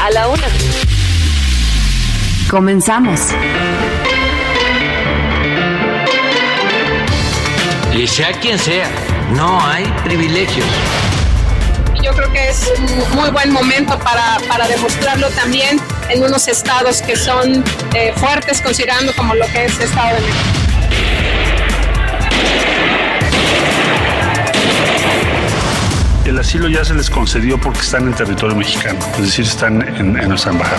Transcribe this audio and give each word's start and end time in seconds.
A 0.00 0.10
la 0.10 0.28
Una. 0.28 0.46
Comenzamos. 2.48 3.20
Y 7.92 8.06
sea 8.06 8.32
quien 8.40 8.58
sea, 8.58 8.88
no 9.32 9.60
hay 9.66 9.84
privilegios. 10.04 10.66
Yo 12.02 12.12
creo 12.12 12.32
que 12.32 12.48
es 12.48 12.70
un 12.78 13.16
muy 13.16 13.30
buen 13.30 13.52
momento 13.52 13.98
para, 13.98 14.38
para 14.46 14.68
demostrarlo 14.68 15.28
también 15.30 15.80
en 16.08 16.22
unos 16.22 16.46
estados 16.46 17.02
que 17.02 17.16
son 17.16 17.64
eh, 17.94 18.12
fuertes, 18.16 18.62
considerando 18.62 19.12
como 19.14 19.34
lo 19.34 19.46
que 19.48 19.64
es 19.64 19.76
el 19.78 19.82
Estado 19.82 20.14
de 20.14 20.20
México. 20.20 20.57
El 26.38 26.42
asilo 26.42 26.68
ya 26.68 26.84
se 26.84 26.94
les 26.94 27.10
concedió 27.10 27.60
porque 27.60 27.80
están 27.80 28.06
en 28.06 28.14
territorio 28.14 28.54
mexicano, 28.54 29.00
es 29.14 29.22
decir, 29.22 29.44
están 29.44 29.82
en, 29.96 30.12
nuestra 30.28 30.52
embajada. 30.52 30.78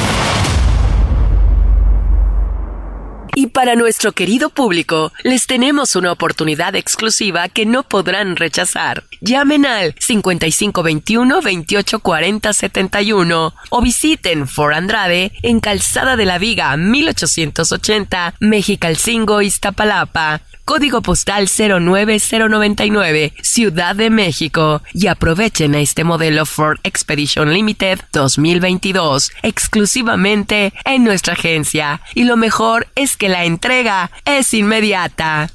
Y 3.36 3.48
para 3.48 3.76
nuestro 3.76 4.14
querido 4.14 4.52
público, 4.52 5.12
les 5.22 5.48
tenemos 5.48 5.98
una 5.98 6.14
oportunidad 6.14 6.76
exclusiva 6.76 7.50
que 7.50 7.66
no 7.66 7.84
podrán 7.84 8.38
rechazar. 8.38 9.04
Llamen 9.20 9.66
al 9.66 9.96
5521 10.00 11.36
2840 11.36 12.54
71 12.54 13.54
o 13.70 13.82
visiten 13.82 14.48
For 14.48 14.74
Andrade 14.74 15.34
en 15.44 15.60
Calzada 15.60 16.16
de 16.16 16.24
la 16.24 16.38
Viga 16.38 16.78
1880, 16.78 18.36
Mexicalcingo, 18.40 19.42
Iztapalapa. 19.42 20.40
Código 20.70 21.02
postal 21.02 21.48
09099, 21.48 23.34
Ciudad 23.42 23.96
de 23.96 24.12
México. 24.12 24.84
Y 24.94 25.08
aprovechen 25.08 25.74
este 25.74 26.04
modelo 26.04 26.46
Ford 26.46 26.78
Expedition 26.84 27.52
Limited 27.52 28.02
2022 28.14 29.32
exclusivamente 29.42 30.72
en 30.86 31.04
nuestra 31.04 31.34
agencia. 31.34 32.02
Y 32.14 32.26
lo 32.26 32.38
mejor 32.38 32.88
es 32.94 33.18
que 33.18 33.30
la 33.30 33.46
entrega 33.46 34.12
es 34.26 34.54
inmediata. 34.54 35.50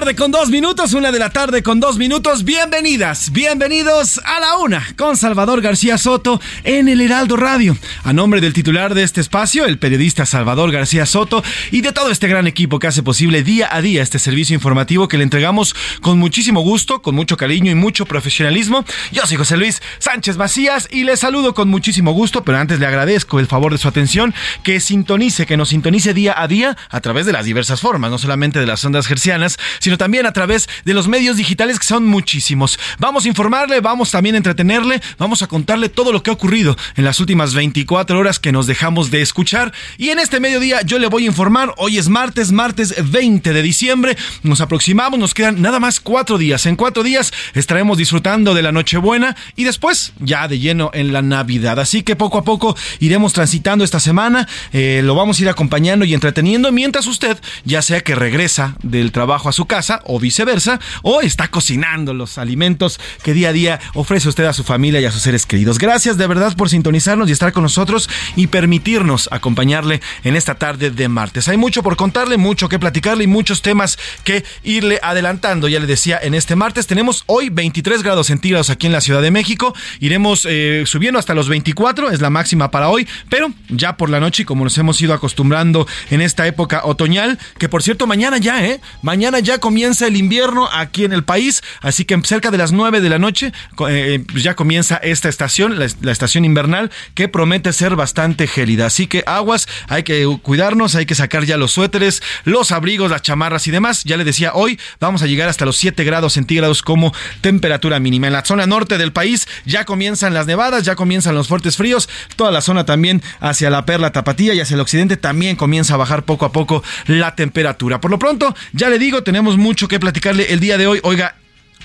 Tarde 0.00 0.14
con 0.14 0.30
dos 0.30 0.50
minutos, 0.50 0.92
una 0.92 1.10
de 1.10 1.18
la 1.18 1.30
tarde 1.30 1.62
con 1.62 1.80
dos 1.80 1.96
minutos. 1.96 2.44
Bienvenidas, 2.44 3.32
bienvenidos 3.32 4.20
a 4.26 4.40
la 4.40 4.58
una 4.58 4.86
con 4.94 5.16
Salvador 5.16 5.62
García 5.62 5.96
Soto 5.96 6.38
en 6.64 6.88
el 6.88 7.00
Heraldo 7.00 7.38
Radio. 7.38 7.78
A 8.04 8.12
nombre 8.12 8.42
del 8.42 8.52
titular 8.52 8.92
de 8.92 9.02
este 9.02 9.22
espacio, 9.22 9.64
el 9.64 9.78
periodista 9.78 10.26
Salvador 10.26 10.70
García 10.70 11.06
Soto, 11.06 11.42
y 11.70 11.80
de 11.80 11.92
todo 11.92 12.10
este 12.10 12.28
gran 12.28 12.46
equipo 12.46 12.78
que 12.78 12.88
hace 12.88 13.02
posible 13.02 13.42
día 13.42 13.70
a 13.74 13.80
día 13.80 14.02
este 14.02 14.18
servicio 14.18 14.52
informativo 14.52 15.08
que 15.08 15.16
le 15.16 15.22
entregamos 15.24 15.74
con 16.02 16.18
muchísimo 16.18 16.60
gusto, 16.60 17.00
con 17.00 17.14
mucho 17.14 17.38
cariño 17.38 17.70
y 17.70 17.74
mucho 17.74 18.04
profesionalismo. 18.04 18.84
Yo 19.12 19.24
soy 19.24 19.38
José 19.38 19.56
Luis 19.56 19.80
Sánchez 19.98 20.36
Macías 20.36 20.88
y 20.90 21.04
le 21.04 21.16
saludo 21.16 21.54
con 21.54 21.70
muchísimo 21.70 22.12
gusto, 22.12 22.44
pero 22.44 22.58
antes 22.58 22.80
le 22.80 22.86
agradezco 22.86 23.40
el 23.40 23.46
favor 23.46 23.72
de 23.72 23.78
su 23.78 23.88
atención, 23.88 24.34
que 24.62 24.78
sintonice, 24.78 25.46
que 25.46 25.56
nos 25.56 25.70
sintonice 25.70 26.12
día 26.12 26.34
a 26.36 26.46
día 26.48 26.76
a 26.90 27.00
través 27.00 27.24
de 27.24 27.32
las 27.32 27.46
diversas 27.46 27.80
formas, 27.80 28.10
no 28.10 28.18
solamente 28.18 28.60
de 28.60 28.66
las 28.66 28.84
ondas 28.84 29.06
gercianas, 29.06 29.56
sino 29.86 29.98
también 29.98 30.26
a 30.26 30.32
través 30.32 30.68
de 30.84 30.94
los 30.94 31.06
medios 31.06 31.36
digitales 31.36 31.78
que 31.78 31.86
son 31.86 32.04
muchísimos. 32.04 32.76
Vamos 32.98 33.24
a 33.24 33.28
informarle, 33.28 33.80
vamos 33.80 34.10
también 34.10 34.34
a 34.34 34.38
entretenerle, 34.38 35.00
vamos 35.16 35.42
a 35.42 35.46
contarle 35.46 35.88
todo 35.88 36.10
lo 36.10 36.24
que 36.24 36.30
ha 36.30 36.32
ocurrido 36.32 36.76
en 36.96 37.04
las 37.04 37.20
últimas 37.20 37.54
24 37.54 38.18
horas 38.18 38.40
que 38.40 38.50
nos 38.50 38.66
dejamos 38.66 39.12
de 39.12 39.22
escuchar. 39.22 39.72
Y 39.96 40.08
en 40.08 40.18
este 40.18 40.40
mediodía 40.40 40.82
yo 40.82 40.98
le 40.98 41.06
voy 41.06 41.22
a 41.22 41.26
informar, 41.26 41.72
hoy 41.76 41.98
es 41.98 42.08
martes, 42.08 42.50
martes 42.50 42.96
20 43.12 43.52
de 43.52 43.62
diciembre, 43.62 44.16
nos 44.42 44.60
aproximamos, 44.60 45.20
nos 45.20 45.34
quedan 45.34 45.62
nada 45.62 45.78
más 45.78 46.00
cuatro 46.00 46.36
días. 46.36 46.66
En 46.66 46.74
cuatro 46.74 47.04
días 47.04 47.32
estaremos 47.54 47.96
disfrutando 47.96 48.54
de 48.54 48.62
la 48.62 48.72
Nochebuena 48.72 49.36
y 49.54 49.62
después 49.62 50.14
ya 50.18 50.48
de 50.48 50.58
lleno 50.58 50.90
en 50.94 51.12
la 51.12 51.22
Navidad. 51.22 51.78
Así 51.78 52.02
que 52.02 52.16
poco 52.16 52.38
a 52.38 52.42
poco 52.42 52.76
iremos 52.98 53.34
transitando 53.34 53.84
esta 53.84 54.00
semana, 54.00 54.48
eh, 54.72 55.02
lo 55.04 55.14
vamos 55.14 55.38
a 55.38 55.42
ir 55.42 55.48
acompañando 55.48 56.04
y 56.04 56.12
entreteniendo 56.12 56.72
mientras 56.72 57.06
usted, 57.06 57.38
ya 57.64 57.82
sea 57.82 58.00
que 58.00 58.16
regresa 58.16 58.74
del 58.82 59.12
trabajo 59.12 59.48
a 59.48 59.52
su 59.52 59.66
casa 59.66 59.75
o 60.04 60.18
viceversa, 60.18 60.80
o 61.02 61.20
está 61.20 61.48
cocinando 61.48 62.14
los 62.14 62.38
alimentos 62.38 62.98
que 63.22 63.34
día 63.34 63.50
a 63.50 63.52
día 63.52 63.80
ofrece 63.94 64.28
usted 64.28 64.44
a 64.44 64.52
su 64.52 64.64
familia 64.64 65.00
y 65.00 65.04
a 65.04 65.12
sus 65.12 65.22
seres 65.22 65.44
queridos. 65.46 65.78
Gracias 65.78 66.16
de 66.16 66.26
verdad 66.26 66.56
por 66.56 66.70
sintonizarnos 66.70 67.28
y 67.28 67.32
estar 67.32 67.52
con 67.52 67.62
nosotros 67.62 68.08
y 68.36 68.46
permitirnos 68.46 69.28
acompañarle 69.30 70.00
en 70.24 70.36
esta 70.36 70.54
tarde 70.54 70.90
de 70.90 71.08
martes. 71.08 71.48
Hay 71.48 71.56
mucho 71.56 71.82
por 71.82 71.96
contarle, 71.96 72.36
mucho 72.36 72.68
que 72.68 72.78
platicarle 72.78 73.24
y 73.24 73.26
muchos 73.26 73.62
temas 73.62 73.98
que 74.24 74.44
irle 74.62 74.98
adelantando. 75.02 75.68
Ya 75.68 75.80
le 75.80 75.86
decía, 75.86 76.18
en 76.20 76.34
este 76.34 76.56
martes 76.56 76.86
tenemos 76.86 77.24
hoy 77.26 77.50
23 77.50 78.02
grados 78.02 78.28
centígrados 78.28 78.70
aquí 78.70 78.86
en 78.86 78.92
la 78.92 79.00
Ciudad 79.00 79.22
de 79.22 79.30
México. 79.30 79.74
Iremos 80.00 80.46
eh, 80.48 80.84
subiendo 80.86 81.18
hasta 81.18 81.34
los 81.34 81.48
24, 81.48 82.10
es 82.10 82.20
la 82.20 82.30
máxima 82.30 82.70
para 82.70 82.88
hoy, 82.88 83.06
pero 83.28 83.52
ya 83.68 83.96
por 83.96 84.10
la 84.10 84.20
noche, 84.20 84.44
como 84.44 84.64
nos 84.64 84.76
hemos 84.78 85.00
ido 85.00 85.14
acostumbrando 85.14 85.86
en 86.10 86.20
esta 86.20 86.46
época 86.46 86.82
otoñal, 86.84 87.38
que 87.58 87.68
por 87.68 87.82
cierto, 87.82 88.06
mañana 88.06 88.38
ya, 88.38 88.64
¿eh? 88.64 88.80
Mañana 89.02 89.38
ya 89.40 89.58
comienza 89.66 90.06
el 90.06 90.16
invierno 90.16 90.68
aquí 90.72 91.04
en 91.04 91.12
el 91.12 91.24
país, 91.24 91.60
así 91.80 92.04
que 92.04 92.16
cerca 92.22 92.52
de 92.52 92.56
las 92.56 92.70
9 92.70 93.00
de 93.00 93.08
la 93.08 93.18
noche 93.18 93.52
eh, 93.88 94.22
pues 94.30 94.44
ya 94.44 94.54
comienza 94.54 94.94
esta 94.94 95.28
estación, 95.28 95.76
la, 95.76 95.88
la, 96.02 96.12
estación 96.12 96.44
invernal, 96.44 96.92
que 97.14 97.26
promete 97.26 97.72
ser 97.72 97.96
bastante 97.96 98.46
gélida. 98.46 98.86
Así 98.86 99.08
que 99.08 99.24
aguas, 99.26 99.66
hay 99.88 100.04
que 100.04 100.24
cuidarnos, 100.40 100.94
hay 100.94 101.04
que 101.04 101.16
sacar 101.16 101.46
ya 101.46 101.56
los 101.56 101.72
suéteres, 101.72 102.22
los 102.44 102.70
abrigos, 102.70 103.10
las 103.10 103.22
chamarras 103.22 103.66
y 103.66 103.72
demás. 103.72 104.04
Ya 104.04 104.16
le 104.16 104.22
decía, 104.22 104.52
hoy 104.54 104.78
vamos 105.00 105.22
a 105.22 105.26
llegar 105.26 105.48
hasta 105.48 105.64
los 105.64 105.76
7 105.78 106.04
grados 106.04 106.34
centígrados 106.34 106.82
como 106.82 107.12
temperatura 107.40 107.98
mínima. 107.98 108.28
En 108.28 108.34
la 108.34 108.44
zona 108.44 108.66
norte 108.66 108.98
del 108.98 109.12
país 109.12 109.48
ya 109.64 109.84
comienzan 109.84 110.32
las 110.32 110.46
nevadas, 110.46 110.84
ya 110.84 110.94
comienzan 110.94 111.34
los 111.34 111.48
fuertes 111.48 111.76
fríos. 111.76 112.08
Toda 112.36 112.52
la 112.52 112.60
zona 112.60 112.86
también 112.86 113.20
hacia 113.40 113.68
la 113.68 113.84
perla 113.84 114.12
tapatía 114.12 114.54
y 114.54 114.60
hacia 114.60 114.74
el 114.74 114.80
occidente 114.80 115.16
también 115.16 115.56
comienza 115.56 115.94
a 115.94 115.96
bajar 115.96 116.22
poco 116.22 116.44
a 116.44 116.52
poco 116.52 116.84
la 117.08 117.34
temperatura. 117.34 118.00
Por 118.00 118.12
lo 118.12 118.20
pronto, 118.20 118.54
ya 118.72 118.88
le 118.90 119.00
digo, 119.00 119.24
tenemos 119.24 119.55
mucho 119.56 119.88
que 119.88 120.00
platicarle 120.00 120.52
el 120.52 120.60
día 120.60 120.78
de 120.78 120.86
hoy. 120.86 121.00
Oiga, 121.02 121.36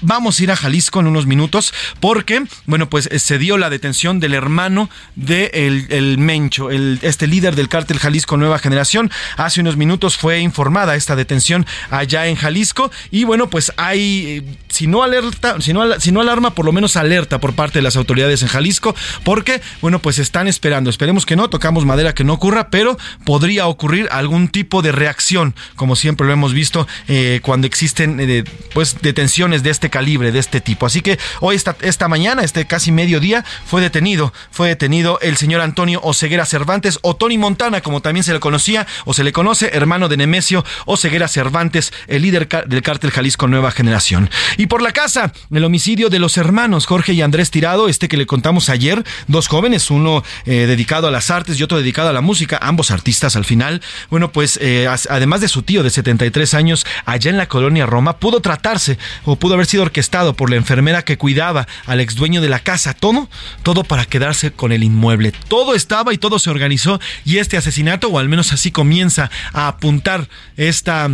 vamos 0.01 0.39
a 0.39 0.43
ir 0.43 0.51
a 0.51 0.55
Jalisco 0.55 0.99
en 0.99 1.07
unos 1.07 1.25
minutos 1.25 1.73
porque, 1.99 2.43
bueno, 2.65 2.89
pues 2.89 3.07
eh, 3.11 3.19
se 3.19 3.37
dio 3.37 3.57
la 3.57 3.69
detención 3.69 4.19
del 4.19 4.33
hermano 4.33 4.89
de 5.15 5.51
el, 5.89 6.17
Mencho, 6.17 6.71
el, 6.71 6.99
este 7.01 7.27
líder 7.27 7.55
del 7.55 7.69
cártel 7.69 7.99
Jalisco 7.99 8.37
Nueva 8.37 8.59
Generación. 8.59 9.11
Hace 9.37 9.61
unos 9.61 9.77
minutos 9.77 10.17
fue 10.17 10.39
informada 10.39 10.95
esta 10.95 11.15
detención 11.15 11.65
allá 11.89 12.27
en 12.27 12.35
Jalisco 12.35 12.91
y 13.11 13.23
bueno, 13.23 13.49
pues 13.49 13.71
hay, 13.77 14.25
eh, 14.27 14.57
si 14.69 14.87
no 14.87 15.03
alerta, 15.03 15.61
si 15.61 15.73
no, 15.73 15.99
si 15.99 16.11
no 16.11 16.21
alarma, 16.21 16.53
por 16.53 16.65
lo 16.65 16.71
menos 16.71 16.95
alerta 16.97 17.39
por 17.39 17.53
parte 17.53 17.79
de 17.79 17.83
las 17.83 17.95
autoridades 17.95 18.41
en 18.41 18.47
Jalisco 18.47 18.95
porque, 19.23 19.61
bueno, 19.81 19.99
pues 19.99 20.19
están 20.19 20.47
esperando. 20.47 20.89
Esperemos 20.89 21.25
que 21.25 21.35
no, 21.35 21.49
tocamos 21.49 21.85
madera 21.85 22.13
que 22.13 22.23
no 22.23 22.33
ocurra, 22.33 22.69
pero 22.69 22.97
podría 23.25 23.67
ocurrir 23.67 24.07
algún 24.11 24.47
tipo 24.47 24.81
de 24.81 24.91
reacción, 24.91 25.55
como 25.75 25.95
siempre 25.95 26.25
lo 26.25 26.33
hemos 26.33 26.53
visto 26.53 26.87
eh, 27.07 27.39
cuando 27.43 27.67
existen 27.67 28.01
pues 28.73 29.01
detenciones 29.01 29.63
de 29.63 29.69
este 29.69 29.89
calibre, 29.91 30.31
de 30.31 30.39
este 30.39 30.59
tipo. 30.61 30.87
Así 30.87 31.01
que 31.01 31.19
hoy, 31.39 31.55
esta, 31.55 31.75
esta 31.81 32.07
mañana, 32.07 32.43
este 32.43 32.65
casi 32.65 32.91
mediodía, 32.91 33.45
fue 33.65 33.81
detenido, 33.81 34.33
fue 34.49 34.69
detenido 34.69 35.19
el 35.21 35.37
señor 35.37 35.61
Antonio 35.61 35.99
Oseguera 36.03 36.47
Cervantes 36.47 36.97
o 37.03 37.15
Tony 37.15 37.37
Montana, 37.37 37.81
como 37.81 38.01
también 38.01 38.23
se 38.23 38.33
le 38.33 38.39
conocía 38.39 38.87
o 39.05 39.13
se 39.13 39.23
le 39.23 39.31
conoce, 39.31 39.69
hermano 39.73 40.09
de 40.09 40.17
Nemesio 40.17 40.65
Oseguera 40.85 41.27
Cervantes, 41.27 41.93
el 42.07 42.23
líder 42.23 42.47
del 42.47 42.81
cártel 42.81 43.11
Jalisco 43.11 43.47
Nueva 43.47 43.69
Generación. 43.71 44.31
Y 44.57 44.65
por 44.65 44.81
la 44.81 44.91
casa, 44.91 45.33
el 45.51 45.63
homicidio 45.63 46.09
de 46.09 46.19
los 46.19 46.37
hermanos 46.37 46.85
Jorge 46.85 47.13
y 47.13 47.21
Andrés 47.21 47.51
Tirado, 47.51 47.87
este 47.87 48.07
que 48.07 48.17
le 48.17 48.25
contamos 48.25 48.69
ayer, 48.69 49.03
dos 49.27 49.47
jóvenes, 49.47 49.91
uno 49.91 50.23
eh, 50.45 50.65
dedicado 50.67 51.07
a 51.07 51.11
las 51.11 51.29
artes 51.29 51.59
y 51.59 51.63
otro 51.63 51.77
dedicado 51.77 52.09
a 52.09 52.13
la 52.13 52.21
música, 52.21 52.57
ambos 52.61 52.91
artistas 52.91 53.35
al 53.35 53.45
final. 53.45 53.81
Bueno, 54.09 54.31
pues 54.31 54.57
eh, 54.61 54.87
además 55.09 55.41
de 55.41 55.47
su 55.47 55.63
tío 55.63 55.83
de 55.83 55.89
73 55.89 56.53
años, 56.53 56.85
allá 57.05 57.29
en 57.29 57.37
la 57.37 57.47
colonia 57.47 57.85
Roma, 57.85 58.17
pudo 58.17 58.39
tratarse 58.39 58.97
o 59.25 59.35
pudo 59.35 59.55
haber 59.55 59.65
sido 59.65 59.80
orquestado 59.81 60.35
por 60.35 60.49
la 60.49 60.55
enfermera 60.55 61.03
que 61.03 61.17
cuidaba 61.17 61.67
al 61.85 61.99
ex 61.99 62.15
dueño 62.15 62.41
de 62.41 62.49
la 62.49 62.59
casa. 62.59 62.93
Todo, 62.93 63.29
todo 63.63 63.83
para 63.83 64.05
quedarse 64.05 64.51
con 64.51 64.71
el 64.71 64.83
inmueble. 64.83 65.33
Todo 65.47 65.75
estaba 65.75 66.13
y 66.13 66.17
todo 66.17 66.39
se 66.39 66.49
organizó 66.49 66.99
y 67.25 67.37
este 67.37 67.57
asesinato, 67.57 68.07
o 68.09 68.19
al 68.19 68.29
menos 68.29 68.53
así 68.53 68.71
comienza 68.71 69.29
a 69.53 69.67
apuntar 69.67 70.27
esta 70.57 71.09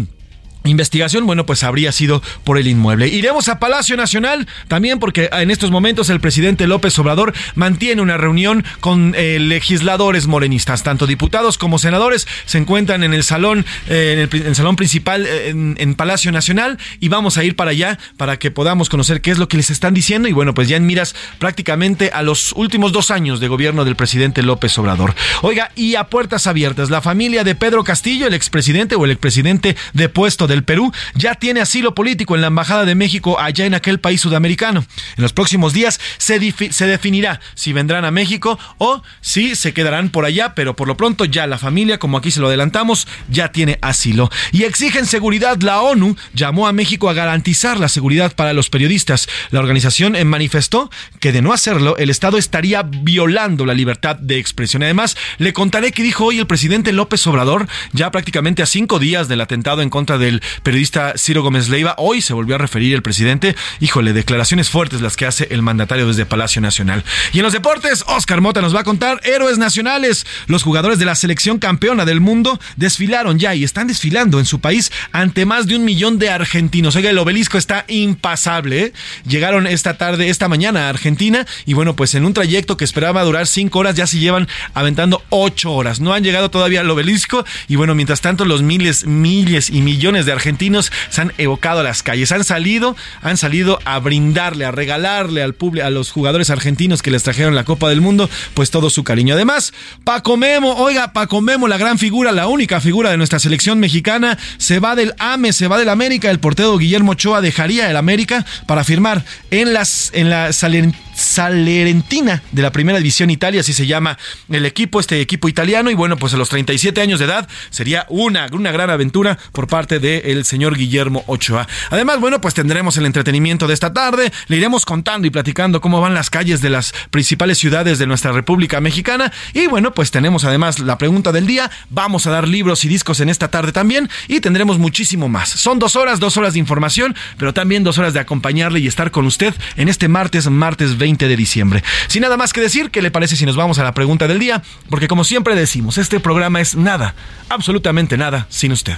investigación, 0.69 1.25
bueno, 1.25 1.45
pues 1.45 1.63
habría 1.63 1.91
sido 1.91 2.21
por 2.43 2.57
el 2.57 2.67
inmueble. 2.67 3.07
Iremos 3.07 3.49
a 3.49 3.59
Palacio 3.59 3.97
Nacional 3.97 4.47
también 4.67 4.99
porque 4.99 5.29
en 5.31 5.51
estos 5.51 5.71
momentos 5.71 6.09
el 6.09 6.19
presidente 6.19 6.67
López 6.67 6.97
Obrador 6.99 7.33
mantiene 7.55 8.01
una 8.01 8.17
reunión 8.17 8.63
con 8.79 9.13
eh, 9.15 9.39
legisladores 9.39 10.27
morenistas, 10.27 10.83
tanto 10.83 11.07
diputados 11.07 11.57
como 11.57 11.79
senadores 11.79 12.27
se 12.45 12.57
encuentran 12.57 13.03
en 13.03 13.13
el 13.13 13.23
salón, 13.23 13.65
eh, 13.89 14.27
en, 14.31 14.45
el, 14.47 14.55
salón 14.55 14.75
principal 14.75 15.25
eh, 15.25 15.49
en, 15.49 15.95
Palacio 15.95 16.31
Nacional 16.31 16.77
y 16.99 17.07
vamos 17.07 17.37
a 17.37 17.43
ir 17.43 17.55
para 17.55 17.71
allá 17.71 17.97
para 18.17 18.37
que 18.37 18.51
podamos 18.51 18.89
conocer 18.89 19.21
qué 19.21 19.31
es 19.31 19.39
lo 19.39 19.47
que 19.47 19.57
les 19.57 19.69
están 19.69 19.93
diciendo 19.93 20.27
y 20.27 20.33
bueno, 20.33 20.53
pues 20.53 20.67
ya 20.67 20.77
en 20.77 20.85
miras 20.85 21.15
prácticamente 21.39 22.11
a 22.13 22.21
los 22.21 22.53
últimos 22.53 22.91
dos 22.91 23.09
años 23.11 23.39
de 23.39 23.47
gobierno 23.47 23.85
del 23.85 23.95
presidente 23.95 24.43
López 24.43 24.77
Obrador. 24.77 25.15
Oiga, 25.41 25.71
y 25.75 25.95
a 25.95 26.05
puertas 26.05 26.47
abiertas, 26.47 26.89
la 26.89 27.01
familia 27.01 27.43
de 27.43 27.55
Pedro 27.55 27.83
Castillo, 27.83 28.27
el 28.27 28.33
expresidente 28.33 28.95
o 28.95 29.05
el 29.05 29.11
expresidente 29.11 29.75
depuesto 29.93 30.47
del 30.57 30.63
Perú, 30.63 30.91
ya 31.13 31.35
tiene 31.35 31.61
asilo 31.61 31.93
político 31.93 32.35
en 32.35 32.41
la 32.41 32.47
Embajada 32.47 32.83
de 32.83 32.95
México 32.95 33.39
allá 33.39 33.65
en 33.65 33.75
aquel 33.75 33.99
país 33.99 34.21
sudamericano. 34.21 34.85
En 35.15 35.21
los 35.21 35.33
próximos 35.33 35.73
días 35.73 35.99
se, 36.17 36.51
se 36.71 36.87
definirá 36.87 37.39
si 37.53 37.73
vendrán 37.73 38.05
a 38.05 38.11
México 38.11 38.57
o 38.79 39.03
si 39.21 39.55
se 39.55 39.73
quedarán 39.73 40.09
por 40.09 40.25
allá, 40.25 40.55
pero 40.55 40.75
por 40.75 40.87
lo 40.87 40.97
pronto 40.97 41.25
ya 41.25 41.45
la 41.45 41.57
familia, 41.57 41.99
como 41.99 42.17
aquí 42.17 42.31
se 42.31 42.39
lo 42.39 42.47
adelantamos, 42.47 43.07
ya 43.29 43.51
tiene 43.51 43.77
asilo. 43.81 44.29
Y 44.51 44.63
exigen 44.63 45.05
seguridad. 45.05 45.61
La 45.61 45.81
ONU 45.81 46.15
llamó 46.33 46.67
a 46.67 46.73
México 46.73 47.09
a 47.09 47.13
garantizar 47.13 47.79
la 47.79 47.89
seguridad 47.89 48.35
para 48.35 48.53
los 48.53 48.69
periodistas. 48.69 49.27
La 49.51 49.59
organización 49.59 50.15
manifestó 50.27 50.89
que 51.19 51.31
de 51.31 51.41
no 51.41 51.53
hacerlo, 51.53 51.97
el 51.97 52.09
Estado 52.09 52.37
estaría 52.37 52.83
violando 52.83 53.65
la 53.65 53.73
libertad 53.73 54.15
de 54.15 54.39
expresión. 54.39 54.83
Además, 54.83 55.15
le 55.37 55.53
contaré 55.53 55.91
que 55.91 56.03
dijo 56.03 56.25
hoy 56.25 56.39
el 56.39 56.47
presidente 56.47 56.91
López 56.93 57.25
Obrador, 57.27 57.67
ya 57.93 58.11
prácticamente 58.11 58.63
a 58.63 58.65
cinco 58.65 58.99
días 58.99 59.27
del 59.27 59.41
atentado 59.41 59.81
en 59.81 59.89
contra 59.89 60.17
del 60.17 60.36
periodista 60.63 61.13
Ciro 61.17 61.43
Gómez 61.43 61.69
Leiva. 61.69 61.95
Hoy 61.97 62.21
se 62.21 62.33
volvió 62.33 62.55
a 62.55 62.57
referir 62.57 62.93
el 62.93 63.01
presidente. 63.01 63.55
Híjole, 63.79 64.13
declaraciones 64.13 64.69
fuertes 64.69 65.01
las 65.01 65.15
que 65.15 65.25
hace 65.25 65.47
el 65.51 65.61
mandatario 65.61 66.07
desde 66.07 66.25
Palacio 66.25 66.61
Nacional. 66.61 67.03
Y 67.33 67.39
en 67.39 67.43
los 67.43 67.53
deportes, 67.53 68.03
Oscar 68.07 68.41
Mota 68.41 68.61
nos 68.61 68.75
va 68.75 68.81
a 68.81 68.83
contar 68.83 69.21
héroes 69.23 69.57
nacionales. 69.57 70.25
Los 70.47 70.63
jugadores 70.63 70.99
de 70.99 71.05
la 71.05 71.15
selección 71.15 71.59
campeona 71.59 72.05
del 72.05 72.21
mundo 72.21 72.59
desfilaron 72.75 73.39
ya 73.39 73.55
y 73.55 73.63
están 73.63 73.87
desfilando 73.87 74.39
en 74.39 74.45
su 74.45 74.59
país 74.59 74.91
ante 75.11 75.45
más 75.45 75.67
de 75.67 75.75
un 75.75 75.85
millón 75.85 76.19
de 76.19 76.29
argentinos. 76.29 76.95
Oiga, 76.95 77.09
el 77.09 77.17
obelisco 77.17 77.57
está 77.57 77.85
impasable. 77.87 78.81
¿eh? 78.81 78.93
Llegaron 79.27 79.67
esta 79.67 79.97
tarde, 79.97 80.29
esta 80.29 80.47
mañana 80.47 80.87
a 80.87 80.89
Argentina 80.89 81.45
y 81.65 81.73
bueno, 81.73 81.95
pues 81.95 82.15
en 82.15 82.25
un 82.25 82.33
trayecto 82.33 82.77
que 82.77 82.83
esperaba 82.83 83.23
durar 83.23 83.47
cinco 83.47 83.79
horas 83.79 83.95
ya 83.95 84.07
se 84.07 84.19
llevan 84.19 84.47
aventando 84.73 85.23
ocho 85.29 85.73
horas. 85.73 85.99
No 85.99 86.13
han 86.13 86.23
llegado 86.23 86.49
todavía 86.49 86.81
al 86.81 86.89
obelisco 86.89 87.45
y 87.67 87.75
bueno, 87.75 87.95
mientras 87.95 88.21
tanto 88.21 88.45
los 88.45 88.61
miles, 88.61 89.05
miles 89.05 89.69
y 89.69 89.81
millones 89.81 90.25
de 90.25 90.26
argentinos 90.33 90.91
se 91.09 91.21
han 91.21 91.33
evocado 91.37 91.81
a 91.81 91.83
las 91.83 92.03
calles, 92.03 92.31
han 92.31 92.43
salido, 92.43 92.95
han 93.21 93.37
salido 93.37 93.79
a 93.85 93.99
brindarle, 93.99 94.65
a 94.65 94.71
regalarle 94.71 95.43
al 95.43 95.53
público, 95.53 95.85
a 95.85 95.89
los 95.89 96.11
jugadores 96.11 96.49
argentinos 96.49 97.01
que 97.01 97.11
les 97.11 97.23
trajeron 97.23 97.55
la 97.55 97.63
Copa 97.63 97.89
del 97.89 98.01
Mundo, 98.01 98.29
pues 98.53 98.71
todo 98.71 98.89
su 98.89 99.03
cariño. 99.03 99.35
Además, 99.35 99.73
Paco 100.03 100.37
Memo, 100.37 100.75
oiga, 100.75 101.13
Paco 101.13 101.41
Memo, 101.41 101.67
la 101.67 101.77
gran 101.77 101.97
figura, 101.99 102.31
la 102.31 102.47
única 102.47 102.79
figura 102.81 103.11
de 103.11 103.17
nuestra 103.17 103.39
selección 103.39 103.79
mexicana, 103.79 104.37
se 104.57 104.79
va 104.79 104.95
del 104.95 105.13
AME, 105.19 105.53
se 105.53 105.67
va 105.67 105.77
del 105.77 105.89
América, 105.89 106.29
el 106.31 106.39
portero 106.39 106.77
Guillermo 106.77 107.11
Ochoa 107.11 107.41
dejaría 107.41 107.89
el 107.89 107.97
América 107.97 108.45
para 108.65 108.83
firmar 108.83 109.23
en 109.51 109.73
las 109.73 110.11
en 110.13 110.29
la 110.29 110.51
Salerentina 110.53 112.43
de 112.51 112.61
la 112.61 112.71
Primera 112.71 112.99
División 112.99 113.29
Italia, 113.29 113.61
así 113.61 113.73
se 113.73 113.87
llama 113.87 114.17
el 114.49 114.65
equipo, 114.65 114.99
este 114.99 115.19
equipo 115.19 115.49
italiano. 115.49 115.89
Y 115.89 115.95
bueno, 115.95 116.17
pues 116.17 116.33
a 116.33 116.37
los 116.37 116.49
37 116.49 117.01
años 117.01 117.19
de 117.19 117.25
edad 117.25 117.47
sería 117.69 118.05
una 118.09 118.47
una 118.51 118.71
gran 118.71 118.89
aventura 118.89 119.37
por 119.51 119.67
parte 119.67 119.99
de 119.99 120.16
el 120.25 120.45
señor 120.45 120.75
Guillermo 120.77 121.23
Ochoa. 121.27 121.67
Además, 121.89 122.19
bueno, 122.19 122.41
pues 122.41 122.53
tendremos 122.53 122.97
el 122.97 123.05
entretenimiento 123.05 123.67
de 123.67 123.73
esta 123.73 123.93
tarde, 123.93 124.31
le 124.47 124.57
iremos 124.57 124.85
contando 124.85 125.27
y 125.27 125.29
platicando 125.29 125.81
cómo 125.81 126.01
van 126.01 126.13
las 126.13 126.29
calles 126.29 126.61
de 126.61 126.69
las 126.69 126.93
principales 127.11 127.57
ciudades 127.57 127.99
de 127.99 128.07
nuestra 128.07 128.31
República 128.31 128.81
Mexicana 128.81 129.31
y 129.53 129.67
bueno, 129.67 129.93
pues 129.93 130.11
tenemos 130.11 130.43
además 130.43 130.79
la 130.79 130.97
pregunta 130.97 131.31
del 131.31 131.47
día, 131.47 131.71
vamos 131.89 132.27
a 132.27 132.31
dar 132.31 132.47
libros 132.47 132.83
y 132.85 132.87
discos 132.87 133.19
en 133.19 133.29
esta 133.29 133.49
tarde 133.49 133.71
también 133.71 134.09
y 134.27 134.39
tendremos 134.39 134.77
muchísimo 134.77 135.29
más. 135.29 135.49
Son 135.49 135.79
dos 135.79 135.95
horas, 135.95 136.19
dos 136.19 136.37
horas 136.37 136.53
de 136.53 136.59
información, 136.59 137.15
pero 137.37 137.53
también 137.53 137.83
dos 137.83 137.97
horas 137.97 138.13
de 138.13 138.19
acompañarle 138.19 138.79
y 138.79 138.87
estar 138.87 139.11
con 139.11 139.25
usted 139.25 139.53
en 139.75 139.89
este 139.89 140.07
martes, 140.07 140.49
martes 140.49 140.97
20 140.97 141.27
de 141.27 141.35
diciembre. 141.35 141.83
Sin 142.07 142.21
nada 142.21 142.37
más 142.37 142.53
que 142.53 142.61
decir, 142.61 142.91
¿qué 142.91 143.01
le 143.01 143.11
parece 143.11 143.35
si 143.35 143.45
nos 143.45 143.55
vamos 143.55 143.79
a 143.79 143.83
la 143.83 143.93
pregunta 143.93 144.27
del 144.27 144.39
día? 144.39 144.63
Porque 144.89 145.07
como 145.07 145.23
siempre 145.23 145.55
decimos, 145.55 145.97
este 145.97 146.19
programa 146.19 146.61
es 146.61 146.75
nada, 146.75 147.15
absolutamente 147.49 148.17
nada, 148.17 148.47
sin 148.49 148.71
usted. 148.71 148.97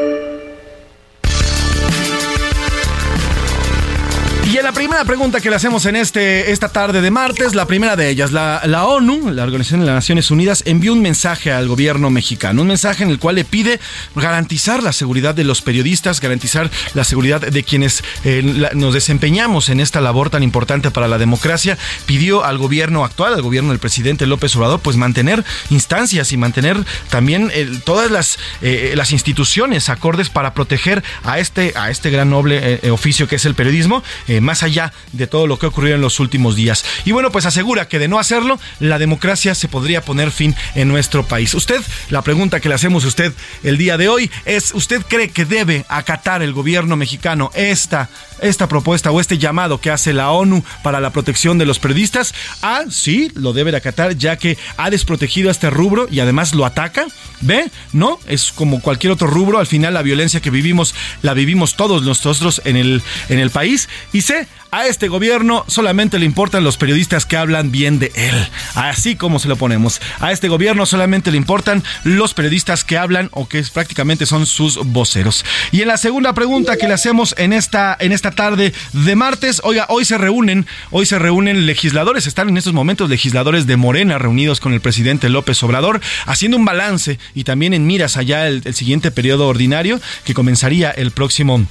La 4.63 4.73
primera 4.73 5.03
pregunta 5.05 5.41
que 5.41 5.49
le 5.49 5.55
hacemos 5.55 5.85
en 5.87 5.95
este, 5.95 6.51
esta 6.51 6.69
tarde 6.69 7.01
de 7.01 7.09
martes, 7.09 7.55
la 7.55 7.65
primera 7.65 7.95
de 7.95 8.09
ellas, 8.09 8.31
la, 8.31 8.61
la, 8.65 8.85
ONU, 8.85 9.31
la 9.31 9.43
Organización 9.43 9.79
de 9.79 9.87
las 9.87 9.95
Naciones 9.95 10.29
Unidas, 10.29 10.61
envió 10.67 10.93
un 10.93 11.01
mensaje 11.01 11.51
al 11.51 11.67
gobierno 11.67 12.11
mexicano, 12.11 12.61
un 12.61 12.67
mensaje 12.67 13.03
en 13.03 13.09
el 13.09 13.17
cual 13.17 13.35
le 13.35 13.43
pide 13.43 13.79
garantizar 14.15 14.83
la 14.83 14.93
seguridad 14.93 15.33
de 15.33 15.43
los 15.45 15.63
periodistas, 15.63 16.21
garantizar 16.21 16.69
la 16.93 17.03
seguridad 17.03 17.41
de 17.41 17.63
quienes 17.63 18.03
eh, 18.23 18.69
nos 18.75 18.93
desempeñamos 18.93 19.69
en 19.69 19.79
esta 19.79 19.99
labor 19.99 20.29
tan 20.29 20.43
importante 20.43 20.91
para 20.91 21.07
la 21.07 21.17
democracia. 21.17 21.77
Pidió 22.05 22.45
al 22.45 22.59
gobierno 22.59 23.03
actual, 23.03 23.33
al 23.33 23.41
gobierno 23.41 23.71
del 23.71 23.79
presidente 23.79 24.27
López 24.27 24.55
Obrador, 24.55 24.79
pues 24.79 24.95
mantener 24.95 25.43
instancias 25.71 26.31
y 26.33 26.37
mantener 26.37 26.77
también 27.09 27.51
eh, 27.53 27.69
todas 27.83 28.11
las, 28.11 28.37
eh, 28.61 28.93
las 28.95 29.11
instituciones 29.11 29.89
acordes 29.89 30.29
para 30.29 30.53
proteger 30.53 31.03
a 31.23 31.39
este, 31.39 31.73
a 31.75 31.89
este 31.89 32.11
gran 32.11 32.29
noble 32.29 32.79
oficio 32.91 33.27
que 33.27 33.37
es 33.37 33.45
el 33.45 33.55
periodismo 33.55 34.03
más 34.39 34.60
allá 34.63 34.93
de 35.11 35.27
todo 35.27 35.47
lo 35.47 35.57
que 35.57 35.65
ha 35.65 35.69
ocurrido 35.69 35.95
en 35.95 36.01
los 36.01 36.19
últimos 36.19 36.55
días. 36.55 36.85
Y 37.05 37.11
bueno, 37.11 37.31
pues 37.31 37.45
asegura 37.45 37.87
que 37.87 37.99
de 37.99 38.07
no 38.07 38.19
hacerlo, 38.19 38.59
la 38.79 38.99
democracia 38.99 39.55
se 39.55 39.67
podría 39.67 40.01
poner 40.01 40.31
fin 40.31 40.55
en 40.75 40.87
nuestro 40.87 41.25
país. 41.25 41.53
Usted, 41.53 41.81
la 42.09 42.21
pregunta 42.21 42.59
que 42.59 42.69
le 42.69 42.75
hacemos 42.75 43.03
a 43.03 43.07
usted 43.07 43.33
el 43.63 43.77
día 43.77 43.97
de 43.97 44.09
hoy 44.09 44.31
es, 44.45 44.73
¿usted 44.73 45.01
cree 45.07 45.29
que 45.29 45.45
debe 45.45 45.85
acatar 45.89 46.41
el 46.41 46.53
gobierno 46.53 46.95
mexicano 46.95 47.51
esta, 47.53 48.09
esta 48.41 48.67
propuesta 48.67 49.11
o 49.11 49.19
este 49.19 49.37
llamado 49.37 49.81
que 49.81 49.91
hace 49.91 50.13
la 50.13 50.31
ONU 50.31 50.63
para 50.83 50.99
la 50.99 51.11
protección 51.11 51.57
de 51.57 51.65
los 51.65 51.79
periodistas? 51.79 52.33
Ah, 52.61 52.83
sí, 52.89 53.31
lo 53.35 53.53
debe 53.53 53.71
de 53.71 53.77
acatar 53.77 54.15
ya 54.15 54.37
que 54.37 54.57
ha 54.77 54.89
desprotegido 54.89 55.49
a 55.49 55.51
este 55.51 55.69
rubro 55.69 56.07
y 56.09 56.19
además 56.19 56.53
lo 56.53 56.65
ataca. 56.65 57.05
¿Ve? 57.41 57.71
No, 57.91 58.19
es 58.27 58.51
como 58.51 58.81
cualquier 58.81 59.13
otro 59.13 59.27
rubro, 59.27 59.57
al 59.57 59.65
final 59.65 59.95
la 59.95 60.03
violencia 60.03 60.41
que 60.41 60.51
vivimos 60.51 60.93
la 61.23 61.33
vivimos 61.33 61.75
todos 61.75 62.03
nosotros 62.03 62.61
en 62.65 62.75
el, 62.75 63.01
en 63.29 63.39
el 63.39 63.49
país. 63.49 63.89
Y 64.13 64.21
sé 64.21 64.40
A 64.73 64.87
este 64.87 65.09
gobierno 65.09 65.65
solamente 65.67 66.17
le 66.17 66.25
importan 66.25 66.63
los 66.63 66.77
periodistas 66.77 67.25
que 67.25 67.35
hablan 67.35 67.71
bien 67.71 67.99
de 67.99 68.09
él. 68.15 68.47
Así 68.75 69.17
como 69.17 69.37
se 69.37 69.49
lo 69.49 69.57
ponemos. 69.57 70.01
A 70.21 70.31
este 70.31 70.47
gobierno 70.47 70.85
solamente 70.85 71.29
le 71.29 71.35
importan 71.35 71.83
los 72.05 72.33
periodistas 72.33 72.85
que 72.85 72.97
hablan 72.97 73.29
o 73.33 73.49
que 73.49 73.61
prácticamente 73.73 74.25
son 74.25 74.45
sus 74.45 74.77
voceros. 74.77 75.43
Y 75.73 75.81
en 75.81 75.89
la 75.89 75.97
segunda 75.97 76.33
pregunta 76.33 76.77
que 76.77 76.87
le 76.87 76.93
hacemos 76.93 77.35
en 77.37 77.51
esta, 77.51 77.97
en 77.99 78.13
esta 78.13 78.31
tarde 78.31 78.73
de 78.93 79.15
martes, 79.15 79.59
oiga, 79.65 79.87
hoy 79.89 80.05
se 80.05 80.17
reúnen, 80.17 80.65
hoy 80.89 81.05
se 81.05 81.19
reúnen 81.19 81.65
legisladores, 81.65 82.25
están 82.25 82.47
en 82.47 82.55
estos 82.55 82.73
momentos 82.73 83.09
legisladores 83.09 83.67
de 83.67 83.75
Morena 83.75 84.19
reunidos 84.19 84.61
con 84.61 84.73
el 84.73 84.79
presidente 84.79 85.27
López 85.27 85.61
Obrador, 85.63 85.99
haciendo 86.25 86.55
un 86.55 86.63
balance 86.63 87.19
y 87.35 87.43
también 87.43 87.73
en 87.73 87.85
miras 87.85 88.15
allá 88.15 88.47
el, 88.47 88.61
el 88.63 88.73
siguiente 88.73 89.11
periodo 89.11 89.49
ordinario 89.49 89.99
que 90.23 90.33
comenzaría 90.33 90.91
el 90.91 91.11
próximo 91.11 91.65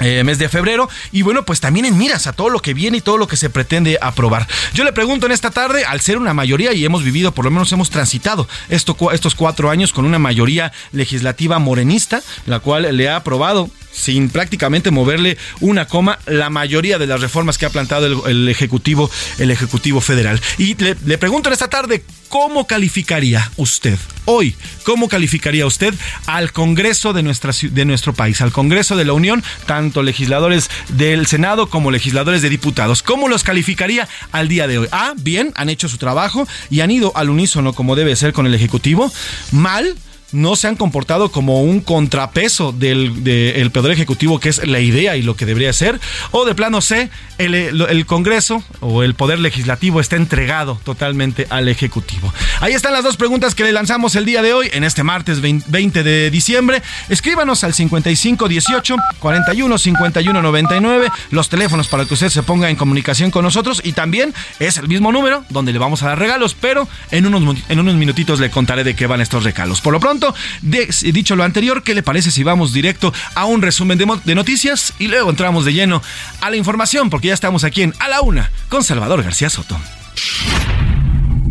eh, 0.00 0.24
mes 0.24 0.38
de 0.38 0.48
febrero. 0.48 0.88
Y 1.12 1.22
bueno 1.22 1.44
pues 1.44 1.60
también 1.60 1.86
en 1.86 1.98
miras 1.98 2.26
a 2.26 2.32
todo 2.32 2.50
lo 2.50 2.60
que 2.60 2.74
viene 2.74 2.98
y 2.98 3.00
todo 3.00 3.18
lo 3.18 3.26
que 3.26 3.36
se 3.36 3.50
pretende 3.50 3.98
aprobar. 4.00 4.46
Yo 4.72 4.84
le 4.84 4.92
pregunto 4.92 5.26
en 5.26 5.32
esta 5.32 5.50
tarde 5.50 5.84
al 5.84 6.00
ser 6.00 6.18
una 6.18 6.34
mayoría 6.34 6.72
y 6.72 6.84
hemos 6.84 7.02
vivido 7.02 7.32
por 7.32 7.44
lo 7.44 7.50
menos 7.50 7.72
hemos 7.72 7.90
transitado 7.90 8.48
esto, 8.68 8.96
estos 9.12 9.34
cuatro 9.34 9.70
años 9.70 9.92
con 9.92 10.04
una 10.04 10.18
mayoría 10.18 10.72
legislativa 10.92 11.58
morenista 11.58 12.22
la 12.46 12.60
cual 12.60 12.96
le 12.96 13.08
ha 13.08 13.16
aprobado 13.16 13.70
sin 13.94 14.28
prácticamente 14.28 14.90
moverle 14.90 15.38
una 15.60 15.86
coma 15.86 16.18
la 16.26 16.50
mayoría 16.50 16.98
de 16.98 17.06
las 17.06 17.20
reformas 17.20 17.58
que 17.58 17.66
ha 17.66 17.70
plantado 17.70 18.26
el, 18.26 18.48
ejecutivo 18.48 19.10
el 19.38 19.50
ejecutivo 19.50 20.00
federal. 20.00 20.40
Y 20.58 20.74
le, 20.74 21.18
pregunto 21.18 21.48
en 21.48 21.52
esta 21.52 21.68
tarde 21.68 22.04
cómo 22.28 22.66
calificaría 22.66 23.50
usted 23.56 23.96
hoy 24.24 24.56
cómo 24.82 25.08
calificaría 25.08 25.66
usted 25.66 25.94
al 26.26 26.50
Congreso 26.52 27.12
de 27.12 27.22
nuestra 27.22 27.52
de 27.62 27.84
nuestro 27.84 28.14
país 28.14 28.40
al 28.40 28.50
Congreso 28.50 28.96
de 28.96 29.04
la 29.04 29.12
Unión 29.12 29.44
tanto 29.84 30.02
legisladores 30.02 30.70
del 30.88 31.26
Senado 31.26 31.68
como 31.68 31.90
legisladores 31.90 32.40
de 32.40 32.48
diputados. 32.48 33.02
Cómo 33.02 33.28
los 33.28 33.44
calificaría 33.44 34.08
al 34.32 34.48
día 34.48 34.66
de 34.66 34.78
hoy 34.78 34.88
ah 34.92 35.12
bien 35.14 35.52
han 35.56 35.68
hecho 35.68 35.90
su 35.90 35.98
trabajo 35.98 36.48
y 36.70 36.80
han 36.80 36.90
ido 36.90 37.12
al 37.14 37.28
unísono 37.28 37.74
como 37.74 37.94
debe 37.94 38.16
ser 38.16 38.32
con 38.32 38.46
el 38.46 38.54
ejecutivo. 38.54 39.12
Mal 39.52 39.94
no 40.34 40.56
se 40.56 40.68
han 40.68 40.76
comportado 40.76 41.30
como 41.30 41.62
un 41.62 41.80
contrapeso 41.80 42.72
del, 42.72 43.70
Poder 43.72 43.92
Ejecutivo, 43.92 44.40
que 44.40 44.48
es 44.50 44.66
la 44.66 44.80
idea 44.80 45.16
y 45.16 45.22
lo 45.22 45.36
que 45.36 45.46
debería 45.46 45.72
ser, 45.72 46.00
o 46.30 46.44
de 46.44 46.54
plano 46.54 46.80
C, 46.80 47.10
el, 47.38 48.06
Congreso 48.06 48.62
o 48.80 49.02
el 49.02 49.14
Poder 49.14 49.38
Legislativo 49.38 50.00
está 50.00 50.16
entregado 50.16 50.78
totalmente 50.84 51.46
al 51.50 51.68
Ejecutivo. 51.68 52.32
Ahí 52.60 52.72
están 52.72 52.92
las 52.92 53.04
dos 53.04 53.16
preguntas 53.16 53.54
que 53.54 53.64
le 53.64 53.72
lanzamos 53.72 54.14
el 54.16 54.24
día 54.24 54.42
de 54.42 54.52
hoy, 54.52 54.70
en 54.72 54.84
este 54.84 55.02
martes 55.02 55.40
20 55.40 56.02
de 56.02 56.30
diciembre. 56.30 56.82
Escríbanos 57.08 57.64
al 57.64 57.74
5518 57.74 58.96
41 59.18 59.78
51 59.78 60.42
99, 60.42 61.08
los 61.30 61.48
teléfonos 61.48 61.88
para 61.88 62.04
que 62.04 62.14
usted 62.14 62.28
se 62.28 62.42
ponga 62.42 62.70
en 62.70 62.76
comunicación 62.76 63.30
con 63.30 63.44
nosotros 63.44 63.80
y 63.84 63.92
también 63.92 64.34
es 64.58 64.76
el 64.78 64.88
mismo 64.88 65.12
número 65.12 65.44
donde 65.48 65.72
le 65.72 65.78
vamos 65.78 66.02
a 66.02 66.08
dar 66.08 66.18
regalos, 66.18 66.56
pero 66.58 66.88
en 67.10 67.26
unos, 67.26 67.56
en 67.68 67.78
unos 67.78 67.94
minutitos 67.94 68.40
le 68.40 68.50
contaré 68.50 68.84
de 68.84 68.94
qué 68.94 69.06
van 69.06 69.20
estos 69.20 69.44
regalos. 69.44 69.80
Por 69.80 69.92
lo 69.92 70.00
pronto, 70.00 70.23
dicho 70.62 71.36
lo 71.36 71.44
anterior, 71.44 71.82
¿qué 71.82 71.94
le 71.94 72.02
parece 72.02 72.30
si 72.30 72.42
vamos 72.42 72.72
directo 72.72 73.12
a 73.34 73.44
un 73.44 73.62
resumen 73.62 73.98
de, 73.98 74.34
noticias 74.34 74.94
y 74.98 75.08
luego 75.08 75.30
entramos 75.30 75.64
de 75.64 75.72
lleno 75.72 76.02
a 76.40 76.50
la 76.50 76.56
información? 76.56 77.10
Porque 77.10 77.28
ya 77.28 77.34
estamos 77.34 77.64
aquí 77.64 77.82
en 77.82 77.94
A 77.98 78.08
la 78.08 78.20
Una 78.20 78.50
con 78.68 78.84
Salvador 78.84 79.22
García 79.22 79.50
Soto. 79.50 79.78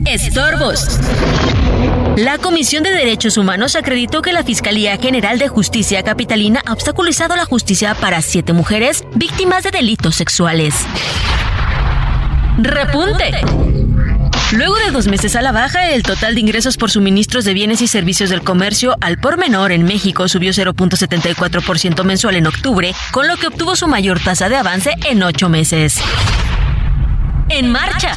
Estorbos. 0.06 1.00
La 2.18 2.38
Comisión 2.38 2.84
de 2.84 2.92
Derechos 2.92 3.38
Humanos 3.38 3.75
acreditó 3.75 4.22
que 4.22 4.34
la 4.34 4.44
Fiscalía 4.44 4.98
General 4.98 5.39
de 5.39 5.48
Justicia 5.48 6.03
Capitalina 6.03 6.62
ha 6.65 6.74
obstaculizado 6.74 7.36
la 7.36 7.46
justicia 7.46 7.96
para 7.96 8.22
siete 8.22 8.53
mujeres 8.53 9.03
víctimas 9.15 9.63
de 9.63 9.72
delitos 9.72 10.15
sexuales. 10.15 10.75
Repunte. 12.58 13.73
Luego 14.53 14.75
de 14.75 14.91
dos 14.91 15.07
meses 15.07 15.36
a 15.36 15.41
la 15.41 15.51
baja, 15.51 15.89
el 15.89 16.03
total 16.03 16.36
de 16.36 16.41
ingresos 16.41 16.77
por 16.77 16.91
suministros 16.91 17.43
de 17.43 17.55
bienes 17.55 17.81
y 17.81 17.88
servicios 17.88 18.29
del 18.29 18.43
comercio 18.43 18.95
al 19.01 19.17
por 19.17 19.38
menor 19.38 19.72
en 19.72 19.83
México 19.83 20.27
subió 20.27 20.51
0.74% 20.51 22.03
mensual 22.03 22.36
en 22.36 22.45
octubre, 22.45 22.93
con 23.12 23.27
lo 23.27 23.36
que 23.38 23.48
obtuvo 23.48 23.75
su 23.75 23.88
mayor 23.88 24.19
tasa 24.19 24.50
de 24.50 24.55
avance 24.55 24.93
en 25.10 25.24
ocho 25.24 25.50
meses. 25.50 25.95
En 27.50 27.72
marcha. 27.72 28.13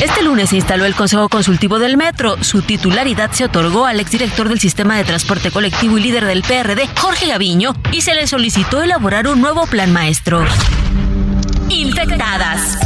Este 0.00 0.22
lunes 0.22 0.50
se 0.50 0.56
instaló 0.56 0.84
el 0.84 0.94
Consejo 0.94 1.28
Consultivo 1.28 1.80
del 1.80 1.96
Metro. 1.96 2.36
Su 2.40 2.62
titularidad 2.62 3.32
se 3.32 3.44
otorgó 3.44 3.86
al 3.86 3.98
exdirector 3.98 4.48
del 4.48 4.60
Sistema 4.60 4.96
de 4.96 5.02
Transporte 5.02 5.50
Colectivo 5.50 5.98
y 5.98 6.02
líder 6.02 6.26
del 6.26 6.42
PRD, 6.42 6.88
Jorge 6.96 7.26
Gaviño, 7.26 7.74
y 7.90 8.02
se 8.02 8.14
le 8.14 8.28
solicitó 8.28 8.82
elaborar 8.82 9.26
un 9.26 9.40
nuevo 9.40 9.66
plan 9.66 9.92
maestro. 9.92 10.44
Infectadas. 11.68 12.78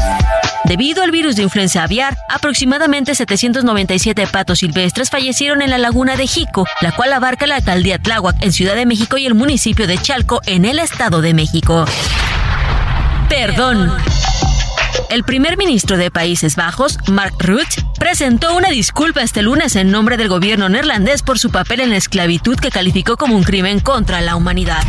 Debido 0.65 1.03
al 1.03 1.11
virus 1.11 1.37
de 1.37 1.43
influenza 1.43 1.83
aviar, 1.83 2.17
aproximadamente 2.29 3.15
797 3.15 4.27
patos 4.27 4.59
silvestres 4.59 5.11
fallecieron 5.11 5.63
en 5.63 5.71
la 5.71 5.79
laguna 5.79 6.17
de 6.17 6.27
Jico, 6.27 6.67
la 6.81 6.93
cual 6.93 7.13
abarca 7.13 7.47
la 7.47 7.57
alcaldía 7.57 7.99
Tláhuac 7.99 8.43
en 8.43 8.53
Ciudad 8.53 8.75
de 8.75 8.87
México 8.87 9.17
y 9.17 9.27
el 9.27 9.35
municipio 9.35 9.87
de 9.87 9.99
Chalco 9.99 10.41
en 10.47 10.65
el 10.65 10.79
Estado 10.79 11.21
de 11.21 11.35
México. 11.35 11.85
Perdón. 13.29 13.93
El 15.11 15.25
primer 15.25 15.57
ministro 15.57 15.97
de 15.97 16.11
Países 16.11 16.57
Bajos, 16.57 16.99
Mark 17.09 17.35
Rutte, 17.39 17.83
presentó 17.99 18.55
una 18.55 18.69
disculpa 18.69 19.23
este 19.23 19.43
lunes 19.43 19.75
en 19.77 19.91
nombre 19.91 20.19
del 20.19 20.29
gobierno 20.29 20.69
neerlandés 20.69 21.23
por 21.23 21.39
su 21.39 21.51
papel 21.51 21.81
en 21.81 21.91
la 21.91 21.97
esclavitud 21.97 22.59
que 22.59 22.71
calificó 22.71 23.17
como 23.17 23.37
un 23.37 23.43
crimen 23.43 23.81
contra 23.81 24.21
la 24.21 24.37
humanidad. 24.37 24.83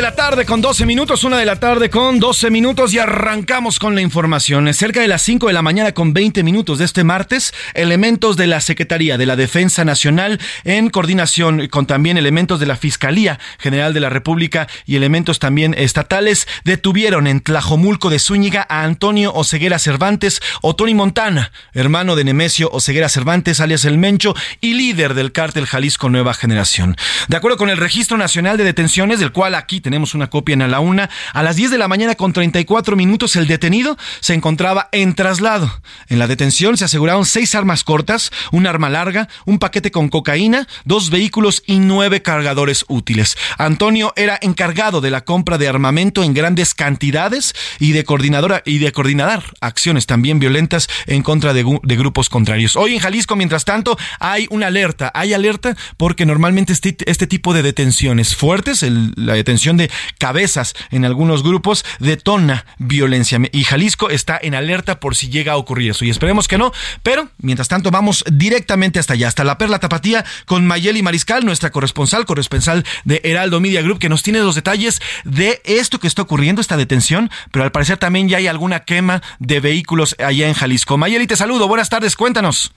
De 0.00 0.06
la 0.06 0.16
tarde 0.16 0.46
con 0.46 0.62
12 0.62 0.86
minutos, 0.86 1.24
una 1.24 1.36
de 1.36 1.44
la 1.44 1.56
tarde 1.56 1.90
con 1.90 2.20
12 2.20 2.48
minutos 2.48 2.94
y 2.94 2.98
arrancamos 2.98 3.78
con 3.78 3.94
la 3.94 4.00
información. 4.00 4.72
Cerca 4.72 5.02
de 5.02 5.08
las 5.08 5.20
5 5.20 5.48
de 5.48 5.52
la 5.52 5.60
mañana 5.60 5.92
con 5.92 6.14
20 6.14 6.42
minutos 6.42 6.78
de 6.78 6.86
este 6.86 7.04
martes, 7.04 7.52
elementos 7.74 8.38
de 8.38 8.46
la 8.46 8.62
Secretaría 8.62 9.18
de 9.18 9.26
la 9.26 9.36
Defensa 9.36 9.84
Nacional 9.84 10.40
en 10.64 10.88
coordinación 10.88 11.68
con 11.68 11.84
también 11.84 12.16
elementos 12.16 12.60
de 12.60 12.64
la 12.64 12.76
Fiscalía 12.76 13.38
General 13.58 13.92
de 13.92 14.00
la 14.00 14.08
República 14.08 14.68
y 14.86 14.96
elementos 14.96 15.38
también 15.38 15.74
estatales 15.76 16.48
detuvieron 16.64 17.26
en 17.26 17.42
Tlajomulco 17.42 18.08
de 18.08 18.20
Zúñiga 18.20 18.66
a 18.70 18.84
Antonio 18.84 19.34
Oseguera 19.34 19.78
Cervantes 19.78 20.40
o 20.62 20.74
Tony 20.74 20.94
Montana, 20.94 21.52
hermano 21.74 22.16
de 22.16 22.24
Nemesio 22.24 22.70
Oseguera 22.72 23.10
Cervantes 23.10 23.60
alias 23.60 23.84
El 23.84 23.98
Mencho 23.98 24.34
y 24.62 24.72
líder 24.72 25.12
del 25.12 25.32
cártel 25.32 25.66
Jalisco 25.66 26.08
Nueva 26.08 26.32
Generación. 26.32 26.96
De 27.28 27.36
acuerdo 27.36 27.58
con 27.58 27.68
el 27.68 27.76
Registro 27.76 28.16
Nacional 28.16 28.56
de 28.56 28.64
Detenciones, 28.64 29.20
del 29.20 29.32
cual 29.32 29.54
aquí 29.54 29.82
tenemos 29.82 29.89
una 30.14 30.30
copia 30.30 30.54
en 30.54 30.70
la 30.70 30.80
una. 30.80 31.10
A 31.32 31.42
las 31.42 31.56
10 31.56 31.70
de 31.70 31.78
la 31.78 31.88
mañana 31.88 32.14
con 32.14 32.32
34 32.32 32.96
minutos 32.96 33.36
el 33.36 33.46
detenido 33.46 33.96
se 34.20 34.34
encontraba 34.34 34.88
en 34.92 35.14
traslado. 35.14 35.82
En 36.08 36.18
la 36.18 36.26
detención 36.26 36.76
se 36.76 36.84
aseguraron 36.84 37.26
seis 37.26 37.54
armas 37.54 37.84
cortas, 37.84 38.30
un 38.52 38.66
arma 38.66 38.88
larga, 38.88 39.28
un 39.44 39.58
paquete 39.58 39.90
con 39.90 40.08
cocaína, 40.08 40.66
dos 40.84 41.10
vehículos 41.10 41.62
y 41.66 41.78
nueve 41.78 42.22
cargadores 42.22 42.84
útiles. 42.88 43.36
Antonio 43.58 44.12
era 44.16 44.38
encargado 44.40 45.00
de 45.00 45.10
la 45.10 45.24
compra 45.24 45.58
de 45.58 45.68
armamento 45.68 46.22
en 46.22 46.34
grandes 46.34 46.74
cantidades 46.74 47.54
y 47.78 47.92
de 47.92 48.04
coordinadora 48.04 48.62
y 48.64 48.78
de 48.78 48.92
coordinar 48.92 49.44
acciones 49.60 50.06
también 50.06 50.38
violentas 50.38 50.88
en 51.06 51.22
contra 51.22 51.52
de, 51.52 51.62
grupos 51.62 52.28
contrarios. 52.28 52.76
Hoy 52.76 52.94
en 52.94 53.00
Jalisco, 53.00 53.36
mientras 53.36 53.64
tanto, 53.64 53.98
hay 54.18 54.46
una 54.50 54.68
alerta, 54.68 55.10
hay 55.14 55.34
alerta 55.34 55.76
porque 55.96 56.26
normalmente 56.26 56.72
este, 56.72 56.96
este 57.06 57.26
tipo 57.26 57.52
de 57.52 57.62
detenciones 57.62 58.36
fuertes, 58.36 58.84
la 59.16 59.34
detención 59.34 59.69
de 59.76 59.90
cabezas 60.18 60.74
en 60.90 61.04
algunos 61.04 61.42
grupos 61.42 61.84
detona 61.98 62.66
violencia. 62.78 63.38
Y 63.52 63.64
Jalisco 63.64 64.10
está 64.10 64.38
en 64.40 64.54
alerta 64.54 65.00
por 65.00 65.16
si 65.16 65.28
llega 65.28 65.52
a 65.52 65.56
ocurrir 65.56 65.90
eso. 65.90 66.04
Y 66.04 66.10
esperemos 66.10 66.48
que 66.48 66.58
no. 66.58 66.72
Pero, 67.02 67.28
mientras 67.38 67.68
tanto, 67.68 67.90
vamos 67.90 68.24
directamente 68.30 68.98
hasta 68.98 69.14
allá, 69.14 69.28
hasta 69.28 69.44
la 69.44 69.58
Perla 69.58 69.78
Tapatía, 69.78 70.24
con 70.46 70.66
Mayeli 70.66 71.02
Mariscal, 71.02 71.44
nuestra 71.44 71.70
corresponsal, 71.70 72.26
corresponsal 72.26 72.84
de 73.04 73.20
Heraldo 73.24 73.60
Media 73.60 73.82
Group, 73.82 73.98
que 73.98 74.08
nos 74.08 74.22
tiene 74.22 74.40
los 74.40 74.54
detalles 74.54 75.00
de 75.24 75.60
esto 75.64 75.98
que 75.98 76.06
está 76.06 76.22
ocurriendo, 76.22 76.60
esta 76.60 76.76
detención. 76.76 77.30
Pero 77.50 77.64
al 77.64 77.72
parecer 77.72 77.98
también 77.98 78.28
ya 78.28 78.38
hay 78.38 78.46
alguna 78.46 78.80
quema 78.80 79.22
de 79.38 79.60
vehículos 79.60 80.16
allá 80.18 80.48
en 80.48 80.54
Jalisco. 80.54 80.96
Mayeli, 80.96 81.26
te 81.26 81.36
saludo. 81.36 81.68
Buenas 81.68 81.88
tardes. 81.88 82.16
Cuéntanos. 82.16 82.72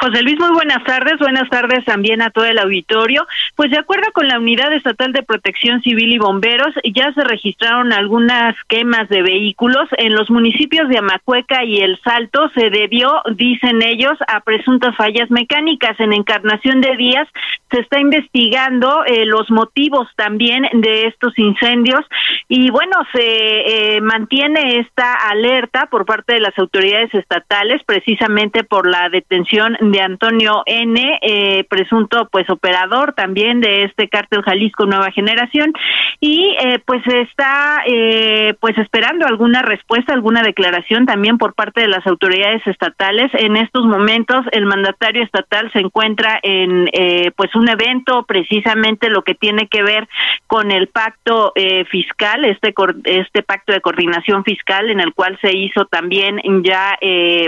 José 0.00 0.22
Luis, 0.22 0.38
muy 0.38 0.50
buenas 0.50 0.82
tardes. 0.84 1.18
Buenas 1.18 1.48
tardes 1.50 1.84
también 1.84 2.22
a 2.22 2.30
todo 2.30 2.44
el 2.44 2.58
auditorio. 2.58 3.26
Pues 3.56 3.70
de 3.70 3.78
acuerdo 3.78 4.10
con 4.12 4.28
la 4.28 4.38
Unidad 4.38 4.72
Estatal 4.72 5.12
de 5.12 5.22
Protección 5.22 5.82
Civil 5.82 6.12
y 6.12 6.18
Bomberos, 6.18 6.74
ya 6.84 7.12
se 7.12 7.24
registraron 7.24 7.92
algunas 7.92 8.54
quemas 8.68 9.08
de 9.08 9.22
vehículos 9.22 9.88
en 9.98 10.14
los 10.14 10.30
municipios 10.30 10.88
de 10.88 10.98
Amacueca 10.98 11.64
y 11.64 11.78
El 11.78 12.00
Salto. 12.02 12.50
Se 12.54 12.70
debió, 12.70 13.22
dicen 13.34 13.82
ellos, 13.82 14.18
a 14.28 14.40
presuntas 14.40 14.96
fallas 14.96 15.30
mecánicas. 15.30 15.98
En 16.00 16.12
Encarnación 16.12 16.80
de 16.80 16.96
Díaz 16.96 17.28
se 17.70 17.80
está 17.80 18.00
investigando 18.00 19.04
eh, 19.06 19.24
los 19.26 19.50
motivos 19.50 20.08
también 20.16 20.66
de 20.72 21.06
estos 21.06 21.38
incendios 21.38 22.00
y 22.48 22.70
bueno, 22.70 22.96
se 23.12 23.96
eh, 23.96 24.00
mantiene 24.00 24.78
esta 24.78 25.14
alerta 25.28 25.86
por 25.86 26.04
parte 26.04 26.34
de 26.34 26.40
las 26.40 26.58
autoridades 26.58 27.12
estatales 27.14 27.82
precisamente 27.84 28.64
por 28.64 28.86
la 28.86 29.08
detención 29.08 29.76
de 29.80 30.00
Antonio 30.00 30.62
N, 30.66 31.18
eh, 31.22 31.64
presunto 31.68 32.28
pues 32.30 32.48
operador 32.50 33.12
también 33.12 33.60
de 33.60 33.84
este 33.84 34.08
cártel 34.08 34.42
Jalisco 34.42 34.86
Nueva 34.86 35.10
Generación 35.10 35.72
y 36.20 36.56
eh, 36.60 36.80
pues 36.84 37.02
está 37.06 37.82
eh, 37.86 38.54
pues 38.60 38.76
esperando 38.78 39.26
alguna 39.26 39.62
respuesta, 39.62 40.12
alguna 40.12 40.42
declaración 40.42 41.06
también 41.06 41.38
por 41.38 41.54
parte 41.54 41.80
de 41.80 41.88
las 41.88 42.06
autoridades 42.06 42.66
estatales. 42.66 43.30
En 43.34 43.56
estos 43.56 43.84
momentos 43.86 44.40
el 44.52 44.66
mandatario 44.66 45.22
estatal 45.22 45.70
se 45.72 45.80
encuentra 45.80 46.38
en 46.42 46.88
pues 47.36 47.54
un 47.60 47.68
evento 47.68 48.24
precisamente 48.24 49.10
lo 49.10 49.22
que 49.22 49.34
tiene 49.34 49.68
que 49.68 49.82
ver 49.82 50.08
con 50.46 50.70
el 50.72 50.88
pacto 50.88 51.52
fiscal, 51.90 52.44
este 52.44 52.74
este 53.04 53.42
pacto 53.42 53.72
de 53.72 53.80
coordinación 53.80 54.42
fiscal 54.42 54.90
en 54.90 55.00
el 55.00 55.14
cual 55.14 55.38
se 55.40 55.56
hizo 55.56 55.84
también 55.84 56.40
ya 56.64 56.98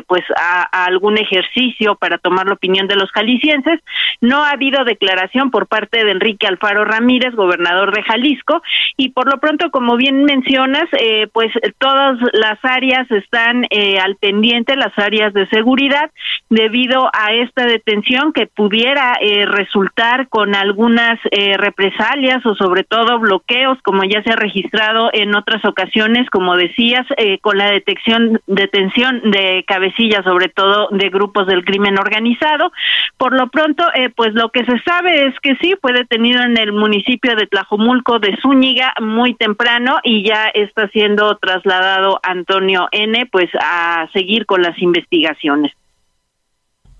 pues 0.07 0.23
a, 0.37 0.85
algún 0.85 1.19
ejercicio 1.19 1.97
para 1.97 2.19
tomar 2.19 2.47
la 2.47 2.55
opinión 2.55 2.87
de 2.87 2.97
los 2.97 3.11
jaliscienses. 3.11 3.81
No 4.21 4.45
ha 4.45 4.51
habido 4.51 4.85
declaración 4.85 5.51
por 5.51 5.67
parte 5.67 6.05
de 6.05 6.11
Enrique 6.11 6.47
Alfaro 6.47 6.85
Ramírez, 6.85 7.35
gobernador 7.35 7.95
de 7.95 8.03
Jalisco, 8.03 8.63
y 8.97 9.11
por 9.11 9.31
lo 9.31 9.39
pronto, 9.41 9.71
como 9.71 9.97
bien 9.97 10.25
mencionas, 10.25 10.89
eh, 10.93 11.29
pues 11.33 11.51
todas 11.79 12.19
las 12.33 12.59
áreas 12.63 13.11
están 13.11 13.67
eh, 13.71 13.99
al 13.99 14.17
pendiente, 14.17 14.77
las 14.77 14.97
áreas 14.99 15.33
de 15.33 15.47
seguridad, 15.49 16.11
debido 16.51 17.11
a 17.13 17.33
esta 17.33 17.67
detención 17.67 18.33
que 18.33 18.47
pudiera 18.47 19.17
eh, 19.21 19.47
resultar 19.47 20.02
con 20.29 20.55
algunas 20.55 21.19
represalias 21.59 22.45
o 22.47 22.55
sobre 22.55 22.85
todo 22.85 23.19
bloqueos, 23.19 23.79
como 23.83 24.05
ya 24.05 24.23
se 24.23 24.33
ha 24.33 24.37
registrado 24.37 25.11
en 25.13 25.35
otras 25.35 25.65
ocasiones, 25.65 26.29
como 26.31 26.57
decías, 26.57 27.07
con 27.41 27.59
la 27.59 27.71
detección, 27.71 28.41
detención 28.47 29.31
de 29.31 29.65
cabecillas, 29.67 30.25
sobre 30.25 30.49
todo 30.49 30.89
de 30.91 31.09
grupos 31.09 31.47
del 31.47 31.65
crimen 31.65 31.99
organizado. 31.99 32.73
Por 33.17 33.35
lo 33.35 33.49
pronto, 33.49 33.85
eh, 33.95 34.11
pues 34.15 34.35
lo 34.35 34.51
que 34.51 34.65
se 34.65 34.79
sabe 34.81 35.27
es 35.27 35.35
que 35.41 35.57
sí 35.57 35.75
fue 35.81 35.93
detenido 35.93 36.43
en 36.43 36.59
el 36.59 36.73
municipio 36.73 37.37
de 37.37 37.47
Tlajomulco 37.47 38.19
de 38.19 38.37
Zúñiga 38.41 38.93
muy 39.01 39.35
temprano 39.35 39.99
y 40.03 40.27
ya 40.27 40.49
está 40.55 40.89
siendo 40.89 41.37
trasladado 41.37 42.21
Antonio 42.23 42.89
N. 42.93 43.27
pues 43.31 43.51
a 43.61 44.09
seguir 44.13 44.47
con 44.47 44.63
las 44.63 44.81
investigaciones. 44.81 45.73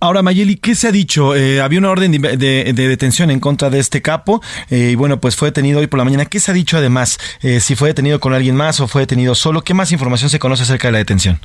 Ahora, 0.03 0.21
Mayeli, 0.21 0.57
¿qué 0.57 0.75
se 0.75 0.89
ha 0.89 0.91
dicho? 0.91 1.37
Eh, 1.37 1.61
había 1.61 1.79
una 1.79 1.89
orden 1.93 2.11
de, 2.11 2.73
detención 2.75 3.31
en 3.31 3.39
contra 3.39 3.71
de 3.71 3.79
este 3.79 4.03
capo 4.03 4.43
eh, 4.69 4.91
y 4.91 4.95
bueno, 4.97 5.21
pues 5.21 5.37
fue 5.37 5.51
detenido 5.51 5.79
hoy 5.79 5.87
por 5.87 5.99
la 5.99 6.05
mañana. 6.05 6.25
¿Qué 6.25 6.41
se 6.41 6.51
ha 6.51 6.55
dicho 6.55 6.77
además? 6.77 7.21
si 7.61 7.77
fue 7.77 7.91
detenido 7.91 8.19
con 8.19 8.35
alguien 8.35 8.57
más 8.57 8.81
o 8.81 8.89
fue 8.89 9.03
detenido 9.03 9.37
solo, 9.37 9.63
¿qué 9.63 9.75
más 9.75 9.93
información 9.93 10.29
se 10.29 10.41
conoce 10.41 10.65
acerca 10.65 10.89
de 10.89 10.93
la 10.93 10.99
detención? 10.99 11.39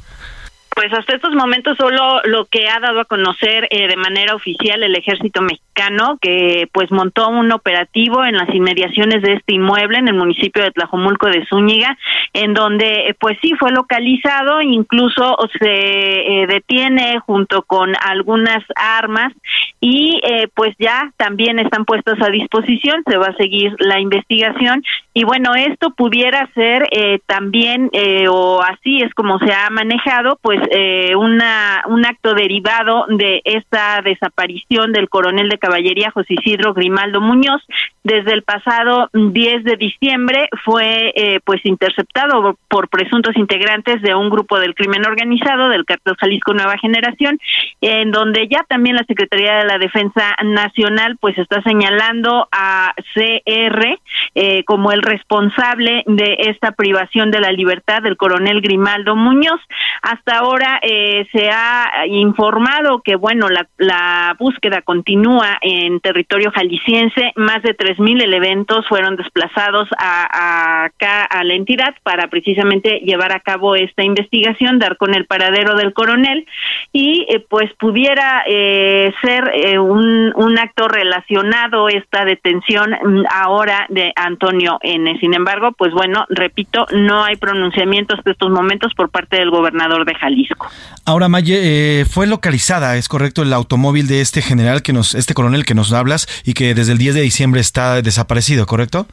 Pues 0.78 0.94
hasta 0.94 1.16
estos 1.16 1.34
momentos 1.34 1.76
solo 1.76 2.22
lo 2.26 2.46
que 2.46 2.70
ha 2.70 2.80
dado 2.80 3.00
a 3.00 3.06
conocer 3.06 3.68
eh, 3.72 3.88
de 3.88 3.96
manera 3.96 4.36
oficial 4.36 4.84
el 4.84 4.96
ejército 4.96 5.42
mexicano, 5.42 6.20
que 6.22 6.70
pues 6.72 6.92
montó 6.92 7.30
un 7.30 7.52
operativo 7.52 8.24
en 8.24 8.36
las 8.36 8.54
inmediaciones 8.54 9.24
de 9.24 9.34
este 9.34 9.56
inmueble 9.56 9.98
en 9.98 10.08
el 10.08 10.14
municipio 10.14 10.62
de 10.62 10.70
Tlajomulco 10.70 11.26
de 11.26 11.48
Zúñiga, 11.48 11.98
en 12.34 12.54
donde 12.54 13.08
eh, 13.08 13.16
pues 13.20 13.40
sí 13.42 13.56
fue 13.60 13.72
localizado, 13.72 14.62
incluso 14.62 15.40
se 15.60 16.44
eh, 16.44 16.46
detiene 16.46 17.18
junto 17.22 17.64
con 17.64 17.94
algunas 18.00 18.64
armas 18.76 19.34
y 19.82 20.22
pues 20.56 20.76
ya 20.80 21.12
también 21.18 21.60
están 21.60 21.86
puestas 21.86 22.20
a 22.22 22.30
disposición, 22.30 23.04
se 23.08 23.18
va 23.18 23.28
a 23.28 23.38
seguir 23.38 23.76
la 23.80 24.00
investigación 24.00 24.84
y 25.14 25.24
bueno, 25.24 25.54
esto 25.56 25.92
pudiera 25.92 26.50
ser 26.56 26.88
también 27.28 27.92
o 28.30 28.62
así 28.62 29.02
es 29.02 29.14
como 29.14 29.38
se 29.40 29.54
ha 29.54 29.70
manejado, 29.70 30.40
pues 30.42 30.60
eh, 30.72 31.16
una, 31.16 31.84
un 31.88 32.06
acto 32.06 32.34
derivado 32.34 33.06
de 33.10 33.42
esta 33.46 34.02
desaparición 34.04 34.92
del 34.94 35.10
coronel 35.10 35.50
de 35.50 35.58
caballería 35.58 36.12
José 36.12 36.36
Isidro 36.36 36.74
Grimaldo 36.74 37.22
Muñoz. 37.22 37.62
Desde 38.08 38.32
el 38.32 38.44
pasado 38.44 39.10
10 39.12 39.66
de 39.66 39.76
diciembre 39.76 40.48
fue 40.64 41.12
eh, 41.14 41.42
pues 41.44 41.60
interceptado 41.66 42.58
por 42.70 42.88
presuntos 42.88 43.36
integrantes 43.36 44.02
de 44.02 44.16
un 44.16 44.30
grupo 44.30 44.58
del 44.60 44.76
crimen 44.76 45.06
organizado 45.06 45.68
del 45.68 45.84
cartel 45.84 46.16
Jalisco 46.18 46.54
Nueva 46.54 46.78
Generación, 46.78 47.38
en 47.82 48.12
donde 48.12 48.48
ya 48.48 48.64
también 48.70 48.96
la 48.96 49.04
Secretaría 49.04 49.58
de 49.58 49.66
la 49.66 49.78
Defensa 49.78 50.38
Nacional 50.42 51.18
pues 51.20 51.38
está 51.38 51.62
señalando 51.64 52.48
a 52.50 52.94
CR 53.14 54.00
eh, 54.36 54.64
como 54.64 54.94
el 54.94 55.02
responsable 55.02 56.04
de 56.08 56.38
esta 56.48 56.72
privación 56.72 57.30
de 57.30 57.42
la 57.42 57.52
libertad 57.52 58.02
del 58.04 58.16
coronel 58.16 58.62
Grimaldo 58.62 59.18
Muñoz. 59.18 59.60
Hasta 60.02 60.38
ahora 60.38 60.80
eh, 60.82 61.28
se 61.34 61.50
ha 61.50 62.06
informado 62.08 63.02
que, 63.02 63.18
bueno, 63.18 63.50
la, 63.50 63.68
la 63.78 64.34
búsqueda 64.40 64.82
continúa 64.82 65.58
en 65.62 66.00
territorio 66.00 66.52
jalisciense. 66.52 67.34
Más 67.36 67.62
de 67.64 67.74
tres 67.74 67.97
mil 68.00 68.22
elementos 68.22 68.86
fueron 68.88 69.16
desplazados 69.16 69.88
a, 69.98 70.86
acá 70.86 71.24
a 71.24 71.44
la 71.44 71.54
entidad 71.54 71.96
para 72.04 72.28
precisamente 72.28 73.00
llevar 73.00 73.32
a 73.32 73.40
cabo 73.40 73.76
esta 73.76 74.04
investigación, 74.04 74.80
dar 74.80 74.98
con 74.98 75.14
el 75.14 75.26
paradero 75.26 75.76
del 75.76 75.94
coronel 75.94 76.46
y 76.94 77.26
eh, 77.30 77.46
pues 77.50 77.72
pudiera 77.80 78.44
eh, 78.48 79.14
ser 79.22 79.80
un, 79.80 80.34
un 80.36 80.60
acto 80.60 80.88
relacionado 80.88 81.90
esta 81.90 82.26
detención 82.26 82.92
mm, 82.92 83.24
ahora 83.32 83.86
de 83.90 84.14
Antonio 84.16 84.80
N. 84.82 85.20
Sin 85.20 85.34
embargo, 85.34 85.72
pues 85.78 85.94
bueno, 85.94 86.26
repito, 86.30 86.86
no 86.94 87.24
hay 87.24 87.36
pronunciamientos 87.36 88.24
de 88.24 88.32
estos 88.32 88.50
momentos 88.50 88.94
por 88.96 89.10
parte 89.10 89.38
del 89.38 89.50
gobernador 89.50 90.06
de 90.06 90.16
Jalisco. 90.16 90.68
Ahora, 91.06 91.28
Maye, 91.30 92.02
eh, 92.02 92.06
fue 92.06 92.28
localizada, 92.28 92.98
es 92.98 93.08
correcto, 93.08 93.44
el 93.44 93.54
automóvil 93.54 94.08
de 94.08 94.22
este 94.22 94.42
general 94.42 94.82
que 94.82 94.94
nos, 94.94 95.16
este 95.16 95.34
coronel 95.34 95.66
que 95.66 95.74
nos 95.74 95.94
hablas 95.94 96.28
y 96.46 96.54
que 96.54 96.74
desde 96.74 96.92
el 96.92 96.98
10 96.98 97.16
de 97.16 97.22
diciembre 97.22 97.62
está 97.62 97.77
desaparecido, 98.02 98.66
¿correcto? 98.66 99.08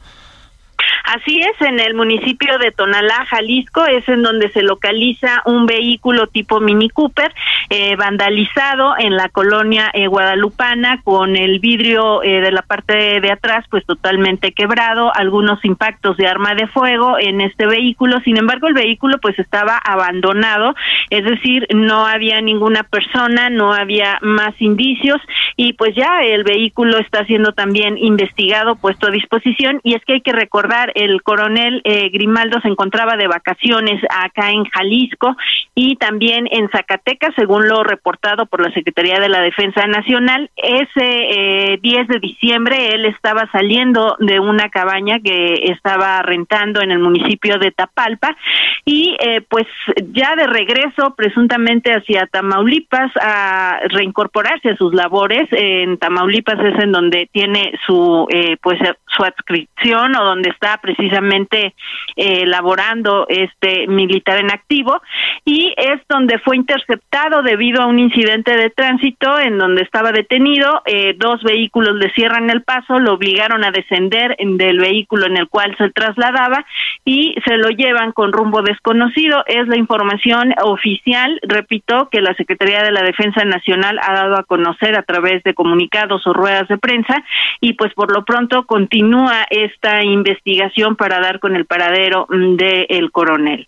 Así 1.05 1.39
es, 1.39 1.61
en 1.61 1.79
el 1.79 1.93
municipio 1.93 2.57
de 2.57 2.71
Tonalá, 2.71 3.25
Jalisco, 3.27 3.85
es 3.85 4.07
en 4.09 4.23
donde 4.23 4.49
se 4.49 4.63
localiza 4.63 5.43
un 5.45 5.67
vehículo 5.67 6.27
tipo 6.27 6.59
Mini 6.59 6.89
Cooper 6.89 7.31
eh, 7.69 7.95
vandalizado 7.95 8.95
en 8.97 9.15
la 9.15 9.29
colonia 9.29 9.91
eh, 9.93 10.07
guadalupana 10.07 11.01
con 11.03 11.35
el 11.35 11.59
vidrio 11.59 12.23
eh, 12.23 12.41
de 12.41 12.51
la 12.51 12.63
parte 12.63 13.21
de, 13.21 13.31
atrás 13.31 13.65
pues 13.69 13.85
totalmente 13.85 14.51
quebrado, 14.51 15.13
algunos 15.15 15.63
impactos 15.63 16.17
de 16.17 16.27
arma 16.27 16.55
de 16.55 16.67
fuego 16.67 17.17
en 17.19 17.41
este 17.41 17.65
vehículo, 17.65 18.19
sin 18.21 18.37
embargo 18.37 18.67
el 18.67 18.73
vehículo 18.73 19.19
pues 19.19 19.37
estaba 19.39 19.77
abandonado, 19.77 20.75
es 21.09 21.23
decir, 21.23 21.67
no 21.73 22.05
había 22.05 22.41
ninguna 22.41 22.83
persona, 22.83 23.49
no 23.49 23.73
había 23.73 24.17
más 24.21 24.53
indicios 24.59 25.21
y 25.55 25.73
pues 25.73 25.95
ya 25.95 26.23
el 26.23 26.43
vehículo 26.43 26.97
está 26.97 27.25
siendo 27.25 27.53
también 27.53 27.97
investigado, 27.97 28.75
puesto 28.75 29.07
a 29.07 29.11
disposición 29.11 29.79
y 29.83 29.93
es 29.95 30.03
que 30.03 30.13
hay 30.13 30.21
que 30.21 30.33
recordar 30.33 30.64
el 30.95 31.21
coronel 31.23 31.81
eh, 31.83 32.09
Grimaldo 32.09 32.59
se 32.61 32.67
encontraba 32.67 33.15
de 33.15 33.27
vacaciones 33.27 34.01
acá 34.09 34.51
en 34.51 34.65
Jalisco 34.65 35.35
y 35.73 35.95
también 35.97 36.47
en 36.51 36.69
Zacatecas, 36.69 37.33
según 37.35 37.67
lo 37.67 37.83
reportado 37.83 38.45
por 38.45 38.61
la 38.61 38.73
Secretaría 38.73 39.19
de 39.19 39.29
la 39.29 39.41
Defensa 39.41 39.85
Nacional. 39.87 40.49
Ese 40.55 41.79
10 41.81 41.83
eh, 41.83 42.05
de 42.07 42.19
diciembre 42.19 42.89
él 42.93 43.05
estaba 43.05 43.49
saliendo 43.51 44.15
de 44.19 44.39
una 44.39 44.69
cabaña 44.69 45.19
que 45.19 45.71
estaba 45.71 46.21
rentando 46.21 46.81
en 46.81 46.91
el 46.91 46.99
municipio 46.99 47.57
de 47.57 47.71
Tapalpa 47.71 48.35
y 48.85 49.15
eh, 49.19 49.41
pues 49.41 49.65
ya 50.11 50.35
de 50.35 50.47
regreso 50.47 51.15
presuntamente 51.15 51.91
hacia 51.91 52.27
Tamaulipas 52.27 53.11
a 53.19 53.79
reincorporarse 53.89 54.69
a 54.69 54.77
sus 54.77 54.93
labores, 54.93 55.47
en 55.51 55.97
Tamaulipas 55.97 56.59
es 56.59 56.83
en 56.83 56.91
donde 56.91 57.29
tiene 57.31 57.73
su 57.85 58.27
eh, 58.29 58.57
pues 58.61 58.79
su 59.07 59.23
adscripción 59.23 60.15
o 60.15 60.23
donde 60.23 60.49
está 60.55 60.77
precisamente 60.77 61.75
eh, 62.15 62.45
laborando 62.45 63.27
este 63.29 63.87
militar 63.87 64.39
en 64.39 64.51
activo 64.51 65.01
y 65.45 65.73
es 65.77 66.01
donde 66.09 66.39
fue 66.39 66.55
interceptado 66.55 67.43
debido 67.43 67.81
a 67.81 67.87
un 67.87 67.99
incidente 67.99 68.55
de 68.57 68.69
tránsito 68.69 69.39
en 69.39 69.57
donde 69.57 69.83
estaba 69.83 70.11
detenido, 70.11 70.81
eh, 70.85 71.13
dos 71.17 71.43
vehículos 71.43 71.95
le 71.95 72.09
cierran 72.11 72.49
el 72.49 72.63
paso, 72.63 72.99
lo 72.99 73.13
obligaron 73.13 73.63
a 73.63 73.71
descender 73.71 74.35
del 74.39 74.79
vehículo 74.79 75.27
en 75.27 75.37
el 75.37 75.47
cual 75.49 75.75
se 75.77 75.89
trasladaba 75.91 76.65
y 77.03 77.35
se 77.45 77.57
lo 77.57 77.69
llevan 77.69 78.11
con 78.11 78.31
rumbo 78.31 78.61
desconocido. 78.61 79.43
Es 79.45 79.67
la 79.67 79.77
información 79.77 80.53
oficial, 80.63 81.39
repito, 81.43 82.09
que 82.09 82.21
la 82.21 82.33
Secretaría 82.35 82.81
de 82.81 82.91
la 82.91 83.03
Defensa 83.03 83.43
Nacional 83.45 83.99
ha 84.01 84.13
dado 84.13 84.35
a 84.37 84.43
conocer 84.43 84.97
a 84.97 85.03
través 85.03 85.43
de 85.43 85.53
comunicados 85.53 86.25
o 86.25 86.33
ruedas 86.33 86.67
de 86.67 86.77
prensa 86.77 87.23
y 87.59 87.73
pues 87.73 87.93
por 87.93 88.11
lo 88.11 88.23
pronto 88.23 88.65
continúa 88.65 89.45
esta 89.49 90.03
investigación 90.03 90.44
para 90.97 91.19
dar 91.19 91.39
con 91.39 91.55
el 91.55 91.65
paradero 91.65 92.27
mm, 92.29 92.55
del 92.55 93.11
coronel. 93.11 93.67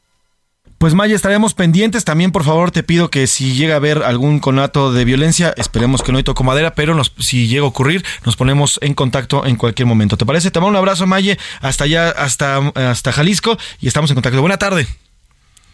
Pues 0.78 0.94
Maya, 0.94 1.16
estaremos 1.16 1.56
pendientes. 1.56 2.06
También, 2.06 2.32
por 2.32 2.44
favor, 2.44 2.70
te 2.70 2.84
pido 2.84 3.10
que 3.10 3.26
si 3.26 3.56
llega 3.56 3.74
a 3.74 3.78
haber 3.78 4.04
algún 4.04 4.40
conato 4.40 4.94
de 4.94 5.06
violencia, 5.06 5.52
esperemos 5.58 6.04
que 6.04 6.12
no 6.12 6.20
hay 6.20 6.24
toco 6.24 6.44
madera, 6.44 6.76
pero 6.76 6.96
si 7.18 7.48
llega 7.48 7.64
a 7.64 7.68
ocurrir, 7.68 8.06
nos 8.26 8.36
ponemos 8.36 8.78
en 8.84 8.94
contacto 8.94 9.44
en 9.46 9.56
cualquier 9.56 9.88
momento. 9.88 10.18
¿Te 10.18 10.26
parece? 10.26 10.52
Te 10.52 10.60
mando 10.60 10.70
un 10.70 10.76
abrazo, 10.76 11.08
Maye, 11.08 11.40
hasta 11.62 11.86
allá, 11.86 12.12
hasta, 12.12 12.58
hasta 12.76 13.12
Jalisco, 13.12 13.58
y 13.82 13.88
estamos 13.88 14.12
en 14.12 14.16
contacto. 14.16 14.40
Buena 14.40 14.58
tarde. 14.58 14.86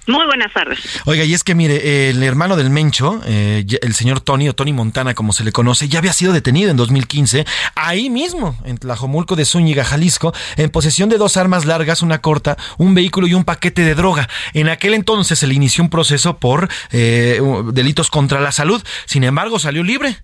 Muy 0.05 0.25
buenas 0.25 0.51
tardes. 0.51 0.79
Oiga, 1.05 1.23
y 1.23 1.33
es 1.33 1.43
que 1.43 1.55
mire, 1.55 2.09
el 2.09 2.21
hermano 2.23 2.57
del 2.57 2.69
Mencho, 2.69 3.21
eh, 3.25 3.65
el 3.81 3.93
señor 3.93 4.19
Tony 4.19 4.49
o 4.49 4.53
Tony 4.53 4.73
Montana, 4.73 5.13
como 5.13 5.31
se 5.31 5.45
le 5.45 5.53
conoce, 5.53 5.87
ya 5.87 5.99
había 5.99 6.11
sido 6.11 6.33
detenido 6.33 6.71
en 6.71 6.77
2015, 6.77 7.45
ahí 7.75 8.09
mismo, 8.09 8.57
en 8.65 8.77
Tlajomulco 8.77 9.37
de 9.37 9.45
Zúñiga, 9.45 9.85
Jalisco, 9.85 10.33
en 10.57 10.69
posesión 10.69 11.07
de 11.07 11.17
dos 11.17 11.37
armas 11.37 11.65
largas, 11.65 12.01
una 12.01 12.19
corta, 12.19 12.57
un 12.77 12.93
vehículo 12.95 13.27
y 13.27 13.33
un 13.33 13.45
paquete 13.45 13.83
de 13.83 13.95
droga. 13.95 14.27
En 14.53 14.67
aquel 14.67 14.93
entonces 14.93 15.39
se 15.39 15.47
le 15.47 15.53
inició 15.53 15.83
un 15.83 15.89
proceso 15.89 16.37
por 16.37 16.67
eh, 16.91 17.41
delitos 17.71 18.09
contra 18.09 18.41
la 18.41 18.51
salud. 18.51 18.83
Sin 19.05 19.23
embargo, 19.23 19.57
salió 19.57 19.83
libre 19.83 20.17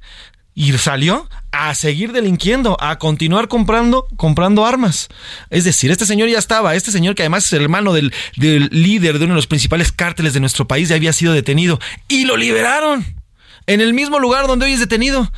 y 0.53 0.73
salió 0.73 1.29
a 1.51 1.73
seguir 1.75 2.11
delinquiendo, 2.11 2.77
a 2.81 2.99
continuar 2.99 3.47
comprando, 3.47 4.07
comprando 4.17 4.65
armas. 4.65 5.09
Es 5.49 5.63
decir, 5.63 5.91
este 5.91 6.05
señor 6.05 6.29
ya 6.29 6.39
estaba, 6.39 6.75
este 6.75 6.91
señor 6.91 7.15
que 7.15 7.23
además 7.23 7.45
es 7.45 7.53
el 7.53 7.63
hermano 7.63 7.93
del, 7.93 8.13
del 8.35 8.69
líder 8.71 9.19
de 9.19 9.25
uno 9.25 9.33
de 9.33 9.37
los 9.37 9.47
principales 9.47 9.91
cárteles 9.91 10.33
de 10.33 10.39
nuestro 10.39 10.67
país, 10.67 10.89
ya 10.89 10.95
había 10.95 11.13
sido 11.13 11.33
detenido 11.33 11.79
y 12.07 12.25
lo 12.25 12.37
liberaron 12.37 13.05
en 13.67 13.81
el 13.81 13.93
mismo 13.93 14.19
lugar 14.19 14.47
donde 14.47 14.65
hoy 14.65 14.73
es 14.73 14.79
detenido 14.79 15.31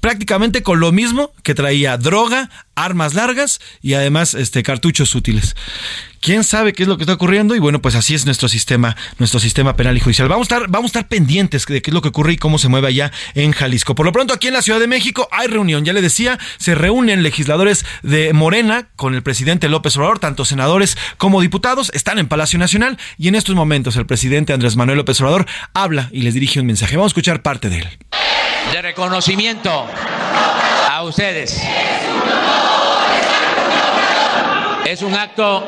prácticamente 0.00 0.62
con 0.62 0.80
lo 0.80 0.92
mismo 0.92 1.32
que 1.42 1.54
traía 1.54 1.96
droga, 1.96 2.50
armas 2.74 3.14
largas 3.14 3.58
y 3.80 3.94
además 3.94 4.34
este 4.34 4.62
cartuchos 4.62 5.14
útiles. 5.14 5.56
¿Quién 6.24 6.42
sabe 6.42 6.72
qué 6.72 6.84
es 6.84 6.88
lo 6.88 6.96
que 6.96 7.02
está 7.02 7.12
ocurriendo? 7.12 7.54
Y 7.54 7.58
bueno, 7.58 7.82
pues 7.82 7.94
así 7.94 8.14
es 8.14 8.24
nuestro 8.24 8.48
sistema, 8.48 8.96
nuestro 9.18 9.38
sistema 9.38 9.76
penal 9.76 9.94
y 9.94 10.00
judicial. 10.00 10.26
Vamos 10.26 10.50
a 10.50 10.54
estar, 10.54 10.70
vamos 10.70 10.88
a 10.88 10.98
estar 10.98 11.06
pendientes 11.06 11.66
de 11.66 11.82
qué 11.82 11.90
es 11.90 11.94
lo 11.94 12.00
que 12.00 12.08
ocurre 12.08 12.32
y 12.32 12.38
cómo 12.38 12.56
se 12.56 12.68
mueve 12.68 12.88
allá 12.88 13.12
en 13.34 13.52
Jalisco. 13.52 13.94
Por 13.94 14.06
lo 14.06 14.12
pronto, 14.12 14.32
aquí 14.32 14.48
en 14.48 14.54
la 14.54 14.62
Ciudad 14.62 14.80
de 14.80 14.86
México 14.86 15.28
hay 15.30 15.48
reunión. 15.48 15.84
Ya 15.84 15.92
le 15.92 16.00
decía, 16.00 16.38
se 16.56 16.74
reúnen 16.74 17.22
legisladores 17.22 17.84
de 18.02 18.32
Morena 18.32 18.88
con 18.96 19.14
el 19.14 19.22
presidente 19.22 19.68
López 19.68 19.98
Obrador, 19.98 20.18
tanto 20.18 20.46
senadores 20.46 20.96
como 21.18 21.42
diputados, 21.42 21.90
están 21.92 22.18
en 22.18 22.26
Palacio 22.26 22.58
Nacional 22.58 22.96
y 23.18 23.28
en 23.28 23.34
estos 23.34 23.54
momentos 23.54 23.96
el 23.96 24.06
presidente 24.06 24.54
Andrés 24.54 24.76
Manuel 24.76 24.96
López 24.96 25.20
Obrador 25.20 25.44
habla 25.74 26.08
y 26.10 26.22
les 26.22 26.32
dirige 26.32 26.58
un 26.58 26.64
mensaje. 26.66 26.96
Vamos 26.96 27.10
a 27.10 27.12
escuchar 27.12 27.42
parte 27.42 27.68
de 27.68 27.80
él 27.80 27.88
de 28.72 28.82
reconocimiento 28.82 29.86
a 30.90 31.02
ustedes. 31.02 31.60
Es 34.94 35.02
un 35.02 35.12
acto 35.12 35.66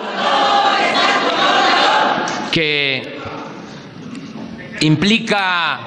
que 2.52 3.18
implica 4.82 5.80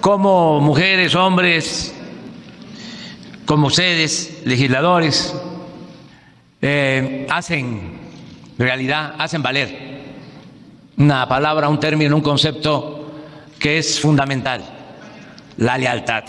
como 0.00 0.58
mujeres, 0.60 1.14
hombres, 1.14 1.94
como 3.46 3.68
ustedes, 3.68 4.42
legisladores, 4.44 5.32
eh, 6.62 7.28
hacen 7.30 8.00
realidad, 8.58 9.14
hacen 9.16 9.40
valer 9.40 10.00
una 10.96 11.28
palabra, 11.28 11.68
un 11.68 11.78
término, 11.78 12.16
un 12.16 12.22
concepto 12.22 13.12
que 13.56 13.78
es 13.78 14.00
fundamental 14.00 14.64
la 15.58 15.78
lealtad. 15.78 16.24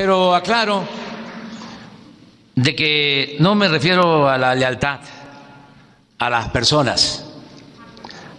Pero 0.00 0.34
aclaro 0.34 0.82
de 2.54 2.74
que 2.74 3.36
no 3.38 3.54
me 3.54 3.68
refiero 3.68 4.26
a 4.30 4.38
la 4.38 4.54
lealtad 4.54 5.00
a 6.18 6.30
las 6.30 6.48
personas, 6.48 7.30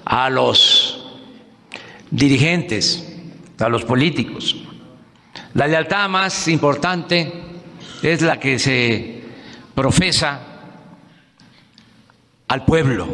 a 0.03 0.27
los 0.31 1.05
dirigentes, 2.09 3.07
a 3.59 3.69
los 3.69 3.85
políticos. 3.85 4.55
La 5.53 5.67
lealtad 5.67 6.09
más 6.09 6.47
importante 6.47 7.31
es 8.01 8.23
la 8.23 8.39
que 8.39 8.57
se 8.57 9.23
profesa 9.75 10.39
al 12.47 12.65
pueblo 12.65 13.07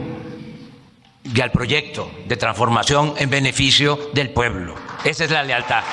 y 1.22 1.42
al 1.42 1.52
proyecto 1.52 2.10
de 2.26 2.38
transformación 2.38 3.14
en 3.18 3.30
beneficio 3.30 4.10
del 4.14 4.30
pueblo. 4.30 4.74
Esa 5.04 5.26
es 5.26 5.32
la 5.32 5.44
lealtad. 5.44 5.84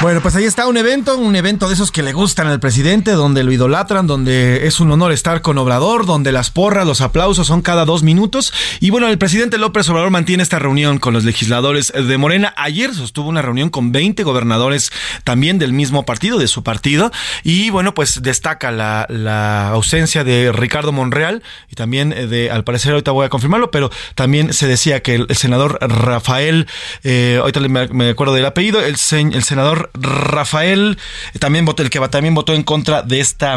Bueno, 0.00 0.20
pues 0.20 0.36
ahí 0.36 0.44
está 0.44 0.66
un 0.66 0.76
evento, 0.76 1.16
un 1.16 1.34
evento 1.34 1.66
de 1.68 1.74
esos 1.74 1.90
que 1.90 2.02
le 2.02 2.12
gustan 2.12 2.48
al 2.48 2.60
presidente, 2.60 3.12
donde 3.12 3.42
lo 3.42 3.52
idolatran, 3.52 4.06
donde 4.06 4.66
es 4.66 4.80
un 4.80 4.90
honor 4.90 5.12
estar 5.12 5.40
con 5.40 5.56
Obrador, 5.56 6.04
donde 6.04 6.30
las 6.30 6.50
porras, 6.50 6.86
los 6.86 7.00
aplausos 7.00 7.46
son 7.46 7.62
cada 7.62 7.86
dos 7.86 8.02
minutos. 8.02 8.52
Y 8.80 8.90
bueno, 8.90 9.08
el 9.08 9.16
presidente 9.16 9.56
López 9.56 9.88
Obrador 9.88 10.10
mantiene 10.10 10.42
esta 10.42 10.58
reunión 10.58 10.98
con 10.98 11.14
los 11.14 11.24
legisladores 11.24 11.90
de 11.92 12.18
Morena. 12.18 12.52
Ayer 12.56 12.92
sostuvo 12.92 13.28
una 13.30 13.40
reunión 13.40 13.70
con 13.70 13.92
20 13.92 14.24
gobernadores 14.24 14.92
también 15.22 15.58
del 15.58 15.72
mismo 15.72 16.04
partido, 16.04 16.38
de 16.38 16.48
su 16.48 16.62
partido. 16.62 17.10
Y 17.42 17.70
bueno, 17.70 17.94
pues 17.94 18.20
destaca 18.20 18.72
la, 18.72 19.68
ausencia 19.68 20.24
de 20.24 20.52
Ricardo 20.52 20.92
Monreal 20.92 21.42
y 21.70 21.76
también 21.76 22.10
de, 22.10 22.50
al 22.50 22.64
parecer 22.64 22.92
ahorita 22.92 23.12
voy 23.12 23.26
a 23.26 23.28
confirmarlo, 23.30 23.70
pero 23.70 23.90
también 24.16 24.52
se 24.52 24.66
decía 24.66 25.02
que 25.02 25.14
el, 25.14 25.36
senador 25.36 25.78
Rafael, 25.80 26.66
eh, 27.04 27.38
ahorita 27.40 27.60
me, 27.60 28.10
acuerdo 28.10 28.34
del 28.34 28.44
apellido, 28.44 28.80
el, 28.80 28.96
el 29.12 29.44
senador 29.44 29.83
Rafael, 29.94 30.98
también 31.38 31.64
votó, 31.64 31.82
el 31.82 31.90
que 31.90 32.00
también 32.08 32.34
votó 32.34 32.54
en 32.54 32.62
contra 32.62 33.02
de 33.02 33.20
esta 33.20 33.56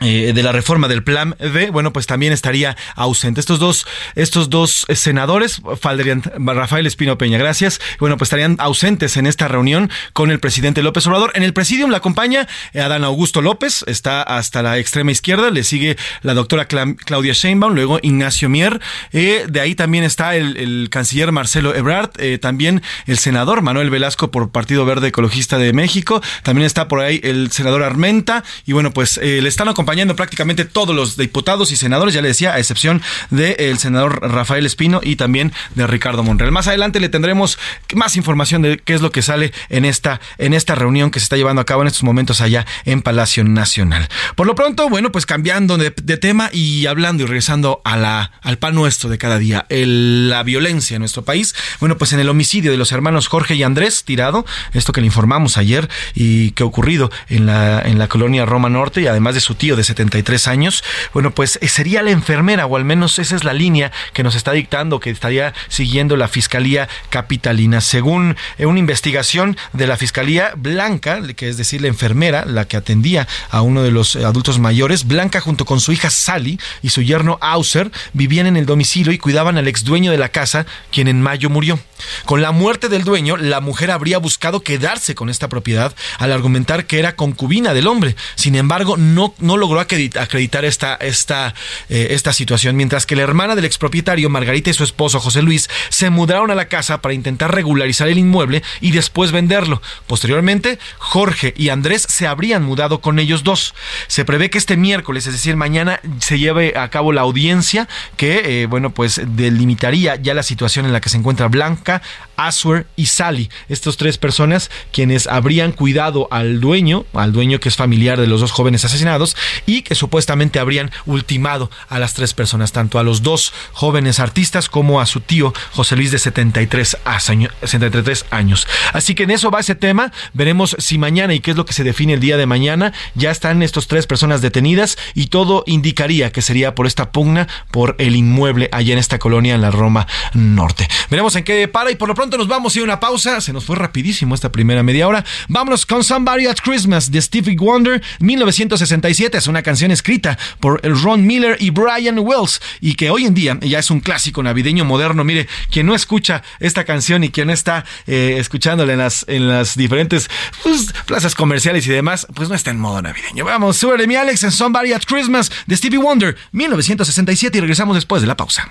eh, 0.00 0.32
de 0.32 0.42
la 0.44 0.52
reforma 0.52 0.86
del 0.86 1.02
plan 1.02 1.34
B, 1.40 1.70
bueno, 1.70 1.92
pues 1.92 2.06
también 2.06 2.32
estaría 2.32 2.76
ausente. 2.94 3.40
Estos 3.40 3.58
dos, 3.58 3.84
estos 4.14 4.48
dos 4.48 4.86
senadores, 4.94 5.60
Rafael 5.64 6.86
Espino 6.86 7.18
Peña, 7.18 7.36
gracias. 7.36 7.80
Bueno, 7.98 8.16
pues 8.16 8.28
estarían 8.28 8.54
ausentes 8.60 9.16
en 9.16 9.26
esta 9.26 9.48
reunión 9.48 9.90
con 10.12 10.30
el 10.30 10.38
presidente 10.38 10.82
López 10.82 11.04
Obrador. 11.08 11.32
En 11.34 11.42
el 11.42 11.52
presidium 11.52 11.90
la 11.90 11.96
acompaña 11.96 12.46
eh, 12.74 12.80
Adán 12.80 13.02
Augusto 13.02 13.42
López, 13.42 13.84
está 13.88 14.22
hasta 14.22 14.62
la 14.62 14.78
extrema 14.78 15.10
izquierda, 15.10 15.50
le 15.50 15.64
sigue 15.64 15.96
la 16.22 16.34
doctora 16.34 16.66
Claudia 16.66 17.32
Sheinbaum, 17.32 17.74
luego 17.74 17.98
Ignacio 18.00 18.48
Mier, 18.48 18.80
eh, 19.12 19.46
de 19.48 19.60
ahí 19.60 19.74
también 19.74 20.04
está 20.04 20.36
el, 20.36 20.88
canciller 20.90 21.32
Marcelo 21.32 21.74
Ebrard, 21.74 22.10
también 22.40 22.82
el 23.06 23.18
senador 23.18 23.62
Manuel 23.62 23.90
Velasco 23.90 24.30
por 24.30 24.50
Partido 24.50 24.84
Verde 24.84 25.08
Ecologista 25.08 25.58
de 25.58 25.72
México, 25.72 26.22
también 26.42 26.66
está 26.66 26.86
por 26.86 27.00
ahí 27.00 27.20
el 27.24 27.50
senador 27.50 27.82
Armenta, 27.82 28.44
y 28.64 28.72
bueno, 28.72 28.92
pues 28.92 29.16
le 29.18 29.48
están 29.48 29.68
acompañando 29.68 29.87
acompañando 29.88 30.16
prácticamente 30.16 30.66
todos 30.66 30.94
los 30.94 31.16
diputados 31.16 31.72
y 31.72 31.76
senadores, 31.76 32.12
ya 32.12 32.20
le 32.20 32.28
decía, 32.28 32.52
a 32.52 32.58
excepción 32.58 33.00
del 33.30 33.78
senador 33.78 34.20
Rafael 34.20 34.66
Espino 34.66 35.00
y 35.02 35.16
también 35.16 35.50
de 35.76 35.86
Ricardo 35.86 36.22
Monreal. 36.22 36.52
Más 36.52 36.68
adelante 36.68 37.00
le 37.00 37.08
tendremos 37.08 37.58
más 37.94 38.14
información 38.16 38.60
de 38.60 38.76
qué 38.76 38.92
es 38.92 39.00
lo 39.00 39.10
que 39.12 39.22
sale 39.22 39.50
en 39.70 39.86
esta, 39.86 40.20
en 40.36 40.52
esta 40.52 40.74
reunión 40.74 41.10
que 41.10 41.20
se 41.20 41.24
está 41.24 41.36
llevando 41.36 41.62
a 41.62 41.64
cabo 41.64 41.80
en 41.80 41.86
estos 41.86 42.02
momentos 42.02 42.42
allá 42.42 42.66
en 42.84 43.00
Palacio 43.00 43.44
Nacional. 43.44 44.08
Por 44.36 44.46
lo 44.46 44.54
pronto, 44.54 44.90
bueno, 44.90 45.10
pues 45.10 45.24
cambiando 45.24 45.78
de, 45.78 45.90
tema 45.90 46.50
y 46.52 46.84
hablando 46.84 47.22
y 47.22 47.26
regresando 47.26 47.80
a 47.82 47.96
la, 47.96 48.32
al 48.42 48.58
pan 48.58 48.74
nuestro 48.74 49.08
de 49.08 49.16
cada 49.16 49.38
día, 49.38 49.64
la 49.70 50.42
violencia 50.42 50.96
en 50.96 51.00
nuestro 51.00 51.24
país. 51.24 51.54
Bueno, 51.80 51.96
pues 51.96 52.12
en 52.12 52.20
el 52.20 52.28
homicidio 52.28 52.70
de 52.70 52.76
los 52.76 52.92
hermanos 52.92 53.26
Jorge 53.26 53.54
y 53.54 53.62
Andrés 53.62 54.04
Tirado, 54.04 54.44
esto 54.74 54.92
que 54.92 55.00
le 55.00 55.06
informamos 55.06 55.56
ayer 55.56 55.88
y 56.14 56.50
que 56.50 56.62
ha 56.62 56.66
ocurrido 56.66 57.10
en 57.30 57.46
la, 57.46 57.80
en 57.80 57.98
la 57.98 58.08
colonia 58.08 58.44
Roma 58.44 58.68
Norte 58.68 59.00
y 59.00 59.06
además 59.06 59.34
de 59.34 59.40
su 59.40 59.54
tío 59.54 59.77
de 59.78 59.84
73 59.84 60.48
años, 60.48 60.84
bueno, 61.14 61.30
pues 61.30 61.58
eh, 61.62 61.68
sería 61.68 62.02
la 62.02 62.10
enfermera, 62.10 62.66
o 62.66 62.76
al 62.76 62.84
menos 62.84 63.18
esa 63.18 63.36
es 63.36 63.44
la 63.44 63.54
línea 63.54 63.90
que 64.12 64.22
nos 64.22 64.34
está 64.34 64.52
dictando, 64.52 65.00
que 65.00 65.10
estaría 65.10 65.54
siguiendo 65.68 66.16
la 66.16 66.28
Fiscalía 66.28 66.88
Capitalina. 67.08 67.80
Según 67.80 68.36
eh, 68.58 68.66
una 68.66 68.78
investigación 68.78 69.56
de 69.72 69.86
la 69.86 69.96
Fiscalía 69.96 70.52
Blanca, 70.56 71.20
que 71.34 71.48
es 71.48 71.56
decir, 71.56 71.80
la 71.80 71.88
enfermera, 71.88 72.44
la 72.44 72.66
que 72.66 72.76
atendía 72.76 73.26
a 73.50 73.62
uno 73.62 73.82
de 73.82 73.90
los 73.90 74.16
adultos 74.16 74.58
mayores, 74.58 75.06
Blanca 75.06 75.40
junto 75.40 75.64
con 75.64 75.80
su 75.80 75.92
hija 75.92 76.10
Sally 76.10 76.60
y 76.82 76.90
su 76.90 77.02
yerno 77.02 77.38
Auser 77.40 77.90
vivían 78.12 78.46
en 78.46 78.56
el 78.56 78.66
domicilio 78.66 79.12
y 79.12 79.18
cuidaban 79.18 79.56
al 79.56 79.68
ex 79.68 79.84
dueño 79.84 80.10
de 80.10 80.18
la 80.18 80.28
casa, 80.28 80.66
quien 80.90 81.08
en 81.08 81.22
mayo 81.22 81.50
murió. 81.50 81.78
Con 82.24 82.42
la 82.42 82.52
muerte 82.52 82.88
del 82.88 83.04
dueño, 83.04 83.36
la 83.36 83.60
mujer 83.60 83.90
habría 83.90 84.18
buscado 84.18 84.60
quedarse 84.60 85.14
con 85.14 85.30
esta 85.30 85.48
propiedad 85.48 85.94
al 86.18 86.32
argumentar 86.32 86.86
que 86.86 86.98
era 86.98 87.16
concubina 87.16 87.74
del 87.74 87.86
hombre. 87.86 88.16
Sin 88.34 88.54
embargo, 88.54 88.96
no, 88.96 89.34
no 89.38 89.56
logró 89.56 89.67
acreditar 89.76 90.64
esta, 90.64 90.94
esta, 90.96 91.54
eh, 91.88 92.08
esta 92.10 92.32
situación, 92.32 92.76
mientras 92.76 93.06
que 93.06 93.16
la 93.16 93.22
hermana 93.22 93.54
del 93.54 93.64
expropietario, 93.64 94.30
Margarita 94.30 94.70
y 94.70 94.74
su 94.74 94.84
esposo, 94.84 95.20
José 95.20 95.42
Luis, 95.42 95.68
se 95.88 96.10
mudaron 96.10 96.50
a 96.50 96.54
la 96.54 96.68
casa 96.68 97.00
para 97.00 97.14
intentar 97.14 97.54
regularizar 97.54 98.08
el 98.08 98.18
inmueble 98.18 98.62
y 98.80 98.92
después 98.92 99.32
venderlo. 99.32 99.82
Posteriormente, 100.06 100.78
Jorge 100.98 101.54
y 101.56 101.68
Andrés 101.68 102.06
se 102.08 102.26
habrían 102.26 102.62
mudado 102.64 103.00
con 103.00 103.18
ellos 103.18 103.44
dos. 103.44 103.74
Se 104.06 104.24
prevé 104.24 104.50
que 104.50 104.58
este 104.58 104.76
miércoles, 104.76 105.26
es 105.26 105.32
decir, 105.32 105.56
mañana, 105.56 106.00
se 106.20 106.38
lleve 106.38 106.74
a 106.76 106.88
cabo 106.90 107.12
la 107.12 107.22
audiencia 107.22 107.88
que, 108.16 108.62
eh, 108.62 108.66
bueno, 108.66 108.90
pues 108.90 109.20
delimitaría 109.24 110.16
ya 110.16 110.34
la 110.34 110.42
situación 110.42 110.86
en 110.86 110.92
la 110.92 111.00
que 111.00 111.08
se 111.08 111.16
encuentra 111.16 111.48
Blanca, 111.48 112.02
Aswer 112.38 112.86
y 112.96 113.06
Sally. 113.06 113.50
Estas 113.68 113.98
tres 113.98 114.16
personas 114.16 114.70
quienes 114.92 115.26
habrían 115.26 115.72
cuidado 115.72 116.28
al 116.30 116.60
dueño, 116.60 117.04
al 117.12 117.32
dueño 117.32 117.60
que 117.60 117.68
es 117.68 117.76
familiar 117.76 118.18
de 118.18 118.26
los 118.26 118.40
dos 118.40 118.52
jóvenes 118.52 118.86
asesinados 118.86 119.36
y 119.66 119.82
que 119.82 119.94
supuestamente 119.94 120.58
habrían 120.58 120.90
ultimado 121.04 121.70
a 121.88 121.98
las 121.98 122.14
tres 122.14 122.32
personas, 122.32 122.72
tanto 122.72 122.98
a 122.98 123.02
los 123.02 123.22
dos 123.22 123.52
jóvenes 123.72 124.20
artistas 124.20 124.70
como 124.70 125.00
a 125.00 125.06
su 125.06 125.20
tío 125.20 125.52
José 125.72 125.96
Luis 125.96 126.10
de 126.10 126.18
73 126.18 126.96
años. 127.04 128.66
Así 128.92 129.14
que 129.14 129.24
en 129.24 129.30
eso 129.32 129.50
va 129.50 129.60
ese 129.60 129.74
tema. 129.74 130.12
Veremos 130.32 130.76
si 130.78 130.96
mañana 130.96 131.34
y 131.34 131.40
qué 131.40 131.50
es 131.50 131.56
lo 131.56 131.66
que 131.66 131.72
se 131.72 131.84
define 131.84 132.14
el 132.14 132.20
día 132.20 132.36
de 132.36 132.46
mañana. 132.46 132.92
Ya 133.14 133.30
están 133.30 133.62
estos 133.62 133.88
tres 133.88 134.06
personas 134.06 134.40
detenidas 134.40 134.96
y 135.14 135.26
todo 135.26 135.64
indicaría 135.66 136.30
que 136.30 136.42
sería 136.42 136.74
por 136.74 136.86
esta 136.86 137.10
pugna 137.10 137.48
por 137.72 137.96
el 137.98 138.14
inmueble 138.14 138.68
allá 138.72 138.92
en 138.92 138.98
esta 138.98 139.18
colonia 139.18 139.54
en 139.54 139.60
la 139.60 139.70
Roma 139.70 140.06
Norte. 140.34 140.88
Veremos 141.10 141.34
en 141.36 141.44
qué 141.44 141.66
para 141.66 141.90
y 141.90 141.96
por 141.96 142.08
lo 142.08 142.14
pronto 142.14 142.27
nos 142.36 142.48
vamos 142.48 142.74
a 142.74 142.78
ir 142.78 142.82
a 142.82 142.84
una 142.84 143.00
pausa. 143.00 143.40
Se 143.40 143.52
nos 143.52 143.64
fue 143.64 143.76
rapidísimo 143.76 144.34
esta 144.34 144.52
primera 144.52 144.82
media 144.82 145.08
hora. 145.08 145.24
Vámonos 145.48 145.86
con 145.86 146.04
Somebody 146.04 146.46
at 146.46 146.58
Christmas 146.62 147.10
de 147.10 147.22
Stevie 147.22 147.56
Wonder, 147.56 148.02
1967. 148.20 149.38
Es 149.38 149.46
una 149.46 149.62
canción 149.62 149.90
escrita 149.90 150.38
por 150.60 150.82
Ron 150.82 151.26
Miller 151.26 151.56
y 151.60 151.70
Brian 151.70 152.18
Wells 152.18 152.60
y 152.80 152.94
que 152.94 153.10
hoy 153.10 153.24
en 153.24 153.34
día 153.34 153.58
ya 153.62 153.78
es 153.78 153.90
un 153.90 154.00
clásico 154.00 154.42
navideño 154.42 154.84
moderno. 154.84 155.24
Mire, 155.24 155.48
quien 155.70 155.86
no 155.86 155.94
escucha 155.94 156.42
esta 156.60 156.84
canción 156.84 157.24
y 157.24 157.30
quien 157.30 157.50
está 157.50 157.84
eh, 158.06 158.36
escuchándola 158.38 158.92
en 158.92 158.98
las, 158.98 159.24
en 159.28 159.48
las 159.48 159.76
diferentes 159.76 160.28
pues, 160.62 160.92
plazas 161.06 161.34
comerciales 161.34 161.86
y 161.86 161.90
demás, 161.90 162.26
pues 162.34 162.48
no 162.48 162.54
está 162.54 162.70
en 162.70 162.78
modo 162.78 163.00
navideño. 163.00 163.44
Vamos, 163.44 163.76
súbele 163.76 164.06
mi 164.06 164.16
Alex 164.16 164.44
en 164.44 164.50
Somebody 164.50 164.92
at 164.92 165.02
Christmas 165.06 165.50
de 165.66 165.76
Stevie 165.76 165.98
Wonder, 165.98 166.36
1967 166.52 167.58
y 167.58 167.60
regresamos 167.60 167.94
después 167.94 168.22
de 168.22 168.28
la 168.28 168.36
pausa. 168.36 168.68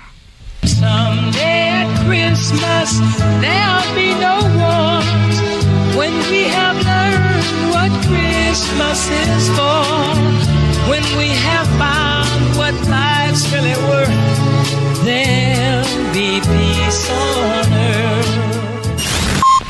Christmas 2.08 3.00
there'll 3.42 3.94
be 3.94 4.14
no 4.14 4.40
wars 4.56 5.36
when 5.94 6.14
we 6.30 6.48
have 6.48 6.76
learned 6.82 7.44
what 7.74 7.90
Christmas 8.08 9.10
is 9.10 9.48
for. 9.50 9.84
When 10.88 11.04
we 11.18 11.28
have 11.28 11.68
found 11.76 12.56
what 12.56 12.74
life's 12.88 13.52
really 13.52 13.76
worth, 13.90 15.04
there'll 15.04 15.84
be 16.14 16.40
peace 16.40 17.10
on 17.10 17.72
earth. 17.74 18.38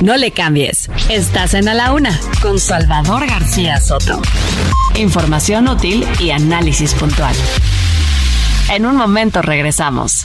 No 0.01 0.17
le 0.17 0.31
cambies. 0.31 0.89
Estás 1.09 1.55
en 1.55 1.69
A 1.69 1.75
la 1.75 1.93
Una 1.93 2.21
con 2.41 2.61
Salvador 2.61 3.27
García 3.27 3.81
Soto. 3.81 4.23
Información 4.95 5.67
útil 5.67 6.07
y 6.21 6.31
análisis 6.31 6.95
puntual. 6.95 7.35
En 8.71 8.87
un 8.87 8.95
momento 8.95 9.43
regresamos. 9.43 10.25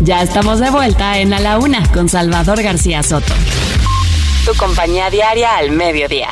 Ya 0.00 0.22
estamos 0.22 0.60
de 0.60 0.70
vuelta 0.70 1.18
en 1.18 1.34
A 1.34 1.40
la 1.40 1.58
Una 1.58 1.86
con 1.92 2.08
Salvador 2.08 2.62
García 2.62 3.02
Soto. 3.02 3.34
Tu 4.44 4.54
compañía 4.54 5.10
diaria 5.10 5.56
al 5.56 5.72
mediodía. 5.72 6.28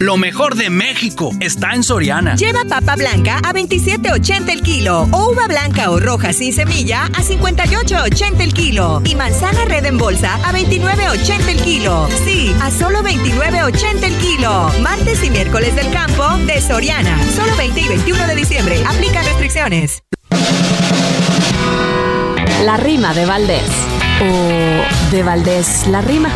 Lo 0.00 0.16
mejor 0.16 0.54
de 0.54 0.70
México 0.70 1.32
está 1.40 1.74
en 1.74 1.82
Soriana. 1.82 2.36
Lleva 2.36 2.64
papa 2.68 2.94
blanca 2.94 3.38
a 3.38 3.52
27.80 3.52 4.52
el 4.52 4.62
kilo 4.62 5.08
o 5.10 5.32
uva 5.32 5.48
blanca 5.48 5.90
o 5.90 5.98
roja 5.98 6.32
sin 6.32 6.52
semilla 6.52 7.06
a 7.06 7.22
58.80 7.22 8.40
el 8.40 8.54
kilo 8.54 9.02
y 9.04 9.16
manzana 9.16 9.64
red 9.64 9.84
en 9.86 9.98
bolsa 9.98 10.36
a 10.36 10.52
29.80 10.52 11.48
el 11.48 11.60
kilo. 11.62 12.08
Sí, 12.24 12.54
a 12.62 12.70
solo 12.70 13.00
29.80 13.00 14.04
el 14.04 14.16
kilo. 14.18 14.70
Martes 14.80 15.24
y 15.24 15.30
miércoles 15.30 15.74
del 15.74 15.90
campo 15.90 16.24
de 16.46 16.60
Soriana. 16.60 17.18
Solo 17.34 17.56
20 17.56 17.80
y 17.80 17.88
21 17.88 18.26
de 18.28 18.34
diciembre. 18.36 18.80
Aplica 18.86 19.20
restricciones. 19.22 20.04
La 22.64 22.76
rima 22.76 23.14
de 23.14 23.24
Valdés. 23.24 23.70
O 24.20 25.12
de 25.12 25.22
Valdés 25.22 25.86
la 25.86 26.00
rima. 26.00 26.28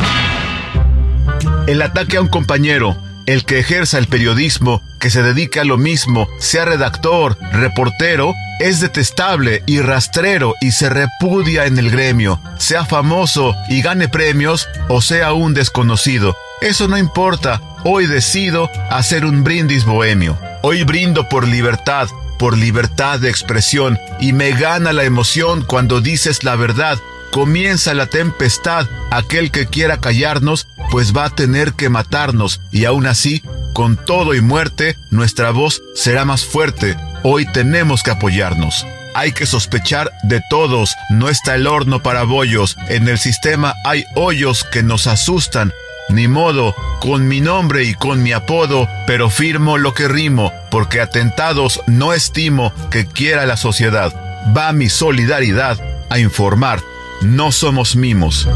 El 1.67 1.83
ataque 1.83 2.17
a 2.17 2.21
un 2.21 2.29
compañero, 2.29 2.97
el 3.27 3.45
que 3.45 3.59
ejerza 3.59 3.99
el 3.99 4.07
periodismo, 4.07 4.83
que 5.01 5.11
se 5.11 5.23
dedique 5.23 5.59
a 5.59 5.65
lo 5.65 5.79
mismo, 5.79 6.29
sea 6.39 6.65
redactor, 6.65 7.37
reportero, 7.53 8.35
es 8.61 8.81
detestable 8.81 9.65
y 9.67 9.81
rastrero 9.81 10.55
y 10.61 10.71
se 10.71 10.89
repudia 10.89 11.67
en 11.67 11.77
el 11.79 11.91
gremio, 11.91 12.41
sea 12.57 12.85
famoso 12.85 13.57
y 13.69 13.83
gane 13.83 14.09
premios 14.09 14.69
o 14.89 15.03
sea 15.03 15.33
un 15.33 15.55
desconocido. 15.55 16.37
Eso 16.61 16.87
no 16.87 16.99
importa, 16.99 17.61
hoy 17.83 18.07
decido 18.07 18.71
hacer 18.91 19.25
un 19.25 19.43
brindis 19.43 19.85
bohemio. 19.85 20.39
Hoy 20.63 20.85
brindo 20.85 21.29
por 21.29 21.49
libertad, 21.49 22.09
por 22.43 22.59
libertad 22.59 23.21
de 23.21 23.31
expresión 23.31 24.01
y 24.19 24.33
me 24.33 24.51
gana 24.51 24.93
la 24.93 25.05
emoción 25.05 25.63
cuando 25.63 26.01
dices 26.01 26.43
la 26.43 26.57
verdad. 26.57 26.99
Comienza 27.31 27.95
la 27.95 28.07
tempestad, 28.07 28.89
aquel 29.13 29.53
que 29.53 29.67
quiera 29.67 30.01
callarnos, 30.01 30.67
pues 30.91 31.17
va 31.17 31.27
a 31.27 31.31
tener 31.31 31.75
que 31.75 31.89
matarnos 31.89 32.61
y 32.73 32.85
aún 32.85 33.07
así, 33.07 33.45
con 33.75 33.97
todo 33.97 34.35
y 34.35 34.41
muerte, 34.41 34.99
nuestra 35.11 35.53
voz 35.53 35.85
será 35.95 36.25
más 36.25 36.45
fuerte. 36.45 36.97
Hoy 37.23 37.47
tenemos 37.47 38.03
que 38.03 38.11
apoyarnos. 38.11 38.89
Hay 39.15 39.31
que 39.31 39.47
sospechar 39.47 40.11
de 40.25 40.43
todos, 40.51 40.97
no 41.11 41.29
está 41.29 41.55
el 41.55 41.69
horno 41.69 42.03
para 42.03 42.25
bollos, 42.25 42.77
en 42.89 43.07
el 43.07 43.19
sistema 43.19 43.77
hay 43.85 44.05
hoyos 44.17 44.65
que 44.65 44.83
nos 44.83 45.07
asustan, 45.07 45.73
ni 46.09 46.29
modo, 46.29 46.75
con 47.01 47.27
mi 47.27 47.41
nombre 47.41 47.85
y 47.85 47.95
con 47.95 48.23
mi 48.23 48.33
apodo, 48.33 48.89
pero 49.07 49.31
firmo 49.31 49.79
lo 49.79 49.95
que 49.95 50.09
rimo, 50.09 50.53
porque 50.71 51.01
atentados 51.01 51.81
no 51.87 52.13
estimo 52.13 52.73
que 52.91 53.07
quiera 53.07 53.47
la 53.47 53.57
sociedad. 53.57 54.13
Va 54.57 54.73
mi 54.73 54.89
solidaridad 54.89 55.79
a 56.11 56.19
informar, 56.19 56.81
no 57.23 57.53
somos 57.53 57.97
mimos. 57.97 58.49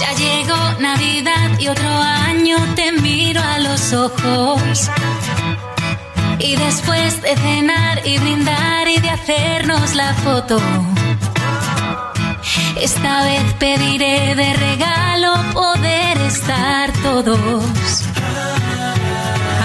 Ya 0.00 0.12
llegó 0.14 0.80
Navidad 0.80 1.58
y 1.58 1.68
otro 1.68 1.88
año 1.88 2.56
te 2.74 2.92
miro 2.92 3.42
a 3.42 3.58
los 3.58 3.92
ojos. 3.92 4.90
Y 6.38 6.56
después 6.56 7.20
de 7.20 7.36
cenar 7.36 8.06
y 8.06 8.18
brindar 8.18 8.88
y 8.88 8.98
de 9.00 9.10
hacernos 9.10 9.94
la 9.94 10.14
foto 10.14 10.60
esta 12.80 13.24
vez 13.24 13.42
pediré 13.58 14.34
de 14.34 14.52
regalo 14.54 15.34
poder 15.52 16.18
estar 16.18 16.92
todos. 17.02 18.04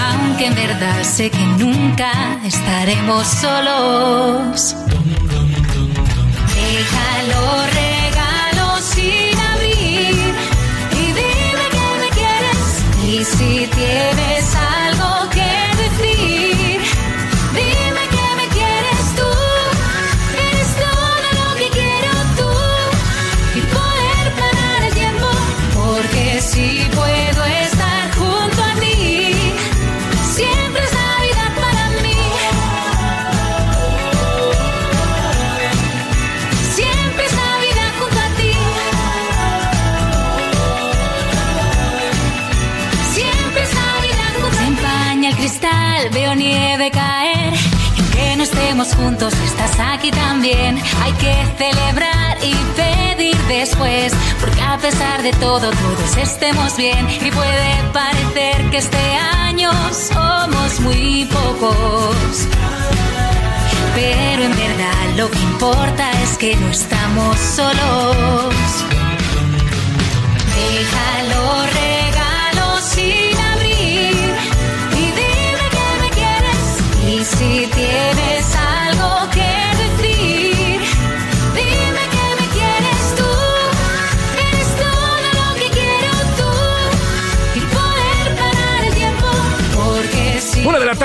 Aunque 0.08 0.46
en 0.46 0.54
verdad 0.54 1.02
sé 1.02 1.30
que 1.30 1.46
nunca 1.62 2.12
estaremos 2.44 3.26
solos. 3.26 4.76
Déjalo 6.54 7.42
regalo 7.82 8.80
sin 8.80 9.38
abrir 9.52 10.34
y 10.92 11.06
dime 11.18 11.66
que 11.74 11.86
me 12.02 12.08
quieres. 12.18 12.68
Y 13.06 13.24
si 13.24 13.66
tienes 13.68 14.43
juntos, 49.04 49.34
estás 49.44 49.78
aquí 49.78 50.10
también. 50.10 50.80
Hay 51.02 51.12
que 51.12 51.34
celebrar 51.58 52.38
y 52.42 52.54
pedir 52.74 53.36
después. 53.48 54.12
Porque 54.40 54.60
a 54.62 54.78
pesar 54.78 55.22
de 55.22 55.32
todo, 55.32 55.70
todos 55.70 56.16
estemos 56.16 56.76
bien. 56.76 57.06
Y 57.10 57.30
puede 57.30 57.70
parecer 57.92 58.70
que 58.70 58.78
este 58.78 59.04
año 59.48 59.70
somos 59.92 60.80
muy 60.80 61.26
pocos. 61.26 62.48
Pero 63.94 64.42
en 64.42 64.56
verdad 64.56 65.04
lo 65.16 65.30
que 65.30 65.38
importa 65.38 66.10
es 66.22 66.38
que 66.38 66.56
no 66.56 66.68
estamos 66.68 67.38
solos. 67.38 68.54
Déjalo 70.56 71.66
regalos 71.66 71.93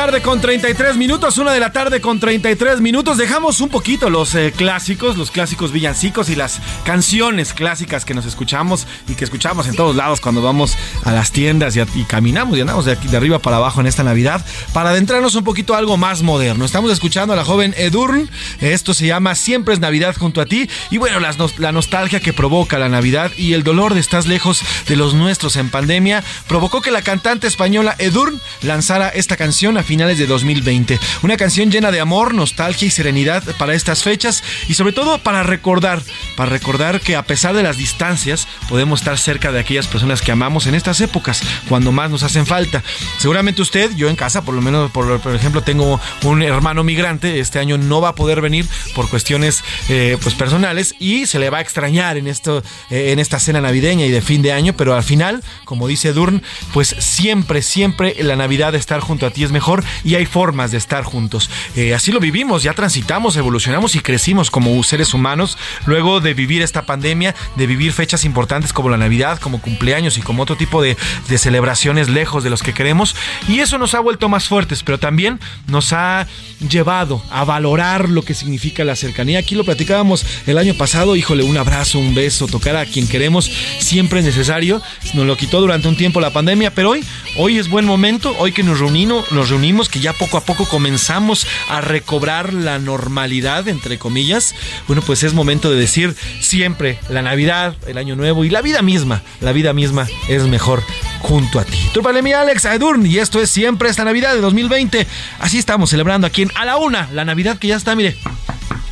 tarde 0.10 0.24
con 0.24 0.41
33 0.41 0.98
minutos, 0.98 1.38
una 1.38 1.52
de 1.52 1.60
la 1.60 1.72
tarde 1.72 2.02
con 2.02 2.19
33 2.19 2.82
minutos. 2.82 3.19
Dejamos 3.19 3.62
un 3.62 3.69
poquito 3.69 4.10
los 4.10 4.34
eh, 4.34 4.52
clásicos, 4.58 5.17
los 5.17 5.30
clásicos 5.30 5.72
villancicos 5.72 6.30
y 6.30 6.36
las 6.36 6.62
canciones 6.84 7.54
clásicas 7.54 8.06
que 8.06 8.15
nos 8.15 8.26
escuchamos 8.26 8.88
y 9.08 9.13
que 9.13 9.24
escuchamos 9.24 9.67
en 9.67 9.76
todos 9.76 9.95
lados 9.95 10.19
cuando 10.19 10.41
vamos 10.41 10.76
a 11.04 11.12
las 11.12 11.32
tiendas 11.32 11.76
y, 11.76 12.04
caminamos 12.06 12.58
y 12.58 12.62
andamos 12.62 12.86
de, 12.86 12.93
aquí, 12.93 13.08
de 13.08 13.17
arriba 13.17 13.38
para 13.38 13.58
abajo 13.58 13.82
en 13.82 13.86
esta 13.86 14.04
Navidad 14.04 14.43
para 14.74 14.89
adentrarnos 14.89 15.36
un 15.36 15.43
poquito 15.43 15.76
a 15.76 15.78
algo 15.78 15.95
más 15.95 16.24
moderno. 16.24 16.65
Estamos 16.65 16.91
escuchando 16.91 17.34
a 17.34 17.38
la 17.38 17.45
joven 17.45 17.76
Edurn. 17.78 18.32
Esto 18.62 18.95
se 18.95 19.06
llama 19.06 19.36
Siempre 19.36 19.76
es 19.76 19.80
Navidad 19.80 20.15
junto 20.17 20.41
a 20.41 20.48
ti. 20.48 20.67
Y 20.89 20.98
bueno, 20.98 21.19
la 21.19 21.72
nostalgia 21.72 22.19
que 22.19 22.34
provoca 22.34 22.80
la 22.80 22.89
Navidad 22.89 23.32
y 23.38 23.54
el 23.54 23.62
dolor 23.62 23.93
de 23.93 24.00
estar 24.00 24.26
lejos 24.26 24.63
de 24.88 24.95
los 24.95 25.13
nuestros 25.13 25.56
en 25.56 25.69
pandemia 25.69 26.24
provocó 26.48 26.82
que 26.82 26.89
la 26.89 27.04
cantante 27.04 27.45
española 27.45 27.95
Edurn 28.00 28.41
lanzara 28.63 29.10
esta 29.10 29.38
canción 29.38 29.78
a 29.78 29.84
finales 29.99 30.17
de 30.17 30.27
2020. 30.27 30.97
Una 31.23 31.35
canción 31.35 31.69
llena 31.71 31.91
de 31.91 31.99
amor, 31.99 32.33
nostalgia 32.33 32.88
y 32.88 32.89
serenidad 32.89 33.43
para 33.57 33.73
estas 33.73 34.01
fechas 34.01 34.41
y 34.69 34.75
sobre 34.75 34.93
todo 34.93 35.17
para 35.17 35.43
recordar, 35.43 36.01
para 36.38 36.49
recordar 36.49 37.01
que 37.01 37.17
a 37.17 37.23
pesar 37.23 37.53
de 37.53 37.63
las 37.63 37.75
distancias 37.75 38.47
podemos 38.69 39.01
estar 39.01 39.17
cerca 39.17 39.51
de 39.51 39.59
aquellas 39.59 39.88
personas 39.88 40.21
que 40.21 40.31
amamos 40.31 40.67
en 40.67 40.75
estas 40.75 41.01
épocas, 41.01 41.41
cuando 41.67 41.91
más 41.91 42.09
nos 42.09 42.23
hacen 42.23 42.45
falta. 42.45 42.81
Seguramente 43.17 43.62
usted, 43.62 43.93
yo 43.97 44.07
en 44.07 44.15
casa, 44.15 44.41
por 44.41 44.55
lo 44.55 44.62
menos, 44.62 44.89
por, 44.91 45.19
por 45.19 45.35
ejemplo, 45.35 45.63
tengo 45.63 45.99
un 46.23 46.43
hermano 46.43 46.85
migrante, 46.85 47.41
este 47.41 47.59
año 47.59 47.77
no 47.77 47.99
va 47.99 48.09
a 48.09 48.15
poder 48.15 48.39
venir 48.39 48.65
por 48.95 49.09
cuestiones 49.09 49.65
eh, 49.89 50.17
pues 50.23 50.33
personales 50.33 50.95
y 50.97 51.25
se 51.25 51.39
le 51.39 51.49
va 51.49 51.57
a 51.57 51.62
extrañar 51.62 52.15
en 52.15 52.27
esto, 52.27 52.63
eh, 52.89 53.12
en 53.12 53.19
esta 53.19 53.38
cena 53.38 53.59
navideña 53.59 54.05
y 54.05 54.12
de 54.12 54.21
fin 54.21 54.41
de 54.43 54.53
año, 54.53 54.71
pero 54.77 54.95
al 54.95 55.03
final, 55.03 55.43
como 55.65 55.89
dice 55.89 56.13
Durn, 56.13 56.41
pues 56.71 56.95
siempre, 56.99 57.62
siempre 57.62 58.15
la 58.23 58.38
Navidad 58.38 58.71
de 58.71 58.77
estar 58.77 59.01
junto 59.01 59.25
a 59.25 59.31
ti 59.31 59.43
es 59.43 59.51
mejor 59.51 59.83
y 60.04 60.15
hay 60.15 60.25
formas 60.25 60.71
de 60.71 60.78
estar 60.78 61.04
juntos. 61.04 61.49
Eh, 61.75 61.93
así 61.93 62.12
lo 62.12 62.19
vivimos, 62.19 62.63
ya 62.63 62.73
transitamos, 62.73 63.36
evolucionamos 63.36 63.95
y 63.95 63.99
crecimos 63.99 64.52
como 64.52 64.82
seres 64.84 65.13
humanos 65.13 65.58
luego 65.86 66.19
de 66.19 66.34
vivir 66.34 66.62
esta 66.62 66.86
pandemia, 66.86 67.36
de 67.56 67.67
vivir 67.67 67.91
fechas 67.93 68.25
importantes 68.25 68.73
como 68.73 68.89
la 68.89 68.97
Navidad, 68.97 69.39
como 69.39 69.62
cumpleaños 69.62 70.17
y 70.17 70.21
como 70.21 70.43
otro 70.43 70.56
tipo 70.56 70.82
de, 70.82 70.97
de 71.28 71.38
celebraciones 71.38 72.10
lejos 72.10 72.43
de 72.43 72.49
los 72.49 72.63
que 72.63 72.73
queremos. 72.73 73.15
Y 73.47 73.60
eso 73.60 73.78
nos 73.78 73.93
ha 73.93 73.99
vuelto 73.99 74.30
más 74.30 74.47
fuertes, 74.47 74.84
pero 74.84 74.97
también 74.97 75.39
nos 75.67 75.93
ha 75.93 76.28
llevado 76.69 77.23
a 77.32 77.43
valorar 77.45 78.10
lo 78.10 78.21
que 78.23 78.34
significa 78.34 78.84
la 78.84 78.95
cercanía. 78.95 79.39
Aquí 79.39 79.56
lo 79.56 79.63
platicábamos 79.63 80.25
el 80.47 80.58
año 80.58 80.73
pasado, 80.73 81.15
híjole, 81.15 81.43
un 81.43 81.58
abrazo, 81.58 81.99
un 81.99 82.15
beso, 82.15 82.47
tocar 82.47 82.75
a 82.75 82.86
quien 82.86 83.08
queremos, 83.08 83.49
siempre 83.80 84.19
es 84.19 84.25
necesario. 84.25 84.82
Nos 85.13 85.25
lo 85.25 85.38
quitó 85.38 85.62
durante 85.62 85.88
un 85.88 85.95
tiempo 85.95 86.19
la 86.19 86.32
pandemia, 86.32 86.73
pero 86.73 86.91
hoy, 86.91 87.04
hoy 87.38 87.58
es 87.58 87.69
buen 87.69 87.86
momento, 87.86 88.36
hoy 88.38 88.52
que 88.52 88.63
nos 88.63 88.80
reunimos, 88.80 89.32
nos 89.32 89.49
reunimos, 89.49 89.68
que 89.69 89.99
ya 89.99 90.13
poco 90.13 90.38
a 90.38 90.41
poco 90.41 90.65
comenzamos 90.65 91.45
a 91.69 91.79
recobrar 91.79 92.53
la 92.53 92.79
normalidad, 92.79 93.67
entre 93.67 93.99
comillas. 93.99 94.55
Bueno, 94.88 95.03
pues 95.03 95.21
es 95.23 95.34
momento 95.34 95.69
de 95.69 95.79
decir 95.79 96.15
siempre 96.41 96.99
la 97.08 97.21
Navidad, 97.21 97.75
el 97.88 97.99
Año 97.99 98.15
Nuevo 98.15 98.43
y 98.43 98.49
la 98.49 98.62
vida 98.62 98.82
misma, 98.82 99.21
la 99.41 99.51
vida 99.51 99.73
misma 99.73 100.08
es 100.27 100.43
mejor 100.43 100.84
junto 101.21 101.60
a 101.60 101.65
ti. 101.65 101.77
Trúpale 101.93 102.23
mi 102.23 102.34
Alex 102.34 102.65
Edurn 102.65 103.05
y 103.05 103.19
esto 103.19 103.39
es 103.39 103.51
siempre 103.51 103.89
esta 103.89 104.03
Navidad 104.03 104.34
de 104.34 104.41
2020. 104.41 105.05
Así 105.39 105.60
estamos 105.60 105.91
celebrando 105.91 106.25
aquí 106.25 106.41
en 106.41 106.51
A 106.55 106.65
la 106.65 106.77
Una, 106.77 107.08
la 107.13 107.23
Navidad 107.23 107.60
que 107.60 107.67
ya 107.67 107.75
está, 107.75 107.95
mire, 107.95 108.17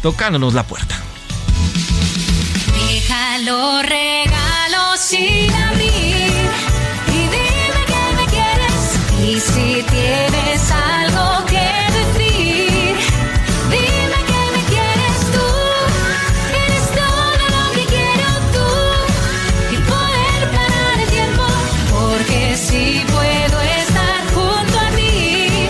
tocándonos 0.04 0.54
la 0.54 0.63
puerta. 0.63 0.96
Déjalo 2.78 3.82
regalos 3.82 5.00
sin 5.00 5.52
abrir 5.52 6.67
Y 9.28 9.42
si 9.42 9.84
tienes 9.84 10.72
algo 10.72 11.46
que 11.48 11.70
decir, 11.98 12.96
dime 13.70 14.20
que 14.26 14.42
me 14.56 14.63
quieres 14.72 15.20
tú. 15.34 15.48
Eres 16.63 16.86
todo 16.96 17.24
lo 17.56 17.74
que 17.76 17.86
quiero 17.88 18.30
tú 18.54 18.70
y 19.74 19.78
poder 19.92 20.52
parar 20.56 21.00
el 21.04 21.10
tiempo. 21.10 21.44
Porque 21.92 22.56
si 22.56 23.04
puedo 23.12 23.62
estar 23.84 24.20
junto 24.34 24.80
a 24.80 24.90
ti, 24.96 25.70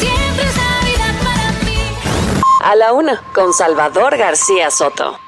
siempre 0.00 0.44
es 0.44 0.56
Navidad 0.56 1.14
para 1.22 1.52
mí. 1.64 1.78
A 2.64 2.74
la 2.74 2.92
una, 2.92 3.22
con 3.32 3.52
Salvador 3.52 4.16
García 4.16 4.72
Soto. 4.72 5.20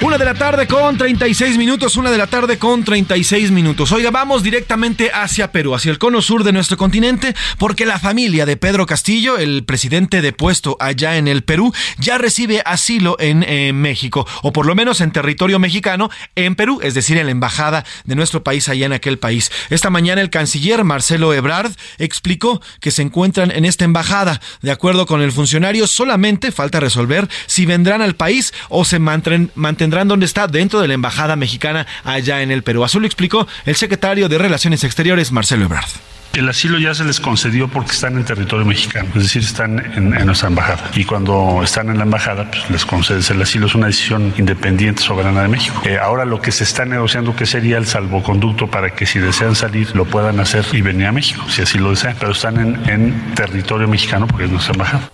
Una 0.00 0.16
de 0.16 0.24
la 0.24 0.34
tarde 0.34 0.68
con 0.68 0.96
36 0.96 1.58
minutos, 1.58 1.96
una 1.96 2.12
de 2.12 2.18
la 2.18 2.28
tarde 2.28 2.56
con 2.56 2.84
36 2.84 3.50
minutos. 3.50 3.90
Oiga, 3.90 4.12
vamos 4.12 4.44
directamente 4.44 5.10
hacia 5.12 5.50
Perú, 5.50 5.74
hacia 5.74 5.90
el 5.90 5.98
cono 5.98 6.22
sur 6.22 6.44
de 6.44 6.52
nuestro 6.52 6.76
continente, 6.76 7.34
porque 7.58 7.84
la 7.84 7.98
familia 7.98 8.46
de 8.46 8.56
Pedro 8.56 8.86
Castillo, 8.86 9.38
el 9.38 9.64
presidente 9.64 10.22
depuesto 10.22 10.76
allá 10.78 11.16
en 11.16 11.26
el 11.26 11.42
Perú, 11.42 11.74
ya 11.98 12.16
recibe 12.16 12.62
asilo 12.64 13.16
en 13.18 13.42
eh, 13.42 13.72
México, 13.72 14.24
o 14.42 14.52
por 14.52 14.66
lo 14.66 14.76
menos 14.76 15.00
en 15.00 15.10
territorio 15.10 15.58
mexicano, 15.58 16.10
en 16.36 16.54
Perú, 16.54 16.78
es 16.80 16.94
decir, 16.94 17.18
en 17.18 17.26
la 17.26 17.32
embajada 17.32 17.84
de 18.04 18.14
nuestro 18.14 18.44
país 18.44 18.68
allá 18.68 18.86
en 18.86 18.92
aquel 18.92 19.18
país. 19.18 19.50
Esta 19.68 19.90
mañana 19.90 20.20
el 20.20 20.30
canciller 20.30 20.84
Marcelo 20.84 21.34
Ebrard 21.34 21.72
explicó 21.98 22.62
que 22.80 22.92
se 22.92 23.02
encuentran 23.02 23.50
en 23.50 23.64
esta 23.64 23.84
embajada. 23.84 24.40
De 24.62 24.70
acuerdo 24.70 25.06
con 25.06 25.22
el 25.22 25.32
funcionario, 25.32 25.88
solamente 25.88 26.52
falta 26.52 26.78
resolver 26.78 27.28
si 27.46 27.66
vendrán 27.66 28.00
al 28.00 28.14
país 28.14 28.54
o 28.68 28.84
se 28.84 29.00
mantren- 29.00 29.50
mantendrán 29.88 30.08
donde 30.08 30.26
está, 30.26 30.46
dentro 30.46 30.80
de 30.80 30.88
la 30.88 30.94
embajada 30.94 31.34
mexicana 31.34 31.86
allá 32.04 32.42
en 32.42 32.50
el 32.50 32.62
Perú. 32.62 32.84
Así 32.84 32.98
lo 32.98 33.06
explicó 33.06 33.48
el 33.64 33.76
secretario 33.76 34.28
de 34.28 34.36
Relaciones 34.36 34.84
Exteriores, 34.84 35.32
Marcelo 35.32 35.64
Ebrard. 35.64 35.88
El 36.34 36.46
asilo 36.46 36.78
ya 36.78 36.94
se 36.94 37.04
les 37.04 37.20
concedió 37.20 37.68
porque 37.68 37.92
están 37.92 38.16
en 38.18 38.24
territorio 38.24 38.66
mexicano, 38.66 39.08
es 39.16 39.22
decir, 39.22 39.42
están 39.42 39.78
en, 39.96 40.10
nuestra 40.26 40.48
embajada. 40.48 40.90
Y 40.94 41.04
cuando 41.04 41.62
están 41.64 41.88
en 41.88 41.96
la 41.96 42.04
embajada, 42.04 42.50
pues 42.50 42.70
les 42.70 42.84
concedes 42.84 43.30
el 43.30 43.40
asilo. 43.40 43.66
Es 43.66 43.74
una 43.74 43.86
decisión 43.86 44.34
independiente, 44.36 45.02
soberana 45.02 45.42
de 45.42 45.48
México. 45.48 45.80
Eh, 45.86 45.98
ahora 45.98 46.26
lo 46.26 46.40
que 46.42 46.52
se 46.52 46.64
está 46.64 46.84
negociando, 46.84 47.34
que 47.34 47.46
sería 47.46 47.78
el 47.78 47.86
salvoconducto 47.86 48.70
para 48.70 48.90
que 48.90 49.06
si 49.06 49.18
desean 49.18 49.54
salir, 49.54 49.96
lo 49.96 50.04
puedan 50.04 50.38
hacer 50.38 50.66
y 50.72 50.82
venir 50.82 51.06
a 51.06 51.12
México, 51.12 51.42
si 51.48 51.62
así 51.62 51.78
lo 51.78 51.90
desean. 51.90 52.14
Pero 52.20 52.32
están 52.32 52.58
en, 52.60 52.90
en 52.90 53.34
territorio 53.34 53.88
mexicano 53.88 54.26
porque 54.26 54.44
es 54.44 54.50
nuestra 54.50 54.74
embajada. 54.74 55.10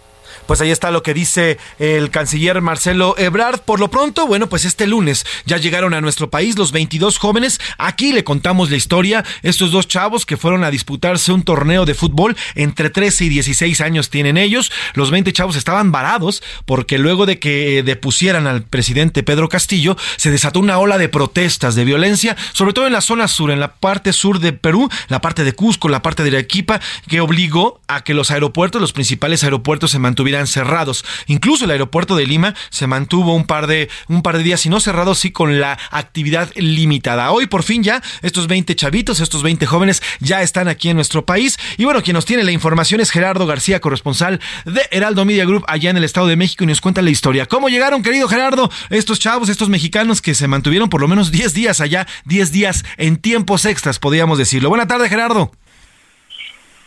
Pues 0.47 0.61
ahí 0.61 0.71
está 0.71 0.91
lo 0.91 1.03
que 1.03 1.15
dice 1.15 1.59
el 1.79 2.11
canciller 2.11 2.61
Marcelo 2.61 3.15
Ebrard. 3.19 3.61
Por 3.61 3.81
lo 3.81 3.91
pronto, 3.91 4.27
bueno, 4.27 4.49
pues 4.49 4.65
este 4.65 4.87
lunes 4.87 5.25
ya 5.47 5.57
llegaron 5.57 5.95
a 5.95 6.01
nuestro 6.01 6.29
país 6.31 6.59
los 6.59 6.71
22 6.71 7.19
jóvenes. 7.19 7.61
Aquí 7.79 8.13
le 8.13 8.25
contamos 8.25 8.71
la 8.71 8.77
historia. 8.77 9.25
Estos 9.43 9.71
dos 9.71 9.89
chavos 9.89 10.27
que 10.27 10.37
fueron 10.37 10.63
a 10.65 10.71
disputarse 10.71 11.33
un 11.33 11.45
torneo 11.45 11.87
de 11.87 11.95
fútbol 11.95 12.37
entre 12.55 12.91
13 12.91 13.25
y 13.25 13.29
16 13.31 13.81
años 13.81 14.11
tienen 14.11 14.37
ellos. 14.37 14.71
Los 14.93 15.11
20 15.11 15.33
chavos 15.33 15.57
estaban 15.57 15.93
varados 15.93 16.43
porque 16.67 16.99
luego 16.99 17.25
de 17.25 17.39
que 17.39 17.83
depusieran 17.83 18.47
al 18.47 18.63
presidente 18.63 19.23
Pedro 19.23 19.49
Castillo, 19.49 19.97
se 20.17 20.31
desató 20.31 20.61
una 20.61 20.79
ola 20.79 20.99
de 20.99 21.09
protestas, 21.09 21.75
de 21.75 21.85
violencia, 21.85 22.37
sobre 22.53 22.73
todo 22.73 22.87
en 22.87 22.93
la 22.93 23.01
zona 23.01 23.29
sur, 23.29 23.51
en 23.51 23.61
la 23.61 23.75
parte 23.75 24.13
sur 24.13 24.41
de 24.41 24.53
Perú, 24.53 24.91
la 25.09 25.21
parte 25.21 25.45
de 25.45 25.53
Cusco, 25.53 25.89
la 25.89 26.03
parte 26.03 26.23
de 26.23 26.31
Arequipa, 26.31 26.81
que 27.09 27.21
obligó 27.21 27.81
a 27.89 28.05
que 28.05 28.15
los 28.15 28.31
aeropuertos, 28.31 28.81
los 28.81 28.93
principales 28.93 29.45
aeropuertos 29.45 29.91
se 29.91 29.99
mantuvieran 29.99 30.34
cerrados. 30.47 31.05
Incluso 31.27 31.65
el 31.65 31.71
aeropuerto 31.71 32.17
de 32.17 32.27
Lima 32.27 32.55
se 32.71 32.87
mantuvo 32.87 33.35
un 33.35 33.45
par 33.45 33.67
de 33.67 33.89
un 34.09 34.23
par 34.23 34.37
de 34.37 34.45
días 34.45 34.65
y 34.67 34.69
no 34.69 34.81
cerrado, 34.81 35.15
sí 35.15 35.31
con 35.31 35.61
la 35.61 35.79
actividad 35.91 36.51
limitada. 36.55 37.31
Hoy 37.31 37.47
por 37.47 37.63
fin 37.63 37.83
ya 37.83 38.03
estos 38.23 38.47
20 38.47 38.75
chavitos, 38.77 39.21
estos 39.21 39.43
20 39.43 39.67
jóvenes 39.67 40.03
ya 40.21 40.43
están 40.43 40.69
aquí 40.69 40.91
en 40.91 40.97
nuestro 40.97 41.25
país 41.25 41.59
y 41.79 41.85
bueno, 41.85 42.03
quien 42.03 42.15
nos 42.15 42.25
tiene 42.25 42.45
la 42.45 42.53
información 42.53 43.01
es 43.01 43.11
Gerardo 43.11 43.47
García, 43.47 43.81
corresponsal 43.81 44.41
de 44.65 44.83
Heraldo 44.91 45.25
Media 45.25 45.45
Group 45.45 45.65
allá 45.69 45.91
en 45.91 45.97
el 45.97 46.05
Estado 46.05 46.27
de 46.27 46.37
México 46.37 46.65
y 46.65 46.67
nos 46.67 46.81
cuenta 46.81 47.03
la 47.03 47.11
historia. 47.11 47.47
¿Cómo 47.47 47.69
llegaron, 47.69 48.03
querido 48.03 48.29
Gerardo, 48.29 48.71
estos 48.91 49.19
chavos, 49.19 49.49
estos 49.49 49.69
mexicanos 49.69 50.21
que 50.21 50.35
se 50.35 50.49
mantuvieron 50.49 50.89
por 50.89 51.01
lo 51.01 51.09
menos 51.09 51.31
10 51.31 51.55
días 51.55 51.81
allá, 51.81 52.07
10 52.25 52.53
días 52.53 52.85
en 52.97 53.17
tiempos 53.17 53.65
extras, 53.65 53.99
podríamos 53.99 54.39
decirlo? 54.39 54.69
Buena 54.69 54.87
tarde, 54.87 55.09
Gerardo. 55.09 55.53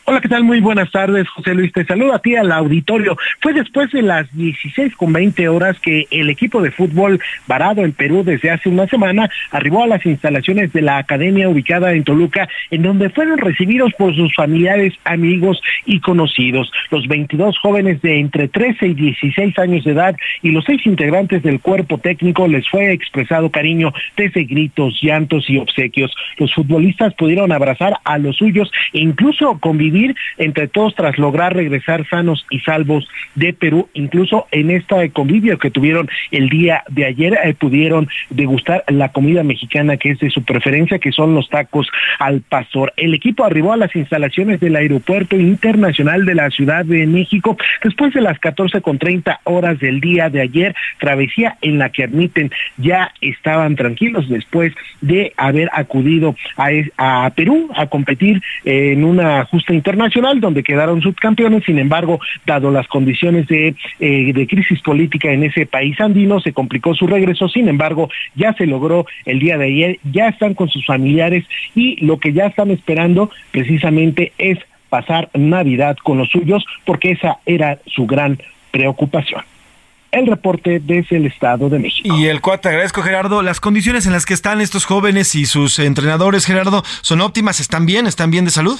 Hola, 0.09 0.21
¿qué 0.21 0.29
tal? 0.29 0.45
Muy 0.45 0.61
buenas 0.61 0.89
tardes, 0.89 1.27
José 1.27 1.53
Luis. 1.53 1.73
Te 1.73 1.83
saludo 1.83 2.13
a 2.13 2.19
ti 2.19 2.37
al 2.37 2.49
auditorio. 2.53 3.17
Fue 3.41 3.51
después 3.51 3.91
de 3.91 4.01
las 4.01 4.33
16 4.37 4.95
con 4.95 5.11
20 5.11 5.49
horas 5.49 5.77
que 5.81 6.07
el 6.11 6.29
equipo 6.29 6.61
de 6.61 6.71
fútbol 6.71 7.19
varado 7.45 7.83
en 7.83 7.91
Perú 7.91 8.23
desde 8.23 8.49
hace 8.49 8.69
una 8.69 8.87
semana 8.87 9.29
arribó 9.51 9.83
a 9.83 9.87
las 9.87 10.05
instalaciones 10.05 10.71
de 10.71 10.81
la 10.81 10.97
academia 10.97 11.49
ubicada 11.49 11.91
en 11.91 12.05
Toluca, 12.05 12.47
en 12.71 12.83
donde 12.83 13.09
fueron 13.09 13.37
recibidos 13.37 13.91
por 13.97 14.15
sus 14.15 14.33
familiares, 14.33 14.93
amigos 15.03 15.61
y 15.85 15.99
conocidos. 15.99 16.71
Los 16.89 17.05
22 17.09 17.59
jóvenes 17.59 18.01
de 18.01 18.21
entre 18.21 18.47
13 18.47 18.87
y 18.87 18.93
16 18.93 19.59
años 19.59 19.83
de 19.83 19.91
edad 19.91 20.15
y 20.41 20.51
los 20.51 20.63
seis 20.63 20.85
integrantes 20.85 21.43
del 21.43 21.59
cuerpo 21.59 21.97
técnico 21.97 22.47
les 22.47 22.65
fue 22.69 22.93
expresado 22.93 23.51
cariño 23.51 23.91
desde 24.15 24.45
gritos, 24.45 25.01
llantos 25.01 25.49
y 25.49 25.57
obsequios. 25.57 26.15
Los 26.37 26.53
futbolistas 26.53 27.13
pudieron 27.15 27.51
abrazar 27.51 27.97
a 28.05 28.17
los 28.17 28.37
suyos 28.37 28.71
e 28.93 28.99
incluso 29.01 29.59
convivir 29.59 29.96
entre 30.37 30.67
todos 30.67 30.95
tras 30.95 31.17
lograr 31.17 31.55
regresar 31.55 32.07
sanos 32.07 32.45
y 32.49 32.59
salvos 32.59 33.07
de 33.35 33.53
Perú. 33.53 33.89
Incluso 33.93 34.47
en 34.51 34.71
este 34.71 35.09
convivio 35.11 35.57
que 35.57 35.71
tuvieron 35.71 36.09
el 36.31 36.49
día 36.49 36.83
de 36.89 37.05
ayer 37.05 37.37
eh, 37.43 37.53
pudieron 37.53 38.07
degustar 38.29 38.83
la 38.87 39.09
comida 39.09 39.43
mexicana 39.43 39.97
que 39.97 40.11
es 40.11 40.19
de 40.19 40.29
su 40.29 40.43
preferencia, 40.43 40.99
que 40.99 41.11
son 41.11 41.35
los 41.35 41.49
tacos 41.49 41.87
al 42.19 42.41
pastor. 42.41 42.93
El 42.97 43.13
equipo 43.13 43.43
arribó 43.43 43.73
a 43.73 43.77
las 43.77 43.95
instalaciones 43.95 44.59
del 44.59 44.75
Aeropuerto 44.75 45.35
Internacional 45.35 46.25
de 46.25 46.35
la 46.35 46.49
Ciudad 46.49 46.85
de 46.85 47.05
México 47.07 47.57
después 47.83 48.13
de 48.13 48.21
las 48.21 48.39
14 48.39 48.81
con 48.81 48.97
30 48.97 49.41
horas 49.43 49.79
del 49.79 49.99
día 49.99 50.29
de 50.29 50.41
ayer, 50.41 50.75
travesía 50.99 51.57
en 51.61 51.79
la 51.79 51.89
que 51.89 52.03
admiten 52.03 52.51
ya 52.77 53.11
estaban 53.21 53.75
tranquilos 53.75 54.29
después 54.29 54.73
de 55.01 55.33
haber 55.37 55.69
acudido 55.73 56.35
a, 56.57 57.31
Perú 57.35 57.69
a 57.75 57.87
competir 57.87 58.41
en 58.65 59.03
una 59.03 59.45
justa 59.45 59.73
donde 60.39 60.63
quedaron 60.63 61.01
subcampeones, 61.01 61.63
sin 61.65 61.79
embargo, 61.79 62.19
dado 62.45 62.71
las 62.71 62.87
condiciones 62.87 63.47
de, 63.47 63.75
eh, 63.99 64.33
de 64.33 64.47
crisis 64.47 64.81
política 64.81 65.31
en 65.31 65.43
ese 65.43 65.65
país 65.65 65.99
andino, 66.01 66.39
se 66.41 66.53
complicó 66.53 66.93
su 66.93 67.07
regreso, 67.07 67.47
sin 67.47 67.69
embargo, 67.69 68.09
ya 68.35 68.53
se 68.53 68.65
logró 68.65 69.05
el 69.25 69.39
día 69.39 69.57
de 69.57 69.65
ayer, 69.65 69.99
ya 70.11 70.27
están 70.27 70.53
con 70.55 70.69
sus 70.69 70.85
familiares 70.85 71.45
y 71.75 72.03
lo 72.05 72.19
que 72.19 72.33
ya 72.33 72.47
están 72.47 72.71
esperando 72.71 73.31
precisamente 73.51 74.33
es 74.37 74.57
pasar 74.89 75.29
Navidad 75.33 75.97
con 76.03 76.17
los 76.17 76.29
suyos, 76.29 76.65
porque 76.85 77.11
esa 77.11 77.37
era 77.45 77.79
su 77.85 78.05
gran 78.05 78.37
preocupación 78.71 79.41
el 80.11 80.27
reporte 80.27 80.79
desde 80.79 81.17
el 81.17 81.25
Estado 81.25 81.69
de 81.69 81.79
México. 81.79 82.15
Y 82.15 82.27
el 82.27 82.41
cual 82.41 82.59
te 82.59 82.69
agradezco, 82.69 83.01
Gerardo. 83.01 83.41
Las 83.41 83.59
condiciones 83.59 84.05
en 84.05 84.13
las 84.13 84.25
que 84.25 84.33
están 84.33 84.61
estos 84.61 84.85
jóvenes 84.85 85.35
y 85.35 85.45
sus 85.45 85.79
entrenadores, 85.79 86.45
Gerardo, 86.45 86.83
¿son 87.01 87.21
óptimas? 87.21 87.59
¿Están 87.59 87.85
bien? 87.85 88.07
¿Están 88.07 88.31
bien 88.31 88.45
de 88.45 88.51
salud? 88.51 88.79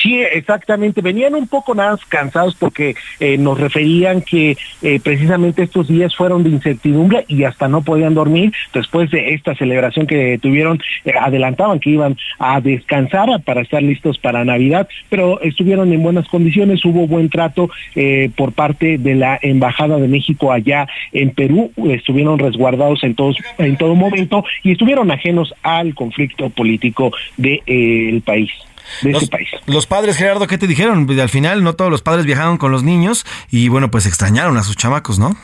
Sí, 0.00 0.20
exactamente. 0.20 1.00
Venían 1.00 1.34
un 1.34 1.46
poco 1.46 1.74
más 1.74 2.04
cansados 2.06 2.54
porque 2.54 2.94
eh, 3.20 3.38
nos 3.38 3.58
referían 3.58 4.22
que 4.22 4.56
eh, 4.82 5.00
precisamente 5.02 5.62
estos 5.62 5.88
días 5.88 6.14
fueron 6.16 6.42
de 6.42 6.50
incertidumbre 6.50 7.24
y 7.28 7.44
hasta 7.44 7.68
no 7.68 7.82
podían 7.82 8.14
dormir 8.14 8.52
después 8.72 9.10
de 9.10 9.34
esta 9.34 9.54
celebración 9.54 10.06
que 10.06 10.38
tuvieron. 10.40 10.80
Eh, 11.04 11.12
adelantaban 11.18 11.80
que 11.80 11.90
iban 11.90 12.16
a 12.38 12.60
descansar 12.60 13.28
para 13.44 13.62
estar 13.62 13.82
listos 13.82 14.18
para 14.18 14.44
Navidad, 14.44 14.88
pero 15.08 15.40
estuvieron 15.40 15.92
en 15.92 16.02
buenas 16.02 16.28
condiciones. 16.28 16.84
Hubo 16.84 17.06
buen 17.06 17.28
trato 17.28 17.70
por 18.36 18.52
parte 18.52 18.98
de 18.98 19.14
la 19.14 19.38
Embajada 19.40 19.98
de 19.98 20.08
México 20.08 20.52
allá 20.52 20.86
en 21.12 21.30
Perú. 21.30 21.72
Estuvieron 21.88 22.38
resguardados 22.38 23.02
en 23.04 23.14
todo 23.14 23.94
momento 23.94 24.44
y 24.62 24.72
estuvieron 24.72 25.10
ajenos 25.10 25.54
al 25.62 25.94
conflicto 25.94 26.50
político 26.50 27.12
del 27.36 28.22
país 28.22 28.50
de 29.02 29.12
los, 29.12 29.22
este 29.22 29.36
país. 29.36 29.48
Los 29.66 29.86
padres, 29.86 30.16
Gerardo, 30.16 30.46
¿qué 30.46 30.58
te 30.58 30.66
dijeron? 30.66 31.08
Al 31.18 31.28
final 31.28 31.62
no 31.62 31.74
todos 31.74 31.90
los 31.90 32.02
padres 32.02 32.26
viajaron 32.26 32.58
con 32.58 32.72
los 32.72 32.82
niños 32.82 33.24
y 33.50 33.68
bueno, 33.68 33.90
pues 33.90 34.06
extrañaron 34.06 34.56
a 34.56 34.62
sus 34.62 34.76
chamacos, 34.76 35.18
¿no? 35.18 35.36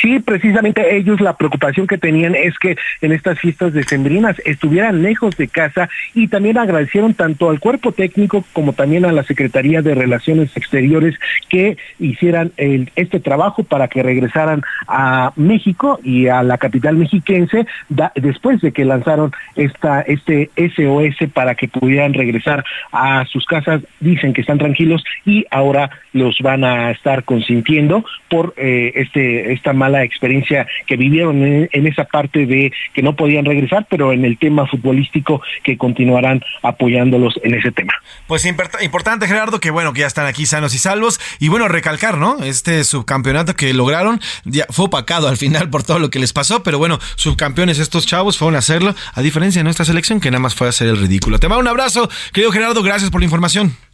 Sí, 0.00 0.18
precisamente 0.20 0.96
ellos 0.96 1.20
la 1.20 1.36
preocupación 1.36 1.86
que 1.86 1.98
tenían 1.98 2.34
es 2.34 2.58
que 2.58 2.76
en 3.00 3.12
estas 3.12 3.38
fiestas 3.38 3.72
decembrinas 3.72 4.36
estuvieran 4.44 5.02
lejos 5.02 5.36
de 5.36 5.48
casa 5.48 5.88
y 6.14 6.28
también 6.28 6.58
agradecieron 6.58 7.14
tanto 7.14 7.50
al 7.50 7.60
cuerpo 7.60 7.92
técnico 7.92 8.44
como 8.52 8.72
también 8.72 9.04
a 9.04 9.12
la 9.12 9.22
Secretaría 9.22 9.82
de 9.82 9.94
Relaciones 9.94 10.56
Exteriores 10.56 11.14
que 11.48 11.76
hicieran 11.98 12.52
este 12.56 13.20
trabajo 13.20 13.64
para 13.64 13.88
que 13.88 14.02
regresaran 14.02 14.62
a 14.86 15.32
México 15.36 15.98
y 16.02 16.28
a 16.28 16.42
la 16.42 16.58
capital 16.58 16.96
mexiquense 16.96 17.66
después 18.14 18.60
de 18.60 18.72
que 18.72 18.84
lanzaron 18.84 19.32
esta 19.56 20.02
este 20.02 20.50
SOS 20.56 21.30
para 21.32 21.54
que 21.54 21.68
pudieran 21.68 22.14
regresar 22.14 22.64
a 22.92 23.24
sus 23.26 23.44
casas. 23.46 23.82
Dicen 24.00 24.32
que 24.32 24.40
están 24.40 24.58
tranquilos 24.58 25.04
y 25.24 25.46
ahora 25.50 25.90
los 26.12 26.38
van 26.40 26.64
a 26.64 26.90
estar 26.90 27.24
consintiendo 27.24 28.04
por 28.28 28.54
eh, 28.56 28.92
este 28.94 29.52
esta 29.52 29.67
mala 29.72 30.04
experiencia 30.04 30.66
que 30.86 30.96
vivieron 30.96 31.42
en, 31.42 31.86
esa 31.86 32.04
parte 32.04 32.46
de 32.46 32.72
que 32.92 33.02
no 33.02 33.16
podían 33.16 33.44
regresar, 33.44 33.86
pero 33.88 34.12
en 34.12 34.24
el 34.24 34.38
tema 34.38 34.66
futbolístico 34.66 35.40
que 35.62 35.76
continuarán 35.76 36.42
apoyándolos 36.62 37.38
en 37.42 37.54
ese 37.54 37.72
tema. 37.72 37.92
Pues 38.26 38.44
importante, 38.46 39.26
Gerardo, 39.26 39.60
que 39.60 39.70
bueno, 39.70 39.92
que 39.92 40.00
ya 40.00 40.06
están 40.06 40.26
aquí 40.26 40.46
sanos 40.46 40.74
y 40.74 40.78
salvos. 40.78 41.20
Y 41.38 41.48
bueno, 41.48 41.68
recalcar, 41.68 42.18
¿no? 42.18 42.42
Este 42.42 42.84
subcampeonato 42.84 43.54
que 43.54 43.72
lograron 43.72 44.20
ya 44.44 44.66
fue 44.70 44.86
opacado 44.86 45.28
al 45.28 45.36
final 45.36 45.70
por 45.70 45.82
todo 45.82 45.98
lo 45.98 46.10
que 46.10 46.18
les 46.18 46.32
pasó, 46.32 46.62
pero 46.62 46.78
bueno, 46.78 46.98
subcampeones 47.16 47.78
estos 47.78 48.06
chavos 48.06 48.38
fueron 48.38 48.56
a 48.56 48.58
hacerlo, 48.58 48.94
a 49.14 49.22
diferencia 49.22 49.60
de 49.60 49.64
nuestra 49.64 49.84
selección 49.84 50.20
que 50.20 50.30
nada 50.30 50.40
más 50.40 50.54
fue 50.54 50.66
a 50.66 50.70
hacer 50.70 50.88
el 50.88 50.98
ridículo. 50.98 51.38
Te 51.38 51.48
mando 51.48 51.62
un 51.62 51.68
abrazo, 51.68 52.08
querido 52.32 52.52
Gerardo, 52.52 52.82
gracias 52.82 53.10
por 53.10 53.20
la 53.20 53.26
información. 53.26 53.87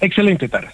Excelente 0.00 0.48
tarde. 0.48 0.70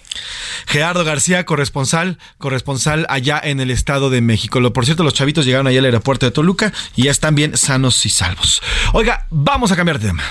Gerardo 0.67 1.03
García, 1.03 1.45
corresponsal, 1.45 2.17
corresponsal 2.37 3.05
allá 3.09 3.39
en 3.43 3.59
el 3.59 3.71
Estado 3.71 4.09
de 4.09 4.21
México. 4.21 4.59
Lo, 4.59 4.73
por 4.73 4.85
cierto, 4.85 5.03
los 5.03 5.13
chavitos 5.13 5.45
llegaron 5.45 5.67
allá 5.67 5.79
al 5.79 5.85
aeropuerto 5.85 6.25
de 6.25 6.31
Toluca 6.31 6.73
y 6.95 7.03
ya 7.03 7.11
están 7.11 7.35
bien 7.35 7.57
sanos 7.57 8.05
y 8.05 8.09
salvos. 8.09 8.61
Oiga, 8.93 9.27
vamos 9.29 9.71
a 9.71 9.75
cambiar 9.75 9.99
de 9.99 10.09
tema. 10.09 10.23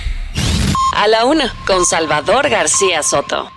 A 0.94 1.08
la 1.08 1.24
una, 1.24 1.52
con 1.66 1.84
Salvador 1.84 2.48
García 2.48 3.02
Soto. 3.02 3.55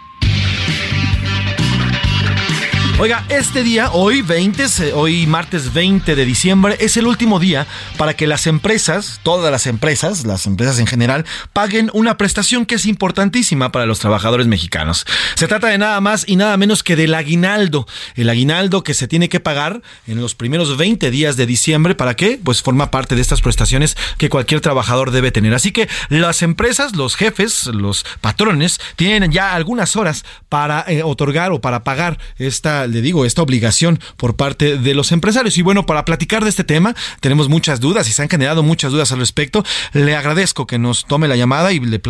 Oiga, 3.01 3.25
este 3.29 3.63
día, 3.63 3.91
hoy 3.93 4.21
20, 4.21 4.91
hoy 4.93 5.25
martes 5.25 5.71
20 5.73 6.17
de 6.17 6.25
diciembre, 6.25 6.75
es 6.81 6.97
el 6.97 7.07
último 7.07 7.39
día 7.39 7.65
para 7.95 8.13
que 8.13 8.27
las 8.27 8.45
empresas, 8.45 9.21
todas 9.23 9.49
las 9.53 9.67
empresas, 9.67 10.25
las 10.25 10.45
empresas 10.45 10.79
en 10.79 10.85
general, 10.85 11.23
paguen 11.53 11.89
una 11.93 12.17
prestación 12.17 12.65
que 12.65 12.75
es 12.75 12.85
importantísima 12.85 13.71
para 13.71 13.85
los 13.85 13.99
trabajadores 13.99 14.47
mexicanos. 14.47 15.05
Se 15.35 15.47
trata 15.47 15.67
de 15.67 15.77
nada 15.77 16.01
más 16.01 16.25
y 16.27 16.35
nada 16.35 16.57
menos 16.57 16.83
que 16.83 16.97
del 16.97 17.13
aguinaldo. 17.13 17.87
El 18.15 18.29
aguinaldo 18.29 18.83
que 18.83 18.93
se 18.93 19.07
tiene 19.07 19.29
que 19.29 19.39
pagar 19.39 19.81
en 20.05 20.19
los 20.19 20.35
primeros 20.35 20.75
20 20.75 21.09
días 21.09 21.37
de 21.37 21.45
diciembre. 21.45 21.95
¿Para 21.95 22.17
qué? 22.17 22.37
Pues 22.43 22.61
forma 22.61 22.91
parte 22.91 23.15
de 23.15 23.21
estas 23.21 23.39
prestaciones 23.39 23.95
que 24.17 24.27
cualquier 24.27 24.59
trabajador 24.59 25.11
debe 25.11 25.31
tener. 25.31 25.53
Así 25.53 25.71
que 25.71 25.87
las 26.09 26.41
empresas, 26.41 26.97
los 26.97 27.15
jefes, 27.15 27.67
los 27.67 28.05
patrones, 28.19 28.81
tienen 28.97 29.31
ya 29.31 29.53
algunas 29.53 29.95
horas 29.95 30.25
para 30.49 30.83
eh, 30.85 31.01
otorgar 31.01 31.53
o 31.53 31.61
para 31.61 31.85
pagar 31.85 32.19
esta 32.37 32.88
le 32.89 33.01
digo, 33.01 33.25
esta 33.25 33.41
obligación 33.41 33.99
por 34.17 34.35
parte 34.35 34.77
de 34.77 34.93
los 34.93 35.11
empresarios. 35.11 35.57
Y 35.57 35.61
bueno, 35.61 35.85
para 35.85 36.05
platicar 36.05 36.43
de 36.43 36.49
este 36.49 36.63
tema, 36.63 36.95
tenemos 37.19 37.49
muchas 37.49 37.79
dudas 37.79 38.07
y 38.09 38.11
se 38.11 38.21
han 38.21 38.29
generado 38.29 38.63
muchas 38.63 38.91
dudas 38.91 39.11
al 39.11 39.19
respecto. 39.19 39.63
Le 39.93 40.15
agradezco 40.15 40.67
que 40.67 40.79
nos 40.79 41.05
tome 41.05 41.27
la 41.27 41.35
llamada 41.35 41.71
y 41.71 41.79
le, 41.79 42.01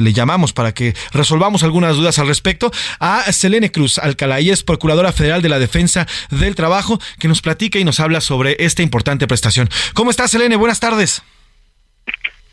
le, 0.00 0.12
llamamos 0.12 0.52
para 0.52 0.72
que 0.72 0.94
resolvamos 1.12 1.62
algunas 1.62 1.96
dudas 1.96 2.18
al 2.18 2.26
respecto 2.26 2.70
a 2.98 3.30
Selene 3.32 3.70
Cruz 3.70 3.98
Alcalá, 3.98 4.40
y 4.40 4.50
es 4.50 4.62
Procuradora 4.62 5.12
Federal 5.12 5.42
de 5.42 5.48
la 5.48 5.58
Defensa 5.58 6.06
del 6.30 6.54
Trabajo, 6.54 6.98
que 7.18 7.28
nos 7.28 7.42
platica 7.42 7.78
y 7.78 7.84
nos 7.84 8.00
habla 8.00 8.20
sobre 8.20 8.56
esta 8.58 8.82
importante 8.82 9.26
prestación. 9.26 9.68
¿Cómo 9.94 10.10
estás, 10.10 10.30
Selene? 10.30 10.56
Buenas 10.56 10.80
tardes. 10.80 11.22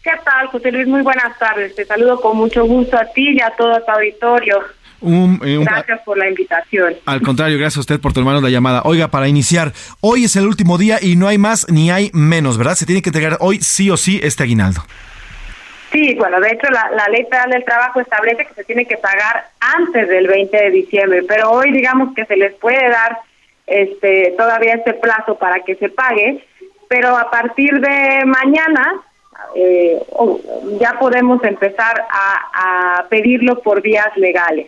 ¿Qué 0.08 0.14
tal, 0.24 0.48
José 0.48 0.72
Luis? 0.72 0.88
Muy 0.88 1.02
buenas 1.02 1.38
tardes. 1.38 1.76
Te 1.76 1.84
saludo 1.84 2.22
con 2.22 2.38
mucho 2.38 2.64
gusto 2.64 2.98
a 2.98 3.06
ti 3.12 3.36
y 3.36 3.42
a 3.42 3.50
todo 3.58 3.78
tu 3.82 3.92
auditorio. 3.92 4.64
Eh, 5.02 5.60
gracias 5.62 6.02
por 6.04 6.18
la 6.18 6.28
invitación. 6.28 6.96
Al 7.06 7.22
contrario, 7.22 7.58
gracias 7.58 7.78
a 7.78 7.82
usted 7.82 8.00
por 8.00 8.14
tomarnos 8.14 8.44
la 8.44 8.50
llamada. 8.50 8.82
Oiga, 8.86 9.10
para 9.10 9.28
iniciar, 9.28 9.74
hoy 10.02 10.26
es 10.26 10.36
el 10.36 10.48
último 10.48 10.78
día 10.78 10.98
y 11.02 11.16
no 11.16 11.28
hay 11.28 11.38
más 11.38 11.70
ni 11.70 11.92
hay 11.92 12.10
menos, 12.14 12.58
¿verdad? 12.58 12.76
Se 12.76 12.86
tiene 12.86 13.02
que 13.02 13.10
entregar 13.10 13.38
hoy 13.40 13.60
sí 13.60 13.90
o 13.92 13.98
sí 13.98 14.20
este 14.24 14.44
aguinaldo. 14.44 14.82
Sí, 15.92 16.16
bueno, 16.16 16.40
de 16.42 16.50
hecho 16.50 16.70
la, 16.70 16.90
la 16.92 17.08
ley 17.08 17.24
federal 17.24 17.52
del 17.52 17.64
trabajo 17.64 18.02
establece 18.02 18.46
que 18.46 18.54
se 18.54 18.64
tiene 18.64 18.86
que 18.86 18.98
pagar 18.98 19.50
antes 19.60 20.10
del 20.10 20.28
20 20.28 20.58
de 20.58 20.70
diciembre, 20.70 21.24
pero 21.28 21.52
hoy 21.52 21.72
digamos 21.72 22.14
que 22.14 22.26
se 22.26 22.36
les 22.36 22.54
puede 22.56 22.90
dar 22.90 23.20
este 23.68 24.34
todavía 24.38 24.76
este 24.76 24.94
plazo 24.94 25.38
para 25.38 25.62
que 25.62 25.76
se 25.76 25.90
pague, 25.90 26.44
pero 26.90 27.16
a 27.16 27.30
partir 27.30 27.80
de 27.80 28.26
mañana 28.26 28.96
eh, 29.56 30.00
ya 30.80 30.98
podemos 31.00 31.42
empezar 31.44 32.06
a 32.10 33.06
pedirlo 33.10 33.62
por 33.62 33.82
vías 33.82 34.10
legales. 34.18 34.68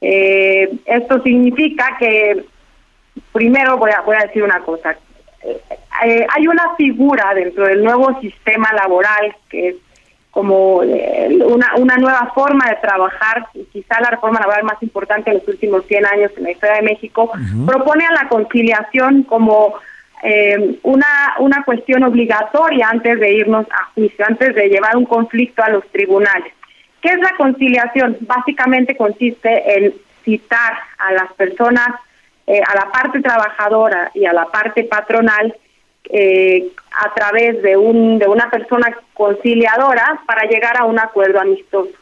Eh, 0.00 0.70
esto 0.86 1.22
significa 1.22 1.96
que, 1.98 2.44
primero 3.32 3.76
voy 3.76 3.90
a, 3.90 4.00
voy 4.02 4.16
a 4.16 4.26
decir 4.26 4.42
una 4.42 4.60
cosa, 4.60 4.96
eh, 6.04 6.26
hay 6.28 6.46
una 6.46 6.74
figura 6.76 7.32
dentro 7.34 7.66
del 7.66 7.82
nuevo 7.82 8.20
sistema 8.20 8.72
laboral 8.72 9.34
que 9.48 9.68
es 9.68 9.76
como 10.30 10.82
eh, 10.84 11.36
una, 11.46 11.74
una 11.78 11.96
nueva 11.96 12.30
forma 12.34 12.68
de 12.68 12.76
trabajar, 12.76 13.46
quizá 13.72 14.00
la 14.00 14.10
reforma 14.10 14.40
laboral 14.40 14.62
más 14.64 14.80
importante 14.82 15.30
en 15.30 15.38
los 15.38 15.48
últimos 15.48 15.84
100 15.86 16.06
años 16.06 16.30
en 16.36 16.44
la 16.44 16.50
historia 16.52 16.76
de 16.76 16.82
México, 16.82 17.32
propone 17.66 18.06
a 18.06 18.12
la 18.12 18.28
conciliación 18.28 19.24
como 19.24 19.74
eh, 20.22 20.78
una, 20.82 21.34
una 21.40 21.64
cuestión 21.64 22.04
obligatoria 22.04 22.88
antes 22.88 23.18
de 23.18 23.32
irnos 23.32 23.66
a 23.70 23.86
juicio, 23.94 24.24
antes 24.28 24.54
de 24.54 24.68
llevar 24.68 24.96
un 24.96 25.06
conflicto 25.06 25.62
a 25.62 25.70
los 25.70 25.84
tribunales. 25.88 26.52
¿Qué 27.00 27.08
es 27.08 27.18
la 27.18 27.36
conciliación? 27.36 28.16
Básicamente 28.20 28.96
consiste 28.96 29.76
en 29.76 29.94
citar 30.24 30.74
a 30.98 31.12
las 31.12 31.32
personas, 31.34 31.88
eh, 32.46 32.60
a 32.66 32.74
la 32.74 32.90
parte 32.90 33.20
trabajadora 33.20 34.10
y 34.14 34.24
a 34.26 34.32
la 34.32 34.46
parte 34.46 34.84
patronal, 34.84 35.54
eh, 36.10 36.68
a 37.04 37.14
través 37.14 37.62
de, 37.62 37.76
un, 37.76 38.18
de 38.18 38.26
una 38.26 38.50
persona 38.50 38.96
conciliadora 39.14 40.20
para 40.26 40.48
llegar 40.48 40.76
a 40.78 40.84
un 40.84 40.98
acuerdo 40.98 41.40
amistoso. 41.40 41.92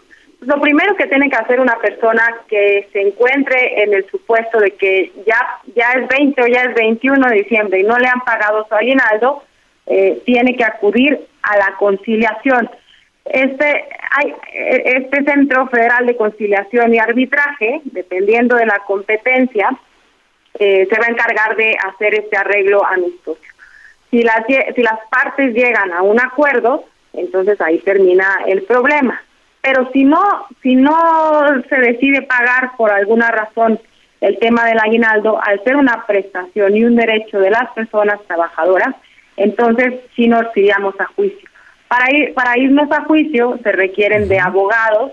Lo 0.41 0.61
primero 0.61 0.95
que 0.97 1.07
tiene 1.07 1.29
que 1.29 1.37
hacer 1.37 1.61
una 1.61 1.77
persona 1.79 2.23
que 2.49 2.89
se 2.93 3.01
encuentre 3.01 3.83
en 3.83 3.95
el 3.95 4.07
supuesto 4.11 4.61
de 4.61 4.73
que 4.73 5.13
ya, 5.27 5.39
ya 5.75 5.93
es 5.93 6.09
20 6.09 6.43
o 6.43 6.47
ya 6.47 6.63
es 6.63 6.75
21 6.75 7.29
de 7.29 7.37
diciembre 7.37 7.81
y 7.81 7.85
no 7.85 7.97
le 7.99 8.07
han 8.07 8.21
pagado 8.21 8.67
su 8.69 8.75
aguinaldo, 8.75 9.43
eh, 9.87 10.23
tiene 10.25 10.57
que 10.57 10.65
acudir 10.65 11.19
a 11.43 11.57
la 11.57 11.75
conciliación. 11.79 12.71
Este, 13.31 13.85
hay, 14.13 14.35
este 14.53 15.25
Centro 15.25 15.67
Federal 15.69 16.07
de 16.07 16.17
Conciliación 16.17 16.95
y 16.95 16.99
Arbitraje, 16.99 17.81
dependiendo 17.85 18.57
de 18.57 18.67
la 18.67 18.79
competencia, 18.87 19.71
eh, 20.59 20.87
se 20.91 21.01
va 21.01 21.07
a 21.07 21.11
encargar 21.11 21.57
de 21.57 21.77
hacer 21.85 22.15
este 22.15 22.37
arreglo 22.37 22.85
amistoso. 22.85 23.41
Si 24.11 24.23
las, 24.23 24.45
si 24.47 24.83
las 24.83 24.99
partes 25.11 25.53
llegan 25.55 25.93
a 25.93 26.03
un 26.03 26.21
acuerdo, 26.21 26.85
entonces 27.13 27.61
ahí 27.61 27.79
termina 27.79 28.27
el 28.47 28.63
problema. 28.63 29.21
Pero 29.61 29.91
si 29.93 30.05
no, 30.05 30.23
si 30.63 30.77
no 30.77 31.45
se 31.69 31.77
decide 31.77 32.23
pagar 32.23 32.77
por 32.77 32.91
alguna 32.91 33.31
razón 33.31 33.81
el 34.21 34.39
tema 34.39 34.65
del 34.65 34.79
aguinaldo, 34.79 35.41
al 35.43 35.63
ser 35.65 35.77
una 35.77 36.07
prestación 36.07 36.77
y 36.77 36.85
un 36.85 36.97
derecho 36.97 37.39
de 37.41 37.51
las 37.51 37.71
personas 37.73 38.21
trabajadoras, 38.27 38.95
entonces 39.37 39.95
sí 40.15 40.29
nos 40.29 40.57
iríamos 40.57 40.95
a 41.01 41.07
juicio. 41.07 41.49
Para, 41.89 42.13
ir, 42.13 42.35
para 42.35 42.59
irnos 42.59 42.91
a 42.91 43.05
juicio 43.05 43.59
se 43.63 43.73
requieren 43.73 44.29
de 44.29 44.41
abogados 44.41 45.13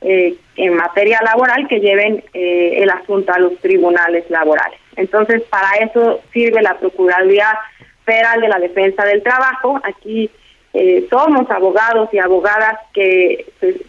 eh, 0.00 0.36
en 0.56 0.74
materia 0.74 1.20
laboral 1.24 1.66
que 1.68 1.80
lleven 1.80 2.24
eh, 2.32 2.78
el 2.82 2.90
asunto 2.90 3.32
a 3.32 3.38
los 3.38 3.58
tribunales 3.58 4.28
laborales. 4.30 4.78
Entonces, 4.96 5.42
para 5.42 5.72
eso 5.84 6.20
sirve 6.32 6.62
la 6.62 6.78
Procuraduría 6.78 7.58
Federal 8.04 8.40
de 8.40 8.48
la 8.48 8.58
Defensa 8.58 9.04
del 9.04 9.22
Trabajo. 9.22 9.80
Aquí 9.82 10.30
eh, 10.72 11.06
somos 11.10 11.50
abogados 11.50 12.08
y 12.12 12.18
abogadas 12.18 12.78
que, 12.92 13.46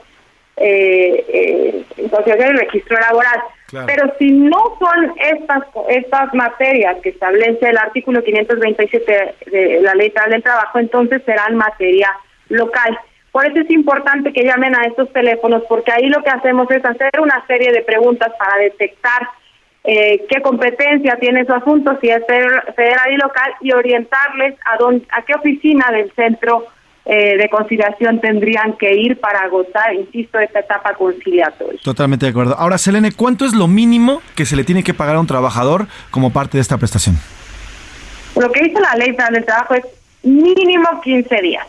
eh, 0.57 1.25
eh, 1.29 1.85
el 1.97 2.57
registro 2.57 2.99
laboral. 2.99 3.41
Pero 3.87 4.13
si 4.19 4.31
no 4.31 4.77
son 4.79 5.13
estas 5.17 5.63
estas 5.87 6.33
materias 6.33 6.97
que 7.01 7.09
establece 7.09 7.69
el 7.69 7.77
artículo 7.77 8.21
527 8.21 9.35
de 9.49 9.79
la 9.81 9.95
Ley 9.95 10.09
Federal 10.09 10.31
del 10.31 10.43
Trabajo, 10.43 10.77
entonces 10.77 11.21
serán 11.25 11.55
materia 11.55 12.11
local. 12.49 12.99
Por 13.31 13.45
eso 13.45 13.61
es 13.61 13.71
importante 13.71 14.33
que 14.33 14.43
llamen 14.43 14.75
a 14.75 14.83
estos 14.87 15.11
teléfonos, 15.13 15.63
porque 15.69 15.93
ahí 15.93 16.09
lo 16.09 16.21
que 16.21 16.31
hacemos 16.31 16.69
es 16.69 16.83
hacer 16.83 17.11
una 17.21 17.45
serie 17.47 17.71
de 17.71 17.81
preguntas 17.81 18.33
para 18.37 18.61
detectar 18.61 19.21
eh, 19.83 20.25
qué 20.29 20.41
competencia 20.41 21.17
tiene 21.19 21.45
su 21.45 21.53
asunto, 21.53 21.97
si 22.01 22.09
es 22.09 22.23
federal 22.25 23.11
y 23.11 23.17
local, 23.17 23.51
y 23.61 23.71
orientarles 23.71 24.55
a, 24.71 24.77
dónde, 24.77 25.05
a 25.11 25.23
qué 25.23 25.33
oficina 25.33 25.85
del 25.91 26.11
centro 26.13 26.67
eh, 27.03 27.35
de 27.35 27.49
conciliación 27.49 28.21
tendrían 28.21 28.73
que 28.77 28.93
ir 28.93 29.19
para 29.19 29.39
agotar, 29.39 29.95
insisto, 29.95 30.37
esta 30.37 30.59
etapa 30.59 30.93
conciliatoria. 30.93 31.79
Totalmente 31.83 32.27
de 32.27 32.29
acuerdo. 32.29 32.55
Ahora, 32.55 32.77
Selene, 32.77 33.11
¿cuánto 33.11 33.43
es 33.45 33.53
lo 33.53 33.67
mínimo 33.67 34.21
que 34.35 34.45
se 34.45 34.55
le 34.55 34.63
tiene 34.63 34.83
que 34.83 34.93
pagar 34.93 35.15
a 35.15 35.19
un 35.19 35.25
trabajador 35.25 35.87
como 36.11 36.31
parte 36.31 36.57
de 36.57 36.61
esta 36.61 36.77
prestación? 36.77 37.15
Lo 38.39 38.51
que 38.51 38.63
dice 38.63 38.79
la 38.79 38.95
ley 38.95 39.15
del 39.31 39.45
trabajo 39.45 39.73
es 39.73 39.85
mínimo 40.23 41.01
15 41.01 41.41
días. 41.41 41.65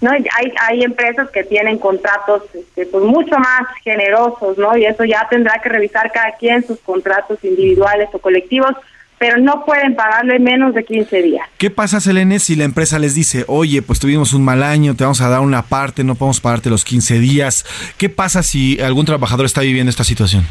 No 0.00 0.10
hay, 0.10 0.24
hay 0.68 0.82
empresas 0.82 1.30
que 1.30 1.44
tienen 1.44 1.78
contratos 1.78 2.42
este, 2.54 2.86
pues 2.86 3.04
mucho 3.04 3.38
más 3.38 3.66
generosos, 3.82 4.58
¿no? 4.58 4.76
Y 4.76 4.84
eso 4.84 5.04
ya 5.04 5.26
tendrá 5.28 5.60
que 5.62 5.68
revisar 5.68 6.12
cada 6.12 6.32
quien 6.32 6.66
sus 6.66 6.78
contratos 6.80 7.42
individuales 7.42 8.08
o 8.12 8.18
colectivos 8.18 8.74
pero 9.18 9.38
no 9.38 9.64
pueden 9.64 9.96
pagarle 9.96 10.38
menos 10.38 10.74
de 10.74 10.84
15 10.84 11.22
días. 11.22 11.48
¿Qué 11.56 11.70
pasa, 11.70 12.00
Selene, 12.00 12.38
si 12.38 12.54
la 12.54 12.64
empresa 12.64 12.98
les 12.98 13.14
dice, 13.14 13.44
oye, 13.48 13.80
pues 13.80 13.98
tuvimos 13.98 14.34
un 14.34 14.44
mal 14.44 14.62
año, 14.62 14.94
te 14.94 15.04
vamos 15.04 15.20
a 15.20 15.28
dar 15.28 15.40
una 15.40 15.62
parte, 15.62 16.04
no 16.04 16.16
podemos 16.16 16.40
pagarte 16.40 16.68
los 16.68 16.84
15 16.84 17.18
días? 17.18 17.64
¿Qué 17.96 18.08
pasa 18.10 18.42
si 18.42 18.80
algún 18.80 19.06
trabajador 19.06 19.46
está 19.46 19.62
viviendo 19.62 19.88
esta 19.88 20.04
situación? 20.04 20.46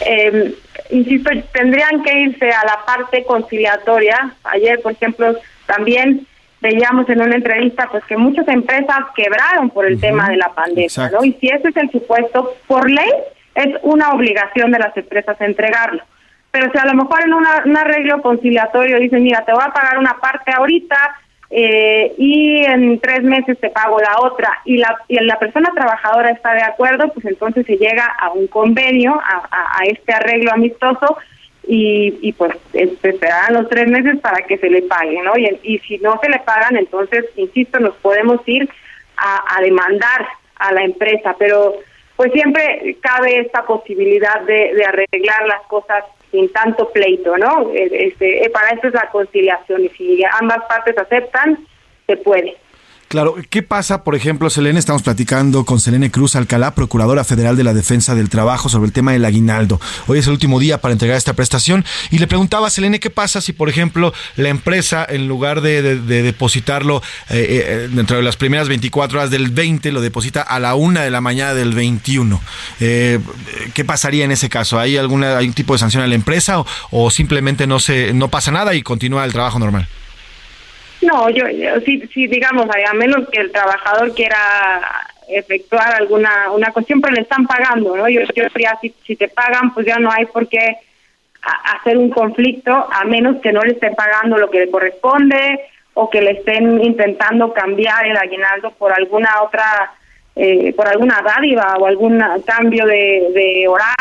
Eh, 0.00 0.54
insisto, 0.90 1.30
tendrían 1.52 2.02
que 2.02 2.20
irse 2.20 2.50
a 2.50 2.64
la 2.64 2.86
parte 2.86 3.24
conciliatoria. 3.24 4.34
Ayer, 4.44 4.80
por 4.80 4.92
ejemplo, 4.92 5.36
también 5.66 6.26
veíamos 6.60 7.08
en 7.08 7.22
una 7.22 7.36
entrevista 7.36 7.88
pues 7.90 8.04
que 8.04 8.16
muchas 8.16 8.46
empresas 8.48 8.98
quebraron 9.14 9.70
por 9.70 9.86
el 9.86 10.00
tema 10.00 10.28
de 10.28 10.36
la 10.36 10.48
pandemia, 10.50 11.10
¿no? 11.12 11.24
Y 11.24 11.32
si 11.34 11.48
ese 11.48 11.68
es 11.68 11.76
el 11.76 11.90
supuesto, 11.90 12.54
por 12.66 12.90
ley 12.90 13.10
es 13.54 13.76
una 13.82 14.10
obligación 14.10 14.70
de 14.70 14.78
las 14.78 14.96
empresas 14.96 15.40
entregarlo. 15.40 16.02
Pero 16.50 16.70
si 16.72 16.78
a 16.78 16.84
lo 16.84 16.94
mejor 16.94 17.22
en 17.24 17.32
un 17.32 17.76
arreglo 17.76 18.20
conciliatorio 18.22 18.98
dicen, 18.98 19.22
mira, 19.22 19.44
te 19.44 19.52
voy 19.52 19.62
a 19.64 19.72
pagar 19.72 19.98
una 19.98 20.18
parte 20.20 20.50
ahorita 20.52 20.96
eh, 21.52 22.14
y 22.16 22.64
en 22.64 23.00
tres 23.00 23.22
meses 23.22 23.58
te 23.58 23.70
pago 23.70 23.98
la 24.00 24.20
otra, 24.20 24.58
y 24.64 24.76
la, 24.76 24.96
y 25.08 25.18
la 25.18 25.38
persona 25.38 25.70
trabajadora 25.74 26.30
está 26.30 26.54
de 26.54 26.62
acuerdo, 26.62 27.12
pues 27.12 27.26
entonces 27.26 27.66
se 27.66 27.76
llega 27.76 28.04
a 28.04 28.30
un 28.30 28.46
convenio, 28.46 29.20
a, 29.20 29.80
este 29.84 30.12
arreglo 30.12 30.52
amistoso, 30.52 31.18
y, 31.66 32.18
y 32.22 32.32
pues 32.32 32.56
esperarán 32.72 33.54
los 33.54 33.68
tres 33.68 33.88
meses 33.88 34.18
para 34.20 34.44
que 34.46 34.58
se 34.58 34.70
le 34.70 34.82
pague, 34.82 35.20
¿no? 35.22 35.36
Y, 35.36 35.78
si 35.80 35.98
no 35.98 36.18
se 36.22 36.30
le 36.30 36.38
pagan, 36.40 36.76
entonces, 36.76 37.26
insisto, 37.36 37.78
nos 37.78 37.94
podemos 37.96 38.40
ir 38.46 38.68
a, 39.16 39.60
demandar 39.60 40.26
a 40.56 40.72
la 40.72 40.82
empresa, 40.82 41.36
pero 41.38 41.76
pues 42.16 42.32
siempre 42.32 42.96
cabe 43.00 43.40
esta 43.40 43.64
posibilidad 43.64 44.40
de, 44.42 44.74
de 44.74 44.84
arreglar 44.84 45.46
las 45.46 45.62
cosas 45.68 46.04
sin 46.30 46.50
tanto 46.52 46.90
pleito, 46.90 47.36
¿no? 47.36 47.70
Este, 47.74 48.44
eh, 48.44 48.50
para 48.50 48.70
eso 48.70 48.88
es 48.88 48.94
la 48.94 49.08
conciliación 49.10 49.84
y 49.84 49.88
si 49.90 50.22
ambas 50.38 50.64
partes 50.68 50.96
aceptan, 50.96 51.58
se 52.06 52.16
puede. 52.16 52.56
Claro, 53.10 53.34
¿qué 53.50 53.64
pasa, 53.64 54.04
por 54.04 54.14
ejemplo, 54.14 54.50
Selene? 54.50 54.78
Estamos 54.78 55.02
platicando 55.02 55.64
con 55.64 55.80
Selene 55.80 56.12
Cruz 56.12 56.36
Alcalá, 56.36 56.76
Procuradora 56.76 57.24
Federal 57.24 57.56
de 57.56 57.64
la 57.64 57.74
Defensa 57.74 58.14
del 58.14 58.28
Trabajo, 58.28 58.68
sobre 58.68 58.86
el 58.86 58.92
tema 58.92 59.10
del 59.10 59.24
aguinaldo. 59.24 59.80
Hoy 60.06 60.20
es 60.20 60.28
el 60.28 60.34
último 60.34 60.60
día 60.60 60.80
para 60.80 60.92
entregar 60.92 61.16
esta 61.16 61.32
prestación 61.32 61.84
y 62.12 62.18
le 62.18 62.28
preguntaba 62.28 62.68
a 62.68 62.70
Selene 62.70 63.00
qué 63.00 63.10
pasa 63.10 63.40
si, 63.40 63.52
por 63.52 63.68
ejemplo, 63.68 64.14
la 64.36 64.48
empresa, 64.48 65.04
en 65.08 65.26
lugar 65.26 65.60
de, 65.60 65.82
depositarlo 65.82 67.02
eh, 67.30 67.64
eh, 67.66 67.88
dentro 67.90 68.16
de 68.16 68.22
las 68.22 68.36
primeras 68.36 68.68
24 68.68 69.18
horas 69.18 69.30
del 69.32 69.50
20, 69.50 69.90
lo 69.90 70.02
deposita 70.02 70.42
a 70.42 70.60
la 70.60 70.76
una 70.76 71.02
de 71.02 71.10
la 71.10 71.20
mañana 71.20 71.52
del 71.52 71.74
21. 71.74 72.40
Eh, 72.78 73.18
¿Qué 73.74 73.84
pasaría 73.84 74.24
en 74.24 74.30
ese 74.30 74.48
caso? 74.48 74.78
¿Hay 74.78 74.96
un 74.96 75.52
tipo 75.52 75.72
de 75.72 75.80
sanción 75.80 76.04
a 76.04 76.06
la 76.06 76.14
empresa 76.14 76.60
o, 76.60 76.66
o 76.92 77.10
simplemente 77.10 77.66
no 77.66 77.80
se, 77.80 78.12
no 78.12 78.28
pasa 78.28 78.52
nada 78.52 78.76
y 78.76 78.82
continúa 78.82 79.24
el 79.24 79.32
trabajo 79.32 79.58
normal? 79.58 79.88
No, 81.02 81.30
yo, 81.30 81.44
si, 81.84 82.26
digamos, 82.26 82.66
a 82.68 82.94
menos 82.94 83.28
que 83.30 83.40
el 83.40 83.52
trabajador 83.52 84.14
quiera 84.14 84.80
efectuar 85.28 85.94
alguna 85.94 86.50
una 86.50 86.72
cuestión, 86.72 87.00
pero 87.00 87.14
le 87.14 87.22
están 87.22 87.46
pagando, 87.46 87.96
¿no? 87.96 88.08
Yo, 88.08 88.22
yo 88.34 88.44
diría, 88.52 88.76
si, 88.80 88.94
si 89.06 89.16
te 89.16 89.28
pagan, 89.28 89.72
pues 89.72 89.86
ya 89.86 89.98
no 89.98 90.10
hay 90.10 90.26
por 90.26 90.48
qué 90.48 90.76
hacer 91.42 91.96
un 91.96 92.10
conflicto, 92.10 92.72
a 92.92 93.04
menos 93.04 93.40
que 93.40 93.52
no 93.52 93.62
le 93.62 93.72
estén 93.72 93.94
pagando 93.94 94.36
lo 94.36 94.50
que 94.50 94.60
le 94.60 94.70
corresponde 94.70 95.60
o 95.94 96.10
que 96.10 96.20
le 96.20 96.32
estén 96.32 96.84
intentando 96.84 97.52
cambiar 97.52 98.06
el 98.06 98.16
aguinaldo 98.16 98.72
por 98.72 98.92
alguna 98.92 99.42
otra, 99.42 99.92
eh, 100.36 100.72
por 100.74 100.86
alguna 100.88 101.22
dádiva 101.22 101.76
o 101.78 101.86
algún 101.86 102.22
cambio 102.44 102.84
de, 102.86 103.30
de 103.32 103.68
horario, 103.68 103.94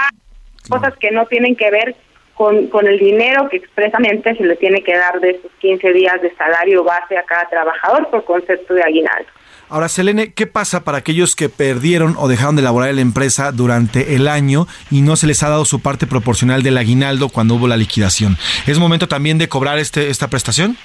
cosas 0.68 0.95
que 0.97 1.12
no 1.12 1.26
tienen 1.28 1.56
que 1.56 1.72
ver 1.72 1.95
con, 2.39 2.67
con 2.67 2.87
el 2.87 2.97
dinero 2.97 3.49
que 3.49 3.57
expresamente 3.57 4.33
se 4.33 4.45
le 4.45 4.55
tiene 4.55 4.81
que 4.81 4.95
dar 4.95 5.19
de 5.19 5.31
esos 5.31 5.51
15 5.59 5.91
días 5.91 6.21
de 6.21 6.33
salario 6.35 6.85
base 6.85 7.17
a 7.17 7.23
cada 7.23 7.49
trabajador 7.49 8.09
por 8.09 8.23
concepto 8.23 8.75
de 8.75 8.81
aguinaldo. 8.81 9.27
Ahora, 9.67 9.89
Selene, 9.89 10.31
¿qué 10.31 10.47
pasa 10.47 10.85
para 10.85 10.99
aquellos 10.99 11.35
que 11.35 11.49
perdieron 11.49 12.15
o 12.17 12.29
dejaron 12.29 12.55
de 12.55 12.61
laborar 12.61 12.91
en 12.91 12.95
la 12.95 13.01
empresa 13.01 13.51
durante 13.51 14.15
el 14.15 14.29
año 14.29 14.67
y 14.89 15.01
no 15.01 15.17
se 15.17 15.27
les 15.27 15.43
ha 15.43 15.49
dado 15.49 15.65
su 15.65 15.81
parte 15.81 16.07
proporcional 16.07 16.63
del 16.63 16.77
aguinaldo 16.77 17.27
cuando 17.27 17.55
hubo 17.55 17.67
la 17.67 17.75
liquidación? 17.75 18.37
¿Es 18.65 18.79
momento 18.79 19.09
también 19.09 19.37
de 19.37 19.49
cobrar 19.49 19.77
este, 19.77 20.09
esta 20.09 20.29
prestación? 20.29 20.77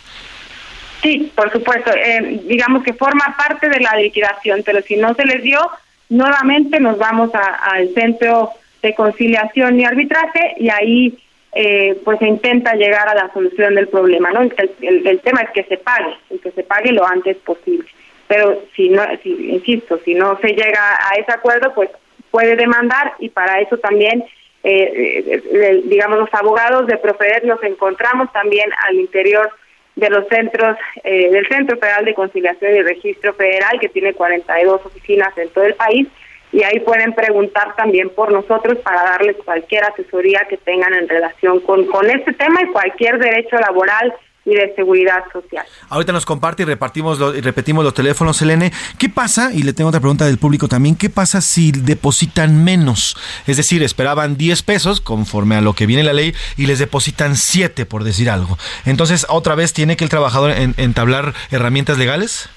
Sí, 1.04 1.30
por 1.36 1.52
supuesto. 1.52 1.92
Eh, 1.92 2.42
digamos 2.48 2.82
que 2.82 2.94
forma 2.94 3.36
parte 3.38 3.68
de 3.68 3.78
la 3.78 3.94
liquidación, 3.94 4.62
pero 4.66 4.82
si 4.82 4.96
no 4.96 5.14
se 5.14 5.24
les 5.24 5.40
dio, 5.44 5.60
nuevamente 6.08 6.80
nos 6.80 6.98
vamos 6.98 7.30
al 7.32 7.94
centro 7.94 8.50
de 8.82 8.92
conciliación 8.92 9.78
y 9.78 9.84
arbitraje 9.84 10.56
y 10.58 10.68
ahí 10.68 11.16
eh, 11.56 12.00
pues 12.04 12.18
se 12.18 12.26
intenta 12.26 12.74
llegar 12.74 13.08
a 13.08 13.14
la 13.14 13.32
solución 13.32 13.76
del 13.76 13.86
problema, 13.86 14.32
¿no? 14.32 14.40
El, 14.42 15.20
tema 15.20 15.42
es 15.42 15.50
que 15.50 15.62
se 15.64 15.76
pague, 15.76 16.16
y 16.30 16.38
que 16.38 16.50
se 16.50 16.64
pague 16.64 16.92
lo 16.92 17.06
antes 17.06 17.36
posible. 17.38 17.88
Pero 18.26 18.60
si 18.74 18.88
no, 18.88 19.02
si, 19.22 19.30
insisto, 19.52 20.00
si 20.04 20.14
no 20.14 20.36
se 20.40 20.48
llega 20.48 20.98
a 20.98 21.14
ese 21.16 21.30
acuerdo, 21.30 21.72
pues 21.72 21.90
puede 22.32 22.56
demandar 22.56 23.12
y 23.20 23.28
para 23.28 23.60
eso 23.60 23.78
también, 23.78 24.24
eh, 24.64 25.42
eh, 25.52 25.82
digamos, 25.84 26.18
los 26.18 26.34
abogados 26.34 26.88
de 26.88 26.96
Profeder 26.96 27.44
nos 27.44 27.62
encontramos 27.62 28.32
también 28.32 28.70
al 28.88 28.96
interior 28.96 29.48
de 29.94 30.10
los 30.10 30.26
centros, 30.26 30.76
del 31.04 31.46
Centro 31.46 31.78
Federal 31.78 32.04
de 32.04 32.14
Conciliación 32.14 32.74
y 32.74 32.82
Registro 32.82 33.32
Federal, 33.34 33.78
que 33.78 33.88
tiene 33.88 34.12
42 34.12 34.84
oficinas 34.84 35.38
en 35.38 35.48
todo 35.50 35.66
el 35.66 35.74
país, 35.74 36.08
y 36.54 36.62
ahí 36.62 36.78
pueden 36.80 37.12
preguntar 37.14 37.74
también 37.74 38.10
por 38.10 38.30
nosotros 38.30 38.78
para 38.84 39.02
darles 39.02 39.36
cualquier 39.44 39.82
asesoría 39.84 40.46
que 40.48 40.56
tengan 40.56 40.94
en 40.94 41.08
relación 41.08 41.58
con, 41.60 41.84
con 41.86 42.08
este 42.08 42.32
tema 42.32 42.62
y 42.62 42.70
cualquier 42.70 43.18
derecho 43.18 43.56
laboral 43.56 44.14
y 44.44 44.54
de 44.54 44.72
seguridad 44.76 45.24
social. 45.32 45.66
Ahorita 45.88 46.12
nos 46.12 46.24
comparte 46.24 46.62
y 46.62 46.66
repartimos 46.66 47.18
y 47.36 47.40
repetimos 47.40 47.82
los 47.82 47.92
teléfonos, 47.92 48.36
Selene. 48.36 48.70
¿Qué 49.00 49.08
pasa? 49.08 49.50
Y 49.52 49.64
le 49.64 49.72
tengo 49.72 49.88
otra 49.88 49.98
pregunta 49.98 50.26
del 50.26 50.38
público 50.38 50.68
también. 50.68 50.94
¿Qué 50.94 51.10
pasa 51.10 51.40
si 51.40 51.72
depositan 51.72 52.62
menos? 52.62 53.16
Es 53.48 53.56
decir, 53.56 53.82
esperaban 53.82 54.36
10 54.36 54.62
pesos 54.62 55.00
conforme 55.00 55.56
a 55.56 55.60
lo 55.60 55.72
que 55.72 55.86
viene 55.86 56.04
la 56.04 56.12
ley 56.12 56.34
y 56.56 56.66
les 56.66 56.78
depositan 56.78 57.34
7, 57.34 57.84
por 57.84 58.04
decir 58.04 58.30
algo. 58.30 58.58
Entonces, 58.86 59.26
¿otra 59.28 59.56
vez 59.56 59.72
tiene 59.72 59.96
que 59.96 60.04
el 60.04 60.10
trabajador 60.10 60.52
entablar 60.76 61.32
herramientas 61.50 61.98
legales? 61.98 62.48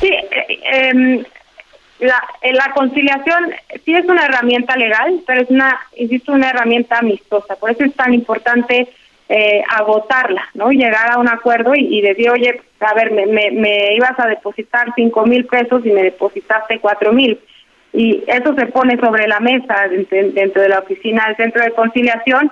Sí, 0.00 0.10
eh, 0.10 0.60
em, 0.70 1.24
la, 2.00 2.22
eh, 2.42 2.52
la 2.52 2.72
conciliación 2.74 3.50
sí 3.84 3.94
es 3.94 4.04
una 4.06 4.26
herramienta 4.26 4.76
legal, 4.76 5.20
pero 5.26 5.42
es 5.42 5.50
una, 5.50 5.78
insisto, 5.96 6.32
una 6.32 6.50
herramienta 6.50 6.98
amistosa. 6.98 7.56
Por 7.56 7.70
eso 7.70 7.84
es 7.84 7.94
tan 7.94 8.14
importante 8.14 8.88
eh, 9.28 9.62
agotarla, 9.68 10.42
¿no? 10.54 10.70
Llegar 10.70 11.10
a 11.10 11.18
un 11.18 11.28
acuerdo 11.28 11.74
y, 11.74 12.00
decir, 12.00 12.30
oye, 12.30 12.60
a 12.80 12.94
ver, 12.94 13.10
me, 13.10 13.26
me, 13.26 13.94
ibas 13.94 14.18
a 14.18 14.28
depositar 14.28 14.92
cinco 14.94 15.26
mil 15.26 15.44
pesos 15.46 15.84
y 15.84 15.90
me 15.90 16.02
depositaste 16.02 16.78
cuatro 16.80 17.12
mil. 17.12 17.38
Y 17.92 18.22
eso 18.26 18.54
se 18.54 18.66
pone 18.66 18.96
sobre 18.98 19.26
la 19.26 19.40
mesa 19.40 19.88
dentro, 20.10 20.62
de 20.62 20.68
la 20.68 20.78
oficina 20.78 21.26
del 21.26 21.36
centro 21.36 21.62
de 21.62 21.72
conciliación. 21.72 22.50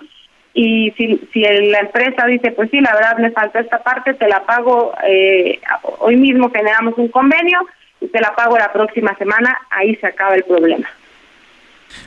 Y 0.55 0.91
si, 0.97 1.21
si 1.33 1.41
la 1.41 1.81
empresa 1.81 2.27
dice, 2.27 2.51
pues 2.51 2.71
sí, 2.71 2.81
la 2.81 2.95
verdad 2.95 3.19
me 3.19 3.31
falta 3.31 3.61
esta 3.61 3.83
parte, 3.83 4.15
te 4.15 4.27
la 4.27 4.45
pago, 4.45 4.95
eh, 5.07 5.61
hoy 5.99 6.17
mismo 6.17 6.51
generamos 6.51 6.95
un 6.97 7.09
convenio 7.09 7.61
te 8.13 8.21
la 8.21 8.35
pago 8.35 8.59
la 8.59 8.73
próxima 8.73 9.17
semana, 9.17 9.57
ahí 9.71 9.97
se 9.97 10.07
acaba 10.07 10.35
el 10.35 10.45
problema. 10.45 10.89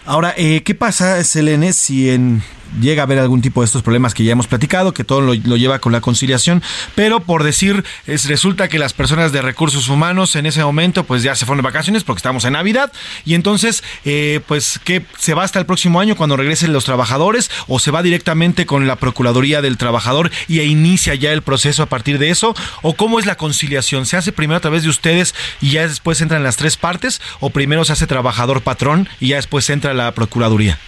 Ahora, 0.05 0.33
eh, 0.37 0.61
¿qué 0.63 0.75
pasa, 0.75 1.23
Selene, 1.23 1.73
si 1.73 2.09
en 2.09 2.41
llega 2.81 3.03
a 3.03 3.05
haber 3.05 3.19
algún 3.19 3.41
tipo 3.41 3.61
de 3.61 3.65
estos 3.65 3.81
problemas 3.81 4.13
que 4.13 4.23
ya 4.23 4.31
hemos 4.31 4.47
platicado, 4.47 4.93
que 4.93 5.03
todo 5.03 5.21
lo, 5.21 5.33
lleva 5.33 5.79
con 5.79 5.91
la 5.91 6.01
conciliación, 6.01 6.61
pero 6.95 7.19
por 7.19 7.43
decir, 7.43 7.83
es, 8.07 8.27
resulta 8.27 8.67
que 8.67 8.79
las 8.79 8.93
personas 8.93 9.31
de 9.31 9.41
recursos 9.41 9.89
humanos 9.89 10.35
en 10.35 10.45
ese 10.45 10.63
momento 10.63 11.03
pues 11.03 11.23
ya 11.23 11.35
se 11.35 11.45
fueron 11.45 11.63
de 11.63 11.69
vacaciones 11.69 12.03
porque 12.03 12.19
estamos 12.19 12.45
en 12.45 12.53
Navidad 12.53 12.91
y 13.25 13.33
entonces 13.33 13.83
eh, 14.05 14.41
pues 14.47 14.79
que 14.83 15.05
se 15.17 15.33
va 15.33 15.43
hasta 15.43 15.59
el 15.59 15.65
próximo 15.65 15.99
año 15.99 16.15
cuando 16.15 16.37
regresen 16.37 16.73
los 16.73 16.85
trabajadores 16.85 17.49
o 17.67 17.79
se 17.79 17.91
va 17.91 18.03
directamente 18.03 18.65
con 18.65 18.87
la 18.87 18.95
Procuraduría 18.95 19.61
del 19.61 19.77
Trabajador 19.77 20.31
y 20.47 20.59
inicia 20.61 21.15
ya 21.15 21.31
el 21.31 21.41
proceso 21.41 21.83
a 21.83 21.87
partir 21.87 22.19
de 22.19 22.29
eso 22.29 22.55
o 22.81 22.93
cómo 22.93 23.19
es 23.19 23.25
la 23.25 23.35
conciliación, 23.35 24.05
se 24.05 24.17
hace 24.17 24.31
primero 24.31 24.57
a 24.57 24.61
través 24.61 24.83
de 24.83 24.89
ustedes 24.89 25.35
y 25.61 25.71
ya 25.71 25.87
después 25.87 26.21
entran 26.21 26.43
las 26.43 26.57
tres 26.57 26.77
partes 26.77 27.21
o 27.39 27.49
primero 27.49 27.85
se 27.85 27.93
hace 27.93 28.07
trabajador 28.07 28.61
patrón 28.61 29.09
y 29.19 29.29
ya 29.29 29.37
después 29.37 29.69
entra 29.69 29.93
la 29.93 30.13
Procuraduría. 30.13 30.79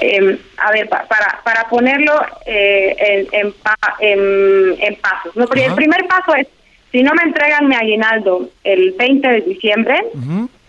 Eh, 0.00 0.38
a 0.56 0.72
ver, 0.72 0.88
para, 0.88 1.40
para 1.44 1.68
ponerlo 1.68 2.12
eh, 2.46 3.26
en, 3.32 3.52
en, 4.00 4.96
pasos. 4.96 5.36
¿no? 5.36 5.44
el 5.44 5.74
primer 5.74 6.06
paso 6.06 6.34
es, 6.34 6.48
si 6.90 7.02
no 7.02 7.12
me 7.14 7.22
entregan 7.22 7.68
mi 7.68 7.76
aguinaldo 7.76 8.48
el 8.64 8.92
20 8.98 9.28
de 9.28 9.40
diciembre, 9.42 10.02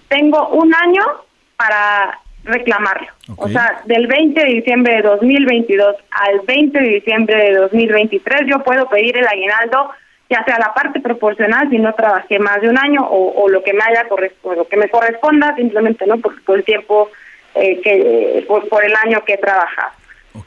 tengo 0.09 0.49
un 0.49 0.73
año 0.75 1.03
para 1.55 2.19
reclamarlo. 2.43 3.07
O 3.37 3.47
sea, 3.47 3.81
del 3.85 4.07
20 4.07 4.41
de 4.41 4.53
diciembre 4.53 4.95
de 4.95 5.01
2022 5.03 5.95
al 6.11 6.41
20 6.41 6.79
de 6.79 6.89
diciembre 6.89 7.35
de 7.43 7.53
2023 7.53 8.41
yo 8.47 8.63
puedo 8.63 8.87
pedir 8.89 9.17
el 9.17 9.27
aguinaldo 9.27 9.91
ya 10.29 10.43
sea 10.45 10.57
la 10.59 10.73
parte 10.73 11.01
proporcional 11.01 11.69
si 11.69 11.77
no 11.77 11.93
trabajé 11.93 12.39
más 12.39 12.61
de 12.61 12.69
un 12.69 12.79
año 12.79 13.01
o, 13.07 13.47
lo 13.49 13.61
que 13.63 13.73
me 13.73 13.81
haya 13.83 14.05
lo 14.09 14.67
que 14.67 14.77
me 14.77 14.89
corresponda 14.89 15.53
simplemente 15.55 16.07
no 16.07 16.17
por, 16.17 16.41
por 16.43 16.57
el 16.57 16.63
tiempo 16.63 17.11
eh, 17.55 17.81
que 17.81 18.45
por, 18.47 18.83
el 18.83 18.93
año 19.03 19.23
que 19.25 19.33
he 19.33 19.37
trabajado. 19.37 19.91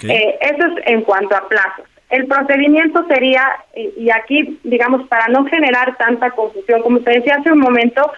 Eh, 0.09 0.39
eso 0.41 0.67
es 0.67 0.87
en 0.87 1.03
cuanto 1.03 1.37
a 1.37 1.49
plazos. 1.49 1.87
El 2.11 2.27
procedimiento 2.27 3.05
sería, 3.09 3.45
y 3.75 4.09
aquí, 4.11 4.59
digamos, 4.63 5.07
para 5.09 5.27
no 5.29 5.45
generar 5.47 5.97
tanta 5.97 6.31
confusión, 6.31 6.83
como 6.83 7.01
te 7.01 7.11
decía 7.11 7.37
hace 7.37 7.51
un 7.51 7.59
momento, 7.59 8.11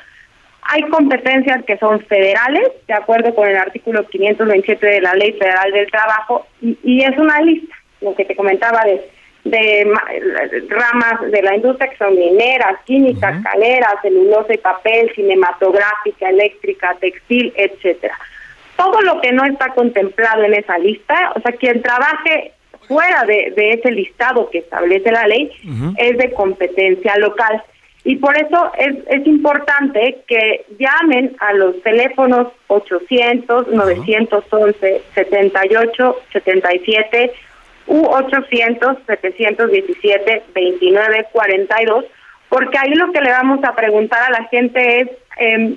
hay 0.62 0.82
competencias 0.82 1.64
que 1.64 1.78
son 1.78 2.00
federales, 2.00 2.68
de 2.86 2.94
acuerdo 2.94 3.34
con 3.34 3.48
el 3.48 3.56
artículo 3.56 4.06
527 4.06 4.86
de 4.86 5.00
la 5.00 5.14
Ley 5.14 5.32
Federal 5.32 5.72
del 5.72 5.90
Trabajo, 5.90 6.46
y, 6.60 7.02
es 7.02 7.16
una 7.16 7.40
lista, 7.40 7.74
lo 8.00 8.14
que 8.14 8.24
te 8.24 8.36
comentaba 8.36 8.82
de, 8.84 9.08
de, 9.44 10.66
ramas 10.68 11.30
de 11.30 11.42
la 11.42 11.56
industria 11.56 11.88
que 11.88 11.96
son 11.96 12.16
mineras, 12.16 12.78
químicas, 12.84 13.42
caleras, 13.42 13.94
celulosa 14.02 14.52
y 14.52 14.58
papel, 14.58 15.10
cinematográfica, 15.14 16.28
eléctrica, 16.28 16.96
textil, 17.00 17.52
etcétera 17.56 18.16
todo 18.76 19.00
lo 19.02 19.20
que 19.20 19.32
no 19.32 19.44
está 19.44 19.70
contemplado 19.70 20.44
en 20.44 20.54
esa 20.54 20.78
lista, 20.78 21.32
o 21.34 21.40
sea, 21.40 21.52
quien 21.52 21.82
trabaje 21.82 22.52
fuera 22.86 23.24
de, 23.24 23.52
ese 23.56 23.90
listado 23.90 24.48
que 24.50 24.58
establece 24.58 25.10
la 25.10 25.26
ley, 25.26 25.50
es 25.96 26.18
de 26.18 26.32
competencia 26.32 27.16
local. 27.18 27.62
Y 28.04 28.16
por 28.16 28.36
eso 28.36 28.70
es, 28.78 28.94
es 29.08 29.26
importante 29.26 30.18
que 30.28 30.64
llamen 30.78 31.34
a 31.40 31.52
los 31.54 31.82
teléfonos 31.82 32.52
800 32.68 33.66
911 33.72 35.02
78 35.12 36.16
77 36.32 37.32
u 37.88 38.06
800 38.06 38.98
717 39.06 40.42
29 40.54 41.26
42 41.32 42.04
porque 42.48 42.78
ahí 42.78 42.94
lo 42.94 43.10
que 43.10 43.20
le 43.20 43.30
vamos 43.30 43.62
a 43.64 43.74
preguntar 43.74 44.22
a 44.22 44.40
la 44.40 44.44
gente 44.48 45.00
es 45.00 45.08
eh, 45.38 45.76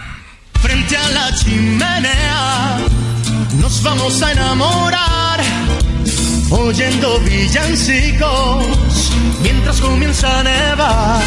Frente 0.59 0.97
a 0.97 1.07
la 1.09 1.35
chimenea 1.35 2.79
nos 3.59 3.83
vamos 3.83 4.19
a 4.23 4.31
enamorar 4.31 5.39
oyendo 6.49 7.19
villancicos 7.19 8.65
mientras 9.43 9.79
comienza 9.79 10.39
a 10.39 10.43
nevar. 10.43 11.21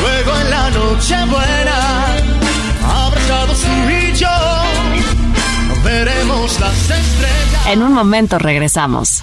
Luego 0.00 0.40
en 0.40 0.50
la 0.50 0.70
noche 0.70 1.14
buena, 1.26 2.06
abrazados 2.88 3.60
tú 3.60 3.90
y 3.90 4.16
yo, 4.16 4.38
veremos 5.84 6.58
las 6.58 6.72
estrellas. 6.72 7.66
En 7.66 7.82
un 7.82 7.92
momento 7.92 8.38
regresamos. 8.38 9.22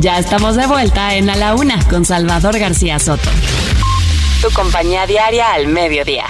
Ya 0.00 0.18
estamos 0.18 0.56
de 0.56 0.66
vuelta 0.66 1.14
en 1.14 1.28
A 1.28 1.36
la 1.36 1.54
Una 1.54 1.78
con 1.90 2.06
Salvador 2.06 2.58
García 2.58 2.98
Soto. 2.98 3.28
Tu 4.40 4.50
compañía 4.54 5.06
diaria 5.06 5.52
al 5.52 5.66
mediodía. 5.66 6.24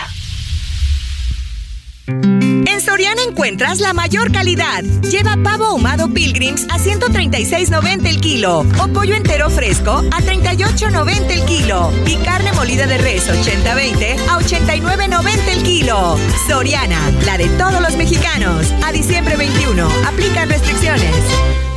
En 2.09 2.81
Soriana 2.81 3.23
encuentras 3.23 3.79
la 3.79 3.93
mayor 3.93 4.33
calidad. 4.33 4.83
Lleva 5.09 5.37
pavo 5.45 5.67
ahumado 5.67 6.13
Pilgrims 6.13 6.65
a 6.65 6.79
136.90 6.79 8.09
el 8.09 8.21
kilo 8.21 8.67
o 8.83 8.89
pollo 8.89 9.15
entero 9.15 9.49
fresco 9.51 9.99
a 10.11 10.21
38.90 10.21 11.31
el 11.31 11.45
kilo 11.45 11.93
y 12.07 12.17
carne 12.17 12.53
molida 12.55 12.89
de 12.89 12.99
res 12.99 13.29
80-20 13.29 14.19
a 14.31 14.41
89.90 14.41 15.49
el 15.49 15.63
kilo. 15.63 16.19
Soriana, 16.49 16.99
la 17.25 17.39
de 17.39 17.49
todos 17.51 17.81
los 17.81 17.97
mexicanos. 17.97 18.75
A 18.85 18.91
diciembre 18.91 19.37
21. 19.37 19.89
Aplican 20.09 20.49
restricciones. 20.49 21.70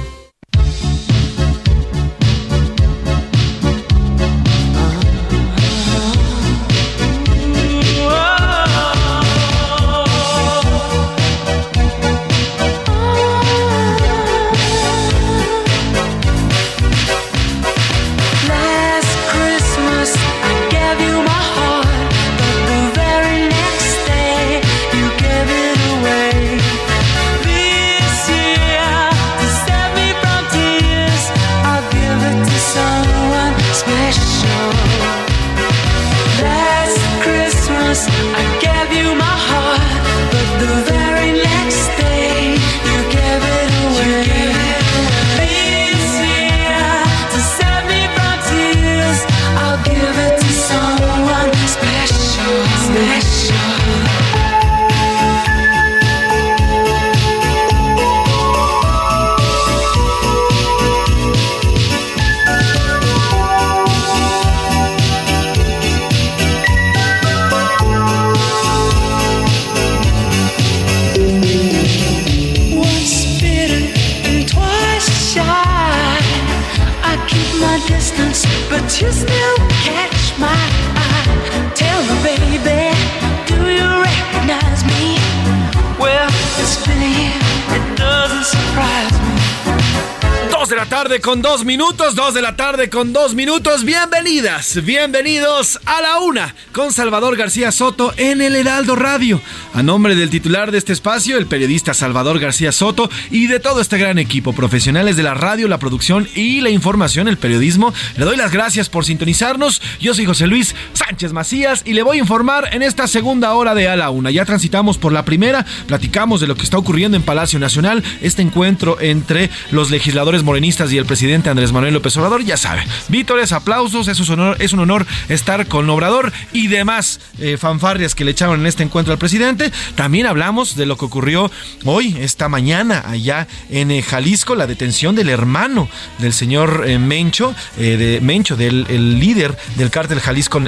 Dos 91.43 91.65
minutos, 91.65 92.15
dos 92.15 92.33
de 92.33 92.41
la 92.41 92.55
tarde 92.55 92.89
con 92.89 93.11
dos 93.11 93.35
minutos. 93.35 93.83
Bienvenidas, 93.83 94.81
bienvenidos 94.85 95.77
a 95.85 96.01
la 96.01 96.19
una 96.19 96.55
con 96.71 96.93
Salvador 96.93 97.35
García 97.35 97.73
Soto 97.73 98.13
en 98.15 98.39
el 98.39 98.55
Heraldo 98.55 98.95
Radio. 98.95 99.41
A 99.73 99.81
nombre 99.81 100.13
del 100.13 100.29
titular 100.29 100.71
de 100.71 100.77
este 100.77 100.93
espacio, 100.93 101.35
el 101.35 101.47
periodista 101.47 101.95
Salvador 101.95 102.37
García 102.37 102.71
Soto 102.71 103.09
y 103.31 103.47
de 103.47 103.59
todo 103.59 103.81
este 103.81 103.97
gran 103.97 104.19
equipo, 104.19 104.53
profesionales 104.53 105.17
de 105.17 105.23
la 105.23 105.33
radio, 105.33 105.67
la 105.67 105.79
producción 105.79 106.27
y 106.35 106.61
la 106.61 106.69
información, 106.69 107.27
el 107.27 107.37
periodismo, 107.37 107.91
le 108.15 108.23
doy 108.25 108.37
las 108.37 108.51
gracias 108.51 108.89
por 108.89 109.03
sintonizarnos. 109.03 109.81
Yo 109.99 110.13
soy 110.13 110.25
José 110.25 110.45
Luis 110.45 110.75
Sánchez 110.93 111.33
Macías 111.33 111.81
y 111.85 111.93
le 111.93 112.03
voy 112.03 112.17
a 112.17 112.21
informar 112.21 112.69
en 112.71 112.83
esta 112.83 113.07
segunda 113.07 113.53
hora 113.55 113.73
de 113.73 113.87
A 113.87 113.95
la 113.95 114.11
Una. 114.11 114.29
Ya 114.29 114.45
transitamos 114.45 114.99
por 114.99 115.11
la 115.11 115.25
primera, 115.25 115.65
platicamos 115.87 116.39
de 116.39 116.45
lo 116.45 116.53
que 116.53 116.65
está 116.65 116.77
ocurriendo 116.77 117.17
en 117.17 117.23
Palacio 117.23 117.57
Nacional, 117.57 118.03
este 118.21 118.43
encuentro 118.43 119.01
entre 119.01 119.49
los 119.71 119.89
legisladores 119.89 120.43
morenistas 120.43 120.93
y 120.93 120.99
el 120.99 121.07
presidente 121.07 121.49
Andrés 121.49 121.71
Manuel 121.71 121.95
López 121.95 122.15
Obrador, 122.17 122.43
ya 122.43 122.57
sabe. 122.57 122.83
Vítores, 123.07 123.51
aplausos, 123.51 124.07
es 124.07 124.19
un 124.19 124.39
honor, 124.39 124.57
es 124.59 124.71
un 124.71 124.81
honor 124.81 125.07
estar 125.29 125.65
con 125.65 125.89
Obrador 125.89 126.31
y 126.51 126.67
demás 126.67 127.19
eh, 127.39 127.57
fanfarrias 127.57 128.13
que 128.13 128.23
le 128.23 128.31
echaron 128.31 128.59
en 128.59 128.67
este 128.67 128.83
encuentro 128.83 129.11
al 129.11 129.17
presidente. 129.17 129.62
También 129.95 130.27
hablamos 130.27 130.75
de 130.75 130.85
lo 130.85 130.97
que 130.97 131.05
ocurrió 131.05 131.51
hoy, 131.85 132.17
esta 132.19 132.49
mañana, 132.49 133.03
allá 133.05 133.47
en 133.69 133.91
eh, 133.91 134.01
Jalisco, 134.01 134.55
la 134.55 134.67
detención 134.67 135.15
del 135.15 135.29
hermano 135.29 135.89
del 136.19 136.33
señor 136.33 136.83
eh, 136.87 136.99
Mencho, 136.99 137.55
de 137.77 138.19
Mencho, 138.21 138.55
del 138.55 138.85
el 138.89 139.19
líder 139.19 139.57
del 139.75 139.89
cártel 139.89 140.19
Jalisco 140.19 140.61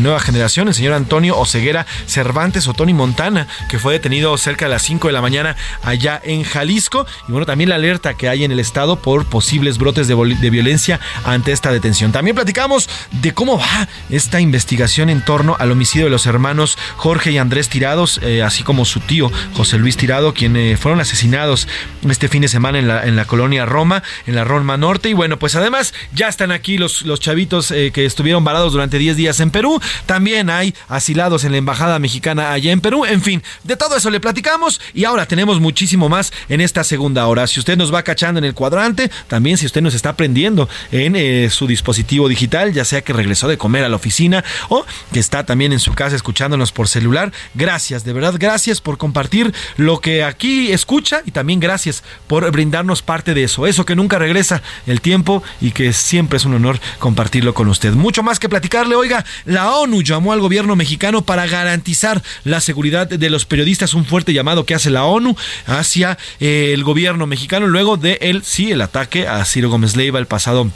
Nueva 0.00 0.20
Generación, 0.20 0.68
el 0.68 0.74
señor 0.74 0.94
Antonio 0.94 1.36
Oceguera 1.38 1.86
Cervantes 2.06 2.68
o 2.68 2.74
Tony 2.74 2.94
Montana, 2.94 3.46
que 3.68 3.78
fue 3.78 3.94
detenido 3.94 4.36
cerca 4.38 4.66
de 4.66 4.70
las 4.70 4.82
5 4.82 5.08
de 5.08 5.12
la 5.12 5.22
mañana 5.22 5.56
allá 5.82 6.20
en 6.24 6.44
Jalisco. 6.44 7.06
Y 7.28 7.32
bueno, 7.32 7.46
también 7.46 7.70
la 7.70 7.76
alerta 7.76 8.14
que 8.14 8.28
hay 8.28 8.44
en 8.44 8.52
el 8.52 8.60
estado 8.60 8.96
por 8.96 9.26
posibles 9.26 9.78
brotes 9.78 10.08
de, 10.08 10.14
violencia 10.50 11.00
ante 11.24 11.52
esta 11.52 11.72
detención. 11.72 12.12
También 12.12 12.34
platicamos 12.34 12.88
de 13.10 13.32
cómo 13.32 13.58
va 13.58 13.88
esta 14.10 14.40
investigación 14.40 15.10
en 15.10 15.24
torno 15.24 15.56
al 15.58 15.70
homicidio 15.70 16.06
de 16.06 16.10
los 16.10 16.26
hermanos 16.26 16.78
Jorge 16.96 17.32
y 17.32 17.38
Andrés 17.38 17.68
Tirados, 17.68 18.20
eh, 18.22 18.39
así 18.42 18.62
como 18.62 18.84
su 18.84 19.00
tío 19.00 19.30
José 19.54 19.78
Luis 19.78 19.96
Tirado, 19.96 20.34
quienes 20.34 20.74
eh, 20.74 20.76
fueron 20.76 21.00
asesinados 21.00 21.68
este 22.08 22.28
fin 22.28 22.42
de 22.42 22.48
semana 22.48 22.78
en 22.78 22.88
la, 22.88 23.06
en 23.06 23.16
la 23.16 23.24
colonia 23.24 23.66
Roma, 23.66 24.02
en 24.26 24.34
la 24.34 24.44
Roma 24.44 24.76
Norte. 24.76 25.08
Y 25.08 25.14
bueno, 25.14 25.38
pues 25.38 25.54
además 25.54 25.94
ya 26.14 26.28
están 26.28 26.52
aquí 26.52 26.78
los, 26.78 27.02
los 27.02 27.20
chavitos 27.20 27.70
eh, 27.70 27.90
que 27.92 28.04
estuvieron 28.04 28.44
varados 28.44 28.72
durante 28.72 28.98
10 28.98 29.16
días 29.16 29.40
en 29.40 29.50
Perú. 29.50 29.80
También 30.06 30.50
hay 30.50 30.74
asilados 30.88 31.44
en 31.44 31.52
la 31.52 31.58
embajada 31.58 31.98
mexicana 31.98 32.52
allá 32.52 32.72
en 32.72 32.80
Perú. 32.80 33.04
En 33.04 33.22
fin, 33.22 33.42
de 33.64 33.76
todo 33.76 33.96
eso 33.96 34.10
le 34.10 34.20
platicamos 34.20 34.80
y 34.94 35.04
ahora 35.04 35.26
tenemos 35.26 35.60
muchísimo 35.60 36.08
más 36.08 36.32
en 36.48 36.60
esta 36.60 36.84
segunda 36.84 37.26
hora. 37.26 37.46
Si 37.46 37.58
usted 37.58 37.76
nos 37.76 37.92
va 37.92 38.02
cachando 38.02 38.38
en 38.38 38.44
el 38.44 38.54
cuadrante, 38.54 39.10
también 39.28 39.56
si 39.56 39.66
usted 39.66 39.80
nos 39.80 39.94
está 39.94 40.10
aprendiendo 40.10 40.68
en 40.92 41.16
eh, 41.16 41.48
su 41.50 41.66
dispositivo 41.66 42.28
digital, 42.28 42.72
ya 42.72 42.84
sea 42.84 43.02
que 43.02 43.12
regresó 43.12 43.48
de 43.48 43.58
comer 43.58 43.84
a 43.84 43.88
la 43.88 43.96
oficina 43.96 44.44
o 44.68 44.84
que 45.12 45.20
está 45.20 45.44
también 45.44 45.72
en 45.72 45.80
su 45.80 45.94
casa 45.94 46.16
escuchándonos 46.16 46.72
por 46.72 46.88
celular, 46.88 47.32
gracias, 47.54 48.04
de 48.04 48.12
verdad, 48.12 48.29
gracias 48.38 48.80
por 48.80 48.98
compartir 48.98 49.52
lo 49.76 50.00
que 50.00 50.24
aquí 50.24 50.72
escucha 50.72 51.22
y 51.24 51.30
también 51.30 51.60
gracias 51.60 52.02
por 52.26 52.50
brindarnos 52.50 53.02
parte 53.02 53.34
de 53.34 53.44
eso, 53.44 53.66
eso 53.66 53.84
que 53.84 53.96
nunca 53.96 54.18
regresa 54.18 54.62
el 54.86 55.00
tiempo 55.00 55.42
y 55.60 55.72
que 55.72 55.92
siempre 55.92 56.36
es 56.36 56.44
un 56.44 56.54
honor 56.54 56.80
compartirlo 56.98 57.54
con 57.54 57.68
usted. 57.68 57.92
Mucho 57.92 58.22
más 58.22 58.38
que 58.38 58.48
platicarle, 58.48 58.94
oiga, 58.94 59.24
la 59.44 59.70
ONU 59.70 60.02
llamó 60.02 60.32
al 60.32 60.40
gobierno 60.40 60.76
mexicano 60.76 61.22
para 61.22 61.46
garantizar 61.46 62.22
la 62.44 62.60
seguridad 62.60 63.08
de 63.08 63.30
los 63.30 63.44
periodistas, 63.44 63.94
un 63.94 64.04
fuerte 64.04 64.32
llamado 64.32 64.66
que 64.66 64.74
hace 64.74 64.90
la 64.90 65.04
ONU 65.04 65.36
hacia 65.66 66.18
eh, 66.40 66.72
el 66.74 66.84
gobierno 66.84 67.26
mexicano 67.26 67.66
luego 67.66 67.96
de 67.96 68.18
el 68.20 68.42
sí 68.44 68.72
el 68.72 68.80
ataque 68.80 69.26
a 69.26 69.44
Ciro 69.44 69.70
Gómez 69.70 69.96
Leiva 69.96 70.18
el 70.18 70.26
pasado 70.26 70.70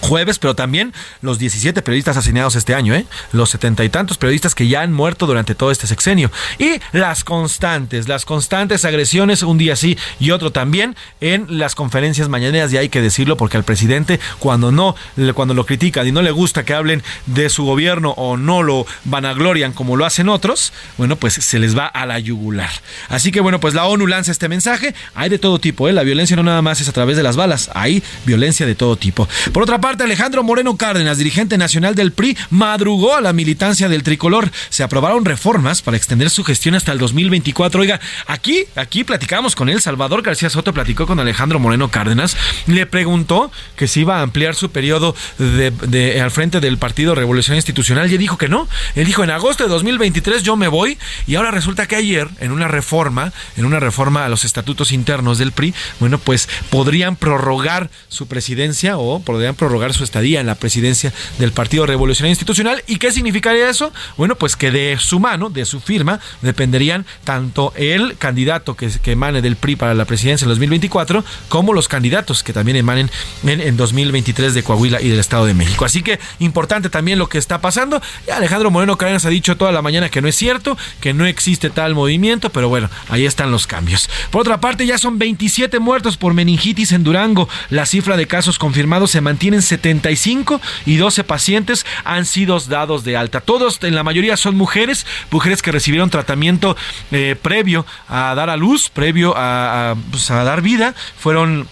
jueves, 0.00 0.38
pero 0.38 0.54
también 0.54 0.92
los 1.22 1.38
17 1.38 1.82
periodistas 1.82 2.16
asesinados 2.16 2.56
este 2.56 2.74
año, 2.74 2.94
¿eh? 2.94 3.06
los 3.32 3.50
setenta 3.50 3.84
y 3.84 3.88
tantos 3.88 4.18
periodistas 4.18 4.54
que 4.54 4.68
ya 4.68 4.82
han 4.82 4.92
muerto 4.92 5.26
durante 5.26 5.54
todo 5.54 5.70
este 5.70 5.86
sexenio. 5.86 6.30
Y 6.58 6.80
las 6.92 7.24
constantes, 7.24 8.08
las 8.08 8.24
constantes 8.24 8.84
agresiones, 8.84 9.42
un 9.42 9.58
día 9.58 9.76
sí 9.76 9.98
y 10.18 10.30
otro 10.30 10.50
también, 10.50 10.96
en 11.20 11.58
las 11.58 11.74
conferencias 11.74 12.28
mañaneras, 12.28 12.72
y 12.72 12.76
hay 12.76 12.88
que 12.88 13.00
decirlo, 13.00 13.36
porque 13.36 13.56
al 13.56 13.64
presidente, 13.64 14.20
cuando 14.38 14.72
no, 14.72 14.94
cuando 15.34 15.54
lo 15.54 15.66
critican 15.66 16.06
y 16.06 16.12
no 16.12 16.22
le 16.22 16.30
gusta 16.30 16.64
que 16.64 16.74
hablen 16.74 17.02
de 17.26 17.48
su 17.50 17.64
gobierno 17.64 18.10
o 18.16 18.36
no 18.36 18.62
lo 18.62 18.86
vanaglorian 19.04 19.72
como 19.72 19.96
lo 19.96 20.04
hacen 20.04 20.28
otros, 20.28 20.72
bueno, 20.96 21.16
pues 21.16 21.34
se 21.34 21.58
les 21.58 21.76
va 21.76 21.86
a 21.86 22.06
la 22.06 22.18
yugular. 22.18 22.70
Así 23.08 23.30
que 23.32 23.40
bueno, 23.40 23.60
pues 23.60 23.74
la 23.74 23.86
ONU 23.86 24.06
lanza 24.06 24.32
este 24.32 24.48
mensaje. 24.48 24.94
Hay 25.14 25.28
de 25.28 25.38
todo 25.38 25.58
tipo, 25.58 25.88
¿eh? 25.88 25.92
La 25.92 26.02
violencia 26.02 26.36
no 26.36 26.42
nada 26.42 26.62
más 26.62 26.80
es 26.80 26.88
a 26.88 26.92
través 26.92 27.16
de 27.16 27.22
las 27.22 27.36
balas, 27.36 27.70
hay 27.74 28.02
violencia 28.24 28.66
de 28.66 28.74
todo 28.74 28.96
tipo. 28.96 29.28
Por 29.52 29.62
otra 29.62 29.80
parte, 29.80 29.87
Alejandro 29.88 30.42
Moreno 30.42 30.76
Cárdenas, 30.76 31.16
dirigente 31.16 31.56
nacional 31.56 31.94
del 31.94 32.12
PRI, 32.12 32.36
madrugó 32.50 33.16
a 33.16 33.22
la 33.22 33.32
militancia 33.32 33.88
del 33.88 34.02
tricolor. 34.02 34.50
Se 34.68 34.82
aprobaron 34.82 35.24
reformas 35.24 35.80
para 35.80 35.96
extender 35.96 36.28
su 36.28 36.44
gestión 36.44 36.74
hasta 36.74 36.92
el 36.92 36.98
2024. 36.98 37.80
Oiga, 37.80 37.98
aquí, 38.26 38.66
aquí 38.76 39.02
platicamos 39.02 39.56
con 39.56 39.70
él. 39.70 39.80
Salvador 39.80 40.20
García 40.20 40.50
Soto 40.50 40.74
platicó 40.74 41.06
con 41.06 41.18
Alejandro 41.20 41.58
Moreno 41.58 41.90
Cárdenas. 41.90 42.36
Le 42.66 42.84
preguntó 42.84 43.50
que 43.76 43.88
si 43.88 44.00
iba 44.00 44.18
a 44.18 44.22
ampliar 44.22 44.54
su 44.54 44.70
periodo 44.70 45.14
de, 45.38 46.20
al 46.20 46.30
frente 46.30 46.60
del 46.60 46.76
Partido 46.76 47.14
Revolución 47.14 47.56
Institucional 47.56 48.12
y 48.12 48.18
dijo 48.18 48.36
que 48.36 48.48
no. 48.48 48.68
Él 48.94 49.06
dijo 49.06 49.24
en 49.24 49.30
agosto 49.30 49.64
de 49.64 49.70
2023 49.70 50.42
yo 50.42 50.56
me 50.56 50.68
voy 50.68 50.98
y 51.26 51.36
ahora 51.36 51.50
resulta 51.50 51.86
que 51.86 51.96
ayer 51.96 52.28
en 52.40 52.52
una 52.52 52.68
reforma, 52.68 53.32
en 53.56 53.64
una 53.64 53.80
reforma 53.80 54.26
a 54.26 54.28
los 54.28 54.44
estatutos 54.44 54.92
internos 54.92 55.38
del 55.38 55.52
PRI, 55.52 55.72
bueno, 55.98 56.18
pues 56.18 56.46
podrían 56.68 57.16
prorrogar 57.16 57.88
su 58.08 58.26
presidencia 58.26 58.98
o 58.98 59.20
podrían 59.20 59.54
prorrogar 59.54 59.77
su 59.94 60.04
estadía 60.04 60.40
en 60.40 60.46
la 60.46 60.54
presidencia 60.54 61.12
del 61.38 61.52
Partido 61.52 61.86
Revolucionario 61.86 62.32
Institucional. 62.32 62.82
¿Y 62.86 62.96
qué 62.96 63.12
significaría 63.12 63.68
eso? 63.68 63.92
Bueno, 64.16 64.36
pues 64.36 64.56
que 64.56 64.70
de 64.70 64.96
su 64.98 65.20
mano, 65.20 65.50
de 65.50 65.64
su 65.64 65.80
firma, 65.80 66.20
dependerían 66.42 67.06
tanto 67.24 67.72
el 67.76 68.16
candidato 68.18 68.74
que, 68.74 68.90
que 69.02 69.12
emane 69.12 69.42
del 69.42 69.56
PRI 69.56 69.76
para 69.76 69.94
la 69.94 70.04
presidencia 70.04 70.44
en 70.44 70.50
2024 70.50 71.24
como 71.48 71.72
los 71.72 71.88
candidatos 71.88 72.42
que 72.42 72.52
también 72.52 72.76
emanen 72.76 73.10
en, 73.44 73.60
en 73.60 73.76
2023 73.76 74.54
de 74.54 74.62
Coahuila 74.62 75.00
y 75.00 75.08
del 75.08 75.20
Estado 75.20 75.46
de 75.46 75.54
México. 75.54 75.84
Así 75.84 76.02
que 76.02 76.18
importante 76.38 76.90
también 76.90 77.18
lo 77.18 77.28
que 77.28 77.38
está 77.38 77.60
pasando. 77.60 78.00
Alejandro 78.32 78.70
Moreno 78.70 78.96
Cárdenas 78.96 79.24
ha 79.24 79.30
dicho 79.30 79.56
toda 79.56 79.72
la 79.72 79.82
mañana 79.82 80.08
que 80.08 80.22
no 80.22 80.28
es 80.28 80.36
cierto, 80.36 80.76
que 81.00 81.14
no 81.14 81.26
existe 81.26 81.70
tal 81.70 81.94
movimiento, 81.94 82.50
pero 82.50 82.68
bueno, 82.68 82.90
ahí 83.08 83.26
están 83.26 83.50
los 83.50 83.66
cambios. 83.66 84.08
Por 84.30 84.42
otra 84.42 84.60
parte, 84.60 84.86
ya 84.86 84.98
son 84.98 85.18
27 85.18 85.78
muertos 85.78 86.16
por 86.16 86.34
meningitis 86.34 86.92
en 86.92 87.04
Durango. 87.04 87.48
La 87.70 87.86
cifra 87.86 88.16
de 88.16 88.26
casos 88.26 88.58
confirmados 88.58 89.10
se 89.10 89.20
mantiene 89.20 89.56
en 89.56 89.62
75 89.68 90.60
y 90.86 90.96
12 90.96 91.24
pacientes 91.24 91.86
han 92.04 92.26
sido 92.26 92.58
dados 92.60 93.04
de 93.04 93.16
alta. 93.16 93.40
Todos, 93.40 93.78
en 93.82 93.94
la 93.94 94.02
mayoría, 94.02 94.36
son 94.36 94.56
mujeres, 94.56 95.06
mujeres 95.30 95.62
que 95.62 95.72
recibieron 95.72 96.10
tratamiento 96.10 96.76
eh, 97.12 97.36
previo 97.40 97.86
a 98.08 98.34
dar 98.34 98.50
a 98.50 98.56
luz, 98.56 98.88
previo 98.90 99.34
a, 99.36 99.94
pues, 100.10 100.30
a 100.30 100.44
dar 100.44 100.62
vida. 100.62 100.94
Fueron 101.18 101.68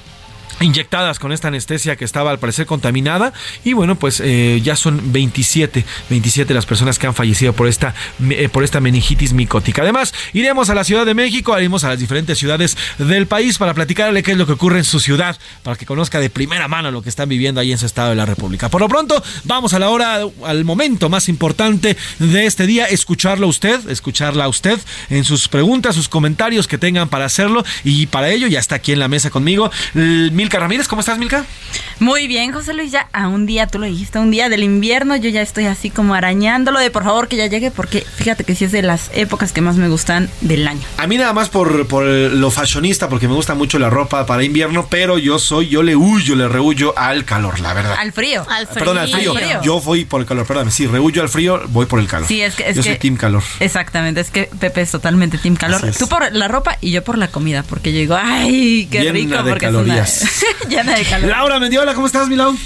inyectadas 0.60 1.18
con 1.18 1.32
esta 1.32 1.48
anestesia 1.48 1.96
que 1.96 2.04
estaba 2.04 2.30
al 2.30 2.38
parecer 2.38 2.66
contaminada. 2.66 3.32
Y 3.64 3.72
bueno 3.72 3.96
pues 3.96 4.20
eh, 4.20 4.60
ya 4.62 4.76
son 4.76 5.12
27 5.12 5.84
27 6.10 6.54
las 6.54 6.66
personas 6.66 6.98
que 6.98 7.06
han 7.06 7.14
fallecido 7.14 7.52
por 7.52 7.68
esta 7.68 7.94
eh, 8.30 8.48
por 8.48 8.64
esta 8.64 8.80
meningitis 8.80 9.32
micótica. 9.32 9.82
Además 9.82 10.14
iremos 10.32 10.70
a 10.70 10.74
la 10.74 10.84
Ciudad 10.84 11.06
de 11.06 11.14
México 11.14 11.56
iremos 11.58 11.84
a 11.84 11.88
las 11.88 11.98
diferentes 11.98 12.38
ciudades 12.38 12.76
del 12.98 13.26
país 13.26 13.58
para 13.58 13.74
platicarle 13.74 14.22
qué 14.22 14.32
es 14.32 14.38
lo 14.38 14.46
que 14.46 14.52
ocurre 14.52 14.78
en 14.78 14.84
su 14.84 15.00
ciudad 15.00 15.38
para 15.62 15.76
que 15.76 15.86
conozca 15.86 16.20
de 16.20 16.30
primera 16.30 16.68
mano 16.68 16.90
lo 16.90 17.02
que 17.02 17.08
están 17.08 17.28
viviendo 17.28 17.60
ahí 17.60 17.72
en 17.72 17.78
su 17.78 17.86
estado 17.86 18.10
de 18.10 18.16
la 18.16 18.26
República. 18.26 18.68
Por 18.68 18.80
lo 18.80 18.88
pronto 18.88 19.22
vamos 19.44 19.74
a 19.74 19.78
la 19.78 19.90
hora 19.90 20.20
al 20.44 20.64
momento 20.64 21.08
más 21.08 21.28
importante 21.28 21.96
de 22.18 22.46
este 22.46 22.66
día 22.66 22.86
escucharlo 22.86 23.46
a 23.46 23.50
usted 23.50 23.88
escucharla 23.90 24.44
a 24.44 24.48
usted 24.48 24.78
en 25.10 25.24
sus 25.24 25.48
preguntas 25.48 25.94
sus 25.94 26.08
comentarios 26.08 26.68
que 26.68 26.78
tengan 26.78 27.08
para 27.08 27.24
hacerlo. 27.24 27.64
Y 27.84 28.06
para 28.06 28.30
ello 28.30 28.46
ya 28.46 28.58
está 28.58 28.76
aquí 28.76 28.92
en 28.92 29.00
la 29.00 29.08
mesa 29.08 29.30
conmigo 29.30 29.70
Milka 30.46 30.60
Ramírez, 30.60 30.86
¿cómo 30.86 31.00
estás, 31.00 31.18
Milka? 31.18 31.44
Muy 31.98 32.28
bien, 32.28 32.52
José 32.52 32.72
Luis, 32.72 32.92
ya 32.92 33.08
a 33.12 33.26
un 33.26 33.46
día, 33.46 33.66
tú 33.66 33.80
lo 33.80 33.86
dijiste, 33.86 34.18
a 34.18 34.20
un 34.20 34.30
día 34.30 34.48
del 34.48 34.62
invierno, 34.62 35.16
yo 35.16 35.28
ya 35.28 35.42
estoy 35.42 35.64
así 35.64 35.90
como 35.90 36.14
arañándolo 36.14 36.78
de 36.78 36.88
por 36.92 37.02
favor 37.02 37.26
que 37.26 37.34
ya 37.36 37.46
llegue, 37.46 37.72
porque 37.72 38.02
fíjate 38.02 38.44
que 38.44 38.54
sí 38.54 38.64
es 38.66 38.70
de 38.70 38.82
las 38.82 39.10
épocas 39.12 39.52
que 39.52 39.60
más 39.60 39.74
me 39.74 39.88
gustan 39.88 40.30
del 40.42 40.68
año. 40.68 40.82
A 40.98 41.08
mí 41.08 41.16
nada 41.16 41.32
más 41.32 41.48
por, 41.48 41.88
por 41.88 42.04
lo 42.04 42.50
fashionista, 42.52 43.08
porque 43.08 43.26
me 43.26 43.34
gusta 43.34 43.54
mucho 43.54 43.80
la 43.80 43.90
ropa 43.90 44.24
para 44.24 44.44
invierno, 44.44 44.86
pero 44.88 45.18
yo 45.18 45.40
soy, 45.40 45.68
yo 45.68 45.82
le 45.82 45.96
huyo, 45.96 46.36
le 46.36 46.46
rehuyo 46.46 46.96
al 46.96 47.24
calor, 47.24 47.58
la 47.58 47.74
verdad. 47.74 47.96
Al 47.98 48.12
frío. 48.12 48.46
Al 48.48 48.68
frío. 48.68 48.78
Perdón, 48.78 48.98
al 48.98 49.08
frío. 49.08 49.34
Yo 49.64 49.80
voy 49.80 50.04
por 50.04 50.20
el 50.20 50.28
calor, 50.28 50.46
perdón, 50.46 50.70
sí, 50.70 50.86
rehuyo 50.86 51.22
al 51.22 51.28
frío, 51.28 51.60
voy 51.70 51.86
por 51.86 51.98
el 51.98 52.06
calor. 52.06 52.28
Sí, 52.28 52.40
es 52.40 52.54
que... 52.54 52.68
Es 52.68 52.76
yo 52.76 52.82
que, 52.84 52.90
soy 52.90 52.98
team 52.98 53.16
calor. 53.16 53.42
Exactamente, 53.58 54.20
es 54.20 54.30
que 54.30 54.48
Pepe 54.60 54.82
es 54.82 54.92
totalmente 54.92 55.38
team 55.38 55.56
calor. 55.56 55.80
Tú 55.98 56.06
por 56.08 56.30
la 56.32 56.46
ropa 56.46 56.76
y 56.80 56.92
yo 56.92 57.02
por 57.02 57.18
la 57.18 57.28
comida, 57.28 57.64
porque 57.64 57.92
yo 57.92 57.98
digo, 57.98 58.16
ay, 58.20 58.86
qué 58.92 59.00
Llena 59.00 59.12
rico, 59.12 59.42
de 59.42 59.50
porque 59.50 59.66
calorías. 59.66 60.22
es 60.22 60.22
una... 60.22 60.35
llena 60.68 60.94
de 60.94 61.04
calorías. 61.04 61.36
Laura 61.38 61.58
Mendiola, 61.58 61.94
¿cómo 61.94 62.06
estás, 62.06 62.28
Milau? 62.28 62.56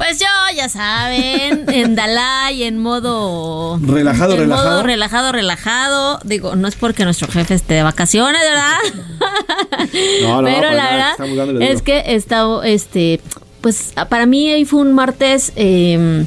Pues 0.00 0.18
yo, 0.18 0.26
ya 0.56 0.70
saben, 0.70 1.66
en 1.68 1.94
Dalai, 1.94 2.62
en 2.62 2.78
modo... 2.78 3.78
Relajado, 3.82 4.32
en 4.32 4.38
relajado. 4.40 4.70
Modo 4.70 4.82
relajado, 4.82 5.32
relajado. 5.32 6.20
Digo, 6.24 6.56
no 6.56 6.68
es 6.68 6.74
porque 6.74 7.04
nuestro 7.04 7.28
jefe 7.30 7.52
esté 7.52 7.74
de 7.74 7.82
vacaciones, 7.82 8.40
¿verdad? 8.40 8.78
No, 10.22 10.40
no, 10.40 10.48
Pero 10.48 10.70
la 10.70 11.16
verdad 11.16 11.62
es 11.62 11.82
que 11.82 12.02
está, 12.06 12.46
este, 12.64 13.20
pues 13.60 13.92
para 14.08 14.24
mí 14.24 14.50
hoy 14.52 14.64
fue 14.64 14.80
un 14.80 14.94
martes 14.94 15.52
eh, 15.56 16.24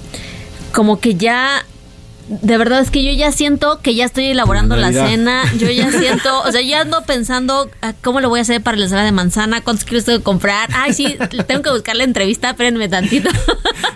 como 0.71 0.99
que 0.99 1.15
ya... 1.15 1.65
De 2.41 2.57
verdad 2.57 2.79
es 2.81 2.89
que 2.91 3.03
yo 3.03 3.11
ya 3.11 3.31
siento 3.31 3.79
que 3.81 3.95
ya 3.95 4.05
estoy 4.05 4.25
elaborando 4.25 4.75
la 4.75 4.91
cena. 4.91 5.43
Yo 5.57 5.69
ya 5.69 5.91
siento, 5.99 6.41
o 6.41 6.51
sea, 6.51 6.61
ya 6.61 6.81
ando 6.81 7.03
pensando 7.05 7.69
ah, 7.81 7.93
cómo 8.01 8.19
le 8.19 8.27
voy 8.27 8.39
a 8.39 8.41
hacer 8.41 8.61
para 8.61 8.77
la 8.77 8.83
ensalada 8.83 9.05
de 9.05 9.11
manzana, 9.11 9.61
cuántos 9.61 9.85
kilos 9.85 10.05
tengo 10.05 10.19
que 10.19 10.23
comprar. 10.23 10.69
Ay, 10.73 10.93
sí, 10.93 11.17
tengo 11.47 11.61
que 11.61 11.69
buscar 11.71 11.95
la 11.95 12.03
entrevista, 12.03 12.49
espérenme 12.51 12.89
tantito. 12.89 13.29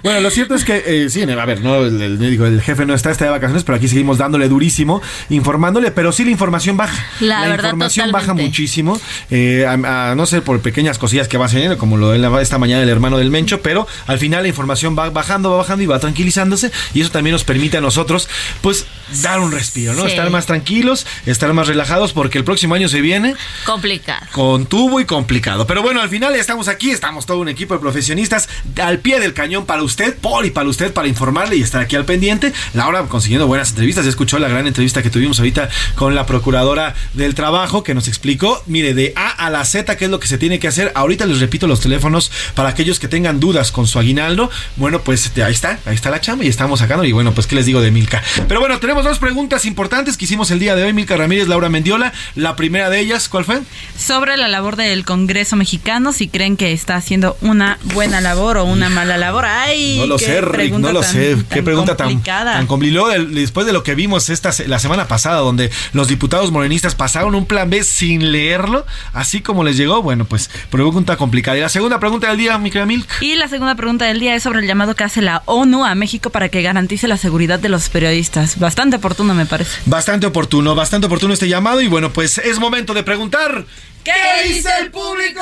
Bueno, 0.04 0.22
lo 0.22 0.30
cierto 0.30 0.56
es 0.56 0.64
que, 0.64 0.84
eh, 0.86 1.10
sí, 1.10 1.24
a 1.24 1.46
ver, 1.46 1.62
no, 1.62 1.84
el, 1.84 2.02
el- 2.02 2.22
el 2.42 2.62
jefe 2.62 2.86
no 2.86 2.94
está, 2.94 3.12
está 3.12 3.26
de 3.26 3.32
vacaciones, 3.32 3.64
pero 3.64 3.76
aquí 3.78 3.88
seguimos 3.90 4.18
dándole 4.18 4.48
durísimo, 4.48 5.02
informándole, 5.30 5.92
pero 5.92 6.12
sí 6.12 6.24
la 6.24 6.32
información 6.32 6.78
baja. 6.78 6.96
La 7.20 7.42
verdad, 7.42 7.56
información 7.66 8.12
baja 8.12 8.34
muchísimo, 8.34 9.00
eh, 9.32 9.66
a, 9.68 10.12
a 10.12 10.16
no 10.16 10.26
ser 10.26 10.44
por 10.44 10.62
pequeñas 10.62 10.98
cosillas 10.98 11.28
que 11.28 11.38
va 11.38 11.46
haciendo, 11.48 11.78
como 11.78 11.98
lo 11.98 12.12
de 12.12 12.20
la- 12.20 12.42
esta 12.42 12.58
mañana 12.58 12.84
el 12.84 12.90
hermano 12.90 13.18
del 13.18 13.32
Mencho, 13.32 13.62
pero 13.62 13.88
al 14.06 14.18
final 14.20 14.44
la 14.44 14.50
información 14.50 14.96
va 14.98 15.10
bajando, 15.10 15.52
va 15.52 15.58
bajando 15.58 15.84
y 15.84 15.88
va 15.88 16.00
tranquilizándose, 16.00 16.72
y 16.94 17.02
eso 17.02 17.10
también 17.12 17.34
nos 17.34 17.44
permite 17.44 17.78
a 17.78 17.82
nosotros, 17.82 18.27
pues, 18.62 18.86
dar 19.24 19.40
un 19.40 19.52
respiro, 19.52 19.94
¿no? 19.94 20.04
Sí. 20.04 20.10
Estar 20.10 20.30
más 20.30 20.46
tranquilos, 20.46 21.06
estar 21.26 21.54
más 21.54 21.68
relajados, 21.68 22.14
porque 22.14 22.38
el 22.38 22.44
próximo 22.44 22.76
año 22.76 22.90
se 22.90 23.02
viene 23.02 23.36
Complicado. 23.66 24.26
con 24.34 24.66
tubo 24.66 25.00
y 25.00 25.06
complicado. 25.06 25.66
Pero 25.66 25.82
bueno, 25.82 26.02
al 26.02 26.10
final 26.10 26.36
estamos 26.36 26.68
aquí, 26.68 26.92
estamos 26.92 27.26
todo 27.26 27.40
un 27.40 27.48
equipo 27.50 27.74
de 27.74 27.80
profesionistas 27.80 28.50
al 28.82 29.00
pie 29.00 29.20
del 29.20 29.34
cañón 29.34 29.66
para 29.66 29.84
usted, 29.84 30.16
por 30.18 30.46
y 30.46 30.52
para 30.52 30.68
usted, 30.68 30.94
para 30.94 31.08
informarle 31.08 31.56
y 31.56 31.62
estar 31.62 31.82
aquí 31.82 31.96
al 31.96 32.06
pendiente. 32.06 32.52
Laura 32.74 33.04
consiguiendo 33.04 33.48
buenas 33.48 33.70
entrevistas, 33.70 34.04
ya 34.04 34.10
escuchó 34.10 34.40
la 34.40 34.50
gran 34.50 34.68
entrevista 34.68 35.02
que 35.02 35.10
tuvimos 35.10 35.40
ahorita 35.40 35.70
con 35.96 36.16
la 36.16 36.26
procuradora 36.26 36.94
del 37.14 37.34
trabajo 37.34 37.84
que 37.84 37.94
nos 37.94 38.08
explicó, 38.08 38.62
mire, 38.66 38.94
de 38.94 39.14
A 39.16 39.30
a 39.30 39.50
la 39.50 39.64
Z 39.64 39.96
qué 39.98 40.06
es 40.06 40.12
lo 40.12 40.20
que 40.20 40.28
se 40.28 40.38
tiene 40.38 40.60
que 40.60 40.68
hacer. 40.68 40.92
Ahorita 40.96 41.26
les 41.26 41.40
repito 41.40 41.68
los 41.68 41.80
teléfonos 41.80 42.32
para 42.56 42.70
aquellos 42.70 43.00
que 43.00 43.08
tengan 43.08 43.40
dudas 43.40 43.72
con 43.72 43.88
su 43.88 44.00
aguinaldo. 44.00 44.50
Bueno, 44.76 45.02
pues 45.02 45.32
ahí 45.38 45.54
está, 45.54 45.80
ahí 45.86 45.96
está 45.96 46.10
la 46.10 46.20
chamba 46.20 46.44
y 46.44 46.50
estamos 46.50 46.80
sacando. 46.80 47.06
Y 47.06 47.12
bueno, 47.14 47.34
pues 47.34 47.48
qué 47.48 47.56
les 47.56 47.66
digo 47.66 47.82
de 47.82 47.92
Milka. 48.08 48.24
Pero 48.48 48.60
bueno, 48.62 48.80
tenemos 48.80 49.04
dos 49.04 49.20
preguntas 49.20 49.66
importantes 49.66 50.16
que 50.18 50.26
hicimos 50.26 50.50
el 50.52 50.60
día 50.60 50.76
de 50.76 50.84
hoy, 50.84 50.94
Milka 50.94 51.18
Ramírez, 51.18 51.48
Laura 51.48 51.68
Mendiola. 51.70 52.14
La 52.36 52.56
primera 52.56 52.90
de 52.90 53.00
ellas, 53.02 53.28
¿cuál 53.28 53.44
fue? 53.44 53.60
Sobre 53.98 54.38
la 54.38 54.48
labor 54.48 54.78
del 54.78 55.04
Congreso 55.04 55.56
mexicano, 55.58 56.14
si 56.14 56.30
creen 56.30 56.56
que 56.56 56.72
está 56.72 56.96
haciendo 56.96 57.38
una 57.42 57.78
buena 57.94 58.22
labor 58.22 58.58
o 58.58 58.64
una 58.66 58.88
mala 58.90 59.18
labor. 59.18 59.46
Ay, 59.46 59.98
No 60.00 60.06
lo 60.06 60.20
sé, 60.20 60.40
Rick, 60.42 60.74
no 60.74 60.94
lo 60.94 61.02
tan- 61.02 61.12
sé. 61.12 61.36
Qué 61.50 61.56
tan 61.58 61.66
pregunta 61.66 61.98
tan, 61.98 62.08
complicada. 62.08 62.54
tan 62.54 62.68
complicada. 62.68 63.14
Del- 63.14 63.34
Después 63.36 63.66
de 63.68 63.74
lo 63.74 63.84
que 63.84 63.94
vimos 63.96 64.30
esta 64.30 64.52
la 64.68 64.80
semana 64.80 65.08
pasada, 65.08 65.40
donde 65.40 65.70
los 65.94 66.08
diputados 66.08 66.52
morenistas 66.52 66.96
pasaron 66.96 67.36
un 67.36 67.46
plan 67.46 67.70
B 67.70 67.84
sin 67.84 68.32
leerlo, 68.32 68.86
así 69.14 69.42
como 69.42 69.64
les 69.66 69.76
llegó, 69.76 70.02
bueno, 70.02 70.24
pues 70.26 70.50
pregunta 70.70 71.18
complicada. 71.18 71.58
Y 71.58 71.62
la 71.62 71.70
segunda 71.70 72.00
pregunta 72.00 72.30
del 72.30 72.38
día, 72.38 72.58
mi 72.58 72.70
querida 72.72 72.86
Milk. 72.86 73.10
Y 73.22 73.36
la 73.36 73.48
segunda 73.50 73.76
pregunta 73.76 74.06
del 74.06 74.20
día 74.22 74.34
es 74.36 74.44
sobre 74.44 74.60
el 74.60 74.68
llamado 74.68 74.96
que 74.96 75.04
hace 75.04 75.22
la 75.22 75.44
ONU 75.46 75.86
a 75.86 75.94
México 75.96 76.30
para 76.30 76.48
que 76.50 76.62
garantice 76.62 77.08
la 77.08 77.18
seguridad 77.18 77.60
de 77.60 77.70
los 77.70 77.90
periodistas. 77.98 78.60
Bastante 78.60 78.98
oportuno, 78.98 79.34
me 79.34 79.48
parece. 79.48 79.72
Bastante 79.88 80.28
oportuno, 80.28 80.76
bastante 80.76 81.08
oportuno 81.08 81.34
este 81.34 81.48
llamado. 81.48 81.82
Y 81.82 81.88
bueno, 81.88 82.14
pues 82.14 82.38
es 82.38 82.60
momento 82.60 82.94
de 82.94 83.02
preguntar. 83.02 83.66
¿Qué 84.04 84.54
dice 84.54 84.70
el 84.80 84.92
público? 84.92 85.42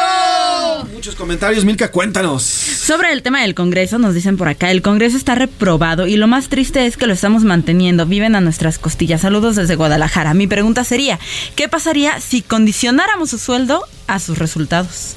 Muchos 0.94 1.16
comentarios, 1.16 1.66
Milka, 1.66 1.92
cuéntanos. 1.92 2.44
Sobre 2.44 3.12
el 3.12 3.24
tema 3.24 3.42
del 3.42 3.56
Congreso, 3.56 4.00
nos 4.00 4.14
dicen 4.14 4.38
por 4.38 4.48
acá, 4.48 4.72
el 4.72 4.82
Congreso 4.82 5.18
está 5.18 5.36
reprobado 5.36 6.08
y 6.08 6.16
lo 6.16 6.28
más 6.28 6.48
triste 6.48 6.86
es 6.86 6.96
que 6.96 7.08
lo 7.08 7.14
estamos 7.14 7.44
manteniendo, 7.44 8.06
viven 8.06 8.36
a 8.36 8.42
nuestras 8.42 8.80
costillas. 8.80 9.20
Saludos 9.20 9.58
desde 9.58 9.76
Guadalajara. 9.76 10.34
Mi 10.34 10.48
pregunta 10.48 10.86
sería, 10.86 11.20
¿qué 11.58 11.68
pasaría 11.68 12.22
si 12.22 12.42
condicionáramos 12.42 13.32
su 13.32 13.38
sueldo 13.38 13.84
a 14.08 14.20
sus 14.20 14.38
resultados? 14.38 15.16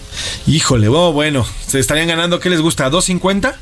Híjole, 0.49 0.89
oh, 0.89 1.13
bueno, 1.13 1.47
se 1.69 1.79
estarían 1.79 2.09
ganando, 2.09 2.41
¿qué 2.41 2.51
les 2.51 2.61
gusta? 2.61 2.91
¿2.50? 2.91 3.55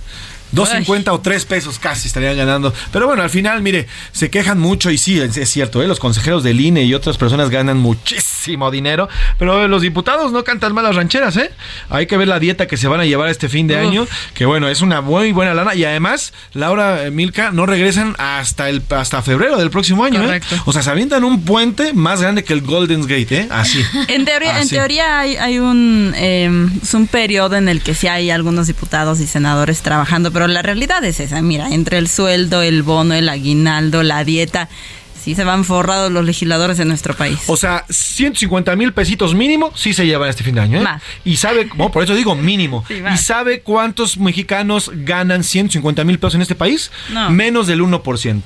2.50 0.55 1.09
o 1.09 1.21
3 1.21 1.45
pesos 1.45 1.79
casi 1.79 2.09
estarían 2.09 2.37
ganando. 2.37 2.73
Pero 2.93 3.07
bueno, 3.07 3.23
al 3.23 3.31
final, 3.31 3.63
mire, 3.63 3.87
se 4.13 4.31
quejan 4.31 4.59
mucho 4.59 4.91
y 4.91 4.99
sí, 4.99 5.21
es, 5.21 5.51
cierto, 5.51 5.83
¿eh? 5.83 5.89
los 5.89 5.99
consejeros 5.99 6.43
del 6.43 6.61
INE 6.61 6.85
y 6.85 6.95
otras 6.95 7.17
personas 7.17 7.51
ganan 7.51 7.79
muchísimo 7.79 8.71
dinero, 8.71 9.09
pero 9.39 9.67
los 9.69 9.83
diputados 9.83 10.33
no 10.33 10.45
cantan 10.45 10.73
malas 10.73 10.95
rancheras, 10.95 11.37
¿eh? 11.37 11.51
Hay 11.91 12.07
que 12.07 12.17
ver 12.17 12.29
la 12.29 12.39
dieta 12.39 12.67
que 12.67 12.77
se 12.77 12.89
van 12.89 13.01
a 13.01 13.05
llevar 13.05 13.29
este 13.29 13.49
fin 13.49 13.67
de 13.67 13.75
Uf. 13.75 13.81
año, 13.81 14.07
que 14.35 14.47
bueno, 14.47 14.69
es 14.69 14.81
una 14.81 15.01
muy 15.01 15.33
buena 15.33 15.55
lana 15.55 15.75
y 15.75 15.85
además, 15.85 16.33
Laura, 16.53 17.05
eh, 17.05 17.11
Milka, 17.11 17.51
no 17.51 17.67
regresan 17.67 18.15
hasta 18.19 18.69
el 18.69 18.83
hasta 18.91 19.23
febrero 19.23 19.57
del 19.59 19.71
próximo 19.71 20.05
año, 20.05 20.23
¿eh? 20.23 20.27
Correcto. 20.27 20.57
O 20.67 20.73
sea, 20.73 20.83
se 20.83 20.91
avientan 20.91 21.25
un 21.25 21.43
puente 21.43 21.93
más 21.93 22.21
grande 22.21 22.45
que 22.45 22.53
el 22.53 22.61
Golden 22.61 23.03
Gate, 23.03 23.41
¿eh? 23.41 23.49
Así. 23.51 23.83
En 24.09 24.25
teoría, 24.25 24.61
en 24.61 24.69
teoría 24.69 25.19
hay, 25.21 25.37
hay 25.37 25.59
un, 25.59 26.13
eh, 26.17 26.69
es 26.81 26.95
un 26.95 27.07
periodo 27.07 27.57
en 27.57 27.69
el 27.69 27.83
que 27.83 27.95
sí 27.95 28.07
hay 28.07 28.31
algunos 28.31 28.67
diputados 28.67 29.21
y 29.21 29.27
senadores 29.27 29.83
trabajando, 29.83 30.31
pero 30.37 30.49
la 30.49 30.61
realidad 30.61 31.03
es 31.03 31.19
esa. 31.19 31.41
Mira, 31.41 31.71
entre 31.71 31.97
el 31.97 32.09
sueldo, 32.09 32.61
el 32.61 32.83
bono, 32.83 33.15
el 33.15 33.27
aguinaldo, 33.31 34.03
la 34.03 34.23
dieta, 34.23 34.69
sí 35.19 35.35
se 35.35 35.45
van 35.45 35.65
forrados 35.65 36.13
los 36.13 36.27
legisladores 36.27 36.77
de 36.77 36.85
nuestro 36.85 37.15
país. 37.15 37.39
O 37.47 37.57
sea, 37.57 37.87
150 37.89 38.77
mil 38.77 38.93
pesitos 38.93 39.35
mínimo 39.35 39.73
sí 39.75 39.95
se 39.95 40.05
llevan 40.05 40.29
este 40.29 40.45
fin 40.45 40.57
de 40.57 40.61
año. 40.61 40.79
¿eh? 40.81 40.83
Más. 40.83 41.03
Y 41.25 41.39
sabe, 41.39 41.71
bueno, 41.75 41.91
por 41.91 42.05
eso 42.05 42.15
digo 42.15 42.35
mínimo. 42.35 42.85
Sí, 42.87 43.03
¿Y 43.15 43.17
sabe 43.17 43.61
cuántos 43.63 44.19
mexicanos 44.19 44.91
ganan 44.93 45.43
150 45.43 46.05
mil 46.05 46.19
pesos 46.19 46.35
en 46.35 46.43
este 46.43 46.55
país? 46.55 46.93
No. 47.09 47.31
Menos 47.31 47.67
del 47.67 47.81
1%. 47.81 48.43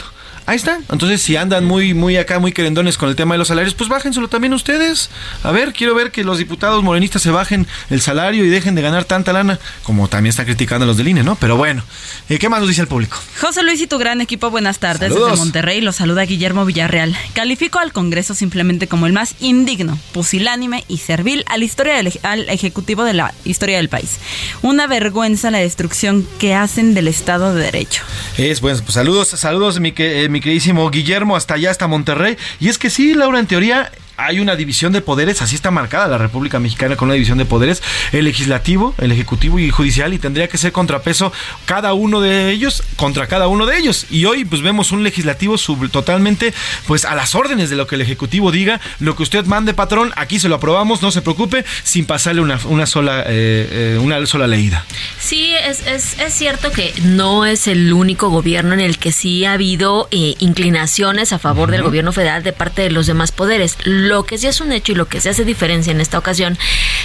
Ahí 0.47 0.57
está. 0.57 0.79
Entonces, 0.91 1.23
si 1.23 1.37
andan 1.37 1.65
muy, 1.65 1.95
muy 1.95 2.17
acá, 2.17 2.39
muy 2.39 2.53
querendones 2.53 2.97
con 2.99 3.09
el 3.09 3.17
tema 3.17 3.35
de 3.35 3.39
los 3.39 3.49
salarios, 3.49 3.75
pues 3.75 3.89
bájenselo 3.89 4.29
también 4.29 4.53
ustedes. 4.53 5.11
A 5.45 5.53
ver, 5.53 5.73
quiero 5.73 5.95
ver 5.95 6.11
que 6.11 6.25
los 6.25 6.39
diputados 6.39 6.83
morenistas 6.83 7.23
se 7.23 7.31
bajen 7.31 7.67
el 7.89 8.01
salario 8.01 8.45
y 8.45 8.49
dejen 8.49 8.75
de 8.75 8.83
ganar 8.83 9.05
tanta 9.05 9.33
lana, 9.33 9.59
como 9.85 10.09
también 10.09 10.31
están 10.31 10.47
criticando 10.47 10.87
los 10.87 10.97
del 10.97 11.09
INE, 11.09 11.23
¿no? 11.23 11.37
Pero 11.37 11.57
bueno, 11.57 11.85
eh, 12.29 12.39
¿qué 12.39 12.49
más 12.49 12.61
nos 12.61 12.69
dice 12.69 12.81
el 12.81 12.89
público? 12.89 13.17
José 13.41 13.63
Luis 13.63 13.81
y 13.81 13.87
tu 13.87 13.99
gran 13.99 14.21
equipo, 14.21 14.51
buenas 14.51 14.79
tardes 14.81 15.09
Saludos. 15.11 15.31
desde 15.33 15.45
Monterrey. 15.45 15.81
Los 15.81 15.97
saluda 15.97 16.23
Guillermo 16.23 16.65
Villarreal. 16.65 17.17
Califico 17.35 17.79
al 17.79 17.93
Congreso 17.93 18.35
simplemente 18.35 18.89
como 18.89 19.07
el 19.07 19.13
más 19.13 19.35
indigno, 19.41 19.99
pusilánime 20.13 20.85
y 20.89 20.99
servil 20.99 21.45
a 21.47 21.59
la 21.59 21.65
historia 21.65 21.95
del, 21.97 22.13
al 22.23 22.49
Ejecutivo 22.49 23.05
de 23.05 23.15
la 23.15 23.33
historia 23.45 23.77
del 23.77 23.89
país. 23.89 24.19
Una 24.63 24.87
vergüenza 24.87 25.51
la 25.51 25.59
destrucción 25.59 26.27
que 26.39 26.55
hacen 26.55 26.95
del 26.95 27.09
Estado 27.09 27.55
de 27.55 27.63
Derecho. 27.65 28.03
Es 28.37 28.61
bueno, 28.61 28.79
pues 28.85 28.95
saludos, 28.95 29.29
saludos 29.29 29.79
mi, 29.81 29.93
que- 29.93 30.25
eh, 30.25 30.29
mi 30.29 30.40
queridísimo 30.41 30.91
Guillermo 30.91 31.37
hasta 31.37 31.55
allá, 31.55 31.71
hasta 31.71 31.87
Monterrey. 31.87 32.37
Y 32.59 32.69
es 32.69 32.79
que 32.79 32.91
sí, 32.91 33.15
Laura, 33.15 33.39
en 33.39 33.47
teoría 33.47 33.91
hay 34.21 34.41
una 34.41 34.57
división 34.57 34.93
de 34.93 35.01
poderes, 35.01 35.43
así 35.43 35.55
está 35.55 35.71
marcada 35.71 36.09
la 36.09 36.19
República 36.19 36.59
Mexicana 36.59 36.97
con 36.97 37.09
una 37.09 37.15
división 37.15 37.39
de 37.39 37.45
poderes, 37.45 37.83
el 38.13 38.25
legislativo, 38.25 38.95
el 38.99 39.13
ejecutivo 39.13 39.59
y 39.59 39.71
judicial, 39.71 40.13
y 40.15 40.19
tendría 40.19 40.49
que 40.49 40.59
ser 40.59 40.73
contrapeso 40.73 41.33
cada 41.65 41.95
uno 41.95 42.21
de 42.21 42.51
ellos 42.51 42.83
contra 42.97 43.27
cada 43.27 43.49
uno 43.49 43.67
de 43.67 43.79
ellos. 43.79 44.07
Y 44.11 44.25
hoy 44.27 44.45
pues 44.45 44.63
vemos 44.63 44.93
un 44.93 45.03
legislativo 45.03 45.59
sub- 45.59 45.91
totalmente 45.91 46.53
pues 46.87 47.05
a 47.05 47.15
las 47.15 47.35
órdenes 47.35 47.71
de 47.71 47.77
lo 47.77 47.87
que 47.87 47.95
el 47.95 48.01
ejecutivo 48.03 48.51
diga, 48.53 48.81
lo 48.99 49.17
que 49.17 49.23
usted 49.23 49.45
mande, 49.45 49.75
patrón, 49.75 50.13
aquí 50.17 50.39
se 50.41 50.49
lo 50.49 50.57
aprobamos, 50.57 51.03
no 51.03 51.11
se 51.11 51.23
preocupe, 51.23 51.65
sin 51.83 52.05
pasarle 52.05 52.41
una, 52.41 52.59
una 52.65 52.87
sola 52.87 53.21
eh, 53.27 53.95
eh, 53.97 53.99
una 54.01 54.25
sola 54.27 54.47
leída. 54.47 54.85
Sí, 55.19 55.55
es, 55.55 55.87
es, 55.87 56.19
es 56.19 56.35
cierto 56.35 56.73
que 56.73 56.93
no 57.05 57.47
es 57.47 57.69
el 57.69 57.93
único 57.93 58.29
gobierno 58.29 58.75
en 58.75 58.81
el 58.81 58.99
que 58.99 59.13
sí 59.13 59.45
ha 59.45 59.53
habido 59.53 60.09
eh, 60.11 60.35
inclinaciones 60.41 61.33
a 61.33 61.39
favor 61.39 61.71
del 61.71 61.83
gobierno 61.83 62.13
federal 62.13 62.43
de 62.43 62.53
parte 62.53 62.83
de 62.83 62.91
los 62.91 63.07
demás 63.07 63.31
poderes. 63.31 63.77
Lo 63.85 64.10
que 64.25 64.39
sí 64.39 64.47
es 64.47 64.61
un 64.61 64.73
hecho 64.73 64.93
y 64.93 64.95
lo 64.95 65.07
que 65.07 65.21
se 65.21 65.31
hace 65.31 65.45
diferencia 65.45 65.91
en 65.91 66.01
esta 66.01 66.19
ocasión 66.19 66.59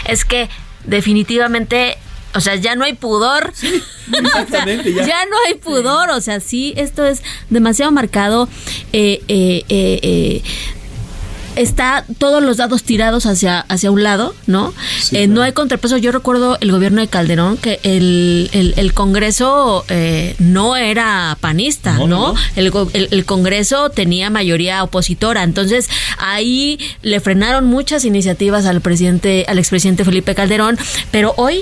es 0.08 0.26
que 0.26 0.49
definitivamente... 0.86 1.97
O 2.34 2.41
sea, 2.41 2.56
ya 2.56 2.76
no 2.76 2.84
hay 2.84 2.91
pudor. 2.93 3.53
exactamente, 4.12 4.93
ya. 4.93 5.08
ya 5.08 5.26
no 5.26 5.38
hay 5.47 5.53
pudor. 5.53 6.10
O 6.10 6.20
sea, 6.20 6.41
sí, 6.41 6.74
esto 6.76 7.06
es 7.06 7.24
demasiado 7.49 7.93
marcado. 7.93 8.49
Eh, 8.91 9.22
eh, 9.30 9.64
eh, 9.70 9.99
eh, 10.01 10.41
está 11.56 12.06
todos 12.18 12.41
los 12.43 12.58
dados 12.58 12.84
tirados 12.84 13.26
hacia, 13.26 13.60
hacia 13.62 13.91
un 13.91 14.03
lado, 14.03 14.36
¿no? 14.47 14.74
Sí, 14.99 15.16
Eh, 15.16 15.20
claro. 15.26 15.34
No 15.34 15.41
hay 15.41 15.51
contrapeso. 15.53 15.97
Yo 15.97 16.12
recuerdo 16.12 16.58
el 16.62 16.72
gobierno 16.72 17.01
de 17.01 17.08
Calderón 17.08 17.58
que 17.58 17.80
el, 17.84 18.49
el, 18.53 18.74
el 18.78 18.93
Congreso 18.93 19.86
eh, 19.89 20.36
no 20.39 20.76
era 20.76 21.38
panista, 21.41 21.93
No, 21.97 22.08
¿no? 22.08 22.34
no. 22.34 22.39
El, 22.56 22.72
el- 22.93 23.08
el 23.12 23.26
Congreso 23.26 23.89
tenía 23.89 24.30
mayoría 24.30 24.84
opositora. 24.84 25.43
Entonces 25.43 25.89
ahí 26.18 26.80
le 27.01 27.20
frenaron 27.20 27.66
muchas 27.66 28.06
iniciativas 28.06 28.66
al 28.66 28.82
presidente, 28.82 29.45
al 29.47 29.60
expresidente 29.60 30.03
Felipe 30.06 30.36
Calderón. 30.36 30.78
Pero 31.12 31.34
hoy 31.38 31.62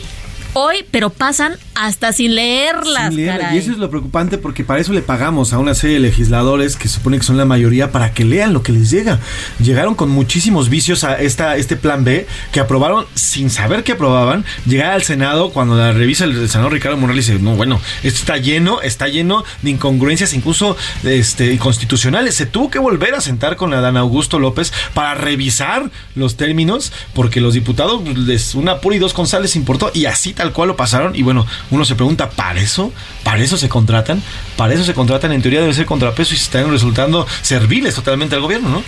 hoy, 0.54 0.86
pero 0.92 1.10
pasan 1.10 1.56
hasta 1.76 2.14
sin 2.14 2.36
leerlas. 2.36 3.08
Sin 3.08 3.18
leerla. 3.18 3.40
caray. 3.40 3.56
Y 3.56 3.60
eso 3.60 3.72
es 3.72 3.78
lo 3.78 3.90
preocupante 3.90 4.38
porque 4.38 4.64
para 4.64 4.80
eso 4.80 4.94
le 4.94 5.02
pagamos 5.02 5.54
a 5.54 5.60
una 5.60 5.76
serie 5.76 5.96
de 5.96 6.02
legisladores 6.02 6.76
que 6.76 6.88
supone 6.88 7.18
que 7.18 7.24
son 7.24 7.38
la 7.38 7.46
mayoría 7.46 7.92
para 7.92 8.14
que 8.14 8.26
lean 8.26 8.54
lo 8.54 8.64
que 8.64 8.72
les 8.72 8.90
llega. 8.90 9.20
Llegaron 9.60 9.96
con 9.96 10.10
muchísimos 10.10 10.70
vicios 10.70 11.04
a 11.04 11.20
esta, 11.20 11.58
este 11.58 11.76
plan 11.76 12.04
B 12.04 12.28
que 12.52 12.60
aprobaron 12.60 13.06
sin 13.16 13.50
saber 13.50 13.84
que 13.84 13.94
aprobaban. 13.94 14.46
Llegar 14.66 14.92
al 14.92 15.04
Senado 15.04 15.52
cuando 15.52 15.76
la 15.76 15.92
revisa 15.92 16.26
el, 16.26 16.50
senador 16.50 16.74
Ricardo 16.74 16.98
Morales 16.98 17.28
dice, 17.28 17.40
no, 17.40 17.56
bueno, 17.56 17.80
esto 18.04 18.20
está 18.20 18.38
lleno, 18.38 18.82
está 18.82 19.08
lleno 19.08 19.44
de 19.62 19.72
incongruencias 19.72 20.34
incluso 20.34 20.78
este, 21.04 21.58
constitucionales. 21.58 22.36
Se 22.36 22.46
tuvo 22.46 22.70
que 22.70 22.80
volver 22.80 23.16
a 23.16 23.22
sentar 23.22 23.56
con 23.56 23.74
Adán 23.74 23.98
Augusto 23.98 24.40
López 24.40 24.72
para 24.94 25.16
revisar 25.16 25.90
los 26.16 26.38
términos 26.38 26.92
porque 27.14 27.42
los 27.42 27.54
diputados 27.54 28.02
pues, 28.04 28.18
les 28.18 28.56
una 28.56 28.80
pura 28.80 28.96
y 28.96 29.00
dos 29.00 29.14
les 29.42 29.56
importó 29.56 29.92
y 29.94 30.06
así 30.06 30.34
tal 30.44 30.52
cual 30.54 30.68
lo 30.70 30.76
pasaron. 30.76 31.16
Y 31.16 31.24
bueno, 31.24 31.46
uno 31.72 31.86
se 31.86 31.96
pregunta, 31.96 32.30
¿para 32.30 32.60
eso? 32.60 32.92
¿Para 33.24 33.42
eso 33.42 33.58
se 33.58 33.70
contratan? 33.70 34.22
¿Para 34.58 34.74
eso 34.74 34.84
se 34.84 34.94
contratan? 34.94 35.32
En 35.32 35.42
teoría 35.42 35.62
debe 35.62 35.74
ser 35.74 35.86
contrapeso 35.86 36.34
y 36.34 36.38
se 36.38 36.44
están 36.44 36.70
resultando 36.70 37.26
serviles 37.42 37.96
totalmente 37.96 38.36
al 38.36 38.42
gobierno, 38.42 38.70
¿no? 38.70 38.84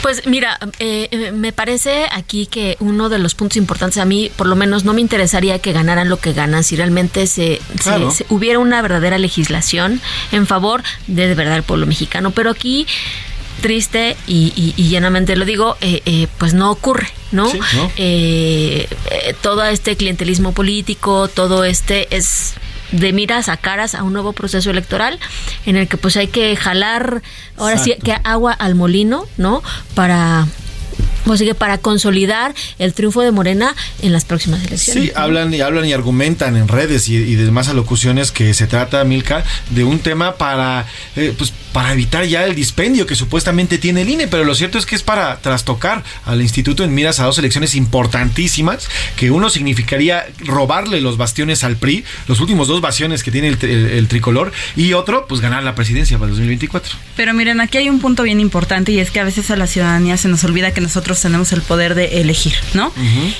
Pues 0.00 0.26
mira, 0.26 0.58
eh, 0.80 1.06
eh, 1.12 1.30
me 1.30 1.52
parece 1.52 2.06
aquí 2.10 2.46
que 2.46 2.76
uno 2.80 3.08
de 3.08 3.20
los 3.20 3.36
puntos 3.36 3.56
importantes 3.56 3.98
a 3.98 4.04
mí, 4.04 4.32
por 4.34 4.48
lo 4.48 4.56
menos 4.56 4.82
no 4.84 4.94
me 4.94 5.00
interesaría 5.00 5.60
que 5.60 5.72
ganaran 5.72 6.08
lo 6.08 6.16
que 6.16 6.32
ganan 6.32 6.64
si 6.64 6.74
realmente 6.74 7.28
se, 7.28 7.60
se- 7.80 8.26
hubiera 8.28 8.58
una 8.58 8.82
verdadera 8.82 9.16
legislación 9.18 10.00
en 10.32 10.48
favor 10.48 10.82
de, 11.06 11.28
de 11.28 11.34
verdad 11.36 11.56
el 11.56 11.62
pueblo 11.62 11.86
mexicano. 11.86 12.32
Pero 12.32 12.50
aquí 12.50 12.84
triste 13.62 14.16
y, 14.26 14.52
y- 14.54 14.74
y 14.76 14.90
llanamente 14.90 15.34
lo 15.36 15.46
digo, 15.46 15.76
eh, 15.80 16.02
eh, 16.04 16.26
pues 16.36 16.52
no 16.52 16.70
ocurre, 16.70 17.08
¿no? 17.30 17.48
Sí, 17.48 17.58
¿no? 17.76 17.90
Eh, 17.96 18.86
todo 19.40 19.64
este 19.64 19.96
clientelismo 19.96 20.52
político, 20.52 21.28
todo 21.28 21.64
este 21.64 22.14
es 22.14 22.52
de 22.90 23.14
miras 23.14 23.48
a 23.48 23.56
caras 23.56 23.94
a 23.94 24.02
un 24.02 24.12
nuevo 24.12 24.34
proceso 24.34 24.70
electoral 24.70 25.18
en 25.64 25.76
el 25.76 25.88
que 25.88 25.96
pues 25.96 26.14
hay 26.18 26.26
que 26.28 26.54
jalar 26.56 27.22
ahora 27.56 27.76
sí 27.78 27.94
que 28.04 28.14
agua 28.24 28.52
al 28.52 28.74
molino, 28.74 29.24
¿no? 29.38 29.62
Para 29.94 30.46
pues 31.24 31.38
sí 31.40 31.46
que 31.46 31.54
para 31.54 31.78
consolidar 31.78 32.54
el 32.78 32.94
triunfo 32.94 33.22
de 33.22 33.30
Morena 33.32 33.74
en 34.02 34.12
las 34.12 34.24
próximas 34.24 34.62
elecciones. 34.64 35.04
Sí, 35.04 35.12
hablan 35.14 35.52
y 35.54 35.60
hablan 35.60 35.84
y 35.84 35.92
argumentan 35.92 36.56
en 36.56 36.68
redes 36.68 37.08
y, 37.08 37.16
y 37.16 37.34
demás 37.36 37.68
alocuciones 37.68 38.32
que 38.32 38.54
se 38.54 38.66
trata, 38.66 39.02
Milka, 39.04 39.44
de 39.70 39.84
un 39.84 39.98
tema 40.00 40.34
para, 40.36 40.86
eh, 41.16 41.34
pues, 41.36 41.52
para 41.72 41.92
evitar 41.92 42.24
ya 42.26 42.44
el 42.44 42.54
dispendio 42.54 43.06
que 43.06 43.14
supuestamente 43.14 43.78
tiene 43.78 44.02
el 44.02 44.08
INE, 44.10 44.28
pero 44.28 44.44
lo 44.44 44.54
cierto 44.54 44.78
es 44.78 44.84
que 44.86 44.94
es 44.94 45.02
para 45.02 45.38
trastocar 45.40 46.04
al 46.26 46.42
instituto 46.42 46.84
en 46.84 46.94
miras 46.94 47.18
a 47.20 47.24
dos 47.24 47.38
elecciones 47.38 47.74
importantísimas, 47.74 48.88
que 49.16 49.30
uno 49.30 49.48
significaría 49.50 50.26
robarle 50.40 51.00
los 51.00 51.16
bastiones 51.16 51.64
al 51.64 51.76
PRI, 51.76 52.04
los 52.28 52.40
últimos 52.40 52.68
dos 52.68 52.80
bastiones 52.80 53.22
que 53.22 53.30
tiene 53.30 53.48
el, 53.48 53.58
el- 53.62 53.86
el 53.92 54.08
tricolor, 54.08 54.52
y 54.76 54.92
otro, 54.92 55.26
pues 55.26 55.40
ganar 55.40 55.62
la 55.62 55.74
presidencia 55.74 56.18
para 56.18 56.26
el 56.28 56.32
2024. 56.36 56.94
Pero 57.16 57.32
miren, 57.34 57.60
aquí 57.60 57.78
hay 57.78 57.88
un 57.88 58.00
punto 58.00 58.22
bien 58.22 58.40
importante 58.40 58.92
y 58.92 58.98
es 59.00 59.10
que 59.10 59.20
a 59.20 59.24
veces 59.24 59.50
a 59.50 59.56
la 59.56 59.66
ciudadanía 59.66 60.16
se 60.16 60.28
nos 60.28 60.44
olvida 60.44 60.72
que 60.72 60.80
nosotros 60.80 61.11
tenemos 61.20 61.52
el 61.52 61.62
poder 61.62 61.94
de 61.94 62.20
elegir, 62.20 62.54
¿no? 62.74 62.92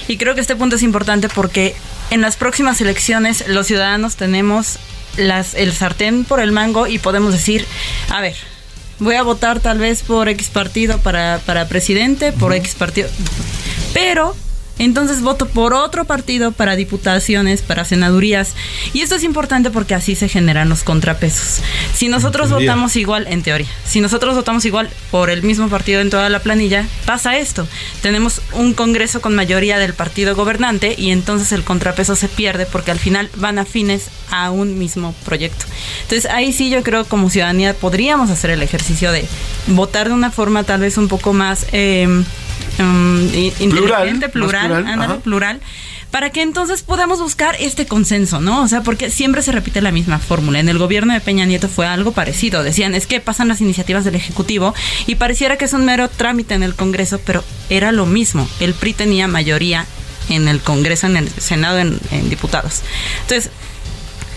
Y 0.09 0.17
creo 0.17 0.35
que 0.35 0.41
este 0.41 0.57
punto 0.57 0.77
es 0.77 0.83
importante 0.83 1.29
porque 1.29 1.75
en 2.11 2.21
las 2.21 2.37
próximas 2.37 2.81
elecciones 2.81 3.45
los 3.49 3.67
ciudadanos 3.67 4.17
tenemos 4.17 4.79
las, 5.17 5.55
el 5.55 5.73
sartén 5.73 6.25
por 6.25 6.41
el 6.41 6.53
mango 6.53 6.87
y 6.87 6.99
podemos 6.99 7.33
decir, 7.33 7.67
a 8.09 8.21
ver, 8.21 8.37
voy 8.99 9.17
a 9.17 9.23
votar 9.23 9.61
tal 9.61 9.79
vez 9.79 10.03
por 10.03 10.29
X 10.29 10.49
partido 10.49 10.99
para, 10.99 11.41
para 11.45 11.69
presidente, 11.69 12.33
por 12.33 12.53
X 12.55 12.75
partido, 12.75 13.09
pero 13.93 14.37
entonces 14.79 15.23
voto 15.23 15.47
por 15.47 15.75
otro 15.75 16.05
partido 16.05 16.53
para 16.53 16.77
diputaciones, 16.77 17.63
para 17.63 17.85
senadurías. 17.85 18.55
Y 18.93 19.01
esto 19.01 19.15
es 19.15 19.25
importante 19.25 19.71
porque 19.71 19.95
así 19.95 20.15
se 20.15 20.29
generan 20.29 20.69
los 20.69 20.83
contrapesos. 20.83 21.63
Si 21.95 22.09
nosotros 22.09 22.51
votamos 22.51 22.97
igual, 22.97 23.27
en 23.29 23.43
teoría, 23.43 23.69
si 23.85 24.01
nosotros 24.01 24.35
votamos 24.35 24.65
igual 24.65 24.91
por 25.11 25.31
el 25.31 25.43
mismo 25.43 25.69
partido 25.69 26.01
en 26.01 26.11
toda 26.11 26.29
la 26.29 26.41
planilla, 26.41 26.87
pasa 27.07 27.37
esto. 27.37 27.67
Tenemos 28.01 28.41
un 28.53 28.75
Congreso 28.75 29.21
con 29.21 29.35
mayoría 29.35 29.79
del 29.79 29.95
partido 29.95 30.35
gobernante 30.35 30.95
y 30.97 31.11
entonces 31.11 31.53
el 31.53 31.65
contrapeso 31.65 32.17
se 32.17 32.29
pierde 32.29 32.67
porque 32.67 32.91
al 32.91 32.99
final 32.99 33.31
van 33.37 33.59
afines 33.59 34.09
a 34.31 34.51
un 34.51 34.79
mismo 34.79 35.15
proyecto. 35.25 35.67
Entonces 36.03 36.31
ahí 36.31 36.53
sí 36.53 36.71
yo 36.71 36.83
creo 36.83 37.05
como 37.05 37.31
ciudadanía 37.31 37.75
podríamos 37.75 38.31
hacer 38.31 38.51
el 38.51 38.63
ejercicio 38.63 39.13
de 39.13 39.27
votar 39.69 40.09
de 40.09 40.15
una 40.15 40.31
forma 40.31 40.65
tal 40.65 40.81
vez 40.81 40.97
un 40.97 41.09
poco 41.09 41.33
más 41.33 41.67
eh, 41.73 42.25
um, 42.79 43.25
más 43.25 43.55
plural, 43.59 44.31
plural, 44.33 44.73
ándale, 44.73 45.05
ajá. 45.05 45.21
plural, 45.21 45.61
para 46.11 46.31
que 46.31 46.43
entonces 46.43 46.83
podamos 46.83 47.21
buscar 47.21 47.57
este 47.59 47.87
consenso, 47.87 48.41
¿no? 48.41 48.63
O 48.63 48.69
sea, 48.69 48.83
porque 48.83 49.11
siempre 49.11 49.43
se 49.43 49.51
repite 49.51 49.81
la 49.81 49.93
misma 49.93 50.19
fórmula. 50.19 50.61
En 50.61 50.69
el 50.69 50.79
gobierno 50.79 51.15
de 51.15 51.21
Peña 51.21 51.47
Nieto 51.47 51.69
fue 51.69 51.87
algo 51.87 52.13
parecido. 52.13 52.63
Decían, 52.63 52.95
es 52.95 53.07
que 53.07 53.21
pasan 53.21 53.49
las 53.49 53.61
iniciativas 53.61 54.05
del 54.05 54.15
Ejecutivo 54.15 54.75
y 55.07 55.15
pareciera 55.15 55.57
que 55.57 55.65
es 55.65 55.73
un 55.73 55.87
mero 55.87 56.09
trámite 56.09 56.55
en 56.55 56.63
el 56.63 56.75
Congreso, 56.75 57.19
pero 57.25 57.43
era 57.71 57.93
lo 57.93 58.05
mismo. 58.05 58.47
El 58.61 58.75
PRI 58.75 58.93
tenía 58.93 59.27
mayoría 59.27 59.87
en 60.29 60.49
el 60.49 60.61
Congreso, 60.61 61.07
en 61.07 61.17
el 61.17 61.29
Senado, 61.31 61.79
en, 61.79 61.99
en 62.11 62.29
diputados. 62.29 62.83
Entonces, 63.23 63.51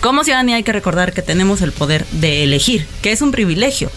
como 0.00 0.24
ciudadanía 0.24 0.56
hay 0.56 0.62
que 0.62 0.72
recordar 0.72 1.12
que 1.12 1.22
tenemos 1.22 1.60
el 1.60 1.72
poder 1.72 2.06
de 2.12 2.42
elegir, 2.44 2.86
que 3.02 3.12
es 3.12 3.20
un 3.22 3.32
privilegio. 3.32 3.90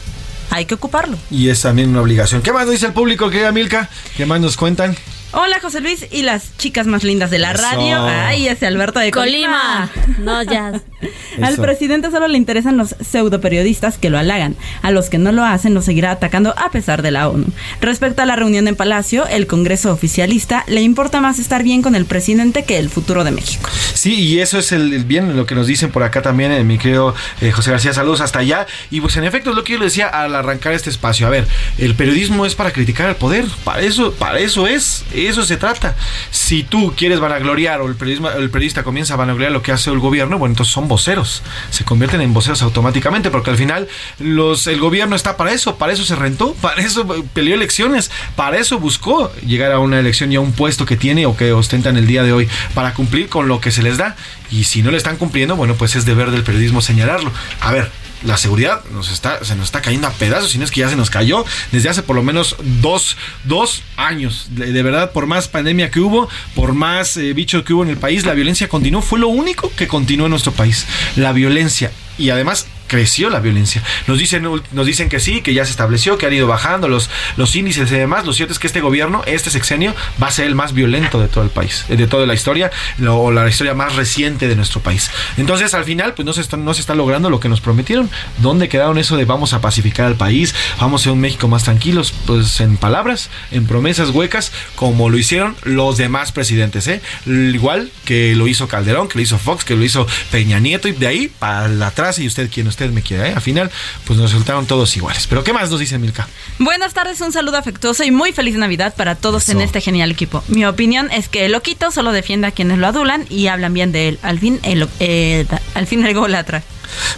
Hay 0.49 0.65
que 0.65 0.75
ocuparlo. 0.75 1.17
Y 1.29 1.49
es 1.49 1.61
también 1.61 1.89
una 1.89 2.01
obligación. 2.01 2.41
¿Qué 2.41 2.51
más 2.51 2.65
nos 2.65 2.73
dice 2.73 2.87
el 2.87 2.93
público, 2.93 3.29
querida 3.29 3.51
Milka? 3.51 3.89
¿Qué 4.17 4.25
más 4.25 4.39
nos 4.41 4.57
cuentan? 4.57 4.95
Hola 5.31 5.59
José 5.61 5.79
Luis 5.79 6.07
y 6.11 6.23
las 6.23 6.57
chicas 6.57 6.87
más 6.87 7.03
lindas 7.03 7.29
de 7.29 7.37
la 7.37 7.51
Eso. 7.51 7.61
radio. 7.61 8.03
Ay, 8.03 8.47
ese 8.47 8.65
Alberto 8.65 8.99
de 8.99 9.11
Colima. 9.11 9.89
Colima. 9.93 10.17
No, 10.17 10.41
ya. 10.41 10.81
Al 11.41 11.55
presidente 11.57 12.09
solo 12.11 12.27
le 12.27 12.37
interesan 12.37 12.77
los 12.77 12.95
pseudo 12.99 13.39
periodistas 13.39 13.97
que 13.97 14.09
lo 14.09 14.17
halagan. 14.17 14.55
A 14.81 14.89
los 14.91 15.09
que 15.09 15.17
no 15.19 15.31
lo 15.31 15.45
hacen 15.45 15.73
lo 15.75 15.81
seguirá 15.83 16.11
atacando 16.11 16.53
a 16.57 16.71
pesar 16.71 17.03
de 17.03 17.11
la 17.11 17.29
ONU. 17.29 17.45
Respecto 17.79 18.23
a 18.23 18.25
la 18.25 18.35
reunión 18.35 18.67
en 18.67 18.75
Palacio, 18.75 19.27
el 19.27 19.45
Congreso 19.47 19.93
oficialista 19.93 20.65
le 20.67 20.81
importa 20.81 21.21
más 21.21 21.37
estar 21.39 21.63
bien 21.63 21.81
con 21.83 21.95
el 21.95 22.05
presidente 22.05 22.63
que 22.63 22.79
el 22.79 22.89
futuro 22.89 23.23
de 23.23 23.31
México. 23.31 23.69
Sí, 23.93 24.15
y 24.15 24.39
eso 24.39 24.57
es 24.57 24.71
el, 24.71 24.93
el 24.93 25.05
bien 25.05 25.37
lo 25.37 25.45
que 25.45 25.55
nos 25.55 25.67
dicen 25.67 25.91
por 25.91 26.03
acá 26.03 26.21
también, 26.21 26.51
eh, 26.51 26.63
mi 26.63 26.77
querido 26.79 27.13
eh, 27.39 27.51
José 27.51 27.71
García, 27.71 27.93
saludos 27.93 28.21
hasta 28.21 28.39
allá. 28.39 28.65
Y 28.89 28.99
pues 28.99 29.15
en 29.15 29.23
efecto 29.23 29.51
es 29.51 29.55
lo 29.55 29.63
que 29.63 29.73
yo 29.73 29.79
le 29.79 29.85
decía 29.85 30.07
al 30.07 30.35
arrancar 30.35 30.73
este 30.73 30.89
espacio. 30.89 31.27
A 31.27 31.29
ver, 31.29 31.47
el 31.77 31.93
periodismo 31.95 32.45
es 32.45 32.55
para 32.55 32.71
criticar 32.71 33.07
al 33.07 33.15
poder, 33.15 33.45
para 33.63 33.81
eso, 33.81 34.11
para 34.13 34.39
eso 34.39 34.67
es, 34.67 35.05
eso 35.27 35.43
se 35.43 35.57
trata. 35.57 35.95
Si 36.31 36.63
tú 36.63 36.93
quieres 36.95 37.19
vanagloriar 37.19 37.81
o 37.81 37.87
el, 37.87 37.95
el 38.37 38.49
periodista 38.49 38.83
comienza 38.83 39.13
a 39.13 39.17
vanagloriar 39.17 39.51
lo 39.51 39.61
que 39.61 39.71
hace 39.71 39.89
el 39.89 39.99
gobierno, 39.99 40.37
bueno, 40.37 40.53
entonces 40.53 40.73
son 40.73 40.87
voceros, 40.87 41.43
se 41.69 41.83
convierten 41.83 42.21
en 42.21 42.33
voceros 42.33 42.61
automáticamente, 42.61 43.29
porque 43.29 43.51
al 43.51 43.57
final 43.57 43.87
los, 44.19 44.67
el 44.67 44.79
gobierno 44.79 45.15
está 45.15 45.37
para 45.37 45.51
eso, 45.51 45.77
para 45.77 45.93
eso 45.93 46.03
se 46.03 46.15
rentó, 46.15 46.53
para 46.61 46.81
eso 46.81 47.07
peleó 47.33 47.55
elecciones, 47.55 48.11
para 48.35 48.57
eso 48.57 48.79
buscó 48.79 49.31
llegar 49.45 49.71
a 49.71 49.79
una 49.79 49.99
elección 49.99 50.31
y 50.31 50.35
a 50.35 50.39
un 50.39 50.51
puesto 50.51 50.85
que 50.85 50.97
tiene 50.97 51.25
o 51.25 51.35
que 51.35 51.53
ostentan 51.53 51.97
el 51.97 52.07
día 52.07 52.23
de 52.23 52.33
hoy, 52.33 52.47
para 52.73 52.93
cumplir 52.93 53.29
con 53.29 53.47
lo 53.47 53.59
que 53.61 53.71
se 53.71 53.83
les 53.83 53.97
da. 53.97 54.15
Y 54.51 54.63
si 54.63 54.81
no 54.81 54.91
le 54.91 54.97
están 54.97 55.17
cumpliendo, 55.17 55.55
bueno, 55.55 55.75
pues 55.75 55.95
es 55.95 56.05
deber 56.05 56.31
del 56.31 56.43
periodismo 56.43 56.81
señalarlo. 56.81 57.31
A 57.61 57.71
ver, 57.71 57.91
la 58.23 58.37
seguridad 58.37 58.81
se 58.83 59.55
nos 59.55 59.65
está 59.65 59.81
cayendo 59.81 60.07
a 60.07 60.11
pedazos, 60.11 60.51
si 60.51 60.57
no 60.57 60.65
es 60.65 60.71
que 60.71 60.81
ya 60.81 60.89
se 60.89 60.95
nos 60.95 61.09
cayó 61.09 61.45
desde 61.71 61.89
hace 61.89 62.03
por 62.03 62.15
lo 62.15 62.23
menos 62.23 62.55
dos, 62.81 63.17
dos 63.43 63.83
años. 63.97 64.47
De, 64.51 64.71
de 64.71 64.83
verdad, 64.83 65.11
por 65.11 65.25
más 65.25 65.47
pandemia 65.47 65.89
que 65.91 65.99
hubo, 65.99 66.29
por 66.55 66.73
más 66.73 67.17
eh, 67.17 67.33
bicho 67.33 67.63
que 67.63 67.73
hubo 67.73 67.83
en 67.83 67.89
el 67.89 67.97
país, 67.97 68.25
la 68.25 68.33
violencia 68.33 68.67
continuó. 68.67 69.01
Fue 69.01 69.19
lo 69.19 69.29
único 69.29 69.71
que 69.75 69.87
continuó 69.87 70.25
en 70.27 70.31
nuestro 70.31 70.51
país. 70.51 70.85
La 71.15 71.31
violencia. 71.31 71.91
Y 72.17 72.31
además 72.31 72.67
creció 72.89 73.29
la 73.29 73.39
violencia. 73.39 73.81
Nos 74.07 74.19
dicen, 74.19 74.45
nos 74.71 74.85
dicen 74.85 75.07
que 75.07 75.21
sí, 75.21 75.41
que 75.41 75.53
ya 75.53 75.63
se 75.63 75.71
estableció, 75.71 76.17
que 76.17 76.25
han 76.25 76.33
ido 76.33 76.47
bajando 76.47 76.89
los, 76.89 77.09
los 77.37 77.55
índices 77.55 77.89
y 77.89 77.95
demás. 77.95 78.25
Lo 78.25 78.33
cierto 78.33 78.51
es 78.51 78.59
que 78.59 78.67
este 78.67 78.81
gobierno, 78.81 79.21
este 79.25 79.49
sexenio, 79.49 79.95
va 80.21 80.27
a 80.27 80.31
ser 80.31 80.47
el 80.47 80.55
más 80.55 80.73
violento 80.73 81.21
de 81.21 81.29
todo 81.29 81.45
el 81.45 81.49
país, 81.49 81.85
eh, 81.87 81.95
de 81.95 82.07
toda 82.07 82.25
la 82.25 82.33
historia, 82.33 82.71
o 83.07 83.31
la 83.31 83.47
historia 83.47 83.73
más 83.73 83.95
reciente 83.95 84.49
de 84.49 84.55
nuestro 84.57 84.81
país. 84.81 85.09
Entonces, 85.37 85.73
al 85.73 85.85
final, 85.85 86.13
pues 86.15 86.25
no 86.25 86.33
se 86.33 86.41
está, 86.41 86.57
no 86.57 86.73
se 86.73 86.81
está 86.81 86.95
logrando 86.95 87.29
lo 87.29 87.39
que 87.39 87.47
nos 87.47 87.61
prometieron. 87.61 88.09
¿Dónde 88.39 88.67
quedaron 88.67 88.97
eso 88.97 89.15
de 89.15 89.25
vamos 89.25 89.53
a 89.53 89.61
pacificar 89.61 90.07
al 90.07 90.15
país? 90.15 90.53
Vamos 90.79 91.01
a 91.01 91.03
ser 91.05 91.13
un 91.13 91.21
México 91.21 91.47
más 91.47 91.63
tranquilos, 91.63 92.13
pues 92.25 92.59
en 92.59 92.77
palabras, 92.77 93.29
en 93.51 93.67
promesas 93.67 94.09
huecas, 94.09 94.51
como 94.75 95.09
lo 95.09 95.17
hicieron 95.17 95.55
los 95.63 95.97
demás 95.97 96.31
presidentes, 96.31 96.87
¿eh? 96.87 97.01
Igual 97.25 97.91
que 98.05 98.35
lo 98.35 98.47
hizo 98.47 98.67
Calderón, 98.67 99.07
que 99.07 99.19
lo 99.19 99.21
hizo 99.21 99.37
Fox, 99.37 99.63
que 99.63 99.75
lo 99.75 99.83
hizo 99.83 100.07
Peña 100.31 100.59
Nieto, 100.59 100.87
y 100.87 100.93
de 100.93 101.07
ahí 101.07 101.31
para 101.39 101.87
atrás, 101.87 102.19
y 102.19 102.27
usted 102.27 102.49
quien 102.49 102.67
usted 102.79 102.93
me 102.93 103.01
quiera, 103.01 103.27
¿eh? 103.27 103.33
Al 103.35 103.41
final, 103.41 103.69
pues 104.05 104.17
nos 104.17 104.31
resultaron 104.31 104.65
todos 104.65 104.95
iguales. 104.95 105.27
Pero 105.27 105.43
¿qué 105.43 105.51
más 105.51 105.69
nos 105.69 105.79
dice 105.79 105.97
Milka? 105.97 106.27
Buenas 106.59 106.93
tardes, 106.93 107.19
un 107.21 107.31
saludo 107.31 107.57
afectuoso 107.57 108.03
y 108.03 108.11
muy 108.11 108.31
feliz 108.31 108.55
Navidad 108.55 108.93
para 108.95 109.15
todos 109.15 109.49
en 109.49 109.61
este 109.61 109.81
genial 109.81 110.11
equipo. 110.11 110.43
Mi 110.47 110.65
opinión 110.65 111.11
es 111.11 111.27
que 111.27 111.45
el 111.45 111.51
loquito 111.51 111.91
solo 111.91 112.11
defiende 112.11 112.47
a 112.47 112.51
quienes 112.51 112.77
lo 112.77 112.87
adulan 112.87 113.25
y 113.29 113.47
hablan 113.47 113.73
bien 113.73 113.91
de 113.91 114.09
él. 114.09 114.19
Al 114.21 114.39
fin 114.39 114.59
el, 114.63 114.87
eh, 114.99 115.45
al 115.73 115.87
fin 115.87 116.05
el 116.05 116.13
golatra. 116.13 116.63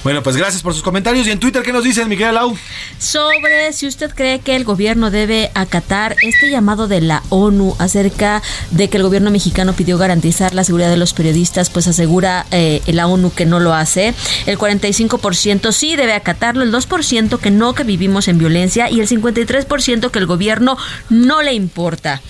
Bueno, 0.04 0.24
pues 0.24 0.38
gracias 0.38 0.62
por 0.62 0.74
sus 0.74 0.84
comentarios. 0.84 1.28
¿Y 1.28 1.32
en 1.32 1.40
Twitter 1.40 1.64
qué 1.64 1.72
nos 1.72 1.84
dicen, 1.84 2.08
Miguel 2.10 2.36
Lau? 2.36 2.58
Sobre 2.98 3.74
si 3.74 3.88
usted 3.88 4.12
cree 4.14 4.40
que 4.40 4.56
el 4.56 4.64
gobierno 4.64 5.12
debe 5.12 5.52
acatar 5.54 6.16
este 6.22 6.50
llamado 6.50 6.88
de 6.88 7.02
la 7.02 7.24
ONU 7.30 7.76
acerca 7.80 8.42
de 8.72 8.90
que 8.90 8.98
el 8.98 9.04
gobierno 9.04 9.32
mexicano 9.32 9.74
pidió 9.74 9.98
garantizar 9.98 10.54
la 10.54 10.64
seguridad 10.64 10.90
de 10.90 10.98
los 10.98 11.14
periodistas, 11.14 11.70
pues 11.70 11.88
asegura 11.88 12.46
eh, 12.52 12.82
la 12.88 13.08
ONU 13.08 13.34
que 13.34 13.46
no 13.46 13.60
lo 13.60 13.74
hace. 13.74 14.14
El 14.46 14.58
45% 14.58 15.72
sí 15.72 15.96
debe 15.96 16.14
acatarlo, 16.14 16.64
el 16.64 16.72
2% 16.72 17.40
que 17.40 17.52
no, 17.52 17.74
que 17.74 17.84
vivimos 17.84 18.28
en 18.28 18.38
violencia 18.38 18.90
y 18.90 19.00
el 19.00 19.08
53% 19.08 20.12
que 20.12 20.20
el 20.20 20.26
gobierno 20.26 20.78
no 21.10 21.42
le 21.42 21.54
importa. 21.54 22.22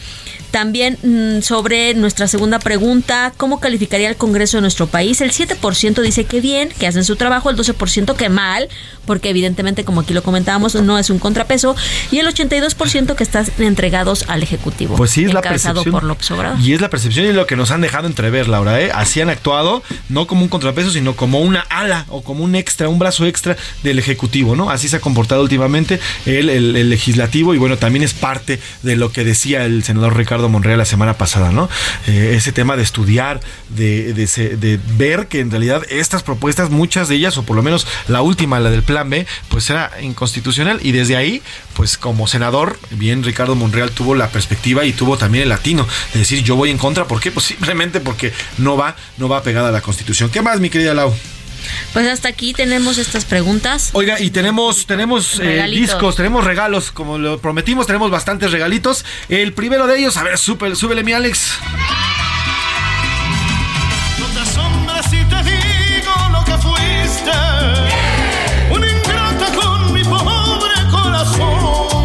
También 0.51 0.97
mm, 1.01 1.41
sobre 1.41 1.93
nuestra 1.93 2.27
segunda 2.27 2.59
pregunta, 2.59 3.33
¿cómo 3.37 3.59
calificaría 3.59 4.09
el 4.09 4.15
Congreso 4.17 4.57
de 4.57 4.61
nuestro 4.61 4.87
país? 4.87 5.21
El 5.21 5.31
7% 5.31 6.01
dice 6.01 6.25
que 6.25 6.41
bien, 6.41 6.69
que 6.77 6.87
hacen 6.87 7.03
su 7.03 7.15
trabajo, 7.15 7.49
el 7.49 7.55
12% 7.57 8.15
que 8.15 8.29
mal, 8.29 8.67
porque 9.05 9.29
evidentemente, 9.29 9.83
como 9.85 10.01
aquí 10.01 10.13
lo 10.13 10.23
comentábamos, 10.23 10.75
no 10.75 10.99
es 10.99 11.09
un 11.09 11.19
contrapeso, 11.19 11.75
y 12.11 12.19
el 12.19 12.27
82% 12.27 13.15
que 13.15 13.23
están 13.23 13.45
entregados 13.59 14.25
al 14.27 14.43
Ejecutivo. 14.43 14.95
Pues 14.95 15.11
sí, 15.11 15.23
es 15.25 15.33
la 15.33 15.41
percepción. 15.41 15.91
por 15.91 16.03
López 16.03 16.29
Obrador. 16.31 16.59
Y 16.59 16.73
es 16.73 16.81
la 16.81 16.89
percepción 16.89 17.25
y 17.27 17.33
lo 17.33 17.45
que 17.47 17.55
nos 17.55 17.71
han 17.71 17.81
dejado 17.81 18.07
entrever, 18.07 18.47
Laura. 18.47 18.79
¿eh? 18.81 18.91
Así 18.93 19.21
han 19.21 19.29
actuado, 19.29 19.83
no 20.09 20.27
como 20.27 20.41
un 20.43 20.49
contrapeso, 20.49 20.91
sino 20.91 21.15
como 21.15 21.39
una 21.39 21.61
ala 21.61 22.05
o 22.09 22.21
como 22.23 22.43
un 22.43 22.55
extra, 22.55 22.89
un 22.89 22.99
brazo 22.99 23.25
extra 23.25 23.55
del 23.83 23.99
Ejecutivo, 23.99 24.55
¿no? 24.55 24.69
Así 24.69 24.87
se 24.89 24.97
ha 24.97 24.99
comportado 24.99 25.41
últimamente 25.41 25.99
el, 26.25 26.49
el- 26.49 26.75
el 26.75 26.89
legislativo 26.89 27.53
y 27.55 27.57
bueno, 27.57 27.77
también 27.77 28.03
es 28.03 28.13
parte 28.13 28.59
de 28.83 28.95
lo 28.95 29.11
que 29.11 29.23
decía 29.23 29.65
el 29.65 29.83
senador 29.83 30.15
Ricardo 30.17 30.40
Monreal 30.49 30.77
la 30.77 30.85
semana 30.85 31.17
pasada, 31.17 31.51
¿no? 31.51 31.69
Eh, 32.07 32.33
ese 32.35 32.51
tema 32.51 32.75
de 32.75 32.83
estudiar, 32.83 33.39
de, 33.69 34.13
de 34.13 34.21
de 34.57 34.79
ver 34.97 35.27
que 35.27 35.39
en 35.39 35.51
realidad 35.51 35.83
estas 35.89 36.23
propuestas, 36.23 36.69
muchas 36.69 37.09
de 37.09 37.15
ellas, 37.15 37.37
o 37.37 37.43
por 37.43 37.55
lo 37.55 37.63
menos 37.63 37.87
la 38.07 38.21
última, 38.21 38.59
la 38.59 38.69
del 38.69 38.83
plan 38.83 39.09
B, 39.09 39.25
pues 39.49 39.69
era 39.69 39.91
inconstitucional 40.01 40.79
y 40.81 40.91
desde 40.91 41.15
ahí, 41.15 41.41
pues 41.73 41.97
como 41.97 42.27
senador, 42.27 42.79
bien 42.91 43.23
Ricardo 43.23 43.55
Monreal 43.55 43.91
tuvo 43.91 44.15
la 44.15 44.29
perspectiva 44.29 44.85
y 44.85 44.93
tuvo 44.93 45.17
también 45.17 45.43
el 45.43 45.49
latino 45.49 45.87
de 46.13 46.19
decir 46.19 46.43
yo 46.43 46.55
voy 46.55 46.69
en 46.69 46.77
contra, 46.77 47.05
¿por 47.05 47.19
qué? 47.19 47.31
Pues 47.31 47.45
simplemente 47.45 47.99
porque 47.99 48.33
no 48.57 48.77
va, 48.77 48.95
no 49.17 49.27
va 49.27 49.43
pegada 49.43 49.69
a 49.69 49.71
la 49.71 49.81
Constitución. 49.81 50.29
¿Qué 50.29 50.41
más, 50.41 50.59
mi 50.59 50.69
querida 50.69 50.93
Lau? 50.93 51.13
Pues 51.93 52.07
hasta 52.07 52.29
aquí 52.29 52.53
tenemos 52.53 52.97
estas 52.97 53.25
preguntas. 53.25 53.89
Oiga, 53.93 54.19
y 54.19 54.29
tenemos, 54.29 54.85
tenemos 54.85 55.39
eh, 55.39 55.65
discos, 55.69 56.15
tenemos 56.15 56.43
regalos, 56.45 56.91
como 56.91 57.17
lo 57.17 57.39
prometimos, 57.39 57.87
tenemos 57.87 58.11
bastantes 58.11 58.51
regalitos. 58.51 59.05
El 59.29 59.53
primero 59.53 59.87
de 59.87 59.99
ellos, 59.99 60.17
a 60.17 60.23
ver, 60.23 60.37
súbele, 60.37 60.75
súbele 60.75 61.03
mi 61.03 61.13
Alex. 61.13 61.53
No 64.19 64.25
te 64.27 64.39
asombres 64.39 65.05
si 65.05 65.17
te 65.25 65.43
digo 65.43 66.13
lo 66.31 66.43
que 66.45 66.53
fuiste. 66.53 67.31
Un 68.71 68.83
ingrata 68.83 69.53
con 69.53 69.93
mi 69.93 70.03
pobre 70.03 70.73
corazón. 70.89 71.61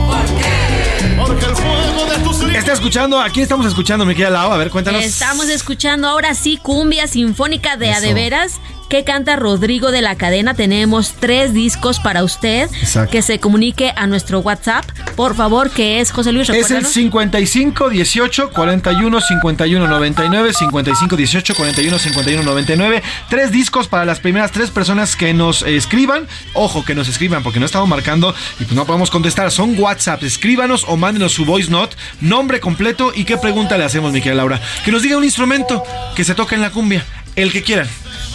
¿Por 0.09 0.39
qué? 0.39 1.17
Porque 1.17 1.45
el 1.47 1.57
fuego 1.57 2.07
de 2.07 2.19
tus 2.19 2.41
Está 2.57 2.73
escuchando, 2.73 3.21
aquí 3.21 3.41
estamos 3.41 3.67
escuchando, 3.67 4.05
mi 4.05 4.15
querida 4.15 4.31
Lau, 4.31 4.53
a 4.53 4.57
ver, 4.57 4.71
cuéntanos. 4.71 5.05
Estamos 5.05 5.49
escuchando 5.49 6.09
ahora 6.09 6.35
sí 6.35 6.59
cumbia 6.61 7.07
sinfónica 7.07 7.77
de. 7.77 7.93
Adeveras 7.93 8.61
que 8.89 9.05
canta 9.05 9.37
Rodrigo 9.37 9.91
de 9.91 10.03
la 10.03 10.17
Cadena. 10.17 10.55
Tenemos 10.55 11.15
tres 11.19 11.53
discos 11.53 12.01
para 12.01 12.25
usted 12.25 12.69
Exacto. 12.81 13.11
que 13.11 13.23
se 13.23 13.39
comunique 13.39 13.93
a 13.97 14.07
nuestro 14.07 14.41
WhatsApp. 14.41 14.85
Por 15.17 15.35
favor, 15.35 15.71
que 15.71 16.01
es 16.01 16.11
José 16.11 16.33
Luis. 16.33 16.49
Es 16.49 16.57
el 16.57 16.63
recuérdanos. 16.63 16.93
55 16.93 17.91
18 17.91 18.51
41 18.51 19.21
51 19.21 19.89
99 19.89 20.53
55 20.53 21.17
18 21.17 21.55
41 21.55 21.99
51 21.99 22.43
99 22.43 23.03
tres 23.29 23.51
discos 23.51 23.89
para 23.89 24.05
las 24.05 24.21
primeras 24.21 24.53
tres 24.53 24.71
personas 24.71 25.17
que 25.17 25.35
nos 25.35 25.63
escriban 25.63 26.27
ojo 26.55 26.85
que 26.85 26.95
nos 26.95 27.09
escriban 27.09 27.43
porque 27.43 27.61
no 27.61 27.67
estamos 27.67 27.89
marcando 27.89 28.35
y 28.61 28.65
pues 28.65 28.75
no 28.75 28.85
podemos 28.87 29.11
contestar 29.11 29.51
son 29.51 29.79
WhatsApp 29.79 30.23
escríbanos 30.23 30.85
o 30.89 30.97
mándenos 30.97 31.33
su 31.33 31.45
voice 31.45 31.71
note 31.71 31.97
nombre 32.21 32.61
completo 32.61 33.13
y 33.15 33.25
qué 33.25 33.37
pregunta 33.37 33.77
le 33.79 33.85
hacemos 33.85 34.13
mi 34.13 34.21
querida 34.21 34.37
Laura 34.37 34.61
que 34.85 34.93
nos 34.93 35.03
diga 35.03 35.17
un 35.17 35.25
instrumento 35.25 35.83
que 36.15 36.25
se 36.25 36.35
toque 36.35 36.55
en 36.55 36.63
la 36.63 36.71
cumbia 36.71 37.05
el 37.35 37.53
que 37.53 37.63
quieran 37.63 37.89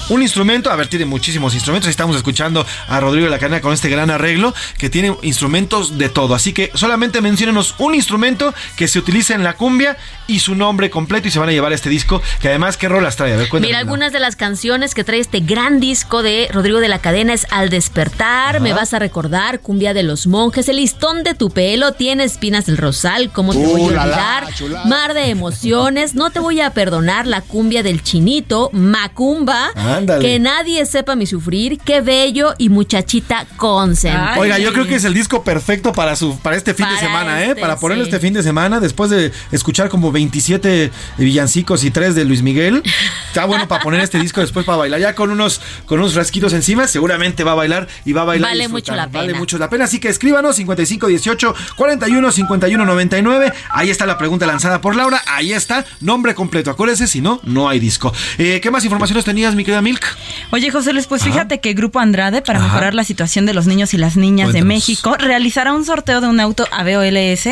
un 0.10 0.22
instrumento, 0.22 0.70
a 0.72 0.76
ver, 0.76 0.88
tiene 0.88 1.06
muchísimos 1.06 1.54
instrumentos. 1.54 1.90
Estamos 1.90 2.16
escuchando 2.18 2.66
a 2.88 3.00
Rodrigo 3.00 3.26
de 3.26 3.32
la 3.32 3.40
Cadena 3.40 3.62
con 3.62 3.74
este 3.74 3.90
gran 3.90 4.10
arreglo 4.10 4.54
que 4.78 4.90
tiene 4.90 5.16
instrumentos 5.22 5.98
de 5.98 6.10
todo. 6.10 6.36
Así 6.36 6.54
que 6.54 6.72
solamente 6.76 7.22
menciónenos 7.22 7.76
un 7.78 7.96
instrumento 7.96 8.54
que 8.76 8.88
se 8.88 9.00
utilice 9.00 9.34
en 9.34 9.44
la 9.44 9.54
cumbia 9.54 9.98
y 10.28 10.40
su 10.40 10.56
nombre 10.56 10.90
completo 10.90 11.28
y 11.28 11.32
se 11.32 11.40
van 11.40 11.50
a 11.50 11.52
llevar 11.52 11.72
este 11.74 11.90
disco. 11.90 12.22
Que 12.42 12.50
además, 12.50 12.78
¿qué 12.78 12.90
rolas 12.90 13.16
trae? 13.16 13.34
A 13.34 13.38
ver, 13.38 13.50
cuéntame. 13.50 13.70
Mira, 13.70 13.80
algunas 13.80 14.12
de 14.12 14.20
las 14.20 14.36
canciones 14.36 14.94
que 14.96 15.04
trae 15.04 15.20
este 15.20 15.40
gran 15.40 15.80
disco 15.80 16.24
de 16.24 16.50
Rodrigo 16.52 16.80
de 16.80 16.88
la 16.88 17.00
Cadena 17.00 17.34
es 17.34 17.48
Al 17.52 17.70
despertar, 17.70 18.60
Me 18.62 18.74
vas 18.74 18.94
a 18.94 19.00
recordar, 19.00 19.60
Cumbia 19.62 19.94
de 19.94 20.04
los 20.04 20.28
monjes, 20.28 20.68
El 20.70 20.78
listón 20.78 21.24
de 21.24 21.34
tu 21.34 21.50
pelo, 21.50 21.94
Tiene 21.94 22.24
espinas 22.24 22.66
del 22.66 22.78
rosal, 22.78 23.32
¿Cómo 23.32 23.54
te 23.54 23.60
voy 23.60 23.82
a 23.82 23.86
Uh, 23.86 23.90
la, 23.92 24.06
la, 24.06 24.44
olvidar? 24.62 24.88
Mar 24.88 25.14
de 25.14 25.30
emociones, 25.30 26.16
No 26.16 26.30
te 26.32 26.40
voy 26.40 26.62
a 26.62 26.72
perdonar, 26.72 27.28
La 27.28 27.42
cumbia 27.42 27.84
del 27.84 28.04
chinito, 28.04 28.70
Macumba, 28.74 29.71
Ándale. 29.76 30.26
Que 30.26 30.40
nadie 30.40 30.86
sepa 30.86 31.16
mi 31.16 31.26
sufrir, 31.26 31.80
Qué 31.84 32.02
bello 32.02 32.54
y 32.58 32.70
muchachita 32.70 33.46
consentida. 33.58 34.36
Oiga, 34.38 34.60
yo 34.60 34.74
creo 34.74 34.86
que 34.86 34.96
es 34.96 35.04
el 35.04 35.14
disco 35.14 35.44
perfecto 35.44 35.94
para 35.94 36.16
su 36.16 36.38
para 36.40 36.56
este 36.56 36.74
fin 36.74 36.88
de 36.90 36.98
semana, 36.98 37.44
¿eh? 37.44 37.50
este, 37.50 37.62
Para 37.62 37.78
ponerlo 37.78 38.04
sí. 38.04 38.10
este 38.10 38.20
fin 38.20 38.34
de 38.34 38.44
semana, 38.44 38.80
después 38.80 39.10
de 39.10 39.32
escuchar 39.52 39.90
como 39.90 40.12
27 40.12 40.92
villancicos 41.18 41.84
y 41.84 41.92
3 41.92 42.16
de 42.16 42.26
Luis 42.26 42.42
Miguel. 42.42 42.84
Está 43.28 43.46
bueno 43.46 43.68
para 43.68 43.82
poner 43.84 44.02
este 44.02 44.20
disco 44.20 44.42
después 44.42 44.66
para 44.66 44.78
bailar. 44.78 45.00
Ya 45.00 45.16
con 45.16 45.32
unos, 45.32 45.62
con 45.86 46.00
unos 46.00 46.14
frasquitos 46.14 46.54
encima, 46.54 46.88
seguramente 46.88 47.44
va 47.44 47.54
a 47.54 47.56
bailar 47.56 47.88
y 48.06 48.14
va 48.14 48.22
a 48.22 48.26
bailar. 48.26 48.52
Vale 48.52 48.68
mucho 48.68 48.96
la 48.96 49.08
Vale 49.08 49.28
pena. 49.28 49.40
mucho 49.40 49.58
la 49.58 49.70
pena. 49.70 49.86
Así 49.86 50.00
que 50.00 50.10
escríbanos 50.10 50.56
55 50.56 51.08
18 51.08 51.56
41 51.76 52.32
51 52.32 52.86
99. 52.86 53.54
Ahí 53.70 53.90
está 53.90 54.06
la 54.06 54.18
pregunta 54.18 54.46
lanzada 54.46 54.82
por 54.82 54.96
Laura. 54.96 55.22
Ahí 55.28 55.54
está, 55.54 55.86
nombre 56.02 56.36
completo. 56.36 56.72
Acuérdense, 56.72 57.08
si 57.08 57.22
no, 57.22 57.40
no 57.44 57.70
hay 57.70 57.80
disco. 57.80 58.14
Eh, 58.38 58.60
¿Qué 58.62 58.72
más 58.72 58.84
informaciones 58.84 59.26
tenías, 59.26 59.56
mi 59.62 59.66
querida 59.66 59.82
Milk? 59.82 60.04
Oye, 60.52 60.72
José 60.72 60.92
Luis, 60.92 61.08
pues 61.08 61.24
fíjate 61.24 61.60
que 61.60 61.74
Grupo 61.74 62.00
Andrade, 62.00 62.42
para 62.42 62.60
Ajá. 62.60 62.68
mejorar 62.68 62.94
la 62.94 63.04
situación 63.04 63.46
de 63.46 63.54
los 63.54 63.68
niños 63.68 63.94
y 63.94 63.98
las 63.98 64.18
niñas 64.18 64.54
de. 64.54 64.64
México, 64.64 65.16
realizará 65.18 65.74
un 65.74 65.86
sorteo 65.86 66.22
de 66.22 66.28
un 66.28 66.40
auto 66.40 66.66
ABOLS 66.72 67.48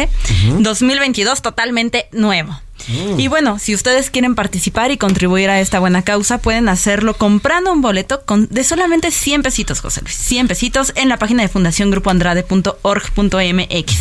2022 0.60 1.41
totalmente 1.41 2.07
nuevo. 2.11 2.60
Mm. 2.88 3.19
Y 3.19 3.27
bueno, 3.27 3.60
si 3.60 3.76
ustedes 3.76 4.10
quieren 4.10 4.35
participar 4.35 4.91
y 4.91 4.97
contribuir 4.97 5.49
a 5.49 5.60
esta 5.60 5.80
buena 5.80 6.03
causa, 6.03 6.38
pueden 6.39 6.69
hacerlo 6.69 7.15
comprando 7.15 7.73
un 7.73 7.81
boleto 7.81 8.22
con, 8.26 8.47
de 8.49 8.64
solamente 8.64 9.11
100 9.11 9.43
pesitos, 9.43 9.81
José 9.81 9.99
Luis. 10.01 10.15
100 10.15 10.47
pesitos 10.47 10.93
en 10.95 11.10
la 11.10 11.18
página 11.18 11.43
de 11.43 11.49
fundaciongrupoandrade.org.mx. 11.49 13.93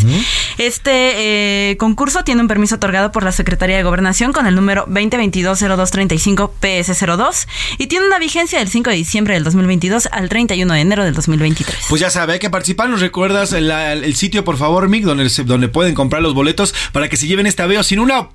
Este 0.59 1.71
eh, 1.73 1.77
concurso 1.79 2.23
tiene 2.25 2.41
un 2.43 2.49
permiso 2.49 2.77
otorgado 2.77 3.11
por 3.13 3.23
la 3.25 3.33
Secretaría 3.33 3.77
de 3.77 3.83
Gobernación 3.83 4.33
con 4.33 4.47
el 4.47 4.55
número 4.55 4.87
2022-0235-PS02 4.87 7.47
y 7.79 7.87
tiene 7.87 8.07
una 8.07 8.19
vigencia 8.19 8.59
del 8.59 8.69
5 8.69 8.91
de 8.91 8.97
diciembre 8.97 9.33
del 9.35 9.45
2022 9.45 10.09
al 10.13 10.29
31 10.29 10.75
de 10.75 10.81
enero 10.81 11.05
del 11.05 11.15
2023. 11.15 11.77
Pues 11.89 12.01
ya 12.01 12.11
sabe, 12.11 12.35
hay 12.35 12.39
que 12.39 12.51
participar. 12.51 12.89
¿Nos 12.89 13.01
recuerdas 13.01 13.53
el, 13.53 13.71
el- 13.71 14.17
sitio, 14.17 14.45
por 14.45 14.57
favor, 14.57 14.89
Mick, 14.89 15.05
donde, 15.05 15.29
donde 15.45 15.69
pueden 15.69 15.95
comprar 15.95 16.23
los 16.23 16.35
boletos 16.35 16.75
para 16.93 17.09
que 17.09 17.17
se 17.17 17.27
lleven 17.29 17.47
este 17.47 17.63
aveo 17.63 17.83
sin 17.85 18.01
una 18.01 18.29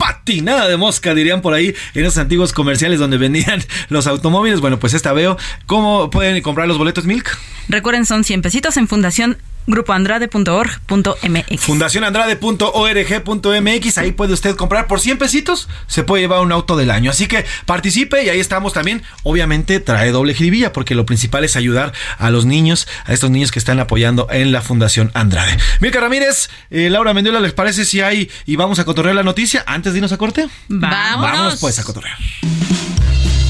patinada 0.00 0.66
de 0.66 0.78
mosca, 0.78 1.14
dirían 1.14 1.42
por 1.42 1.52
ahí, 1.52 1.74
en 1.94 2.04
esos 2.04 2.16
antiguos 2.16 2.54
comerciales 2.54 2.98
donde 2.98 3.18
vendían 3.18 3.62
los 3.90 4.06
automóviles? 4.06 4.60
Bueno, 4.60 4.80
pues 4.80 4.94
esta 4.94 5.12
veo. 5.12 5.36
¿Cómo 5.66 6.08
pueden 6.10 6.40
comprar 6.42 6.66
los 6.66 6.78
boletos, 6.78 7.04
Milk? 7.04 7.38
Recuerden, 7.68 8.06
son 8.06 8.24
100 8.24 8.42
pesitos 8.42 8.76
en 8.78 8.88
fundación 8.88 9.36
grupoandrade.org.mx. 9.66 11.60
Fundacionandrade.org.mx, 11.60 13.98
ahí 13.98 14.12
puede 14.12 14.32
usted 14.32 14.56
comprar 14.56 14.86
por 14.86 15.00
100 15.00 15.18
pesitos, 15.18 15.68
se 15.86 16.04
puede 16.04 16.22
llevar 16.22 16.40
un 16.40 16.52
auto 16.52 16.76
del 16.76 16.90
año. 16.90 17.10
Así 17.10 17.26
que 17.26 17.44
participe 17.66 18.24
y 18.24 18.28
ahí 18.28 18.40
estamos 18.40 18.72
también. 18.72 19.02
Obviamente 19.22 19.80
trae 19.80 20.12
doble 20.12 20.34
jiribilla 20.34 20.72
porque 20.72 20.94
lo 20.94 21.06
principal 21.06 21.44
es 21.44 21.56
ayudar 21.56 21.92
a 22.18 22.30
los 22.30 22.44
niños, 22.44 22.86
a 23.04 23.12
estos 23.12 23.30
niños 23.30 23.50
que 23.50 23.58
están 23.58 23.80
apoyando 23.80 24.28
en 24.30 24.52
la 24.52 24.62
Fundación 24.62 25.10
Andrade. 25.14 25.56
Milka 25.80 26.00
Ramírez, 26.00 26.50
eh, 26.70 26.90
Laura 26.90 27.14
Mendiola, 27.14 27.40
¿les 27.40 27.52
parece 27.52 27.84
si 27.84 28.00
hay 28.00 28.30
y 28.46 28.56
vamos 28.56 28.78
a 28.78 28.84
cotorrear 28.84 29.14
la 29.14 29.22
noticia 29.22 29.64
antes 29.66 29.92
de 29.92 29.98
irnos 29.98 30.12
a 30.12 30.18
corte? 30.18 30.48
Vámonos. 30.68 31.22
Vámonos 31.22 31.60
pues 31.60 31.78
a 31.78 31.84
cotorrear. 31.84 32.16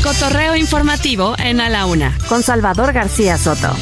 Cotorreo 0.03 0.57
informativo 0.57 1.35
en 1.39 1.61
A 1.61 1.69
la 1.69 1.87
Una. 1.87 2.17
Con 2.29 2.43
Salvador 2.43 2.93
García 2.93 3.37
Soto. 3.37 3.77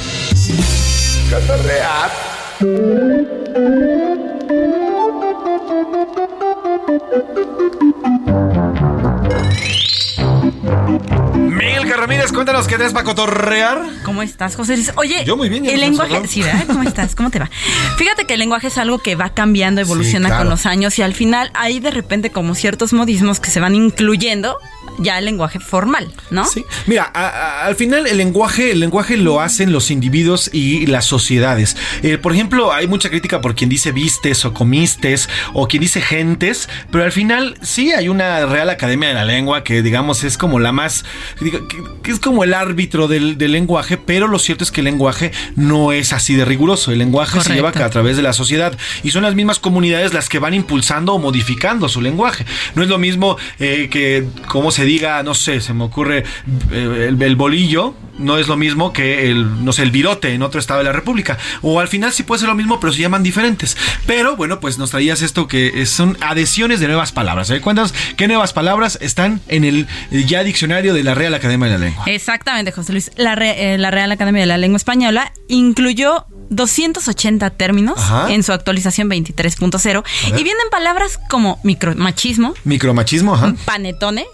Milka 11.51 11.97
Ramírez, 11.97 12.33
cuéntanos 12.33 12.67
qué 12.67 12.77
es 12.77 12.93
para 12.95 13.05
cotorrear. 13.05 13.83
¿Cómo 14.05 14.23
estás, 14.23 14.57
José 14.57 14.77
Luis? 14.77 14.91
Oye, 14.97 15.23
Yo 15.27 15.37
muy 15.37 15.51
bien, 15.51 15.67
el 15.67 15.81
lenguaje, 15.81 16.27
sí, 16.27 16.41
¿verdad? 16.41 16.65
¿Cómo 16.67 16.83
estás? 16.83 17.15
¿Cómo 17.15 17.31
te 17.31 17.39
va? 17.39 17.51
Fíjate 17.99 18.25
que 18.27 18.33
el 18.33 18.41
lenguaje 18.41 18.69
es 18.69 18.79
algo 18.79 18.99
que 18.99 19.15
va 19.15 19.29
cambiando, 19.35 19.83
evoluciona 19.83 20.29
claro. 20.29 20.45
con 20.45 20.51
los 20.51 20.65
años 20.65 20.99
y 20.99 21.03
al 21.03 21.13
final 21.13 21.51
hay 21.53 21.81
de 21.81 21.91
repente 21.91 22.31
como 22.31 22.55
ciertos 22.55 22.95
modismos 22.95 23.39
que 23.39 23.51
se 23.51 23.61
van 23.61 23.75
incluyendo 23.75 24.57
ya 24.99 25.19
el 25.19 25.25
lenguaje 25.25 25.61
formal, 25.61 26.13
¿no? 26.31 26.45
Sí. 26.47 26.65
Mira, 26.87 27.11
a- 27.15 27.29
a- 27.29 27.67
al 27.67 27.77
final 27.77 28.07
el 28.07 28.17
lenguaje, 28.19 28.73
el 28.73 28.81
lenguaje 28.81 29.17
lo 29.17 29.41
hacen 29.41 29.73
los 29.73 29.91
individuos 29.91 30.51
y 30.53 30.87
las 30.87 31.05
sociedades. 31.07 31.77
Eh, 32.03 32.19
por 32.19 32.33
ejemplo, 32.33 32.73
hay 32.73 32.87
mucha 32.87 33.09
crítica 33.11 33.41
por 33.41 33.55
quien 33.55 33.71
dice 33.71 33.93
vistes 33.93 34.45
o 34.45 34.53
comistes 34.55 35.29
o 35.55 35.69
quien 35.69 35.81
dice 35.83 36.01
gentes, 36.01 36.69
pero 36.91 37.05
al 37.05 37.13
final 37.13 37.57
sí 37.63 37.93
hay 37.93 38.09
una 38.09 38.47
Real 38.47 38.71
Academia 38.71 39.09
de 39.09 39.15
la 39.15 39.25
Lengua 39.25 39.65
que 39.65 39.83
digamos 39.83 40.25
es 40.25 40.37
como 40.39 40.59
la 40.59 40.73
más, 40.73 41.05
que, 41.39 42.11
es 42.13 42.19
como 42.21 42.45
el 42.45 42.55
árbitro 42.55 43.09
del, 43.09 43.39
del 43.39 43.53
lenguaje, 43.53 43.97
pero 43.97 44.29
lo 44.29 44.39
cierto 44.39 44.65
es 44.65 44.71
que 44.71 44.81
el 44.81 44.87
lenguaje 44.87 45.33
no 45.57 45.93
es 45.93 46.13
así 46.13 46.35
de 46.35 46.45
riguroso. 46.45 46.93
El 46.93 46.99
lenguaje 46.99 47.41
se 47.41 47.55
lleva 47.55 47.69
a 47.71 47.91
través 47.91 48.17
de 48.17 48.23
la 48.23 48.33
sociedad 48.33 48.77
y 49.03 49.11
son 49.11 49.23
las 49.23 49.35
mismas 49.35 49.59
comunidades 49.59 50.15
las 50.15 50.29
que 50.29 50.39
van 50.39 50.55
impulsando 50.55 51.15
o 51.15 51.19
modificando 51.19 51.89
su 51.89 52.01
lenguaje. 52.01 52.45
No 52.75 52.83
es 52.83 52.89
lo 52.89 52.99
mismo 52.99 53.37
eh, 53.59 53.89
que, 53.91 54.25
como 54.49 54.71
se 54.71 54.85
diga, 54.89 55.23
no 55.23 55.35
sé, 55.35 55.61
se 55.61 55.73
me 55.75 55.85
ocurre 55.85 56.25
eh, 56.73 57.07
el, 57.09 57.21
el 57.23 57.37
bolillo, 57.37 57.95
no 58.19 58.37
es 58.39 58.49
lo 58.49 58.57
mismo 58.57 58.93
que 58.93 59.31
el, 59.31 59.65
no 59.65 59.73
sé, 59.73 59.83
el 59.85 59.91
virote 59.93 60.33
en 60.35 60.43
otro 60.43 60.59
estado 60.59 60.79
de 60.81 60.85
la 60.85 60.93
República. 60.93 61.39
O 61.63 61.79
al 61.79 61.87
final 61.89 62.13
sí 62.13 62.25
puede 62.25 62.41
ser 62.41 62.49
lo 62.49 62.55
mismo, 62.57 62.81
pero 62.81 62.93
se 62.93 63.01
llaman 63.01 63.23
diferentes. 63.23 63.77
Pero 64.07 64.35
bueno, 64.37 64.59
pues 64.59 64.77
nos 64.79 64.91
traías 64.91 65.23
esto 65.23 65.47
que 65.47 65.87
son 65.87 66.17
adhesiones 66.21 66.81
de 66.81 66.87
nuevas 66.89 67.13
palabras. 67.13 67.49
¿eh? 67.51 67.61
Cuéntanos 67.61 67.95
qué 68.17 68.27
nuevas 68.27 68.53
palabras 68.53 68.99
están 69.01 69.41
en 69.49 69.65
el 69.65 69.87
eh, 70.11 70.25
ya 70.27 70.43
diccionario 70.43 70.95
de 70.95 71.05
la 71.05 71.15
Real 71.15 71.33
Academia 71.35 71.69
de 71.69 71.79
la 71.79 71.85
Lengua. 71.85 72.05
Exactamente, 72.07 72.73
José 72.73 72.93
Luis. 72.93 73.11
La, 73.17 73.35
Re- 73.37 73.75
eh, 73.75 73.79
la 73.79 73.91
Real 73.93 74.11
Academia 74.11 74.41
de 74.41 74.47
la 74.47 74.59
Lengua 74.59 74.79
Española 74.79 75.33
incluyó 75.49 76.27
280 76.51 77.51
términos 77.51 77.99
Ajá. 77.99 78.33
en 78.33 78.43
su 78.43 78.53
actualización 78.53 79.09
23.0 79.11 80.03
A 80.27 80.31
ver. 80.31 80.41
y 80.41 80.43
vienen 80.43 80.65
palabras 80.71 81.21
como 81.29 81.61
micromachismo, 81.63 82.55
Micromachismo, 82.65 83.35
ajá. 83.35 83.55
panetone, 83.65 84.27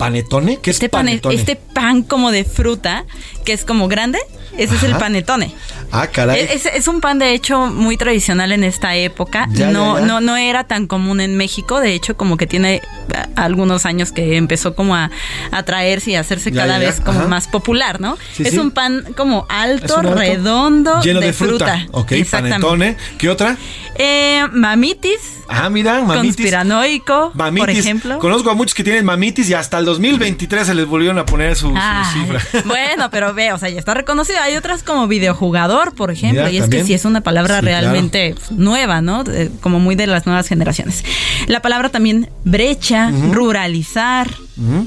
Panetone, 0.00 0.56
¿qué 0.62 0.70
es 0.70 0.76
este, 0.76 0.88
pane- 0.88 1.10
panetone? 1.10 1.34
este 1.34 1.56
pan 1.56 2.02
como 2.02 2.30
de 2.30 2.44
fruta 2.44 3.04
que 3.44 3.52
es 3.52 3.64
como 3.66 3.86
grande, 3.86 4.18
ese 4.56 4.74
es 4.74 4.82
el 4.82 4.96
panetone. 4.96 5.54
Ah, 5.92 6.06
caray. 6.06 6.40
Es, 6.50 6.66
es 6.66 6.88
un 6.88 7.00
pan 7.00 7.18
de 7.18 7.32
hecho 7.34 7.66
muy 7.66 7.96
tradicional 7.96 8.52
en 8.52 8.64
esta 8.64 8.96
época. 8.96 9.46
Ya, 9.50 9.70
no, 9.70 9.94
ya, 9.96 10.00
ya. 10.00 10.06
no, 10.06 10.20
no 10.20 10.36
era 10.36 10.64
tan 10.64 10.86
común 10.86 11.20
en 11.20 11.36
México. 11.36 11.80
De 11.80 11.92
hecho, 11.94 12.16
como 12.16 12.36
que 12.36 12.46
tiene 12.46 12.80
ah, 13.14 13.28
algunos 13.36 13.86
años 13.86 14.10
que 14.12 14.36
empezó 14.36 14.74
como 14.74 14.94
a, 14.94 15.10
a 15.50 15.62
traerse 15.64 16.12
y 16.12 16.14
a 16.14 16.20
hacerse 16.20 16.50
cada 16.52 16.78
vez 16.78 17.00
como 17.00 17.20
Ajá. 17.20 17.28
más 17.28 17.48
popular, 17.48 18.00
¿no? 18.00 18.16
Sí, 18.34 18.44
es 18.44 18.50
sí. 18.52 18.58
un 18.58 18.70
pan 18.70 19.04
como 19.16 19.46
Es 19.48 19.54
alto, 19.54 20.00
redondo, 20.02 21.00
lleno 21.02 21.20
de, 21.20 21.32
fruta. 21.32 21.78
fruta. 21.80 21.98
Ok, 21.98 22.12
panetone. 22.30 22.96
¿Qué 23.18 23.28
otra? 23.28 23.56
Eh, 23.96 24.42
mamitis, 24.52 25.20
Ah, 25.52 25.68
mira, 25.68 26.00
mamitis. 26.02 26.36
conspiranoico, 26.36 27.32
Mamitis. 27.34 27.60
por 27.60 27.70
ejemplo. 27.70 28.18
Conozco 28.20 28.50
a 28.50 28.54
muchos 28.54 28.74
que 28.74 28.84
tienen 28.84 29.04
mamitis 29.04 29.50
y 29.50 29.54
hasta 29.54 29.78
el 29.78 29.84
2023 29.84 30.66
se 30.66 30.74
les 30.74 30.86
volvieron 30.86 31.18
a 31.18 31.26
poner 31.26 31.56
su, 31.56 31.68
su 31.68 32.12
cifra. 32.12 32.40
bueno, 32.66 33.10
pero 33.10 33.34
ve, 33.34 33.52
o 33.52 33.58
sea, 33.58 33.68
ya 33.68 33.78
está 33.78 33.94
reconocido. 33.94 34.38
Hay 34.42 34.56
otras 34.56 34.82
como 34.82 35.08
videojugador, 35.08 35.94
por 35.94 36.10
ejemplo, 36.10 36.42
Mira, 36.42 36.50
y 36.52 36.56
es 36.56 36.62
también. 36.62 36.82
que 36.82 36.86
sí 36.86 36.94
es 36.94 37.04
una 37.04 37.20
palabra 37.22 37.56
Sí, 37.60 37.66
claro. 37.66 37.80
realmente 37.90 38.34
nueva, 38.50 39.00
¿no? 39.02 39.24
De- 39.24 39.50
como 39.60 39.80
muy 39.80 39.94
de 39.96 40.06
las 40.06 40.26
nuevas 40.26 40.46
generaciones. 40.46 41.04
La 41.48 41.60
palabra 41.62 41.88
también 41.88 42.30
brecha, 42.44 43.10
ruralizar, 43.32 44.28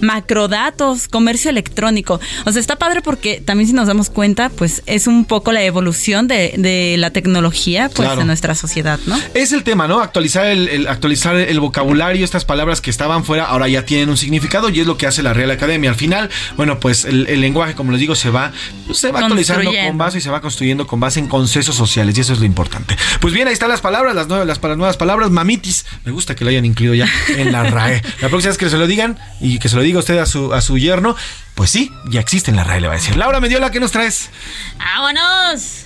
macrodatos, 0.01 1.07
comercio 1.07 1.49
electrónico. 1.49 2.19
O 2.45 2.51
sea, 2.51 2.59
está 2.59 2.75
padre 2.77 3.01
porque 3.01 3.41
también 3.41 3.67
si 3.67 3.73
nos 3.73 3.87
damos 3.87 4.09
cuenta, 4.09 4.49
pues 4.49 4.83
es 4.85 5.07
un 5.07 5.25
poco 5.25 5.51
la 5.51 5.63
evolución 5.63 6.27
de, 6.27 6.53
de 6.57 6.95
la 6.97 7.09
tecnología, 7.11 7.89
pues 7.89 8.07
Claro. 8.07 8.21
en 8.21 8.27
nuestra 8.27 8.55
sociedad, 8.55 8.99
¿no? 9.05 9.17
Es 9.33 9.51
el 9.53 9.63
tema, 9.63 9.87
¿no? 9.87 9.99
Actualizar 9.99 10.45
el, 10.45 10.67
el- 10.67 10.87
actualizar 10.87 11.35
el 11.35 11.59
vocabulario, 11.59 12.23
estas 12.25 12.45
palabras 12.45 12.81
que 12.81 12.89
estaban 12.89 13.23
fuera, 13.25 13.45
ahora 13.45 13.67
ya 13.67 13.85
tienen 13.85 14.09
un 14.09 14.17
significado 14.17 14.69
y 14.69 14.79
es 14.79 14.87
lo 14.87 14.97
que 14.97 15.07
hace 15.07 15.23
la 15.23 15.33
Real 15.33 15.51
Academia. 15.51 15.89
Al 15.89 15.95
final, 15.95 16.29
bueno, 16.57 16.79
pues 16.79 17.05
el, 17.05 17.27
el 17.27 17.41
lenguaje, 17.41 17.73
como 17.75 17.91
les 17.91 17.99
digo, 17.99 18.15
se 18.15 18.29
va, 18.29 18.51
se 18.93 19.11
va 19.11 19.19
actualizando 19.19 19.71
con 19.87 19.97
base 19.97 20.17
y 20.17 20.21
se 20.21 20.29
va 20.29 20.41
construyendo 20.41 20.85
con 20.87 20.99
base 20.99 21.19
en 21.19 21.27
consensos 21.27 21.75
sociales 21.75 22.17
y 22.17 22.21
eso 22.21 22.33
es 22.33 22.39
lo 22.39 22.45
importante. 22.45 22.95
Pues 23.21 23.33
bien, 23.33 23.47
ahí 23.47 23.53
están 23.53 23.69
las 23.69 23.81
palabras, 23.81 24.13
las 24.15 24.27
nuevas, 24.27 24.45
las 24.47 24.59
nuevas 24.77 24.97
palabras, 24.97 25.31
mamitis. 25.31 25.85
Me 26.05 26.11
gusta 26.11 26.35
que 26.35 26.43
lo 26.43 26.49
hayan 26.49 26.65
incluido 26.65 26.93
ya 26.95 27.07
en 27.37 27.51
la 27.51 27.63
RAE. 27.63 28.01
La 28.21 28.29
próxima 28.29 28.49
vez 28.49 28.57
que 28.57 28.69
se 28.69 28.77
lo 28.77 28.87
digan 28.87 29.17
y 29.39 29.59
que 29.63 29.69
se 29.69 29.77
lo 29.77 29.81
diga 29.81 29.99
usted 29.99 30.17
a 30.17 30.25
su, 30.25 30.53
a 30.53 30.59
su 30.59 30.77
yerno, 30.77 31.15
pues 31.55 31.69
sí, 31.69 31.89
ya 32.09 32.19
existe 32.19 32.51
en 32.51 32.57
la 32.57 32.65
RAE, 32.65 32.81
le 32.81 32.87
va 32.87 32.95
a 32.95 32.97
decir. 32.97 33.15
Laura 33.15 33.39
Mediola, 33.39 33.71
¿qué 33.71 33.79
nos 33.79 33.93
traes? 33.93 34.29
¡Vámonos! 34.77 35.83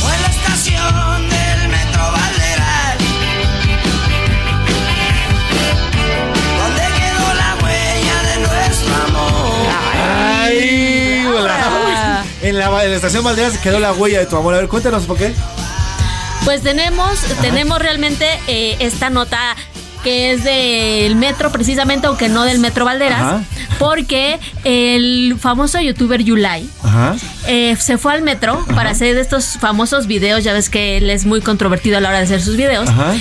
Fue 0.00 0.12
la 0.20 0.28
estación 0.28 1.28
del 1.28 1.68
Metro 1.68 2.02
Valderal 2.12 2.98
Donde 6.56 6.82
quedó 7.00 7.34
la 7.34 7.56
huella 7.64 8.22
de 8.22 8.38
nuestro 8.46 8.94
amor 9.08 9.68
¡Ay! 10.44 11.24
Laura. 11.24 12.24
En 12.42 12.58
la, 12.58 12.84
en 12.84 12.90
la 12.90 12.96
estación 12.96 13.24
Valderas 13.24 13.54
se 13.54 13.60
quedó 13.60 13.80
la 13.80 13.92
huella 13.92 14.20
de 14.20 14.26
tu 14.26 14.36
amor. 14.36 14.54
A 14.54 14.58
ver, 14.58 14.68
cuéntanos 14.68 15.02
por 15.02 15.18
qué. 15.18 15.34
Pues 16.44 16.62
tenemos, 16.62 17.18
tenemos 17.40 17.80
realmente 17.80 18.38
eh, 18.46 18.76
esta 18.78 19.10
nota 19.10 19.56
que 20.02 20.32
es 20.32 20.44
del 20.44 21.16
metro 21.16 21.50
precisamente, 21.52 22.06
aunque 22.06 22.28
no 22.28 22.44
del 22.44 22.58
metro 22.58 22.84
Valderas, 22.84 23.20
Ajá. 23.20 23.44
porque 23.78 24.38
el 24.64 25.36
famoso 25.38 25.80
youtuber 25.80 26.22
Yulai 26.22 26.68
eh, 27.46 27.76
se 27.78 27.98
fue 27.98 28.12
al 28.12 28.22
metro 28.22 28.64
para 28.74 28.90
hacer 28.90 29.16
estos 29.16 29.58
famosos 29.58 30.06
videos, 30.06 30.44
ya 30.44 30.52
ves 30.52 30.68
que 30.68 30.96
él 30.98 31.10
es 31.10 31.24
muy 31.24 31.40
controvertido 31.40 31.96
a 31.98 32.00
la 32.00 32.08
hora 32.08 32.18
de 32.18 32.24
hacer 32.24 32.40
sus 32.42 32.56
videos. 32.56 32.88
Ajá. 32.88 33.14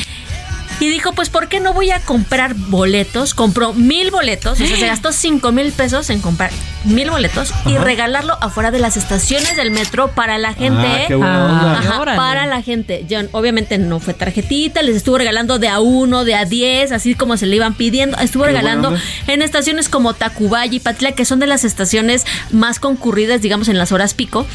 Y 0.82 0.90
dijo, 0.90 1.14
pues, 1.14 1.30
¿por 1.30 1.48
qué 1.48 1.60
no 1.60 1.74
voy 1.74 1.92
a 1.92 2.00
comprar 2.00 2.56
boletos? 2.56 3.36
Compró 3.36 3.72
mil 3.74 4.10
boletos, 4.10 4.60
o 4.60 4.66
sea, 4.66 4.76
se 4.76 4.88
gastó 4.88 5.12
cinco 5.12 5.52
mil 5.52 5.72
pesos 5.72 6.10
en 6.10 6.22
comprar 6.22 6.50
mil 6.86 7.12
boletos 7.12 7.54
y 7.68 7.78
regalarlo 7.78 8.36
afuera 8.42 8.72
de 8.72 8.80
las 8.80 8.98
estaciones 8.98 9.56
del 9.56 9.70
metro 9.70 10.10
para 10.10 10.40
la 10.40 10.56
gente. 10.56 10.88
Ah, 10.88 11.06
qué 11.08 11.14
buena 11.14 11.46
onda. 11.46 11.80
Ajá, 11.80 12.16
para 12.16 12.48
la 12.48 12.64
gente. 12.64 13.06
Yo, 13.08 13.20
obviamente 13.32 13.78
no 13.78 14.00
fue 14.00 14.16
tarjetita, 14.16 14.82
les 14.82 14.96
estuvo 14.96 15.20
regalando 15.20 15.60
de 15.60 15.68
a 15.68 15.80
uno, 15.80 16.26
de 16.26 16.34
a 16.34 16.46
diez, 16.46 16.92
así 16.92 17.14
como 17.14 17.38
se 17.38 17.46
le 17.46 17.58
iban 17.58 17.76
pidiendo. 17.76 18.18
Estuvo 18.18 18.44
Qué 18.44 18.50
regalando 18.50 18.92
en 19.28 19.44
estaciones 19.44 19.88
como 19.88 20.16
Tacubaya 20.16 20.74
y 20.74 20.80
Patla, 20.80 21.12
que 21.12 21.26
son 21.26 21.40
de 21.40 21.46
las 21.46 21.64
estaciones 21.64 22.26
más 22.50 22.80
concurridas, 22.80 23.42
digamos, 23.44 23.70
en 23.70 23.78
las 23.78 23.92
horas 23.92 24.16
pico. 24.16 24.48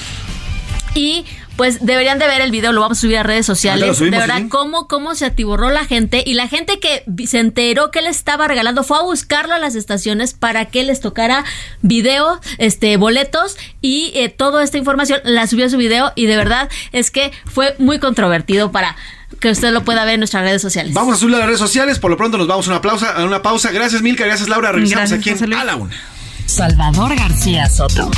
Y 0.97 1.27
pues 1.57 1.85
deberían 1.85 2.19
de 2.19 2.27
ver 2.27 2.41
el 2.41 2.51
video, 2.51 2.73
lo 2.73 2.81
vamos 2.81 2.99
a 2.99 3.01
subir 3.03 3.19
a 3.19 3.23
redes 3.23 3.47
sociales. 3.47 3.97
subimos, 3.97 4.19
de 4.19 4.27
verdad, 4.27 4.43
sí. 4.43 4.49
cómo, 4.49 4.89
cómo 4.89 5.15
se 5.15 5.27
atiborró 5.27 5.71
la 5.71 5.85
gente. 5.85 6.23
Y 6.27 6.35
la 6.35 6.49
gente 6.49 6.81
que 6.81 7.05
se 7.27 7.39
enteró 7.39 7.91
que 7.91 8.03
le 8.03 8.09
estaba 8.09 8.49
regalando 8.49 8.83
fue 8.83 8.99
a 8.99 9.03
buscarlo 9.03 9.55
a 9.55 9.59
las 9.59 9.75
estaciones 9.75 10.35
para 10.35 10.67
que 10.67 10.85
les 10.85 11.01
tocara 11.01 11.45
video, 11.83 12.41
este, 12.59 12.97
boletos 12.97 13.57
y 13.81 14.13
eh, 14.15 14.29
toda 14.29 14.65
esta 14.65 14.79
información. 14.79 15.21
La 15.25 15.47
subió 15.47 15.67
a 15.67 15.69
su 15.69 15.77
video 15.77 16.13
y 16.15 16.27
de 16.27 16.37
verdad 16.37 16.71
es 16.93 17.11
que 17.11 17.31
fue 17.45 17.75
muy 17.79 17.99
controvertido 17.99 18.73
para 18.73 18.97
que 19.41 19.51
usted 19.51 19.73
lo 19.73 19.85
pueda 19.85 20.05
ver 20.05 20.15
en 20.15 20.21
nuestras 20.21 20.45
redes 20.45 20.63
sociales. 20.63 20.95
Vamos 20.95 21.17
a 21.17 21.19
subir 21.19 21.35
a 21.35 21.39
las 21.39 21.47
redes 21.47 21.61
sociales. 21.61 21.99
Por 21.99 22.11
lo 22.11 22.17
pronto 22.17 22.39
nos 22.39 22.47
vamos 22.47 22.67
a 22.69 22.71
una 22.71 22.81
pausa. 22.81 23.11
A 23.11 23.25
una 23.25 23.43
pausa. 23.43 23.71
Gracias, 23.71 24.03
Milka. 24.03 24.25
Gracias, 24.25 24.49
Laura. 24.49 24.73
Regresamos 24.73 25.11
Gracias, 25.11 25.39
aquí 25.39 25.45
en. 25.45 25.55
A 25.55 25.65
la 25.65 25.77
Una. 25.77 26.16
Salvador 26.47 27.15
García 27.17 27.69
Soto. 27.69 28.11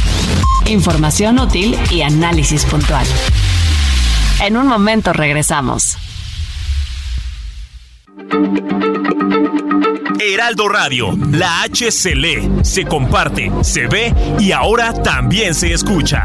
Información 0.67 1.39
útil 1.39 1.77
y 1.91 2.03
análisis 2.03 2.65
puntual. 2.65 3.07
En 4.41 4.57
un 4.57 4.67
momento 4.67 5.13
regresamos. 5.13 5.97
Heraldo 10.21 10.69
Radio, 10.69 11.17
la 11.33 11.63
H 11.63 11.91
se 11.91 12.15
lee, 12.15 12.51
se 12.63 12.85
comparte, 12.85 13.51
se 13.63 13.87
ve 13.87 14.15
y 14.39 14.53
ahora 14.53 14.93
también 14.93 15.55
se 15.55 15.73
escucha. 15.73 16.25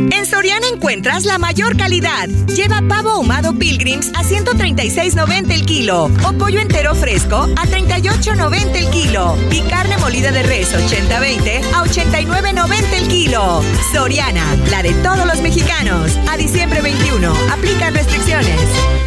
En 0.11 0.25
Soriana 0.25 0.67
encuentras 0.67 1.25
la 1.25 1.37
mayor 1.37 1.77
calidad. 1.77 2.27
Lleva 2.47 2.81
pavo 2.87 3.11
ahumado 3.11 3.57
Pilgrims 3.57 4.09
a 4.09 4.23
136.90 4.23 5.51
el 5.53 5.65
kilo 5.65 6.05
o 6.05 6.33
pollo 6.33 6.59
entero 6.59 6.93
fresco 6.95 7.37
a 7.37 7.65
38.90 7.65 8.75
el 8.75 8.89
kilo 8.89 9.35
y 9.51 9.61
carne 9.69 9.97
molida 9.97 10.31
de 10.31 10.43
res 10.43 10.73
80-20 10.73 11.63
a 11.73 11.83
89.90 11.85 12.93
el 12.93 13.07
kilo. 13.07 13.61
Soriana, 13.93 14.45
la 14.69 14.83
de 14.83 14.93
todos 14.95 15.25
los 15.25 15.41
mexicanos. 15.41 16.17
A 16.29 16.37
diciembre 16.37 16.81
21, 16.81 17.33
aplican 17.51 17.93
restricciones. 17.93 19.00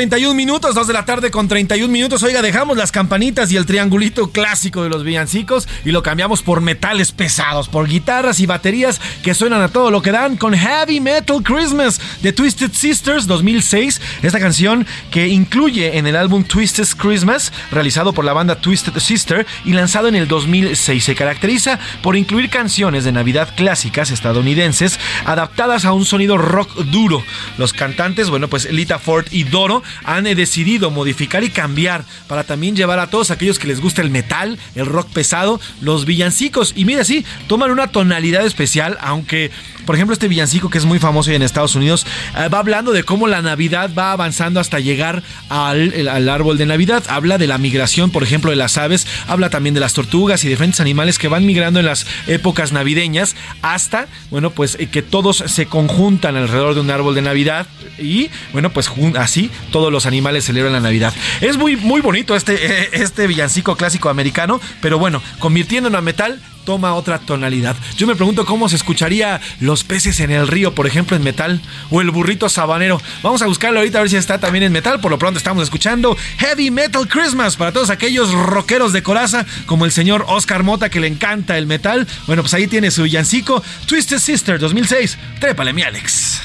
31 0.00 0.32
minutos, 0.32 0.74
2 0.74 0.86
de 0.86 0.94
la 0.94 1.04
tarde 1.04 1.30
con 1.30 1.46
31 1.46 1.92
minutos. 1.92 2.22
Oiga, 2.22 2.40
dejamos 2.40 2.78
las 2.78 2.90
campanitas 2.90 3.52
y 3.52 3.58
el 3.58 3.66
triangulito 3.66 4.30
clásico 4.30 4.82
de 4.82 4.88
los 4.88 5.04
villancicos 5.04 5.68
y 5.84 5.90
lo 5.90 6.02
cambiamos 6.02 6.40
por 6.40 6.62
metales 6.62 7.12
pesados, 7.12 7.68
por 7.68 7.86
guitarras 7.86 8.40
y 8.40 8.46
baterías 8.46 8.98
que 9.22 9.34
suenan 9.34 9.60
a 9.60 9.68
todo 9.68 9.90
lo 9.90 10.00
que 10.00 10.10
dan 10.10 10.38
con 10.38 10.54
Heavy 10.54 11.00
Metal 11.00 11.42
Christmas 11.42 12.00
de 12.22 12.32
Twisted 12.32 12.72
Sisters 12.72 13.26
2006. 13.26 14.00
Esta 14.22 14.40
canción 14.40 14.86
que 15.10 15.28
incluye 15.28 15.98
en 15.98 16.06
el 16.06 16.16
álbum 16.16 16.44
Twisted 16.44 16.88
Christmas, 16.96 17.52
realizado 17.70 18.14
por 18.14 18.24
la 18.24 18.32
banda 18.32 18.58
Twisted 18.58 18.98
Sister 18.98 19.46
y 19.66 19.74
lanzado 19.74 20.08
en 20.08 20.14
el 20.14 20.28
2006. 20.28 21.04
Se 21.04 21.14
caracteriza 21.14 21.78
por 22.02 22.16
incluir 22.16 22.48
canciones 22.48 23.04
de 23.04 23.12
Navidad 23.12 23.54
clásicas 23.54 24.10
estadounidenses 24.10 24.98
adaptadas 25.26 25.84
a 25.84 25.92
un 25.92 26.06
sonido 26.06 26.38
rock 26.38 26.74
duro. 26.86 27.22
Los 27.58 27.74
cantantes, 27.74 28.30
bueno, 28.30 28.48
pues 28.48 28.72
Lita 28.72 28.98
Ford 28.98 29.26
y 29.30 29.44
Doro 29.44 29.82
han 30.04 30.24
decidido 30.24 30.90
modificar 30.90 31.44
y 31.44 31.50
cambiar 31.50 32.04
para 32.26 32.44
también 32.44 32.76
llevar 32.76 32.98
a 32.98 33.08
todos 33.08 33.30
aquellos 33.30 33.58
que 33.58 33.68
les 33.68 33.80
gusta 33.80 34.02
el 34.02 34.10
metal, 34.10 34.58
el 34.74 34.86
rock 34.86 35.08
pesado, 35.10 35.60
los 35.80 36.04
villancicos. 36.04 36.72
Y 36.76 36.84
mira, 36.84 37.04
sí, 37.04 37.24
toman 37.46 37.70
una 37.70 37.88
tonalidad 37.88 38.44
especial, 38.44 38.98
aunque 39.00 39.50
por 39.90 39.96
ejemplo, 39.96 40.12
este 40.12 40.28
villancico 40.28 40.70
que 40.70 40.78
es 40.78 40.84
muy 40.84 41.00
famoso 41.00 41.32
en 41.32 41.42
Estados 41.42 41.74
Unidos 41.74 42.06
eh, 42.36 42.48
va 42.48 42.60
hablando 42.60 42.92
de 42.92 43.02
cómo 43.02 43.26
la 43.26 43.42
Navidad 43.42 43.90
va 43.98 44.12
avanzando 44.12 44.60
hasta 44.60 44.78
llegar 44.78 45.22
al, 45.48 46.06
al, 46.08 46.28
árbol 46.28 46.58
de 46.58 46.66
Navidad. 46.66 47.02
Habla 47.08 47.38
de 47.38 47.48
la 47.48 47.58
migración, 47.58 48.10
por 48.10 48.22
ejemplo, 48.22 48.50
de 48.50 48.56
las 48.56 48.78
aves. 48.78 49.06
Habla 49.26 49.50
también 49.50 49.74
de 49.74 49.80
las 49.80 49.94
tortugas 49.94 50.44
y 50.44 50.48
diferentes 50.48 50.80
animales 50.80 51.18
que 51.18 51.26
van 51.26 51.44
migrando 51.44 51.80
en 51.80 51.86
las 51.86 52.06
épocas 52.28 52.70
navideñas 52.70 53.34
hasta, 53.62 54.06
bueno, 54.30 54.50
pues 54.50 54.76
eh, 54.78 54.86
que 54.86 55.02
todos 55.02 55.38
se 55.46 55.66
conjuntan 55.66 56.36
alrededor 56.36 56.74
de 56.74 56.80
un 56.82 56.90
árbol 56.90 57.14
de 57.14 57.22
Navidad 57.22 57.66
y, 57.98 58.30
bueno, 58.52 58.70
pues 58.70 58.90
así 59.16 59.50
todos 59.72 59.79
los 59.88 60.04
animales 60.04 60.44
celebran 60.44 60.74
la 60.74 60.80
Navidad. 60.80 61.14
Es 61.40 61.56
muy, 61.56 61.76
muy 61.76 62.02
bonito 62.02 62.36
este, 62.36 63.02
este 63.02 63.26
villancico 63.26 63.76
clásico 63.76 64.10
americano, 64.10 64.60
pero 64.82 64.98
bueno, 64.98 65.22
convirtiéndolo 65.38 65.96
a 65.96 66.02
metal 66.02 66.40
toma 66.64 66.94
otra 66.94 67.18
tonalidad. 67.18 67.76
Yo 67.96 68.06
me 68.06 68.14
pregunto 68.14 68.44
cómo 68.44 68.68
se 68.68 68.76
escucharía 68.76 69.40
los 69.60 69.84
peces 69.84 70.20
en 70.20 70.30
el 70.30 70.46
río, 70.46 70.74
por 70.74 70.86
ejemplo, 70.86 71.16
en 71.16 71.22
metal, 71.22 71.60
o 71.90 72.00
el 72.00 72.10
burrito 72.10 72.48
sabanero. 72.48 73.00
Vamos 73.22 73.42
a 73.42 73.46
buscarlo 73.46 73.80
ahorita 73.80 73.98
a 73.98 74.02
ver 74.02 74.10
si 74.10 74.16
está 74.16 74.38
también 74.38 74.64
en 74.64 74.72
metal. 74.72 75.00
Por 75.00 75.10
lo 75.10 75.18
pronto 75.18 75.38
estamos 75.38 75.64
escuchando 75.64 76.16
Heavy 76.38 76.70
Metal 76.70 77.06
Christmas 77.08 77.56
para 77.56 77.72
todos 77.72 77.90
aquellos 77.90 78.32
rockeros 78.32 78.92
de 78.92 79.02
coraza, 79.02 79.46
como 79.66 79.84
el 79.84 79.92
señor 79.92 80.24
Oscar 80.28 80.62
Mota 80.62 80.90
que 80.90 81.00
le 81.00 81.06
encanta 81.06 81.58
el 81.58 81.66
metal. 81.66 82.06
Bueno, 82.26 82.42
pues 82.42 82.54
ahí 82.54 82.66
tiene 82.66 82.90
su 82.90 83.02
villancico 83.02 83.62
Twisted 83.86 84.18
Sister 84.18 84.58
2006. 84.58 85.18
Trépale, 85.40 85.72
mi 85.72 85.82
Alex. 85.82 86.40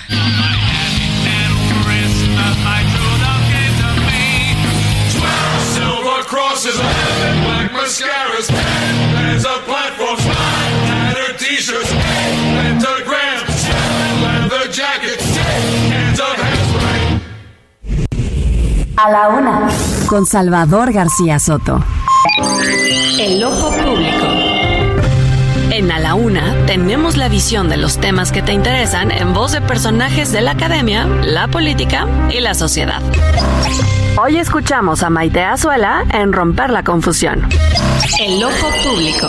Crosses, 6.36 6.76
black 6.76 7.72
mascaras, 7.72 8.48
bands 9.14 9.46
of 9.46 9.64
platforms, 9.66 10.24
tattered 10.26 11.38
t-shirts, 11.38 11.92
pentagrams, 12.56 13.62
leather 14.22 14.70
jackets, 14.70 15.24
hands 15.38 16.20
of 16.20 16.36
hairspray. 16.44 17.22
A 18.98 19.10
la 19.12 19.30
una, 19.30 19.70
con 20.08 20.26
Salvador 20.26 20.92
García 20.92 21.40
Soto. 21.40 21.82
El 23.18 23.42
ojo 23.42 23.70
público. 23.72 24.26
En 25.72 25.92
A 25.92 26.00
la 26.00 26.16
Una 26.16 26.66
tenemos 26.66 27.16
la 27.18 27.30
visión 27.30 27.70
de 27.70 27.78
los 27.78 27.98
temas 27.98 28.32
que 28.32 28.42
te 28.42 28.52
interesan 28.54 29.12
en 29.12 29.34
voz 29.34 29.54
de 29.54 29.62
personajes 29.62 30.32
de 30.34 30.42
la 30.42 30.52
academia, 30.52 31.06
la 31.06 31.48
política 31.48 32.08
y 32.30 32.40
la 32.40 32.54
sociedad. 32.54 33.02
Hoy 34.18 34.38
escuchamos 34.38 35.04
a 35.04 35.10
Maite 35.10 35.44
Azuela 35.44 36.06
en 36.14 36.32
Romper 36.32 36.70
la 36.70 36.84
Confusión. 36.84 37.50
El 38.18 38.42
ojo 38.46 38.68
público. 38.82 39.28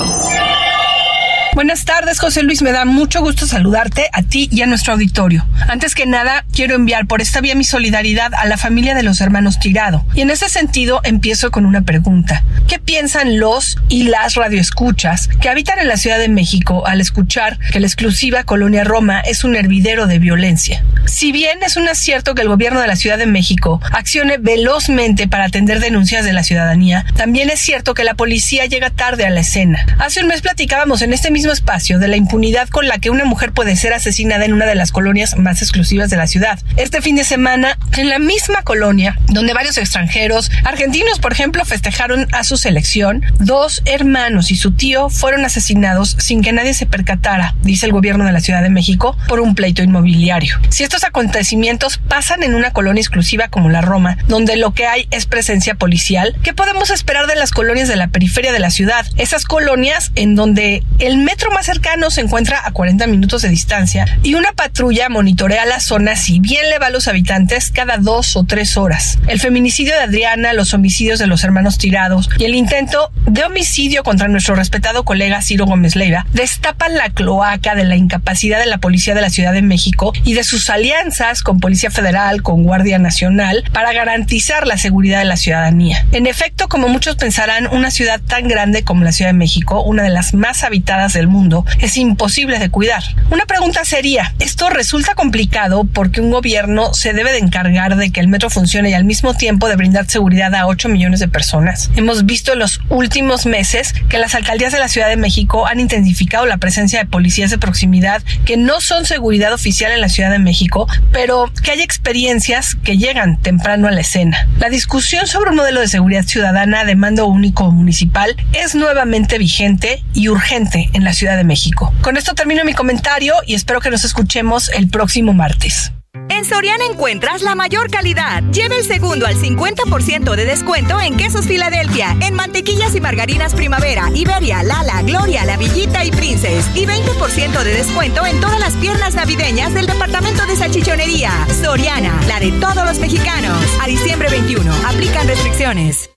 Buenas 1.56 1.86
tardes, 1.86 2.20
José 2.20 2.42
Luis. 2.42 2.60
Me 2.60 2.70
da 2.70 2.84
mucho 2.84 3.22
gusto 3.22 3.46
saludarte 3.46 4.10
a 4.12 4.22
ti 4.22 4.46
y 4.52 4.60
a 4.60 4.66
nuestro 4.66 4.92
auditorio. 4.92 5.46
Antes 5.68 5.94
que 5.94 6.04
nada, 6.04 6.44
quiero 6.52 6.74
enviar 6.74 7.06
por 7.06 7.22
esta 7.22 7.40
vía 7.40 7.54
mi 7.54 7.64
solidaridad 7.64 8.34
a 8.34 8.44
la 8.44 8.58
familia 8.58 8.94
de 8.94 9.02
los 9.02 9.22
hermanos 9.22 9.58
Tirado. 9.58 10.04
Y 10.12 10.20
en 10.20 10.28
ese 10.28 10.50
sentido, 10.50 11.00
empiezo 11.02 11.50
con 11.50 11.64
una 11.64 11.80
pregunta. 11.80 12.44
¿Qué 12.68 12.78
piensan 12.78 13.38
los 13.38 13.78
y 13.88 14.02
las 14.02 14.34
radioescuchas 14.34 15.28
que 15.40 15.48
habitan 15.48 15.78
en 15.78 15.88
la 15.88 15.96
Ciudad 15.96 16.18
de 16.18 16.28
México 16.28 16.86
al 16.86 17.00
escuchar 17.00 17.58
que 17.72 17.80
la 17.80 17.86
exclusiva 17.86 18.44
colonia 18.44 18.84
Roma 18.84 19.20
es 19.20 19.42
un 19.42 19.56
hervidero 19.56 20.06
de 20.06 20.18
violencia? 20.18 20.84
Si 21.06 21.32
bien 21.32 21.62
es 21.62 21.78
un 21.78 21.88
acierto 21.88 22.34
que 22.34 22.42
el 22.42 22.48
gobierno 22.48 22.82
de 22.82 22.86
la 22.86 22.96
Ciudad 22.96 23.16
de 23.16 23.24
México 23.24 23.80
accione 23.92 24.36
velozmente 24.36 25.26
para 25.26 25.44
atender 25.44 25.80
denuncias 25.80 26.26
de 26.26 26.34
la 26.34 26.42
ciudadanía, 26.42 27.06
también 27.16 27.48
es 27.48 27.60
cierto 27.60 27.94
que 27.94 28.04
la 28.04 28.12
policía 28.12 28.66
llega 28.66 28.90
tarde 28.90 29.24
a 29.24 29.30
la 29.30 29.40
escena. 29.40 29.86
Hace 29.98 30.20
un 30.20 30.26
mes 30.26 30.42
platicábamos 30.42 31.00
en 31.00 31.14
este 31.14 31.30
mismo 31.30 31.45
espacio 31.52 31.98
de 31.98 32.08
la 32.08 32.16
impunidad 32.16 32.68
con 32.68 32.88
la 32.88 32.98
que 32.98 33.10
una 33.10 33.24
mujer 33.24 33.52
puede 33.52 33.76
ser 33.76 33.92
asesinada 33.92 34.44
en 34.44 34.52
una 34.52 34.66
de 34.66 34.74
las 34.74 34.92
colonias 34.92 35.36
más 35.36 35.62
exclusivas 35.62 36.10
de 36.10 36.16
la 36.16 36.26
ciudad. 36.26 36.58
Este 36.76 37.00
fin 37.00 37.16
de 37.16 37.24
semana, 37.24 37.78
en 37.96 38.08
la 38.08 38.18
misma 38.18 38.62
colonia, 38.62 39.18
donde 39.28 39.54
varios 39.54 39.78
extranjeros, 39.78 40.50
argentinos 40.64 41.18
por 41.18 41.32
ejemplo, 41.32 41.64
festejaron 41.64 42.28
a 42.32 42.44
su 42.44 42.56
selección, 42.56 43.22
dos 43.38 43.82
hermanos 43.84 44.50
y 44.50 44.56
su 44.56 44.72
tío 44.72 45.08
fueron 45.08 45.44
asesinados 45.44 46.16
sin 46.18 46.42
que 46.42 46.52
nadie 46.52 46.74
se 46.74 46.86
percatara, 46.86 47.54
dice 47.62 47.86
el 47.86 47.92
gobierno 47.92 48.24
de 48.24 48.32
la 48.32 48.40
Ciudad 48.40 48.62
de 48.62 48.70
México, 48.70 49.16
por 49.28 49.40
un 49.40 49.54
pleito 49.54 49.82
inmobiliario. 49.82 50.56
Si 50.70 50.82
estos 50.82 51.04
acontecimientos 51.04 51.98
pasan 51.98 52.42
en 52.42 52.54
una 52.54 52.72
colonia 52.72 53.00
exclusiva 53.00 53.48
como 53.48 53.70
la 53.70 53.80
Roma, 53.80 54.18
donde 54.28 54.56
lo 54.56 54.72
que 54.72 54.86
hay 54.86 55.08
es 55.10 55.26
presencia 55.26 55.74
policial, 55.74 56.36
¿qué 56.42 56.52
podemos 56.52 56.90
esperar 56.90 57.26
de 57.26 57.36
las 57.36 57.50
colonias 57.50 57.88
de 57.88 57.96
la 57.96 58.08
periferia 58.08 58.52
de 58.52 58.58
la 58.58 58.70
ciudad? 58.70 59.06
Esas 59.16 59.44
colonias 59.44 60.12
en 60.14 60.34
donde 60.34 60.82
el 60.98 61.18
metro 61.18 61.35
metro 61.36 61.50
más 61.50 61.66
cercano 61.66 62.10
se 62.10 62.22
encuentra 62.22 62.62
a 62.64 62.70
40 62.70 63.06
minutos 63.08 63.42
de 63.42 63.50
distancia 63.50 64.06
y 64.22 64.36
una 64.36 64.52
patrulla 64.52 65.10
monitorea 65.10 65.66
la 65.66 65.80
zona 65.80 66.16
si 66.16 66.40
bien 66.40 66.70
le 66.70 66.78
va 66.78 66.86
a 66.86 66.90
los 66.90 67.08
habitantes 67.08 67.70
cada 67.70 67.98
dos 67.98 68.36
o 68.36 68.44
tres 68.44 68.78
horas. 68.78 69.18
El 69.26 69.38
feminicidio 69.38 69.92
de 69.92 70.00
Adriana, 70.00 70.54
los 70.54 70.72
homicidios 70.72 71.18
de 71.18 71.26
los 71.26 71.44
hermanos 71.44 71.76
tirados 71.76 72.30
y 72.38 72.46
el 72.46 72.54
intento 72.54 73.10
de 73.26 73.44
homicidio 73.44 74.02
contra 74.02 74.28
nuestro 74.28 74.54
respetado 74.54 75.04
colega 75.04 75.42
Ciro 75.42 75.66
Gómez 75.66 75.94
Leiva 75.94 76.24
destapan 76.32 76.96
la 76.96 77.10
cloaca 77.10 77.74
de 77.74 77.84
la 77.84 77.96
incapacidad 77.96 78.58
de 78.58 78.64
la 78.64 78.78
policía 78.78 79.14
de 79.14 79.20
la 79.20 79.28
Ciudad 79.28 79.52
de 79.52 79.60
México 79.60 80.14
y 80.24 80.32
de 80.32 80.42
sus 80.42 80.70
alianzas 80.70 81.42
con 81.42 81.60
Policía 81.60 81.90
Federal, 81.90 82.40
con 82.40 82.62
Guardia 82.62 82.98
Nacional, 82.98 83.62
para 83.74 83.92
garantizar 83.92 84.66
la 84.66 84.78
seguridad 84.78 85.18
de 85.18 85.26
la 85.26 85.36
ciudadanía. 85.36 86.06
En 86.12 86.26
efecto, 86.26 86.66
como 86.68 86.88
muchos 86.88 87.16
pensarán, 87.16 87.66
una 87.66 87.90
ciudad 87.90 88.22
tan 88.22 88.48
grande 88.48 88.84
como 88.84 89.04
la 89.04 89.12
Ciudad 89.12 89.32
de 89.32 89.38
México, 89.38 89.82
una 89.82 90.02
de 90.02 90.08
las 90.08 90.32
más 90.32 90.64
habitadas 90.64 91.12
del 91.12 91.25
mundo, 91.28 91.64
es 91.80 91.96
imposible 91.96 92.58
de 92.58 92.70
cuidar. 92.70 93.02
Una 93.30 93.44
pregunta 93.46 93.84
sería, 93.84 94.34
¿esto 94.38 94.70
resulta 94.70 95.14
complicado 95.14 95.84
porque 95.84 96.20
un 96.20 96.30
gobierno 96.30 96.94
se 96.94 97.12
debe 97.12 97.32
de 97.32 97.38
encargar 97.38 97.96
de 97.96 98.10
que 98.10 98.20
el 98.20 98.28
metro 98.28 98.50
funcione 98.50 98.90
y 98.90 98.94
al 98.94 99.04
mismo 99.04 99.34
tiempo 99.34 99.68
de 99.68 99.76
brindar 99.76 100.08
seguridad 100.08 100.54
a 100.54 100.66
8 100.66 100.88
millones 100.88 101.20
de 101.20 101.28
personas? 101.28 101.90
Hemos 101.96 102.26
visto 102.26 102.52
en 102.52 102.60
los 102.60 102.80
últimos 102.88 103.46
meses 103.46 103.94
que 104.08 104.18
las 104.18 104.34
alcaldías 104.34 104.72
de 104.72 104.78
la 104.78 104.88
Ciudad 104.88 105.08
de 105.08 105.16
México 105.16 105.66
han 105.66 105.80
intensificado 105.80 106.46
la 106.46 106.58
presencia 106.58 106.98
de 106.98 107.06
policías 107.06 107.50
de 107.50 107.58
proximidad 107.58 108.22
que 108.44 108.56
no 108.56 108.80
son 108.80 109.06
seguridad 109.06 109.52
oficial 109.52 109.92
en 109.92 110.00
la 110.00 110.08
Ciudad 110.08 110.30
de 110.30 110.38
México, 110.38 110.86
pero 111.12 111.50
que 111.62 111.72
hay 111.72 111.82
experiencias 111.82 112.74
que 112.74 112.98
llegan 112.98 113.38
temprano 113.38 113.88
a 113.88 113.90
la 113.90 114.00
escena. 114.00 114.48
La 114.58 114.68
discusión 114.68 115.26
sobre 115.26 115.50
un 115.50 115.56
modelo 115.56 115.80
de 115.80 115.88
seguridad 115.88 116.24
ciudadana 116.24 116.84
de 116.84 116.96
mando 116.96 117.26
único 117.26 117.70
municipal 117.70 118.36
es 118.52 118.74
nuevamente 118.74 119.38
vigente 119.38 120.02
y 120.14 120.28
urgente 120.28 120.90
en 120.92 121.04
la 121.04 121.12
Ciudad 121.16 121.36
de 121.38 121.44
México. 121.44 121.92
Con 122.02 122.18
esto 122.18 122.34
termino 122.34 122.62
mi 122.64 122.74
comentario 122.74 123.34
y 123.46 123.54
espero 123.54 123.80
que 123.80 123.90
nos 123.90 124.04
escuchemos 124.04 124.68
el 124.68 124.90
próximo 124.90 125.32
martes. 125.32 125.92
En 126.28 126.44
Soriana 126.44 126.84
encuentras 126.84 127.40
la 127.40 127.54
mayor 127.54 127.90
calidad. 127.90 128.42
Lleve 128.50 128.78
el 128.78 128.84
segundo 128.84 129.26
al 129.26 129.36
50% 129.36 130.34
de 130.34 130.44
descuento 130.44 131.00
en 131.00 131.16
quesos 131.16 131.46
Filadelfia, 131.46 132.16
en 132.20 132.34
mantequillas 132.34 132.94
y 132.94 133.00
margarinas 133.00 133.54
Primavera, 133.54 134.10
Iberia, 134.14 134.62
Lala, 134.62 135.02
Gloria, 135.02 135.46
La 135.46 135.56
Villita 135.56 136.04
y 136.04 136.10
Princess. 136.10 136.68
Y 136.74 136.84
20% 136.84 137.62
de 137.62 137.74
descuento 137.74 138.26
en 138.26 138.38
todas 138.40 138.60
las 138.60 138.74
piernas 138.74 139.14
navideñas 139.14 139.72
del 139.72 139.86
departamento 139.86 140.44
de 140.44 140.56
salchichonería. 140.56 141.32
Soriana, 141.62 142.20
la 142.28 142.40
de 142.40 142.52
todos 142.52 142.84
los 142.84 142.98
mexicanos. 142.98 143.58
A 143.80 143.86
diciembre 143.86 144.28
21, 144.28 144.70
aplican 144.86 145.26
restricciones. 145.26 146.10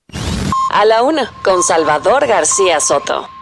A 0.72 0.84
la 0.84 1.04
una, 1.04 1.32
con 1.44 1.64
Salvador 1.64 2.28
García 2.28 2.80
Soto. 2.82 3.39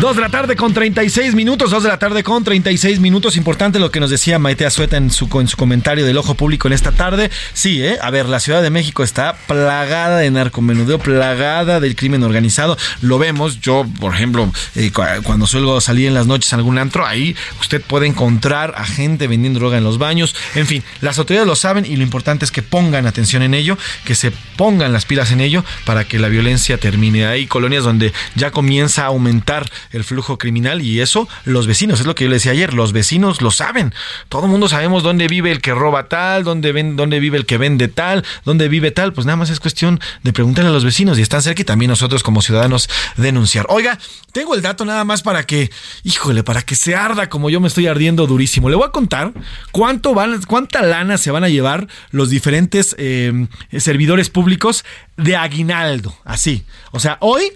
Dos 0.00 0.16
de 0.16 0.22
la 0.22 0.28
tarde 0.28 0.56
con 0.56 0.74
36 0.74 1.34
minutos, 1.34 1.70
dos 1.70 1.82
de 1.82 1.88
la 1.88 1.98
tarde 1.98 2.22
con 2.22 2.44
36 2.44 3.00
minutos. 3.00 3.36
Importante 3.36 3.78
lo 3.78 3.90
que 3.90 4.00
nos 4.00 4.10
decía 4.10 4.38
Maite 4.38 4.66
Azueta 4.66 4.96
en 4.96 5.10
su, 5.10 5.28
en 5.40 5.48
su 5.48 5.56
comentario 5.56 6.04
del 6.04 6.18
ojo 6.18 6.34
público 6.34 6.66
en 6.66 6.74
esta 6.74 6.92
tarde. 6.92 7.30
Sí, 7.54 7.82
¿eh? 7.82 7.96
a 8.02 8.10
ver, 8.10 8.26
la 8.26 8.40
Ciudad 8.40 8.60
de 8.60 8.70
México 8.70 9.02
está 9.02 9.36
plagada 9.46 10.18
de 10.18 10.30
narcomenudeo, 10.30 10.98
plagada 10.98 11.80
del 11.80 11.96
crimen 11.96 12.22
organizado. 12.22 12.76
Lo 13.00 13.18
vemos, 13.18 13.60
yo, 13.60 13.86
por 14.00 14.14
ejemplo, 14.14 14.52
eh, 14.74 14.90
cuando 15.22 15.46
suelo 15.46 15.80
salir 15.80 16.08
en 16.08 16.14
las 16.14 16.26
noches 16.26 16.52
a 16.52 16.56
algún 16.56 16.76
antro, 16.76 17.06
ahí 17.06 17.34
usted 17.60 17.80
puede 17.80 18.06
encontrar 18.06 18.74
a 18.76 18.84
gente 18.84 19.26
vendiendo 19.26 19.60
droga 19.60 19.78
en 19.78 19.84
los 19.84 19.98
baños. 19.98 20.34
En 20.54 20.66
fin, 20.66 20.82
las 21.00 21.18
autoridades 21.18 21.46
lo 21.46 21.56
saben 21.56 21.86
y 21.86 21.96
lo 21.96 22.02
importante 22.02 22.44
es 22.44 22.50
que 22.50 22.62
pongan 22.62 23.06
atención 23.06 23.42
en 23.42 23.54
ello, 23.54 23.78
que 24.04 24.14
se 24.14 24.32
pongan 24.56 24.92
las 24.92 25.06
pilas 25.06 25.30
en 25.30 25.40
ello 25.40 25.64
para 25.86 26.04
que 26.04 26.18
la 26.18 26.28
violencia 26.28 26.78
termine. 26.78 27.26
Hay 27.26 27.46
colonias 27.46 27.84
donde 27.84 28.12
ya 28.34 28.50
comienza 28.50 29.04
a 29.04 29.06
aumentar 29.06 29.70
el 29.94 30.04
flujo 30.04 30.38
criminal 30.38 30.82
y 30.82 31.00
eso 31.00 31.28
los 31.44 31.66
vecinos, 31.66 32.00
es 32.00 32.06
lo 32.06 32.14
que 32.14 32.24
yo 32.24 32.30
le 32.30 32.36
decía 32.36 32.52
ayer, 32.52 32.74
los 32.74 32.92
vecinos 32.92 33.40
lo 33.40 33.50
saben. 33.50 33.94
Todo 34.28 34.44
el 34.44 34.50
mundo 34.50 34.68
sabemos 34.68 35.02
dónde 35.02 35.28
vive 35.28 35.52
el 35.52 35.60
que 35.60 35.72
roba 35.72 36.08
tal, 36.08 36.44
dónde, 36.44 36.72
ven, 36.72 36.96
dónde 36.96 37.20
vive 37.20 37.38
el 37.38 37.46
que 37.46 37.58
vende 37.58 37.88
tal, 37.88 38.24
dónde 38.44 38.68
vive 38.68 38.90
tal, 38.90 39.12
pues 39.12 39.26
nada 39.26 39.36
más 39.36 39.50
es 39.50 39.60
cuestión 39.60 40.00
de 40.22 40.32
preguntarle 40.32 40.70
a 40.70 40.72
los 40.72 40.84
vecinos 40.84 41.18
y 41.18 41.22
están 41.22 41.42
cerca 41.42 41.62
y 41.62 41.64
también 41.64 41.90
nosotros 41.90 42.22
como 42.22 42.42
ciudadanos 42.42 42.88
denunciar. 43.16 43.66
Oiga, 43.68 43.98
tengo 44.32 44.54
el 44.54 44.62
dato 44.62 44.84
nada 44.84 45.04
más 45.04 45.22
para 45.22 45.44
que, 45.44 45.70
híjole, 46.02 46.42
para 46.42 46.62
que 46.62 46.74
se 46.74 46.94
arda 46.94 47.28
como 47.28 47.50
yo 47.50 47.60
me 47.60 47.68
estoy 47.68 47.86
ardiendo 47.86 48.26
durísimo. 48.26 48.68
Le 48.68 48.76
voy 48.76 48.86
a 48.86 48.90
contar 48.90 49.32
cuánto 49.70 50.14
van, 50.14 50.42
cuánta 50.42 50.82
lana 50.82 51.18
se 51.18 51.30
van 51.30 51.44
a 51.44 51.48
llevar 51.48 51.86
los 52.10 52.30
diferentes 52.30 52.94
eh, 52.98 53.46
servidores 53.78 54.30
públicos 54.30 54.84
de 55.16 55.36
aguinaldo. 55.36 56.16
Así. 56.24 56.64
O 56.90 57.00
sea, 57.00 57.16
hoy 57.20 57.52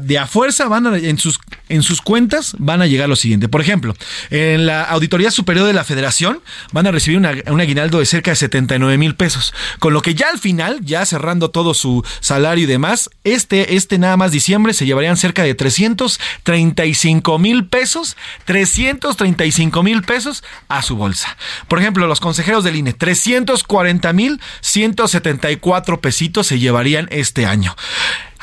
de 0.00 0.18
a 0.18 0.26
fuerza 0.26 0.68
van 0.68 0.86
a, 0.86 0.98
en 0.98 1.18
sus 1.18 1.38
en 1.68 1.82
sus 1.82 2.00
cuentas 2.02 2.54
van 2.58 2.82
a 2.82 2.86
llegar 2.86 3.08
lo 3.08 3.16
siguiente. 3.16 3.48
Por 3.48 3.60
ejemplo, 3.60 3.96
en 4.30 4.66
la 4.66 4.82
Auditoría 4.84 5.30
Superior 5.30 5.66
de 5.66 5.72
la 5.72 5.84
Federación 5.84 6.40
van 6.72 6.86
a 6.86 6.90
recibir 6.90 7.18
un 7.18 7.60
aguinaldo 7.60 7.98
de 7.98 8.06
cerca 8.06 8.32
de 8.32 8.36
79 8.36 8.98
mil 8.98 9.14
pesos. 9.16 9.54
Con 9.78 9.92
lo 9.92 10.02
que 10.02 10.14
ya 10.14 10.28
al 10.30 10.38
final, 10.38 10.80
ya 10.82 11.04
cerrando 11.06 11.50
todo 11.50 11.74
su 11.74 12.04
salario 12.20 12.64
y 12.64 12.66
demás, 12.66 13.10
este, 13.24 13.76
este 13.76 13.98
nada 13.98 14.16
más 14.16 14.30
diciembre 14.30 14.74
se 14.74 14.86
llevarían 14.86 15.16
cerca 15.16 15.42
de 15.42 15.54
335 15.54 17.38
mil 17.38 17.66
pesos, 17.66 18.16
335 18.44 19.82
mil 19.82 20.02
pesos 20.02 20.44
a 20.68 20.82
su 20.82 20.96
bolsa. 20.96 21.36
Por 21.68 21.78
ejemplo, 21.78 22.06
los 22.06 22.20
consejeros 22.20 22.64
del 22.64 22.76
INE, 22.76 22.92
340 22.92 24.12
mil 24.12 24.40
174 24.60 26.00
pesitos 26.00 26.46
se 26.46 26.58
llevarían 26.58 27.08
este 27.10 27.46
año. 27.46 27.74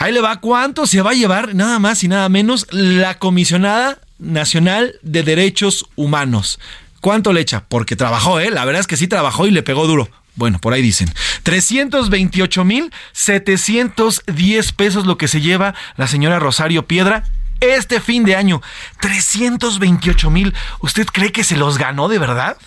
Ahí 0.01 0.11
le 0.11 0.21
va 0.21 0.39
cuánto 0.39 0.87
se 0.87 1.03
va 1.03 1.11
a 1.11 1.13
llevar 1.13 1.53
nada 1.53 1.77
más 1.77 2.03
y 2.03 2.07
nada 2.07 2.27
menos 2.27 2.65
la 2.71 3.19
comisionada 3.19 3.99
nacional 4.17 4.95
de 5.03 5.21
derechos 5.21 5.85
humanos. 5.95 6.59
¿Cuánto 7.01 7.33
le 7.33 7.41
echa? 7.41 7.65
Porque 7.69 7.95
trabajó, 7.95 8.39
¿eh? 8.39 8.49
La 8.49 8.65
verdad 8.65 8.79
es 8.79 8.87
que 8.87 8.97
sí 8.97 9.07
trabajó 9.07 9.45
y 9.45 9.51
le 9.51 9.61
pegó 9.61 9.85
duro. 9.85 10.09
Bueno, 10.33 10.57
por 10.57 10.73
ahí 10.73 10.81
dicen. 10.81 11.13
328 11.43 12.65
mil 12.65 12.91
710 13.11 14.71
pesos 14.71 15.05
lo 15.05 15.19
que 15.19 15.27
se 15.27 15.39
lleva 15.39 15.75
la 15.97 16.07
señora 16.07 16.39
Rosario 16.39 16.87
Piedra 16.87 17.25
este 17.61 18.01
fin 18.01 18.25
de 18.25 18.35
año. 18.35 18.61
328 18.99 20.29
mil. 20.29 20.53
¿Usted 20.79 21.05
cree 21.05 21.31
que 21.31 21.43
se 21.43 21.55
los 21.55 21.77
ganó 21.77 22.09
de 22.09 22.19
verdad? 22.19 22.57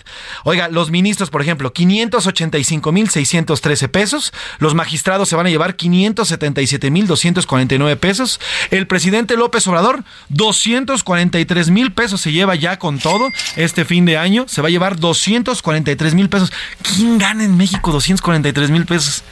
Oiga, 0.43 0.69
los 0.69 0.89
ministros, 0.89 1.29
por 1.29 1.41
ejemplo, 1.41 1.73
585 1.73 2.91
mil 2.91 3.09
613 3.09 3.87
pesos. 3.89 4.33
Los 4.59 4.73
magistrados 4.73 5.29
se 5.29 5.35
van 5.35 5.45
a 5.45 5.49
llevar 5.49 5.75
577 5.75 6.89
mil 6.89 7.07
249 7.07 7.95
pesos. 7.97 8.39
El 8.71 8.87
presidente 8.87 9.37
López 9.37 9.67
Obrador, 9.67 10.03
243 10.29 11.69
mil 11.69 11.91
pesos 11.91 12.21
se 12.21 12.31
lleva 12.31 12.55
ya 12.55 12.79
con 12.79 12.99
todo 12.99 13.31
este 13.55 13.85
fin 13.85 14.05
de 14.05 14.17
año. 14.17 14.45
Se 14.47 14.61
va 14.61 14.69
a 14.69 14.71
llevar 14.71 14.97
243 14.99 16.13
mil 16.15 16.29
pesos. 16.29 16.51
¿Quién 16.81 17.17
gana 17.17 17.43
en 17.43 17.57
México 17.57 17.91
243 17.91 18.69
mil 18.69 18.85
pesos? 18.85 19.23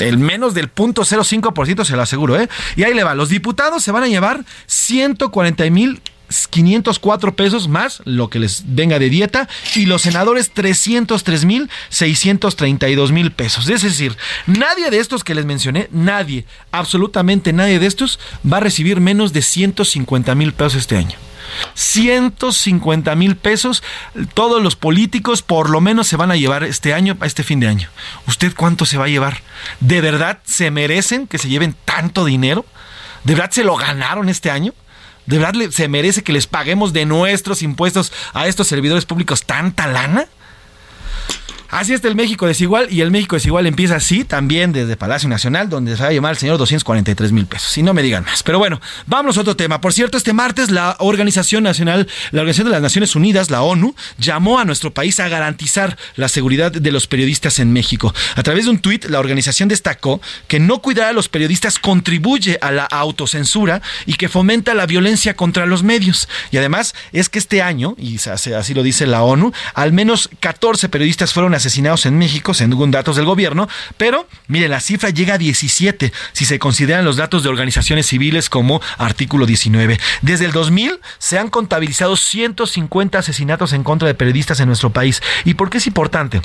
el 0.00 0.18
menos 0.18 0.54
del 0.54 0.72
0.05% 0.72 1.84
se 1.84 1.96
lo 1.96 2.02
aseguro, 2.02 2.38
¿eh? 2.38 2.48
Y 2.76 2.82
ahí 2.82 2.94
le 2.94 3.04
va, 3.04 3.14
los 3.14 3.28
diputados 3.28 3.82
se 3.82 3.92
van 3.92 4.02
a 4.02 4.08
llevar 4.08 4.44
140 4.74 5.70
mil 5.70 6.02
504 6.50 7.36
pesos 7.36 7.68
más 7.68 8.02
lo 8.04 8.28
que 8.28 8.40
les 8.40 8.64
venga 8.66 8.98
de 8.98 9.08
dieta 9.08 9.48
y 9.76 9.86
los 9.86 10.02
senadores 10.02 10.50
303 10.52 11.44
mil 11.44 11.70
632 11.90 13.12
mil 13.12 13.30
pesos. 13.30 13.68
Es 13.68 13.82
decir, 13.82 14.16
nadie 14.46 14.90
de 14.90 14.98
estos 14.98 15.22
que 15.22 15.34
les 15.34 15.44
mencioné, 15.44 15.88
nadie, 15.92 16.44
absolutamente 16.72 17.52
nadie 17.52 17.78
de 17.78 17.86
estos 17.86 18.18
va 18.50 18.56
a 18.56 18.60
recibir 18.60 19.00
menos 19.00 19.32
de 19.32 19.42
150 19.42 20.34
mil 20.34 20.52
pesos 20.52 20.74
este 20.74 20.96
año. 20.96 21.16
150 21.74 23.14
mil 23.14 23.36
pesos. 23.36 23.84
Todos 24.32 24.60
los 24.60 24.74
políticos 24.74 25.42
por 25.42 25.70
lo 25.70 25.80
menos 25.80 26.08
se 26.08 26.16
van 26.16 26.32
a 26.32 26.36
llevar 26.36 26.64
este 26.64 26.94
año, 26.94 27.16
este 27.22 27.44
fin 27.44 27.60
de 27.60 27.68
año. 27.68 27.88
¿Usted 28.26 28.54
cuánto 28.56 28.86
se 28.86 28.98
va 28.98 29.04
a 29.04 29.08
llevar? 29.08 29.42
¿De 29.78 30.00
verdad 30.00 30.40
se 30.44 30.72
merecen 30.72 31.28
que 31.28 31.38
se 31.38 31.48
lleven 31.48 31.76
tanto 31.84 32.24
dinero? 32.24 32.64
¿De 33.24 33.34
verdad 33.34 33.50
se 33.50 33.64
lo 33.64 33.76
ganaron 33.76 34.28
este 34.28 34.50
año? 34.50 34.72
¿De 35.26 35.38
verdad 35.38 35.70
se 35.70 35.88
merece 35.88 36.22
que 36.22 36.32
les 36.32 36.46
paguemos 36.46 36.92
de 36.92 37.06
nuestros 37.06 37.62
impuestos 37.62 38.12
a 38.34 38.46
estos 38.46 38.68
servidores 38.68 39.06
públicos 39.06 39.44
tanta 39.44 39.86
lana? 39.86 40.26
Así 41.70 41.92
está 41.92 42.08
el 42.08 42.14
México 42.14 42.46
desigual 42.46 42.86
y 42.90 43.00
el 43.00 43.10
México 43.10 43.36
desigual 43.36 43.66
empieza 43.66 43.96
así 43.96 44.24
también 44.24 44.72
desde 44.72 44.96
Palacio 44.96 45.28
Nacional, 45.28 45.68
donde 45.68 45.96
se 45.96 46.02
va 46.02 46.08
a 46.08 46.12
llamar 46.12 46.32
el 46.32 46.38
señor 46.38 46.56
243 46.56 47.32
mil 47.32 47.46
pesos. 47.46 47.68
Si 47.68 47.82
no 47.82 47.92
me 47.92 48.02
digan 48.02 48.24
más. 48.24 48.42
Pero 48.42 48.58
bueno, 48.58 48.80
vamos 49.06 49.36
a 49.36 49.40
otro 49.40 49.56
tema. 49.56 49.80
Por 49.80 49.92
cierto, 49.92 50.16
este 50.16 50.32
martes 50.32 50.70
la 50.70 50.96
Organización 51.00 51.64
Nacional, 51.64 52.08
la 52.30 52.42
Organización 52.42 52.66
de 52.66 52.72
las 52.72 52.82
Naciones 52.82 53.16
Unidas, 53.16 53.50
la 53.50 53.62
ONU, 53.62 53.94
llamó 54.18 54.58
a 54.58 54.64
nuestro 54.64 54.94
país 54.94 55.18
a 55.20 55.28
garantizar 55.28 55.98
la 56.16 56.28
seguridad 56.28 56.70
de 56.70 56.92
los 56.92 57.06
periodistas 57.06 57.58
en 57.58 57.72
México. 57.72 58.14
A 58.36 58.42
través 58.42 58.64
de 58.64 58.70
un 58.70 58.78
tuit, 58.78 59.06
la 59.06 59.18
organización 59.18 59.68
destacó 59.68 60.20
que 60.48 60.60
no 60.60 60.78
cuidar 60.78 61.08
a 61.08 61.12
los 61.12 61.28
periodistas 61.28 61.78
contribuye 61.78 62.58
a 62.60 62.70
la 62.70 62.84
autocensura 62.84 63.82
y 64.06 64.14
que 64.14 64.28
fomenta 64.28 64.74
la 64.74 64.86
violencia 64.86 65.34
contra 65.34 65.66
los 65.66 65.82
medios. 65.82 66.28
Y 66.50 66.58
además 66.58 66.94
es 67.12 67.28
que 67.28 67.38
este 67.38 67.62
año, 67.62 67.96
y 67.98 68.16
así 68.28 68.74
lo 68.74 68.82
dice 68.82 69.06
la 69.06 69.22
ONU, 69.22 69.52
al 69.74 69.92
menos 69.92 70.30
14 70.40 70.88
periodistas 70.88 71.32
fueron 71.32 71.54
asesinados 71.54 71.63
asesinados 71.64 72.04
en 72.06 72.18
México, 72.18 72.52
según 72.52 72.90
datos 72.90 73.16
del 73.16 73.24
gobierno, 73.24 73.68
pero 73.96 74.28
mire, 74.48 74.68
la 74.68 74.80
cifra 74.80 75.10
llega 75.10 75.34
a 75.34 75.38
17 75.38 76.12
si 76.32 76.44
se 76.44 76.58
consideran 76.58 77.04
los 77.04 77.16
datos 77.16 77.42
de 77.42 77.48
organizaciones 77.48 78.06
civiles 78.06 78.50
como 78.50 78.80
artículo 78.98 79.46
19. 79.46 79.98
Desde 80.22 80.44
el 80.44 80.52
2000 80.52 81.00
se 81.18 81.38
han 81.38 81.48
contabilizado 81.48 82.16
150 82.16 83.18
asesinatos 83.18 83.72
en 83.72 83.84
contra 83.84 84.06
de 84.06 84.14
periodistas 84.14 84.60
en 84.60 84.66
nuestro 84.66 84.90
país. 84.90 85.22
¿Y 85.44 85.54
por 85.54 85.70
qué 85.70 85.78
es 85.78 85.86
importante? 85.86 86.42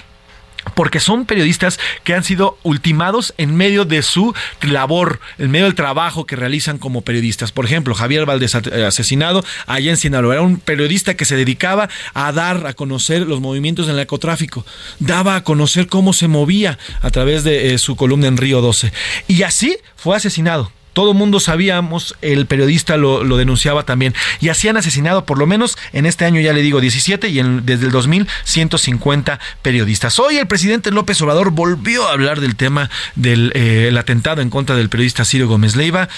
Porque 0.80 1.01
son 1.01 1.26
periodistas 1.26 1.77
que 2.06 2.14
han 2.14 2.23
sido 2.23 2.57
ultimados 2.64 3.34
en 3.38 3.53
medio 3.53 3.84
de 3.84 4.01
su 4.01 4.34
labor, 4.61 5.19
en 5.38 5.51
medio 5.51 5.65
del 5.65 5.76
trabajo 5.76 6.26
que 6.26 6.38
realizan 6.38 6.77
como 6.77 7.01
periodistas. 7.01 7.51
Por 7.51 7.65
ejemplo, 7.65 7.93
Javier 7.93 8.26
Valdés 8.26 8.56
eh, 8.56 8.85
asesinado 8.85 9.43
allá 9.68 9.91
en 9.91 9.97
Sinaloa. 9.97 10.35
Era 10.35 10.41
un 10.41 10.56
periodista 10.56 11.15
que 11.15 11.26
se 11.26 11.35
dedicaba 11.35 11.89
a 12.14 12.31
dar 12.31 12.65
a 12.65 12.72
conocer 12.76 13.27
los 13.27 13.41
movimientos 13.41 13.88
del 13.88 13.97
narcotráfico. 13.97 14.65
Daba 14.99 15.35
a 15.35 15.43
conocer 15.43 15.88
cómo 15.88 16.14
se 16.14 16.30
movía 16.30 16.80
a 17.01 17.11
través 17.11 17.43
de 17.43 17.73
eh, 17.73 17.77
su 17.77 17.97
columna 17.97 18.27
en 18.27 18.38
Río 18.38 18.61
12. 18.61 18.93
Y 19.27 19.43
así 19.43 19.76
fue 19.97 20.15
asesinado 20.15 20.72
todo 20.94 21.14
mundo 21.14 21.40
sabíamos, 21.40 22.16
el 22.22 22.45
periodista 22.45 22.98
lo, 22.98 23.24
denunciaba 23.38 23.84
también. 23.84 24.14
Y 24.40 24.49
así 24.49 24.68
han 24.68 24.78
asesinado 24.78 25.26
por 25.26 25.38
lo 25.38 25.48
menos 25.48 25.78
en 25.94 26.06
este 26.06 26.26
año, 26.26 26.41
ya 26.41 26.53
le 26.53 26.61
digo, 26.61 26.82
17 26.82 27.30
y 27.30 27.41
desde 27.61 27.86
el 27.86 27.91
2000, 27.91 28.28
150 28.44 29.40
periodistas. 29.61 30.20
Hoy 30.20 30.38
el 30.38 30.48
presidente 30.48 30.91
López 30.91 31.22
Obrador 31.22 31.52
volvió 31.52 32.07
a 32.07 32.14
hablar 32.14 32.40
del 32.40 32.56
tema 32.56 32.90
del 33.16 33.52
eh, 33.56 33.94
atentado 33.98 34.41
en 34.41 34.49
contra 34.49 34.76
del 34.76 34.90
periodista 34.90 35.26
Ciro 35.26 35.48
Gómez 35.48 35.76
Leiva. 35.76 36.10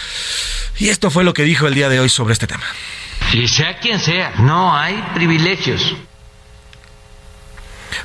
Y 0.78 0.90
esto 0.90 1.10
fue 1.10 1.24
lo 1.24 1.34
que 1.34 1.44
dijo 1.44 1.68
el 1.68 1.74
día 1.74 1.90
de 1.90 2.00
hoy 2.00 2.10
sobre 2.10 2.34
este 2.34 2.48
tema. 2.48 2.64
Y 3.34 3.48
sea 3.48 3.78
quien 3.80 4.00
sea, 4.00 4.34
no 4.40 4.76
hay 4.76 5.02
privilegios. 5.14 5.96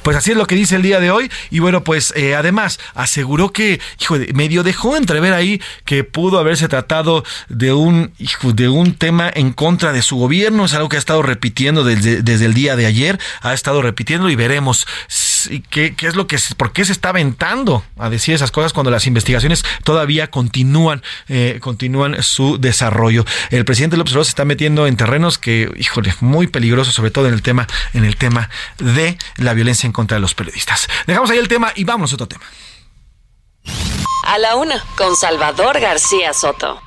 Pues 0.02 0.16
así 0.16 0.32
es 0.32 0.36
lo 0.36 0.46
que 0.46 0.54
dice 0.54 0.76
el 0.76 0.82
día 0.82 1.00
de 1.00 1.10
hoy. 1.10 1.30
Y 1.50 1.58
bueno, 1.58 1.84
pues 1.84 2.12
eh, 2.16 2.34
además 2.34 2.78
aseguró 2.94 3.52
que, 3.52 3.80
hijo, 4.00 4.16
medio 4.34 4.62
dejó 4.62 4.96
entrever 4.96 5.32
ahí 5.32 5.60
que 5.84 6.04
pudo 6.04 6.38
haberse 6.38 6.68
tratado 6.68 7.24
de 7.48 7.72
un, 7.72 8.12
de 8.54 8.68
un 8.68 8.94
tema 8.94 9.30
en 9.34 9.52
contra 9.52 9.92
de 9.92 10.02
su 10.02 10.16
gobierno. 10.16 10.64
Es 10.64 10.74
algo 10.74 10.88
que 10.88 10.96
ha 10.96 10.98
estado 10.98 11.22
repitiendo 11.22 11.84
desde, 11.84 12.22
desde 12.22 12.46
el 12.46 12.54
día 12.54 12.76
de 12.76 12.86
ayer. 12.86 13.18
Ha 13.40 13.54
estado 13.54 13.82
repitiendo 13.82 14.28
y 14.30 14.36
veremos 14.36 14.86
qué, 15.70 15.94
qué 15.94 16.06
es 16.06 16.16
lo 16.16 16.26
que, 16.26 16.38
por 16.56 16.72
qué 16.72 16.84
se 16.84 16.92
está 16.92 17.10
aventando 17.10 17.84
a 17.98 18.10
decir 18.10 18.34
esas 18.34 18.50
cosas 18.50 18.72
cuando 18.72 18.90
las 18.90 19.06
investigaciones 19.06 19.64
todavía 19.84 20.30
continúan, 20.30 21.02
eh, 21.28 21.58
continúan 21.60 22.22
su 22.22 22.58
desarrollo. 22.58 23.24
El 23.50 23.64
presidente 23.64 23.96
López 23.96 24.12
Obrador 24.12 24.24
se 24.26 24.30
está 24.30 24.44
metiendo 24.44 24.86
en 24.86 24.96
terrenos 24.96 25.38
que, 25.38 25.70
híjole, 25.76 26.14
muy 26.20 26.46
peligrosos, 26.46 26.94
sobre 26.94 27.10
todo 27.10 27.26
en 27.28 27.34
el 27.34 27.42
tema, 27.42 27.66
en 27.94 28.04
el 28.04 28.16
tema 28.16 28.50
de 28.78 29.18
la 29.36 29.54
violencia 29.54 29.86
en 29.86 29.92
contra 29.92 30.16
de 30.16 30.20
los 30.20 30.34
periodistas. 30.34 30.88
Dejamos 31.06 31.30
ahí 31.30 31.38
el 31.38 31.48
tema 31.48 31.72
y 31.74 31.84
vamos 31.84 32.12
a 32.12 32.14
otro 32.14 32.28
tema. 32.28 32.44
A 34.24 34.38
la 34.38 34.56
una, 34.56 34.82
con 34.96 35.16
Salvador 35.16 35.80
García 35.80 36.32
Soto. 36.32 36.85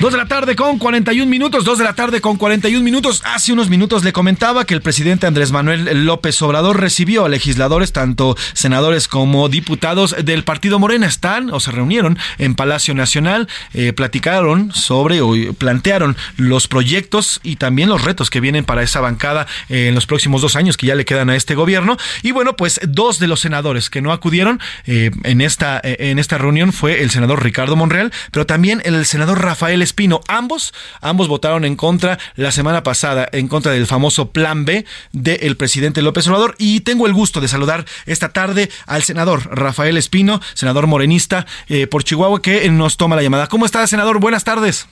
Dos 0.00 0.12
de 0.12 0.18
la 0.18 0.24
tarde 0.24 0.56
con 0.56 0.78
41 0.78 1.30
minutos, 1.30 1.62
dos 1.62 1.76
de 1.76 1.84
la 1.84 1.92
tarde 1.92 2.22
con 2.22 2.38
41 2.38 2.82
minutos. 2.82 3.20
Hace 3.22 3.52
unos 3.52 3.68
minutos 3.68 4.02
le 4.02 4.14
comentaba 4.14 4.64
que 4.64 4.72
el 4.72 4.80
presidente 4.80 5.26
Andrés 5.26 5.52
Manuel 5.52 6.06
López 6.06 6.40
Obrador 6.40 6.80
recibió 6.80 7.26
a 7.26 7.28
legisladores, 7.28 7.92
tanto 7.92 8.34
senadores 8.54 9.08
como 9.08 9.50
diputados 9.50 10.16
del 10.24 10.42
Partido 10.42 10.78
Morena. 10.78 11.06
Están 11.06 11.50
o 11.50 11.60
se 11.60 11.70
reunieron 11.70 12.18
en 12.38 12.54
Palacio 12.54 12.94
Nacional, 12.94 13.46
eh, 13.74 13.92
platicaron 13.92 14.72
sobre 14.72 15.20
o 15.20 15.34
plantearon 15.52 16.16
los 16.38 16.66
proyectos 16.66 17.38
y 17.42 17.56
también 17.56 17.90
los 17.90 18.02
retos 18.02 18.30
que 18.30 18.40
vienen 18.40 18.64
para 18.64 18.82
esa 18.82 19.00
bancada 19.00 19.46
eh, 19.68 19.88
en 19.88 19.94
los 19.94 20.06
próximos 20.06 20.40
dos 20.40 20.56
años 20.56 20.78
que 20.78 20.86
ya 20.86 20.94
le 20.94 21.04
quedan 21.04 21.28
a 21.28 21.36
este 21.36 21.54
gobierno. 21.54 21.98
Y 22.22 22.30
bueno, 22.30 22.56
pues 22.56 22.80
dos 22.88 23.18
de 23.18 23.28
los 23.28 23.40
senadores 23.40 23.90
que 23.90 24.00
no 24.00 24.12
acudieron 24.12 24.60
eh, 24.86 25.10
en, 25.24 25.42
esta, 25.42 25.78
en 25.84 26.18
esta 26.18 26.38
reunión 26.38 26.72
fue 26.72 27.02
el 27.02 27.10
senador 27.10 27.44
Ricardo 27.44 27.76
Monreal, 27.76 28.14
pero 28.30 28.46
también 28.46 28.80
el 28.86 29.04
senador 29.04 29.42
Rafael 29.42 29.89
Espino. 29.90 30.20
Ambos, 30.28 30.72
ambos 31.00 31.28
votaron 31.28 31.64
en 31.64 31.76
contra 31.76 32.18
la 32.36 32.52
semana 32.52 32.82
pasada, 32.82 33.28
en 33.32 33.48
contra 33.48 33.72
del 33.72 33.86
famoso 33.86 34.30
plan 34.30 34.64
B 34.64 34.84
del 35.12 35.56
presidente 35.56 36.00
López 36.02 36.26
Obrador. 36.28 36.54
Y 36.58 36.80
tengo 36.80 37.06
el 37.06 37.12
gusto 37.12 37.40
de 37.40 37.48
saludar 37.48 37.84
esta 38.06 38.30
tarde 38.32 38.70
al 38.86 39.02
senador 39.02 39.56
Rafael 39.56 39.96
Espino, 39.96 40.40
senador 40.54 40.86
morenista 40.86 41.46
eh, 41.68 41.86
por 41.86 42.04
Chihuahua, 42.04 42.40
que 42.40 42.68
nos 42.70 42.96
toma 42.96 43.16
la 43.16 43.22
llamada. 43.22 43.48
¿Cómo 43.48 43.66
está, 43.66 43.86
senador? 43.86 44.20
Buenas 44.20 44.44
tardes. 44.44 44.88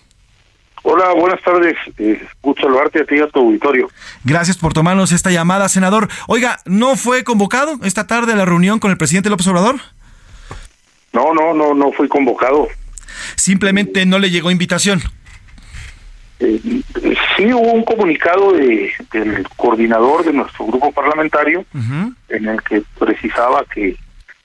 Hola, 0.83 1.13
buenas 1.13 1.43
tardes. 1.43 1.77
Eh, 1.99 2.27
gusto 2.43 2.63
saludarte 2.63 3.03
a 3.03 3.05
ti 3.05 3.17
y 3.17 3.21
a 3.21 3.29
tu 3.29 3.41
auditorio. 3.41 3.89
Gracias 4.25 4.57
por 4.57 4.73
tomarnos 4.73 5.13
esta 5.13 5.31
llamada, 5.31 5.69
senador. 5.69 6.09
Oiga, 6.27 6.59
¿no 6.65 6.97
fue 6.97 7.25
convocado 7.25 7.79
esta 7.85 8.07
tarde 8.07 8.33
a 8.33 8.37
la 8.37 8.45
reunión 8.45 8.79
con 8.79 8.91
el 8.91 8.97
presidente 8.97 9.31
López 9.31 9.47
Obrador? 9.49 9.77
No, 11.13 11.33
no, 11.35 11.55
no, 11.55 11.75
no 11.75 11.93
fui 11.93 12.09
convocado. 12.09 12.69
Simplemente 13.37 14.07
no 14.07 14.19
le 14.19 14.31
llegó 14.31 14.51
invitación. 14.51 15.01
Eh, 16.41 16.61
sí 17.37 17.53
hubo 17.53 17.73
un 17.73 17.85
comunicado 17.85 18.53
de, 18.53 18.93
del 19.13 19.49
coordinador 19.57 20.25
de 20.25 20.33
nuestro 20.33 20.67
grupo 20.67 20.93
parlamentario 20.93 21.65
en 22.29 22.49
el 22.49 22.63
que 22.63 22.83
precisaba 22.99 23.65
que 23.65 23.97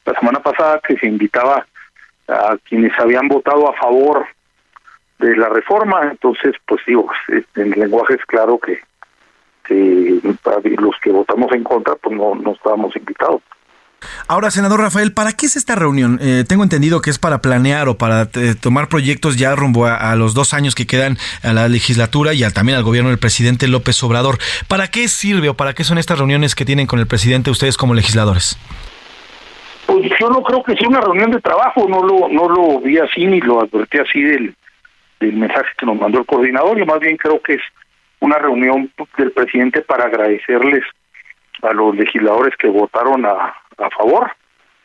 la 0.06 0.14
semana 0.20 0.40
pasada 0.40 0.82
que 0.86 0.98
se 0.98 1.08
invitaba 1.08 1.66
a 2.28 2.58
quienes 2.68 2.92
habían 3.00 3.28
votado 3.28 3.70
a 3.70 3.74
favor 3.74 4.26
de 5.20 5.38
la 5.38 5.50
reforma, 5.50 6.10
entonces 6.10 6.56
pues 6.66 6.82
digo, 6.88 7.10
en 7.28 7.74
el 7.74 7.80
lenguaje 7.80 8.16
es 8.16 8.26
claro 8.26 8.58
que, 8.58 8.80
que 9.64 10.20
los 10.78 10.96
que 11.02 11.12
votamos 11.12 11.52
en 11.52 11.64
contra 11.64 11.96
pues 11.96 12.16
no, 12.16 12.34
no 12.36 12.54
estábamos 12.54 12.96
invitados. 12.96 13.42
Ahora, 14.28 14.52
senador 14.52 14.80
Rafael, 14.80 15.14
¿para 15.14 15.34
qué 15.34 15.46
es 15.46 15.56
esta 15.56 15.76
reunión? 15.76 16.20
Eh, 16.22 16.44
tengo 16.48 16.64
entendido 16.64 17.02
que 17.02 17.10
es 17.10 17.20
para 17.20 17.40
planear 17.40 17.88
o 17.88 17.98
para 17.98 18.24
eh, 18.36 18.56
tomar 18.60 18.88
proyectos 18.88 19.38
ya 19.38 19.56
rumbo 19.56 19.86
a, 19.86 20.16
los 20.16 20.34
dos 20.34 20.54
años 20.54 20.76
que 20.76 20.88
quedan 20.88 21.18
a 21.44 21.54
la 21.54 21.68
legislatura 21.68 22.34
y 22.34 22.44
también 22.52 22.78
al 22.78 22.84
gobierno 22.84 23.10
del 23.10 23.20
presidente 23.20 23.68
López 23.68 24.02
Obrador. 24.04 24.38
¿Para 24.68 24.88
qué 24.90 25.08
sirve 25.08 25.50
o 25.50 25.54
para 25.56 25.74
qué 25.74 25.84
son 25.84 25.98
estas 25.98 26.18
reuniones 26.18 26.56
que 26.56 26.66
tienen 26.66 26.88
con 26.88 27.00
el 27.00 27.08
presidente 27.08 27.52
ustedes 27.52 27.78
como 27.78 27.94
legisladores? 27.94 28.58
Pues 29.86 30.12
yo 30.20 30.30
no 30.30 30.42
creo 30.44 30.64
que 30.64 30.76
sea 30.76 30.88
una 30.88 31.02
reunión 31.02 31.32
de 31.32 31.42
trabajo, 31.42 31.88
no 31.88 32.04
lo, 32.04 32.30
no 32.30 32.48
lo 32.48 32.80
vi 32.80 32.98
así 32.98 33.26
ni 33.26 33.42
lo 33.42 33.62
advertí 33.62 33.98
así 33.98 34.22
del, 34.22 34.56
del 35.20 35.34
mensaje 35.34 35.70
que 35.78 35.86
nos 35.86 36.00
mandó 36.00 36.20
el 36.20 36.26
coordinador, 36.26 36.78
yo 36.78 36.86
más 36.86 37.00
bien 37.00 37.18
creo 37.18 37.42
que 37.42 37.56
es 37.56 37.62
una 38.20 38.38
reunión 38.38 38.90
del 39.18 39.32
presidente 39.32 39.82
para 39.82 40.06
agradecerles 40.06 40.84
a 41.62 41.74
los 41.74 41.96
legisladores 41.96 42.54
que 42.58 42.68
votaron 42.68 43.26
a, 43.26 43.54
a 43.78 43.90
favor. 43.90 44.32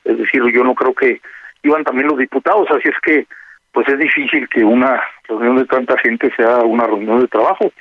Es 0.05 0.19
decir, 0.19 0.43
yo 0.52 0.65
no 0.65 0.74
creo 0.74 0.94
que 0.94 1.20
iban 1.62 1.85
también 1.85 2.09
los 2.09 2.19
diputados, 2.19 2.69
así 2.70 2.89
es 2.89 2.98
que 3.02 3.27
pues 3.73 3.86
es 3.89 3.98
difícil 3.98 4.48
que 4.48 4.65
una 4.65 5.01
reunión 5.28 5.56
de 5.56 5.66
tanta 5.66 5.97
gente 5.98 6.32
sea 6.36 6.59
una 6.59 6.85
reunión 6.85 7.20
de 7.20 7.28
trabajo, 7.28 7.73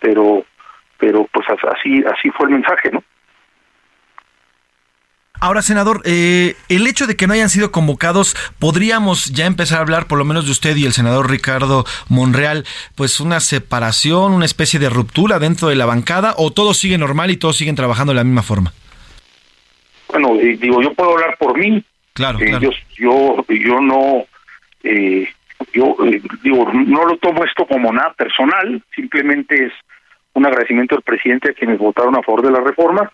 pero 0.00 0.44
pero 0.98 1.28
pues 1.32 1.46
así 1.48 2.02
así 2.12 2.30
fue 2.30 2.46
el 2.46 2.54
mensaje, 2.54 2.90
¿no? 2.90 3.02
Ahora, 5.40 5.62
senador, 5.62 6.02
eh, 6.04 6.56
el 6.68 6.88
hecho 6.88 7.06
de 7.06 7.14
que 7.14 7.28
no 7.28 7.32
hayan 7.32 7.48
sido 7.48 7.70
convocados, 7.70 8.34
podríamos 8.58 9.26
ya 9.26 9.46
empezar 9.46 9.78
a 9.78 9.82
hablar, 9.82 10.06
por 10.08 10.18
lo 10.18 10.24
menos 10.24 10.46
de 10.46 10.50
usted 10.50 10.74
y 10.74 10.84
el 10.84 10.92
senador 10.92 11.30
Ricardo 11.30 11.84
Monreal, 12.08 12.64
pues 12.96 13.20
una 13.20 13.38
separación, 13.38 14.32
una 14.32 14.46
especie 14.46 14.80
de 14.80 14.90
ruptura 14.90 15.38
dentro 15.38 15.68
de 15.68 15.76
la 15.76 15.86
bancada, 15.86 16.34
o 16.38 16.50
todo 16.50 16.74
sigue 16.74 16.98
normal 16.98 17.30
y 17.30 17.36
todos 17.36 17.56
siguen 17.56 17.76
trabajando 17.76 18.12
de 18.12 18.16
la 18.16 18.24
misma 18.24 18.42
forma 18.42 18.72
bueno, 20.08 20.34
eh, 20.36 20.56
digo, 20.58 20.82
yo 20.82 20.94
puedo 20.94 21.12
hablar 21.12 21.36
por 21.38 21.56
mí. 21.56 21.82
Claro, 22.14 22.38
eh, 22.40 22.58
Yo, 22.60 22.70
yo, 22.96 23.44
yo 23.48 23.80
no, 23.80 24.24
eh, 24.82 25.28
yo 25.72 25.96
digo, 26.42 26.70
no 26.72 27.04
lo 27.04 27.16
tomo 27.18 27.44
esto 27.44 27.66
como 27.66 27.92
nada 27.92 28.12
personal, 28.14 28.82
simplemente 28.94 29.66
es 29.66 29.72
un 30.34 30.46
agradecimiento 30.46 30.96
al 30.96 31.02
presidente 31.02 31.50
a 31.50 31.54
quienes 31.54 31.78
votaron 31.78 32.16
a 32.16 32.22
favor 32.22 32.42
de 32.42 32.50
la 32.50 32.60
reforma. 32.60 33.10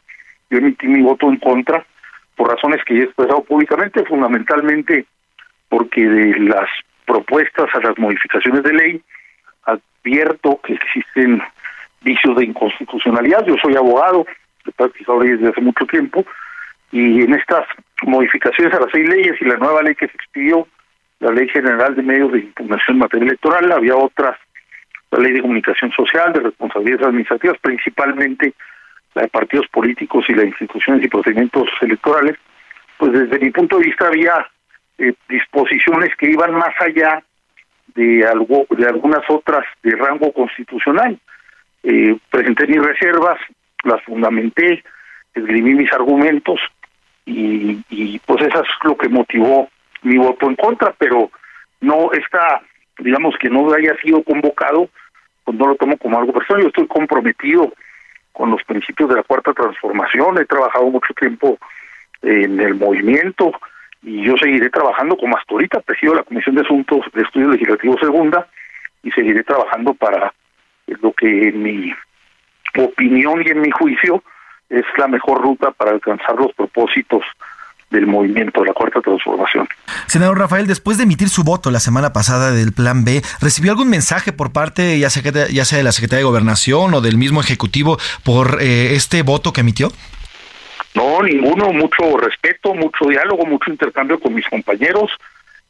Yo 0.50 0.58
emití 0.58 0.86
mi 0.86 1.02
voto 1.02 1.28
en 1.28 1.36
contra 1.36 1.84
por 2.36 2.50
razones 2.50 2.82
que 2.84 2.94
ya 2.94 3.00
he 3.02 3.04
expresado 3.04 3.44
públicamente, 3.44 4.04
fundamentalmente 4.04 5.06
porque 5.68 6.02
de 6.02 6.38
las 6.40 6.68
propuestas 7.06 7.68
a 7.74 7.80
las 7.80 7.98
modificaciones 7.98 8.62
de 8.62 8.72
ley 8.72 9.02
advierto 9.64 10.60
que 10.62 10.74
existen 10.74 11.42
vicios 12.02 12.36
de 12.36 12.44
inconstitucionalidad. 12.44 13.44
Yo 13.46 13.56
soy 13.62 13.76
abogado, 13.76 14.26
he 14.66 14.72
practicado 14.72 15.22
leyes 15.22 15.40
desde 15.40 15.52
hace 15.52 15.60
mucho 15.60 15.86
tiempo, 15.86 16.24
y 16.94 17.22
en 17.22 17.34
estas 17.34 17.66
modificaciones 18.04 18.72
a 18.72 18.78
las 18.78 18.92
seis 18.92 19.08
leyes 19.08 19.34
y 19.40 19.44
la 19.46 19.56
nueva 19.56 19.82
ley 19.82 19.96
que 19.96 20.06
se 20.06 20.14
expidió, 20.14 20.68
la 21.18 21.32
Ley 21.32 21.48
General 21.48 21.92
de 21.92 22.02
Medios 22.04 22.30
de 22.30 22.38
Impugnación 22.38 22.94
en 22.94 22.98
Materia 23.00 23.26
Electoral, 23.26 23.72
había 23.72 23.96
otras, 23.96 24.38
la 25.10 25.18
Ley 25.18 25.32
de 25.32 25.40
Comunicación 25.40 25.90
Social, 25.90 26.32
de 26.32 26.38
Responsabilidades 26.38 27.08
Administrativas, 27.08 27.58
principalmente 27.60 28.54
la 29.16 29.22
de 29.22 29.28
partidos 29.28 29.66
políticos 29.72 30.24
y 30.28 30.34
las 30.34 30.46
instituciones 30.46 31.04
y 31.04 31.08
procedimientos 31.08 31.68
electorales, 31.80 32.36
pues 32.96 33.10
desde 33.10 33.40
mi 33.40 33.50
punto 33.50 33.78
de 33.78 33.86
vista 33.86 34.06
había 34.06 34.46
eh, 34.98 35.14
disposiciones 35.28 36.14
que 36.14 36.30
iban 36.30 36.54
más 36.54 36.74
allá 36.78 37.24
de 37.96 38.24
algo 38.24 38.66
de 38.70 38.86
algunas 38.86 39.28
otras 39.28 39.64
de 39.82 39.96
rango 39.96 40.32
constitucional. 40.32 41.18
Eh, 41.82 42.16
presenté 42.30 42.68
mis 42.68 42.84
reservas, 42.84 43.40
las 43.82 44.00
fundamenté, 44.04 44.84
esgrimí 45.34 45.74
mis 45.74 45.92
argumentos 45.92 46.60
y, 47.26 47.82
y 47.90 48.18
pues 48.20 48.42
eso 48.42 48.62
es 48.62 48.68
lo 48.82 48.96
que 48.96 49.08
motivó 49.08 49.68
mi 50.02 50.18
voto 50.18 50.48
en 50.48 50.56
contra, 50.56 50.92
pero 50.98 51.30
no 51.80 52.12
está, 52.12 52.62
digamos 52.98 53.34
que 53.38 53.48
no 53.48 53.72
haya 53.72 53.96
sido 54.02 54.22
convocado, 54.22 54.88
pues 55.44 55.58
no 55.58 55.66
lo 55.68 55.76
tomo 55.76 55.96
como 55.96 56.18
algo 56.18 56.32
personal, 56.32 56.62
yo 56.62 56.68
estoy 56.68 56.86
comprometido 56.86 57.72
con 58.32 58.50
los 58.50 58.62
principios 58.64 59.08
de 59.08 59.16
la 59.16 59.22
cuarta 59.22 59.52
transformación, 59.52 60.38
he 60.38 60.44
trabajado 60.44 60.86
mucho 60.90 61.14
tiempo 61.14 61.58
en 62.22 62.60
el 62.60 62.74
movimiento 62.74 63.52
y 64.02 64.22
yo 64.22 64.36
seguiré 64.36 64.70
trabajando 64.70 65.16
como 65.16 65.36
hasta 65.36 65.54
ahorita, 65.54 65.80
presido 65.80 66.14
la 66.14 66.24
Comisión 66.24 66.56
de 66.56 66.62
Asuntos 66.62 67.00
de 67.14 67.22
Estudios 67.22 67.52
Legislativos 67.52 68.00
Segunda 68.00 68.48
y 69.02 69.10
seguiré 69.12 69.42
trabajando 69.44 69.94
para 69.94 70.32
lo 70.86 71.12
que 71.12 71.48
en 71.48 71.62
mi 71.62 71.94
opinión 72.76 73.42
y 73.46 73.50
en 73.50 73.60
mi 73.60 73.70
juicio 73.70 74.22
es 74.78 74.84
la 74.98 75.08
mejor 75.08 75.42
ruta 75.42 75.70
para 75.70 75.92
alcanzar 75.92 76.36
los 76.36 76.52
propósitos 76.54 77.22
del 77.90 78.06
movimiento 78.06 78.60
de 78.60 78.68
la 78.68 78.72
Cuarta 78.72 79.00
Transformación. 79.00 79.68
Senador 80.06 80.38
Rafael, 80.38 80.66
después 80.66 80.96
de 80.98 81.04
emitir 81.04 81.28
su 81.28 81.44
voto 81.44 81.70
la 81.70 81.80
semana 81.80 82.12
pasada 82.12 82.50
del 82.50 82.72
Plan 82.72 83.04
B, 83.04 83.22
¿recibió 83.40 83.70
algún 83.70 83.88
mensaje 83.88 84.32
por 84.32 84.52
parte 84.52 84.98
ya 84.98 85.10
sea, 85.10 85.22
ya 85.48 85.64
sea 85.64 85.78
de 85.78 85.84
la 85.84 85.92
Secretaría 85.92 86.20
de 86.20 86.30
Gobernación 86.30 86.92
o 86.94 87.00
del 87.00 87.16
mismo 87.16 87.40
Ejecutivo 87.40 87.98
por 88.24 88.58
eh, 88.60 88.94
este 88.94 89.22
voto 89.22 89.52
que 89.52 89.60
emitió? 89.60 89.88
No, 90.94 91.22
ninguno, 91.22 91.72
mucho 91.72 92.16
respeto, 92.18 92.74
mucho 92.74 93.06
diálogo, 93.06 93.46
mucho 93.46 93.70
intercambio 93.70 94.18
con 94.18 94.34
mis 94.34 94.46
compañeros. 94.48 95.10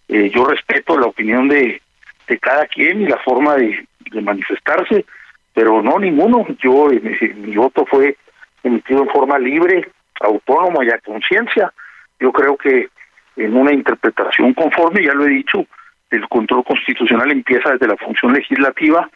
Eh, 0.08 0.30
yo 0.34 0.44
respeto 0.46 0.98
la 0.98 1.06
opinión 1.06 1.48
de, 1.48 1.80
de 2.28 2.38
cada 2.38 2.66
quien 2.66 3.02
y 3.02 3.06
la 3.06 3.18
forma 3.18 3.56
de, 3.56 3.86
de 4.10 4.20
manifestarse, 4.20 5.04
pero 5.52 5.82
no 5.82 5.98
ninguno. 5.98 6.46
Yo, 6.62 6.90
eh, 6.90 7.00
mi, 7.02 7.28
mi 7.46 7.56
voto 7.56 7.86
fue 7.86 8.16
emitido 8.64 9.02
en 9.02 9.08
forma 9.08 9.38
libre, 9.38 9.88
autónoma 10.20 10.84
y 10.84 10.88
a 10.88 10.98
conciencia. 10.98 11.72
Yo 12.18 12.32
creo 12.32 12.56
que 12.56 12.88
en 13.36 13.56
una 13.56 13.72
interpretación 13.72 14.54
conforme, 14.54 15.04
ya 15.04 15.14
lo 15.14 15.26
he 15.26 15.30
dicho, 15.30 15.66
el 16.10 16.26
control 16.28 16.64
constitucional 16.64 17.30
empieza 17.30 17.70
desde 17.70 17.88
la 17.88 17.96
función 17.96 18.32
legislativa 18.32 19.08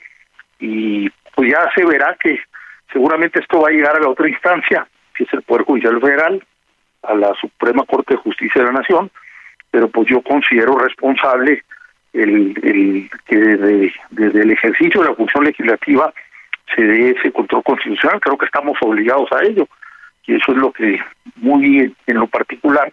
y 0.59 1.09
pues 1.35 1.51
ya 1.51 1.71
se 1.75 1.85
verá 1.85 2.17
que 2.21 2.41
seguramente 2.93 3.41
esto 3.41 3.61
va 3.61 3.69
a 3.69 3.73
llegar 3.73 3.97
a 3.97 4.01
la 4.01 4.09
otra 4.09 4.29
instancia, 4.29 4.87
que 5.15 5.25
es 5.25 5.33
el 5.33 5.43
Poder 5.43 5.65
Judicial 5.65 6.01
Federal, 6.01 6.45
a 7.03 7.15
la 7.15 7.33
Suprema 7.35 7.85
Corte 7.85 8.15
de 8.15 8.21
Justicia 8.21 8.63
de 8.63 8.69
la 8.69 8.81
Nación, 8.81 9.11
pero 9.71 9.89
pues 9.89 10.09
yo 10.09 10.21
considero 10.23 10.77
responsable 10.79 11.63
el, 12.13 13.09
que 13.27 13.37
desde 13.37 14.43
el 14.43 14.51
ejercicio 14.51 15.03
de 15.03 15.09
la 15.09 15.15
función 15.15 15.45
legislativa 15.45 16.13
se 16.75 16.83
dé 16.83 17.11
ese 17.11 17.33
control 17.33 17.63
constitucional, 17.63 18.21
creo 18.21 18.39
que 18.39 18.47
estamos 18.47 18.77
obligados 18.81 19.31
a 19.33 19.45
ello, 19.45 19.67
y 20.27 20.35
eso 20.35 20.53
es 20.53 20.59
lo 20.59 20.73
que 20.73 21.01
muy 21.37 21.95
en 22.07 22.17
lo 22.17 22.27
particular 22.27 22.93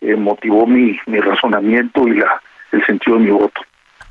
eh, 0.00 0.14
motivó 0.14 0.66
mi, 0.66 0.98
mi 1.06 1.20
razonamiento 1.20 2.06
y 2.06 2.14
la, 2.14 2.40
el 2.72 2.84
sentido 2.86 3.18
de 3.18 3.24
mi 3.24 3.30
voto. 3.30 3.60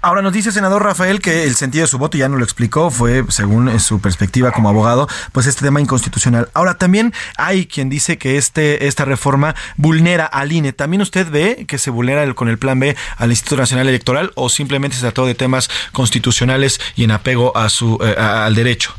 Ahora 0.01 0.21
nos 0.21 0.31
dice 0.31 0.51
senador 0.51 0.83
Rafael 0.83 1.21
que 1.21 1.43
el 1.43 1.55
sentido 1.55 1.83
de 1.83 1.87
su 1.87 1.97
voto 1.97 2.17
ya 2.17 2.29
no 2.29 2.37
lo 2.37 2.43
explicó, 2.43 2.91
fue 2.91 3.23
según 3.29 3.67
eh, 3.67 3.79
su 3.79 3.99
perspectiva 3.99 4.51
como 4.51 4.69
abogado, 4.69 5.07
pues 5.31 5.47
este 5.47 5.65
tema 5.65 5.81
inconstitucional. 5.81 6.49
Ahora 6.53 6.77
también 6.77 7.13
hay 7.35 7.65
quien 7.65 7.89
dice 7.89 8.19
que 8.19 8.37
este 8.37 8.87
esta 8.87 9.05
reforma 9.05 9.55
vulnera 9.75 10.25
al 10.25 10.51
INE. 10.51 10.71
¿También 10.71 11.01
usted 11.01 11.27
ve 11.31 11.65
que 11.67 11.79
se 11.79 11.89
vulnera 11.89 12.23
el, 12.23 12.35
con 12.35 12.47
el 12.47 12.59
plan 12.59 12.79
B 12.79 12.95
al 13.17 13.31
Instituto 13.31 13.61
Nacional 13.61 13.87
Electoral 13.87 14.31
o 14.35 14.49
simplemente 14.49 14.95
se 14.95 15.01
trató 15.01 15.25
de 15.25 15.33
temas 15.33 15.67
constitucionales 15.93 16.79
y 16.95 17.03
en 17.03 17.11
apego 17.11 17.57
a 17.57 17.67
su 17.69 17.97
eh, 18.03 18.15
a, 18.19 18.45
al 18.45 18.53
derecho? 18.53 18.93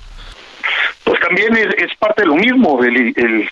Pues 1.04 1.20
también 1.20 1.56
es, 1.56 1.68
es, 1.78 1.96
parte 1.96 2.22
de 2.22 2.28
lo 2.28 2.34
mismo. 2.34 2.82
El, 2.82 2.96
el, 2.96 3.50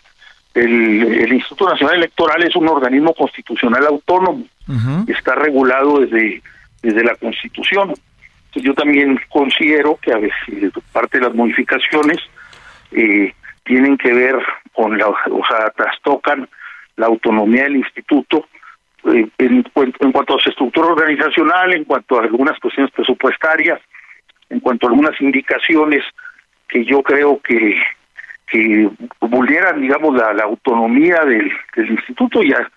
el, 0.55 1.03
el, 1.23 1.33
Instituto 1.33 1.71
Nacional 1.71 1.97
Electoral 1.97 2.43
es 2.43 2.57
un 2.57 2.69
organismo 2.69 3.15
constitucional 3.15 3.87
autónomo. 3.87 4.45
Uh 4.67 4.73
-huh. 4.73 5.17
Está 5.17 5.37
regulado 5.37 6.01
desde 6.01 6.43
desde 6.83 7.05
la 7.05 7.15
Constitución. 7.17 7.95
Yo 8.55 8.75
también 8.75 9.21
considero 9.29 9.97
que 9.97 10.13
a 10.13 10.19
veces 10.19 10.73
parte 10.93 11.19
de 11.19 11.27
las 11.27 11.35
modificaciones 11.35 12.19
eh, 12.93 13.35
tienen 13.65 13.99
que 13.99 14.13
ver 14.13 14.37
con 14.73 14.97
la, 14.97 15.09
o 15.09 15.43
sea, 15.49 15.71
trastocan 15.77 16.49
la 16.97 17.07
autonomía 17.07 17.65
del 17.65 17.77
instituto 17.77 18.47
eh, 19.13 19.29
en, 19.39 19.63
cuanto 20.13 20.37
a 20.37 20.41
su 20.41 20.49
estructura 20.49 20.89
organizacional, 20.89 21.75
en 21.75 21.85
cuanto 21.85 22.19
a 22.19 22.23
algunas 22.23 22.59
cuestiones 22.59 22.93
presupuestarias, 22.93 23.81
en 24.49 24.61
cuanto 24.61 24.87
a 24.87 24.91
algunas 24.91 25.21
indicaciones 25.21 26.03
que 26.69 26.85
yo 26.85 27.03
creo 27.03 27.41
que 27.41 27.77
que 28.47 28.89
vulneran, 29.21 29.81
digamos, 29.81 30.15
la, 30.17 30.45
autonomía 30.45 31.25
del, 31.25 31.53
instituto 31.77 32.43
y, 32.43 32.53
a, 32.53 32.71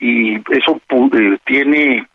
y 0.00 0.34
eso 0.50 0.80
eh, 0.90 1.38
tiene 1.44 2.06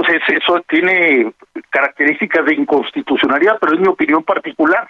pues 0.00 0.22
eso 0.28 0.62
tiene 0.66 1.32
características 1.68 2.46
de 2.46 2.54
inconstitucionalidad, 2.54 3.58
pero 3.60 3.74
es 3.74 3.80
mi 3.80 3.88
opinión 3.88 4.24
particular. 4.24 4.88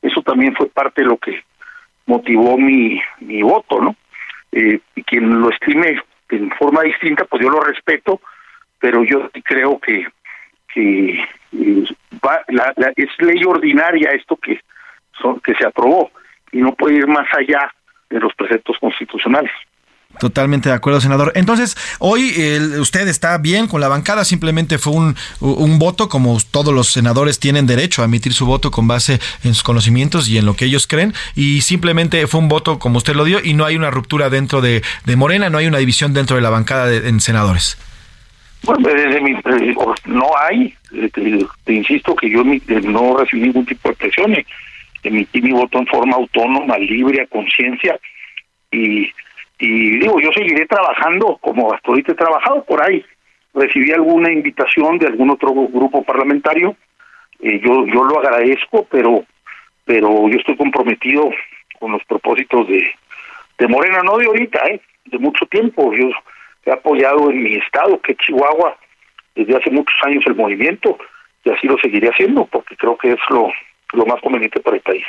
Eso 0.00 0.22
también 0.22 0.54
fue 0.54 0.68
parte 0.68 1.02
de 1.02 1.08
lo 1.08 1.16
que 1.16 1.42
motivó 2.06 2.56
mi, 2.56 3.00
mi 3.20 3.42
voto, 3.42 3.80
¿no? 3.80 3.96
Eh, 4.52 4.78
y 4.94 5.02
quien 5.02 5.40
lo 5.40 5.50
estime 5.50 6.00
en 6.28 6.50
forma 6.52 6.82
distinta, 6.82 7.24
pues 7.24 7.42
yo 7.42 7.50
lo 7.50 7.60
respeto, 7.60 8.20
pero 8.78 9.02
yo 9.02 9.28
creo 9.42 9.80
que, 9.80 10.06
eh, 10.76 11.24
va, 12.24 12.42
la, 12.48 12.72
es 12.94 13.10
ley 13.18 13.42
ordinaria 13.44 14.10
esto 14.10 14.36
que, 14.36 14.60
son, 15.20 15.40
que 15.40 15.54
se 15.54 15.66
aprobó 15.66 16.12
y 16.52 16.58
no 16.58 16.74
puede 16.74 16.96
ir 16.96 17.08
más 17.08 17.26
allá 17.36 17.72
de 18.08 18.20
los 18.20 18.32
preceptos 18.34 18.78
constitucionales. 18.78 19.52
Totalmente 20.18 20.68
de 20.68 20.74
acuerdo, 20.74 21.00
senador. 21.00 21.32
Entonces, 21.34 21.76
hoy 21.98 22.32
el, 22.36 22.80
usted 22.80 23.08
está 23.08 23.36
bien 23.38 23.66
con 23.66 23.80
la 23.80 23.88
bancada, 23.88 24.24
simplemente 24.24 24.78
fue 24.78 24.92
un, 24.92 25.78
voto, 25.78 26.08
como 26.08 26.38
todos 26.50 26.72
los 26.72 26.88
senadores 26.88 27.40
tienen 27.40 27.66
derecho 27.66 28.02
a 28.02 28.04
emitir 28.04 28.32
su 28.32 28.46
voto 28.46 28.70
con 28.70 28.86
base 28.86 29.18
en 29.42 29.54
sus 29.54 29.62
conocimientos 29.62 30.28
y 30.28 30.38
en 30.38 30.46
lo 30.46 30.54
que 30.54 30.66
ellos 30.66 30.86
creen, 30.86 31.12
y 31.34 31.62
simplemente 31.62 32.26
fue 32.26 32.40
un 32.40 32.48
voto 32.48 32.78
como 32.78 32.98
usted 32.98 33.14
lo 33.14 33.24
dio, 33.24 33.40
y 33.42 33.54
no 33.54 33.64
hay 33.64 33.76
una 33.76 33.90
ruptura 33.90 34.30
dentro 34.30 34.60
de, 34.60 34.82
Morena, 35.16 35.50
no 35.50 35.58
hay 35.58 35.66
una 35.66 35.78
división 35.78 36.12
dentro 36.14 36.36
de 36.36 36.42
la 36.42 36.50
bancada 36.50 36.86
de, 36.86 37.08
en 37.08 37.20
senadores. 37.20 37.78
Bueno, 38.62 38.88
desde 38.88 39.20
mi, 39.20 39.32
no 40.06 40.30
hay, 40.38 40.74
te, 41.12 41.46
te 41.64 41.72
insisto 41.72 42.14
que 42.16 42.30
yo 42.30 42.42
no 42.44 43.16
recibí 43.16 43.42
ningún 43.42 43.66
tipo 43.66 43.88
de 43.88 43.94
presiones, 43.96 44.46
emití 45.02 45.42
mi 45.42 45.52
voto 45.52 45.78
en 45.78 45.86
forma 45.86 46.16
autónoma, 46.16 46.78
libre, 46.78 47.22
a 47.22 47.26
conciencia, 47.26 47.98
y 48.72 49.12
y 49.58 49.98
digo, 49.98 50.20
yo 50.20 50.30
seguiré 50.32 50.66
trabajando 50.66 51.38
como 51.40 51.72
hasta 51.72 51.88
ahorita 51.88 52.12
he 52.12 52.16
trabajado 52.16 52.64
por 52.64 52.82
ahí. 52.82 53.04
Recibí 53.54 53.92
alguna 53.92 54.32
invitación 54.32 54.98
de 54.98 55.06
algún 55.06 55.30
otro 55.30 55.52
grupo 55.52 56.02
parlamentario, 56.02 56.76
eh, 57.40 57.60
yo 57.60 57.86
yo 57.86 58.04
lo 58.04 58.18
agradezco, 58.18 58.86
pero 58.90 59.24
pero 59.84 60.28
yo 60.28 60.38
estoy 60.38 60.56
comprometido 60.56 61.30
con 61.78 61.92
los 61.92 62.04
propósitos 62.04 62.66
de, 62.68 62.82
de 63.58 63.68
Morena, 63.68 64.00
no 64.02 64.16
de 64.16 64.26
ahorita, 64.26 64.58
eh, 64.66 64.80
de 65.06 65.18
mucho 65.18 65.44
tiempo. 65.46 65.92
Yo 65.94 66.08
he 66.64 66.72
apoyado 66.72 67.30
en 67.30 67.42
mi 67.42 67.54
estado, 67.56 68.00
que 68.00 68.12
es 68.12 68.18
Chihuahua, 68.18 68.76
desde 69.34 69.56
hace 69.56 69.70
muchos 69.70 69.94
años 70.02 70.24
el 70.26 70.34
movimiento, 70.34 70.98
y 71.44 71.50
así 71.50 71.66
lo 71.66 71.76
seguiré 71.78 72.08
haciendo, 72.08 72.46
porque 72.46 72.76
creo 72.76 72.96
que 72.96 73.12
es 73.12 73.20
lo, 73.28 73.52
lo 73.92 74.06
más 74.06 74.20
conveniente 74.22 74.60
para 74.60 74.76
el 74.76 74.82
país. 74.82 75.04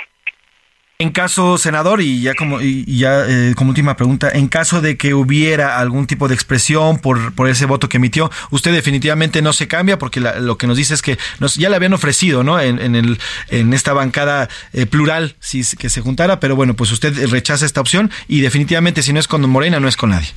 En 0.98 1.12
caso, 1.12 1.58
senador, 1.58 2.00
y 2.00 2.22
ya 2.22 2.36
como 2.36 2.62
y 2.62 2.86
ya 2.86 3.26
eh, 3.28 3.54
como 3.58 3.72
última 3.72 3.98
pregunta, 3.98 4.30
en 4.34 4.48
caso 4.48 4.80
de 4.80 4.96
que 4.98 5.14
hubiera 5.14 5.78
algún 5.78 6.08
tipo 6.08 6.30
de 6.30 6.36
expresión 6.36 7.00
por, 7.00 7.36
por 7.36 7.50
ese 7.50 7.66
voto 7.66 7.90
que 7.90 7.98
emitió, 7.98 8.32
usted 8.50 8.72
definitivamente 8.72 9.42
no 9.42 9.52
se 9.52 9.68
cambia 9.68 10.00
porque 10.00 10.22
la, 10.22 10.40
lo 10.40 10.58
que 10.58 10.68
nos 10.68 10.78
dice 10.78 10.94
es 10.94 11.02
que 11.02 11.18
nos, 11.42 11.56
ya 11.56 11.70
le 11.70 11.76
habían 11.76 11.92
ofrecido, 11.92 12.46
¿no? 12.46 12.62
En, 12.62 12.80
en, 12.80 12.96
el, 12.96 13.18
en 13.50 13.74
esta 13.74 13.92
bancada 13.92 14.48
eh, 14.72 14.86
plural, 14.86 15.36
si 15.40 15.64
que 15.78 15.90
se 15.90 16.00
juntara, 16.00 16.40
pero 16.40 16.56
bueno, 16.56 16.76
pues 16.76 16.94
usted 16.94 17.30
rechaza 17.30 17.66
esta 17.66 17.82
opción 17.82 18.10
y 18.30 18.40
definitivamente 18.40 19.02
si 19.02 19.12
no 19.12 19.20
es 19.20 19.28
con 19.28 19.42
Morena, 19.50 19.82
no 19.82 19.90
es 19.90 19.98
con 19.98 20.12
nadie. 20.12 20.30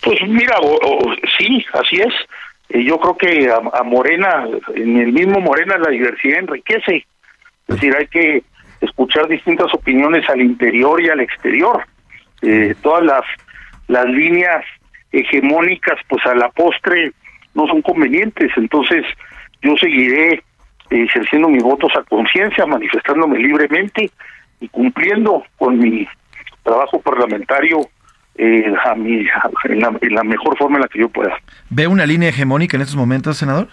Pues 0.00 0.18
mira, 0.26 0.58
o, 0.58 0.74
o, 0.74 1.14
sí, 1.38 1.64
así 1.74 1.98
es. 1.98 2.12
Eh, 2.70 2.84
yo 2.84 2.98
creo 2.98 3.16
que 3.16 3.48
a, 3.48 3.78
a 3.78 3.84
Morena, 3.84 4.48
en 4.74 4.96
el 4.96 5.12
mismo 5.12 5.38
Morena, 5.38 5.78
la 5.78 5.90
diversidad 5.90 6.40
enriquece. 6.40 7.06
Es 7.68 7.76
decir, 7.76 7.94
hay 7.96 8.08
que 8.08 8.42
escuchar 8.84 9.28
distintas 9.28 9.72
opiniones 9.74 10.28
al 10.28 10.40
interior 10.40 11.00
y 11.02 11.08
al 11.08 11.20
exterior. 11.20 11.84
Eh, 12.42 12.74
todas 12.82 13.04
las, 13.04 13.22
las 13.88 14.06
líneas 14.06 14.64
hegemónicas, 15.12 15.98
pues 16.08 16.24
a 16.26 16.34
la 16.34 16.50
postre 16.50 17.12
no 17.54 17.66
son 17.66 17.82
convenientes. 17.82 18.50
Entonces, 18.56 19.04
yo 19.62 19.76
seguiré 19.76 20.42
ejerciendo 20.90 21.48
mis 21.48 21.62
votos 21.62 21.92
a 21.96 22.02
conciencia, 22.02 22.66
manifestándome 22.66 23.38
libremente 23.38 24.10
y 24.60 24.68
cumpliendo 24.68 25.44
con 25.56 25.78
mi 25.78 26.06
trabajo 26.62 27.00
parlamentario 27.00 27.80
eh, 28.36 28.74
a 28.84 28.94
mi, 28.94 29.26
en, 29.64 29.80
la, 29.80 29.92
en 30.00 30.14
la 30.14 30.24
mejor 30.24 30.56
forma 30.58 30.76
en 30.76 30.82
la 30.82 30.88
que 30.88 30.98
yo 30.98 31.08
pueda. 31.08 31.36
¿Ve 31.70 31.86
una 31.86 32.06
línea 32.06 32.28
hegemónica 32.28 32.76
en 32.76 32.82
estos 32.82 32.96
momentos, 32.96 33.36
senador? 33.36 33.68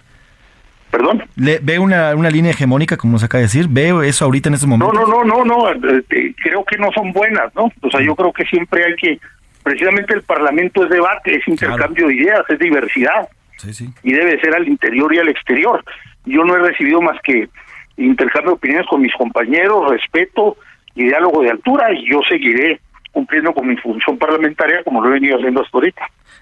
¿Perdón? 0.91 1.23
Le, 1.37 1.59
¿Ve 1.59 1.79
una, 1.79 2.13
una 2.15 2.29
línea 2.29 2.51
hegemónica, 2.51 2.97
como 2.97 3.17
se 3.17 3.25
acaba 3.25 3.39
de 3.39 3.45
decir? 3.45 3.67
¿Ve 3.69 3.93
eso 4.07 4.25
ahorita 4.25 4.49
en 4.49 4.55
este 4.55 4.67
momento? 4.67 4.93
No, 4.93 5.07
no, 5.07 5.23
no, 5.23 5.45
no, 5.45 5.45
no, 5.45 5.71
eh, 5.71 6.03
eh, 6.09 6.33
creo 6.43 6.65
que 6.65 6.77
no 6.77 6.91
son 6.91 7.13
buenas, 7.13 7.55
¿no? 7.55 7.71
O 7.81 7.89
sea, 7.89 8.01
yo 8.01 8.13
creo 8.15 8.33
que 8.33 8.43
siempre 8.45 8.83
hay 8.83 8.95
que, 8.95 9.19
precisamente 9.63 10.13
el 10.13 10.21
Parlamento 10.21 10.83
es 10.83 10.89
debate, 10.89 11.37
es 11.37 11.47
intercambio 11.47 12.07
de 12.07 12.15
ideas, 12.15 12.41
es 12.49 12.59
diversidad. 12.59 13.29
Sí, 13.57 13.73
sí. 13.73 13.89
Y 14.03 14.11
debe 14.11 14.39
ser 14.41 14.53
al 14.53 14.67
interior 14.67 15.13
y 15.13 15.19
al 15.19 15.29
exterior. 15.29 15.83
Yo 16.25 16.43
no 16.43 16.55
he 16.55 16.59
recibido 16.59 17.01
más 17.01 17.19
que 17.21 17.47
intercambio 17.95 18.51
de 18.51 18.55
opiniones 18.55 18.87
con 18.87 19.01
mis 19.01 19.13
compañeros, 19.13 19.89
respeto 19.89 20.57
y 20.93 21.05
diálogo 21.05 21.41
de 21.41 21.51
altura, 21.51 21.93
y 21.93 22.09
yo 22.09 22.19
seguiré 22.27 22.81
cumpliendo 23.13 23.53
con 23.53 23.67
mi 23.67 23.77
función 23.77 24.17
parlamentaria 24.17 24.83
como 24.83 25.01
lo 25.01 25.09
he 25.09 25.13
venido 25.13 25.37
haciendo 25.37 25.61
hasta 25.61 25.77
ahorita. 25.77 26.01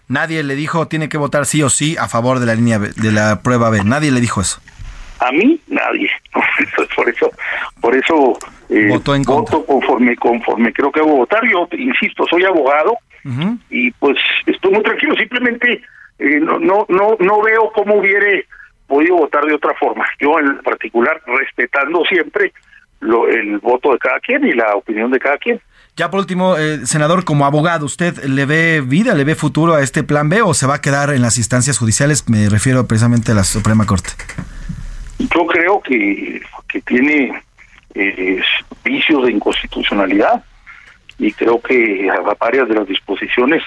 Nadie 0.10 0.44
le 0.44 0.56
dijo 0.56 0.88
tiene 0.88 1.08
que 1.08 1.18
votar 1.18 1.46
sí 1.46 1.64
o 1.64 1.70
sí 1.70 1.96
a 1.98 2.08
favor 2.10 2.40
de 2.40 2.46
la 2.46 2.56
línea 2.56 2.78
B- 2.80 2.90
de 2.96 3.12
la 3.12 3.42
prueba 3.42 3.70
B. 3.70 3.84
Nadie 3.86 4.12
le 4.12 4.20
dijo 4.20 4.42
eso. 4.42 4.60
A 5.20 5.32
mí 5.32 5.60
nadie. 5.68 6.10
por 6.96 7.10
eso, 7.10 7.32
por 7.82 7.96
eso 7.96 8.40
eh, 8.70 8.88
Votó 8.90 9.16
en 9.16 9.24
voto 9.24 9.66
conforme 9.66 10.16
conforme 10.16 10.74
creo 10.74 10.92
que 10.92 11.00
debo 11.02 11.16
votar. 11.18 11.42
Yo 11.50 11.68
insisto, 11.78 12.26
soy 12.30 12.44
abogado 12.44 12.94
y 13.70 13.92
pues 13.92 14.18
estoy 14.48 14.72
muy 14.72 14.82
tranquilo. 14.84 15.16
Simplemente 15.16 15.82
eh, 16.20 16.40
no, 16.42 16.58
no 16.60 16.86
no 16.90 17.16
no 17.20 17.42
veo 17.42 17.72
cómo 17.74 17.96
hubiere 17.96 18.46
podido 18.88 19.18
votar 19.18 19.46
de 19.46 19.54
otra 19.54 19.74
forma. 19.76 20.06
Yo 20.20 20.40
en 20.40 20.58
particular 20.60 21.22
respetando 21.28 22.04
siempre 22.06 22.52
lo, 23.02 23.28
el 23.28 23.60
voto 23.60 23.92
de 23.94 24.00
cada 24.00 24.20
quien 24.20 24.44
y 24.48 24.54
la 24.54 24.74
opinión 24.76 25.12
de 25.12 25.20
cada 25.20 25.38
quien. 25.38 25.62
Ya 26.00 26.10
por 26.10 26.22
último, 26.22 26.56
eh, 26.56 26.86
senador, 26.86 27.26
como 27.26 27.46
abogado, 27.46 27.86
¿usted 27.86 28.24
le 28.24 28.46
ve 28.46 28.80
vida, 28.80 29.14
le 29.16 29.26
ve 29.26 29.36
futuro 29.36 29.76
a 29.76 29.82
este 29.82 30.02
plan 30.02 30.30
B 30.30 30.42
o 30.42 30.54
se 30.54 30.66
va 30.66 30.76
a 30.76 30.82
quedar 30.82 31.10
en 31.10 31.22
las 31.22 31.38
instancias 31.38 31.78
judiciales? 31.78 32.30
Me 32.30 32.48
refiero 32.48 32.88
precisamente 32.88 33.34
a 33.34 33.36
la 33.36 33.44
Suprema 33.44 33.86
Corte. 33.86 34.12
Yo 35.20 35.46
creo 35.46 35.82
que, 35.82 36.42
que 36.70 36.80
tiene 36.84 37.44
eh, 37.96 38.42
vicios 38.82 39.26
de 39.26 39.34
inconstitucionalidad 39.34 40.42
y 41.18 41.34
creo 41.34 41.60
que 41.62 42.10
a 42.10 42.34
varias 42.40 42.70
de 42.70 42.76
las 42.76 42.88
disposiciones 42.88 43.62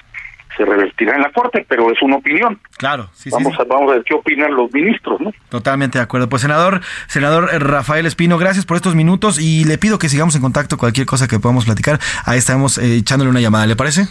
se 0.56 0.64
revertirán 0.64 1.16
en 1.16 1.22
la 1.22 1.32
Corte, 1.32 1.64
pero 1.68 1.90
es 1.90 2.00
una 2.02 2.16
opinión. 2.16 2.60
Claro, 2.76 3.08
sí, 3.14 3.24
sí, 3.24 3.30
vamos, 3.30 3.58
A, 3.58 3.64
vamos 3.64 3.90
a 3.90 3.94
ver 3.94 4.04
qué 4.04 4.14
opinan 4.14 4.54
los 4.54 4.72
ministros, 4.72 5.20
¿no? 5.20 5.32
Totalmente 5.48 5.98
de 5.98 6.04
acuerdo. 6.04 6.28
Pues 6.28 6.42
senador, 6.42 6.80
senador 7.06 7.50
eh, 7.52 7.58
Rafael 7.58 8.06
Espino, 8.06 8.38
gracias 8.38 8.66
por 8.66 8.76
estos 8.76 8.94
minutos 8.94 9.40
y 9.40 9.64
le 9.64 9.78
pido 9.78 9.98
que 9.98 10.08
sigamos 10.08 10.34
en 10.34 10.42
contacto 10.42 10.78
cualquier 10.78 11.06
cosa 11.06 11.28
que 11.28 11.38
podamos 11.38 11.64
platicar. 11.64 11.98
Ahí 12.24 12.38
estamos 12.38 12.78
eh, 12.78 12.96
echándole 12.96 13.30
una 13.30 13.40
llamada, 13.40 13.66
¿le 13.66 13.76
parece? 13.76 14.08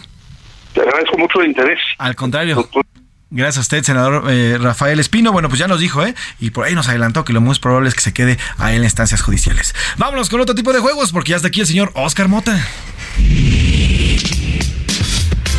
Te 0.74 0.80
agradezco 0.80 1.18
mucho 1.18 1.40
el 1.40 1.48
interés. 1.48 1.78
Al 1.98 2.16
contrario. 2.16 2.68
Gracias 3.34 3.56
a 3.56 3.60
usted, 3.62 3.82
senador 3.82 4.24
eh, 4.28 4.58
Rafael 4.60 5.00
Espino. 5.00 5.32
Bueno, 5.32 5.48
pues 5.48 5.58
ya 5.58 5.66
nos 5.66 5.80
dijo, 5.80 6.04
¿eh? 6.04 6.14
Y 6.38 6.50
por 6.50 6.66
ahí 6.66 6.74
nos 6.74 6.90
adelantó 6.90 7.24
que 7.24 7.32
lo 7.32 7.40
más 7.40 7.58
probable 7.58 7.88
es 7.88 7.94
que 7.94 8.02
se 8.02 8.12
quede 8.12 8.38
ahí 8.58 8.76
en 8.76 8.84
instancias 8.84 9.22
judiciales. 9.22 9.74
Vámonos 9.96 10.28
con 10.28 10.40
otro 10.40 10.54
tipo 10.54 10.70
de 10.74 10.80
juegos, 10.80 11.12
porque 11.12 11.30
ya 11.30 11.36
está 11.36 11.48
aquí 11.48 11.60
el 11.60 11.66
señor 11.66 11.92
Oscar 11.94 12.28
Mota. 12.28 12.58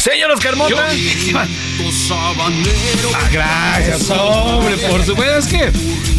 Señor 0.00 0.30
Oscar 0.32 0.56
Mota. 0.56 0.88
Ah, 2.12 3.28
gracias, 3.32 4.10
hombre, 4.10 4.76
por 4.88 5.02
supuesto. 5.04 5.38
Es 5.38 5.46
que 5.46 5.70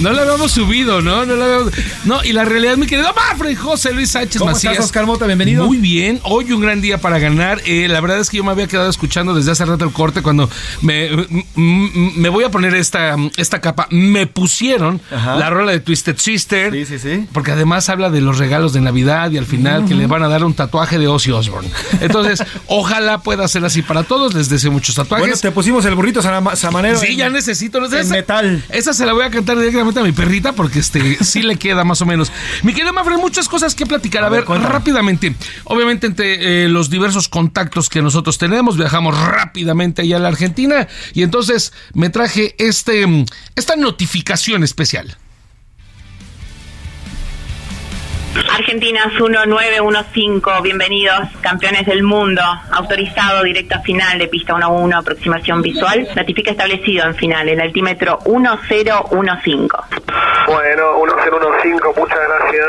no 0.01 0.11
lo 0.11 0.21
habíamos 0.21 0.51
subido, 0.51 1.01
¿no? 1.01 1.25
No, 1.25 1.35
lo 1.35 1.43
habíamos- 1.45 1.73
no, 2.05 2.23
y 2.23 2.33
la 2.33 2.43
realidad, 2.45 2.77
mi 2.77 2.87
querido 2.87 3.13
Mafre 3.13 3.55
José 3.55 3.93
Luis 3.93 4.11
Sánchez 4.11 4.39
¿Cómo 4.39 4.51
Macías. 4.51 4.73
estás, 4.73 4.85
Oscar 4.87 5.05
Mota? 5.05 5.25
Bienvenido. 5.27 5.65
Muy 5.65 5.77
bien. 5.77 6.19
Hoy 6.23 6.51
un 6.51 6.61
gran 6.61 6.81
día 6.81 6.97
para 6.99 7.19
ganar. 7.19 7.61
Eh, 7.65 7.87
la 7.87 8.01
verdad 8.01 8.19
es 8.19 8.29
que 8.29 8.37
yo 8.37 8.43
me 8.43 8.51
había 8.51 8.67
quedado 8.67 8.89
escuchando 8.89 9.33
desde 9.33 9.51
hace 9.51 9.65
rato 9.65 9.85
el 9.85 9.91
corte 9.91 10.21
cuando 10.21 10.49
me, 10.81 11.09
me 11.55 12.29
voy 12.29 12.43
a 12.43 12.49
poner 12.51 12.73
esta, 12.75 13.15
esta 13.37 13.61
capa. 13.61 13.87
Me 13.91 14.25
pusieron 14.27 14.99
Ajá. 15.11 15.35
la 15.35 15.49
rola 15.49 15.71
de 15.71 15.79
Twisted 15.79 16.17
Sister. 16.17 16.71
Sí, 16.73 16.85
sí, 16.85 16.99
sí. 16.99 17.25
Porque 17.33 17.51
además 17.51 17.87
habla 17.89 18.09
de 18.09 18.21
los 18.21 18.37
regalos 18.39 18.73
de 18.73 18.81
Navidad 18.81 19.29
y 19.31 19.37
al 19.37 19.45
final 19.45 19.85
que 19.85 19.93
le 19.93 20.07
van 20.07 20.23
a 20.23 20.27
dar 20.27 20.43
un 20.43 20.53
tatuaje 20.53 20.97
de 20.97 21.07
Ozzy 21.07 21.31
Osbourne. 21.31 21.69
Entonces, 22.01 22.43
ojalá 22.67 23.19
pueda 23.19 23.47
así 23.71 23.81
para 23.81 24.03
todos. 24.03 24.33
Les 24.33 24.49
deseo 24.49 24.71
muchos 24.71 24.95
tatuajes. 24.95 25.21
Bueno, 25.27 25.37
te 25.39 25.51
pusimos 25.51 25.83
el 25.85 25.95
burrito 25.95 26.21
sama- 26.21 26.55
samanero. 26.55 26.99
Sí, 26.99 27.07
en- 27.13 27.17
ya 27.17 27.29
necesito. 27.29 27.79
¿no? 27.79 27.87
en 27.87 27.93
Esa- 27.93 28.13
metal. 28.13 28.63
Esa 28.69 28.93
se 28.93 29.05
la 29.05 29.13
voy 29.13 29.23
a 29.25 29.29
cantar 29.31 29.57
directamente 29.57 29.99
a 29.99 30.03
mi 30.03 30.11
perrita 30.11 30.53
porque 30.53 30.79
este 30.79 31.01
sí 31.23 31.41
le 31.41 31.55
queda 31.57 31.83
más 31.83 32.01
o 32.01 32.05
menos. 32.05 32.31
Mi 32.63 32.73
querido 32.73 32.93
Mafre, 32.93 33.17
muchas 33.17 33.47
cosas 33.49 33.73
que 33.75 33.85
platicar. 33.85 34.23
A, 34.23 34.27
A 34.27 34.29
ver, 34.29 34.45
rápidamente. 34.45 35.35
Obviamente, 35.63 36.07
entre 36.07 36.65
eh, 36.65 36.69
los 36.69 36.89
diversos 36.89 37.27
contactos 37.27 37.89
que 37.89 38.01
nosotros 38.01 38.37
tenemos, 38.37 38.77
viajamos 38.77 39.17
rápidamente 39.17 40.01
allá 40.03 40.17
a 40.17 40.19
la 40.19 40.27
Argentina. 40.27 40.87
Y 41.13 41.23
entonces 41.23 41.73
me 41.93 42.09
traje 42.09 42.55
este, 42.57 43.07
mm, 43.07 43.25
esta 43.55 43.75
notificación 43.75 44.63
especial. 44.63 45.17
Argentinas 48.33 49.11
1915, 49.19 50.61
bienvenidos, 50.63 51.19
campeones 51.41 51.85
del 51.85 52.01
mundo, 52.03 52.41
autorizado 52.71 53.43
directo 53.43 53.75
a 53.75 53.79
final 53.79 54.17
de 54.19 54.27
pista 54.29 54.53
1-1, 54.53 54.97
aproximación 54.97 55.61
visual, 55.61 56.07
notifica 56.15 56.51
establecido 56.51 57.05
en 57.05 57.15
final, 57.15 57.49
el 57.49 57.59
altímetro 57.59 58.19
1015. 58.25 59.67
Bueno, 60.47 61.03
1015, 61.05 61.99
muchas 61.99 62.19
gracias. 62.19 62.67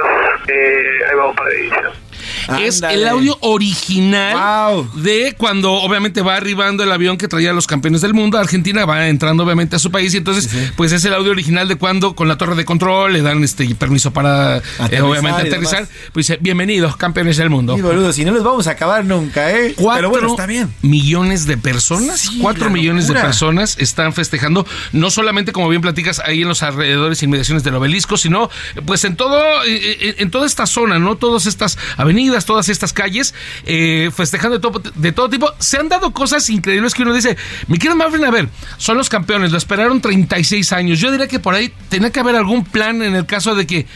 Eh, 0.49 1.09
ahí 1.09 1.17
vamos 1.17 1.37
para 1.37 1.51
edición. 1.51 2.12
Es 2.61 2.83
el 2.83 3.07
audio 3.07 3.37
original 3.41 4.89
de 4.95 5.35
cuando 5.37 5.73
obviamente 5.73 6.23
va 6.23 6.37
arribando 6.37 6.83
el 6.83 6.93
avión 6.93 7.17
que 7.17 7.29
traía 7.29 7.51
a 7.51 7.53
los 7.53 7.67
campeones 7.67 8.01
del 8.01 8.15
mundo. 8.15 8.39
Argentina 8.39 8.85
va 8.85 9.09
entrando 9.09 9.45
obviamente 9.45 9.77
a 9.77 9.79
su 9.79 9.91
país 9.91 10.15
y 10.15 10.19
entonces 10.19 10.51
pues 10.77 10.93
es 10.93 11.05
el 11.05 11.15
audio 11.15 11.31
original 11.31 11.69
de 11.69 11.77
cuando 11.77 12.15
con 12.15 12.29
la 12.29 12.39
torre 12.39 12.55
de 12.55 12.65
control 12.65 13.13
le 13.13 13.23
dan 13.23 13.43
este 13.45 13.73
permiso 13.75 14.13
para 14.13 14.59
eh, 14.59 15.01
obviamente 15.01 15.43
aterrizar. 15.43 15.87
Pues 16.13 16.27
dice, 16.27 16.39
bienvenidos 16.41 16.97
campeones 16.97 17.37
del 17.37 17.51
mundo. 17.51 17.77
Sí, 17.77 17.83
boludo, 17.83 18.13
si 18.13 18.25
no 18.25 18.33
los 18.33 18.45
vamos 18.45 18.67
a 18.67 18.73
acabar 18.73 19.05
nunca, 19.05 19.51
¿eh? 19.51 19.75
Cuatro 19.77 20.11
Pero 20.11 20.11
bueno, 20.11 20.29
está 20.31 20.47
bien. 20.47 20.73
millones 20.83 21.47
de 21.47 21.57
personas, 21.57 22.31
cuatro 22.41 22.71
millones 22.71 23.09
de 23.09 23.15
personas 23.15 23.77
están 23.79 24.13
festejando, 24.13 24.67
no 24.93 25.11
solamente 25.11 25.53
como 25.53 25.69
bien 25.69 25.83
platicas 25.83 26.21
ahí 26.21 26.43
en 26.43 26.49
los 26.49 26.63
alrededores 26.63 27.23
y 27.23 27.27
inmediaciones 27.27 27.65
del 27.65 27.75
obelisco, 27.75 28.17
sino 28.17 28.51
pues 28.87 29.05
en 29.05 29.17
todo, 29.17 29.39
eh, 29.65 29.97
eh, 30.01 30.15
en 30.19 30.31
toda 30.31 30.47
esta 30.47 30.67
zona, 30.67 30.99
¿no? 30.99 31.17
Todas 31.17 31.47
estas 31.47 31.79
avenidas, 31.97 32.12
todas 32.45 32.69
estas 32.69 32.93
calles, 32.93 33.35
eh, 33.65 34.11
festejando 34.15 34.59
de 34.59 34.61
todo, 34.61 34.83
de 34.95 35.13
todo 35.13 35.29
tipo. 35.29 35.51
Se 35.59 35.79
han 35.79 35.89
dado 35.89 36.13
cosas 36.13 36.49
increíbles 36.51 36.95
que 36.95 37.03
uno 37.03 37.15
dice, 37.15 37.37
mi 37.69 37.79
querido 37.79 37.97
Marvin, 37.97 38.25
a 38.25 38.31
ver, 38.31 38.49
son 38.77 38.97
los 38.97 39.09
campeones, 39.09 39.53
lo 39.53 39.59
esperaron 39.59 40.01
36 40.01 40.73
años. 40.73 40.99
Yo 40.99 41.11
diría 41.11 41.29
que 41.29 41.39
por 41.39 41.55
ahí 41.55 41.73
tenía 41.89 42.11
que 42.11 42.21
haber 42.21 42.37
algún 42.37 42.65
plan 42.65 43.03
en 43.03 43.15
el 43.15 43.27
caso 43.27 43.55
de 43.55 43.67
que 43.67 43.87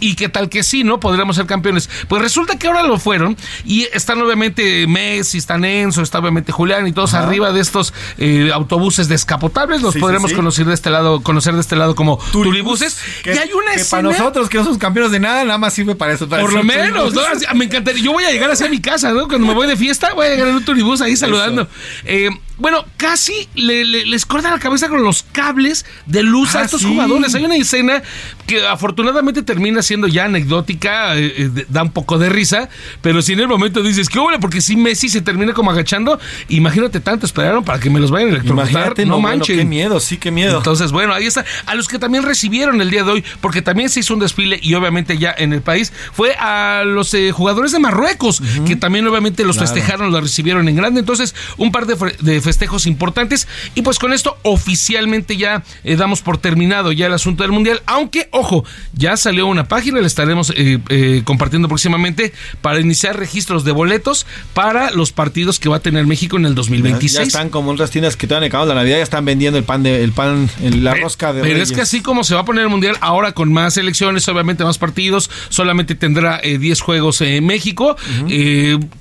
y 0.00 0.14
que 0.16 0.28
tal 0.28 0.48
que 0.48 0.62
sí, 0.62 0.82
¿no? 0.84 0.98
Podríamos 1.00 1.36
ser 1.36 1.46
campeones. 1.46 1.88
Pues 2.08 2.22
resulta 2.22 2.58
que 2.58 2.66
ahora 2.66 2.82
lo 2.82 2.98
fueron 2.98 3.36
y 3.64 3.86
están 3.92 4.20
obviamente 4.20 4.86
Messi, 4.86 5.38
están 5.38 5.64
Enzo, 5.64 6.02
está 6.02 6.18
obviamente 6.18 6.52
Julián 6.52 6.86
y 6.86 6.92
todos 6.92 7.14
arriba 7.14 7.52
de 7.52 7.60
estos 7.60 7.92
eh, 8.18 8.50
autobuses 8.52 9.08
descapotables. 9.08 9.82
Los 9.82 9.94
Sí, 9.94 10.00
podremos 10.00 10.30
sí. 10.30 10.36
conocer 10.36 10.66
de 10.66 10.74
este 10.74 10.90
lado, 10.90 11.20
conocer 11.22 11.54
de 11.54 11.60
este 11.60 11.76
lado 11.76 11.94
como 11.94 12.18
turibuses. 12.32 12.98
Que, 13.22 13.34
y 13.34 13.38
hay 13.38 13.50
una 13.52 13.72
que 13.74 13.80
escena. 13.80 14.02
para 14.02 14.18
nosotros 14.18 14.48
que 14.48 14.58
no 14.58 14.64
somos 14.64 14.78
campeones 14.78 15.12
de 15.12 15.20
nada, 15.20 15.44
nada 15.44 15.58
más 15.58 15.74
sirve 15.74 15.94
para 15.94 16.12
eso. 16.12 16.28
para 16.28 16.42
Por 16.42 16.52
lo 16.52 16.62
menos, 16.62 17.12
¿no? 17.14 17.20
Así- 17.20 17.44
Me 17.54 17.66
encantaría. 17.66 18.02
Yo 18.02 18.12
voy 18.12 18.24
a 18.24 18.30
llegar 18.30 18.50
hacia 18.50 18.68
mi 18.68 18.80
casa, 18.80 19.12
¿no? 19.12 19.28
Cuando 19.28 19.46
me 19.46 19.54
voy 19.54 19.66
de 19.66 19.76
fiesta, 19.76 20.14
voy 20.14 20.26
a 20.26 20.30
llegar 20.30 20.48
en 20.48 20.56
un 20.56 20.64
turibús 20.64 21.00
ahí 21.00 21.16
saludando. 21.16 21.68
Eh, 22.04 22.30
bueno, 22.60 22.84
casi 22.96 23.48
le- 23.54 23.84
le- 23.84 24.06
les 24.06 24.24
corta 24.26 24.50
la 24.50 24.58
cabeza 24.58 24.88
con 24.88 25.02
los 25.02 25.24
cables 25.32 25.84
de 26.06 26.22
luz 26.22 26.54
a 26.54 26.60
Ah, 26.60 26.64
estos 26.64 26.82
sí. 26.82 26.86
jugadores. 26.88 27.34
Hay 27.34 27.44
una 27.44 27.56
escena 27.56 28.02
que 28.46 28.66
afortunadamente 28.66 29.42
termina 29.42 29.82
siendo 29.82 30.06
ya 30.06 30.24
anecdótica, 30.26 31.16
eh, 31.16 31.34
eh, 31.36 31.66
da 31.68 31.82
un 31.82 31.92
poco 31.92 32.18
de 32.18 32.28
risa, 32.28 32.68
pero 33.02 33.22
si 33.22 33.32
en 33.32 33.40
el 33.40 33.48
momento 33.48 33.82
dices, 33.82 34.08
¿qué 34.08 34.18
hombre? 34.18 34.38
Porque 34.38 34.60
si 34.60 34.76
Messi 34.76 35.08
se 35.08 35.20
termina 35.20 35.52
como 35.54 35.70
agachando, 35.70 36.18
imagínate 36.48 37.00
tanto 37.00 37.26
esperaron 37.26 37.64
para 37.64 37.80
que 37.80 37.90
me 37.90 38.00
los 38.00 38.10
vayan 38.10 38.28
a 38.28 38.32
electrocutar. 38.32 38.70
Imagínate, 38.70 39.04
no, 39.06 39.16
no, 39.16 39.20
bueno, 39.22 39.38
manchen. 39.38 39.58
qué 39.58 39.64
miedo, 39.64 40.00
sí, 40.00 40.16
qué 40.18 40.30
miedo. 40.30 40.58
Entonces, 40.58 40.92
bueno, 40.92 41.14
ahí 41.14 41.26
está. 41.26 41.44
A 41.66 41.74
los 41.74 41.88
que 41.88 41.98
también 41.98 42.24
recibieron 42.24 42.80
el 42.80 42.90
día 42.90 43.04
de 43.04 43.10
hoy, 43.12 43.24
porque 43.40 43.62
también 43.62 43.88
se 43.88 44.00
hizo 44.00 44.14
un 44.14 44.20
desfile 44.20 44.58
y 44.62 44.74
obviamente 44.74 45.16
ya 45.18 45.34
en 45.36 45.52
el 45.52 45.62
país, 45.62 45.92
fue 46.12 46.34
a 46.34 46.82
los 46.84 47.14
eh, 47.14 47.32
jugadores 47.32 47.72
de 47.72 47.78
Marruecos, 47.78 48.42
que 48.66 48.76
también 48.76 49.06
obviamente 49.06 49.44
los 49.44 49.56
Claro. 49.56 49.72
festejaron, 49.72 50.12
los 50.12 50.22
recibieron 50.22 50.68
en 50.68 50.76
grande. 50.76 51.00
Entonces, 51.00 51.34
un 51.56 51.72
par 51.72 51.86
de, 51.86 51.94
de 52.20 52.40
festejos 52.50 52.86
importantes. 52.86 53.46
Y 53.76 53.82
pues 53.82 54.00
con 54.00 54.12
esto 54.12 54.36
oficialmente 54.42 55.36
ya 55.36 55.62
eh, 55.84 55.94
damos 55.94 56.20
por 56.20 56.38
terminado 56.38 56.90
ya 56.90 57.06
el 57.06 57.12
asunto 57.12 57.44
del 57.44 57.52
Mundial. 57.52 57.80
Aunque, 57.86 58.28
ojo, 58.32 58.64
ya 58.92 59.16
salió 59.16 59.46
una 59.46 59.68
página, 59.68 60.00
la 60.00 60.08
estaremos 60.08 60.50
eh, 60.56 60.80
eh, 60.88 61.22
compartiendo 61.24 61.68
próximamente 61.68 62.32
para 62.60 62.80
iniciar 62.80 63.16
registros 63.16 63.62
de 63.62 63.70
boletos 63.70 64.26
para 64.52 64.90
los 64.90 65.12
partidos 65.12 65.60
que 65.60 65.68
va 65.68 65.76
a 65.76 65.80
tener 65.80 66.06
México 66.06 66.36
en 66.36 66.44
el 66.44 66.56
2026. 66.56 67.12
Ya 67.12 67.22
están 67.22 67.50
como 67.50 67.70
otras 67.70 67.92
tiendas 67.92 68.16
que 68.16 68.26
todavía 68.26 68.48
acabado 68.48 68.70
la 68.70 68.80
Navidad, 68.80 68.96
ya 68.96 69.04
están 69.04 69.24
vendiendo 69.24 69.56
el 69.56 69.64
pan 69.64 69.84
de 69.84 70.02
el 70.02 70.12
pan, 70.12 70.50
la 70.60 70.94
rosca 70.94 71.32
de 71.32 71.42
Pero 71.42 71.62
es 71.62 71.70
que 71.70 71.82
así 71.82 72.00
como 72.00 72.24
se 72.24 72.34
va 72.34 72.40
a 72.40 72.44
poner 72.44 72.64
el 72.64 72.68
Mundial 72.68 72.96
ahora 73.00 73.30
con 73.30 73.52
más 73.52 73.76
elecciones, 73.76 74.26
obviamente 74.28 74.64
más 74.64 74.78
partidos, 74.78 75.30
solamente 75.50 75.94
tendrá 75.94 76.40
10 76.40 76.80
juegos 76.80 77.20
en 77.20 77.46
México, 77.46 77.96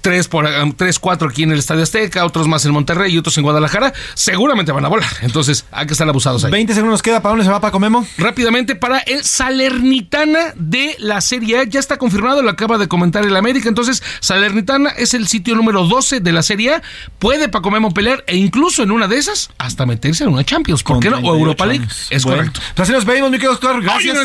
tres 0.01 0.27
por 0.27 0.47
tres, 0.75 0.99
cuatro 0.99 1.29
aquí 1.29 1.43
en 1.43 1.51
el 1.51 1.59
Estadio 1.59 1.81
Azteca, 1.81 2.25
otros 2.25 2.47
más 2.47 2.63
en 2.65 2.73
Monterrey 2.73 3.13
y 3.13 3.17
otros 3.17 3.37
en 3.38 3.38
Guadalajara, 3.43 3.93
seguramente 4.13 4.71
van 4.71 4.85
a 4.85 4.87
volar. 4.87 5.09
Entonces 5.21 5.65
hay 5.71 5.85
que 5.85 5.93
estar 5.93 6.07
abusados 6.07 6.43
ahí. 6.43 6.51
20 6.51 6.73
segundos 6.73 7.01
queda, 7.01 7.21
¿para 7.21 7.31
dónde 7.31 7.45
se 7.45 7.51
va 7.51 7.59
Paco 7.59 7.79
Memo? 7.79 8.05
Rápidamente 8.17 8.75
para 8.75 8.99
el 8.99 9.23
Salernitana 9.23 10.53
de 10.55 10.95
la 10.99 11.21
Serie 11.21 11.59
A. 11.59 11.63
Ya 11.63 11.79
está 11.79 11.97
confirmado, 11.97 12.41
lo 12.41 12.49
acaba 12.49 12.77
de 12.77 12.87
comentar 12.87 13.25
el 13.25 13.35
América. 13.35 13.69
Entonces, 13.69 14.03
Salernitana 14.19 14.89
es 14.89 15.13
el 15.13 15.27
sitio 15.27 15.55
número 15.55 15.85
12 15.85 16.19
de 16.19 16.31
la 16.31 16.41
Serie 16.41 16.75
A. 16.75 16.81
Puede 17.19 17.49
Paco 17.49 17.71
Memo 17.71 17.93
pelear 17.93 18.23
e 18.27 18.35
incluso 18.35 18.83
en 18.83 18.91
una 18.91 19.07
de 19.07 19.17
esas 19.17 19.49
hasta 19.57 19.85
meterse 19.85 20.23
en 20.23 20.31
una 20.31 20.43
Champions. 20.43 20.83
¿Por 20.83 20.99
qué 20.99 21.09
no? 21.09 21.17
O 21.17 21.35
Europa 21.35 21.65
League. 21.65 21.85
Es 22.09 22.23
correcto. 22.23 22.59
Entonces 22.69 22.95
nos 22.95 23.05
vemos, 23.05 23.29
mi 23.29 23.37
querido 23.37 23.53
doctor. 23.53 23.81
Gracias. 23.81 24.17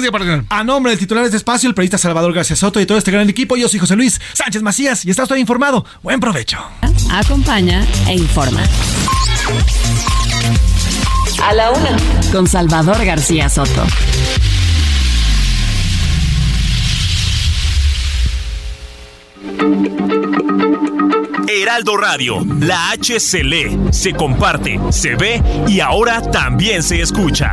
a 0.48 0.64
nombre 0.64 0.90
del 0.90 0.98
titular 0.98 1.22
de 1.22 1.28
este 1.28 1.36
espacio, 1.36 1.68
el 1.68 1.74
periodista 1.74 1.98
Salvador 1.98 2.32
García 2.32 2.56
Soto 2.56 2.80
y 2.80 2.86
todo 2.86 2.98
este 2.98 3.10
gran 3.10 3.28
equipo, 3.28 3.56
yo 3.56 3.68
soy 3.68 3.80
José 3.80 3.96
Luis 3.96 4.20
Sánchez 4.32 4.62
Macías 4.62 5.04
y 5.04 5.10
está 5.10 5.24
usted 5.24 5.36
informado. 5.36 5.84
Buen 6.02 6.20
provecho. 6.20 6.58
Acompaña 7.16 7.86
e 8.08 8.14
informa. 8.14 8.60
A 11.44 11.54
la 11.54 11.70
una, 11.70 11.96
con 12.32 12.48
Salvador 12.48 13.04
García 13.04 13.48
Soto. 13.48 13.86
Heraldo 21.46 21.96
Radio, 21.96 22.44
la 22.58 22.90
H 22.90 23.20
se 23.20 23.44
lee, 23.44 23.78
se 23.92 24.12
comparte, 24.12 24.80
se 24.90 25.14
ve 25.14 25.40
y 25.68 25.78
ahora 25.78 26.20
también 26.20 26.82
se 26.82 27.00
escucha. 27.00 27.52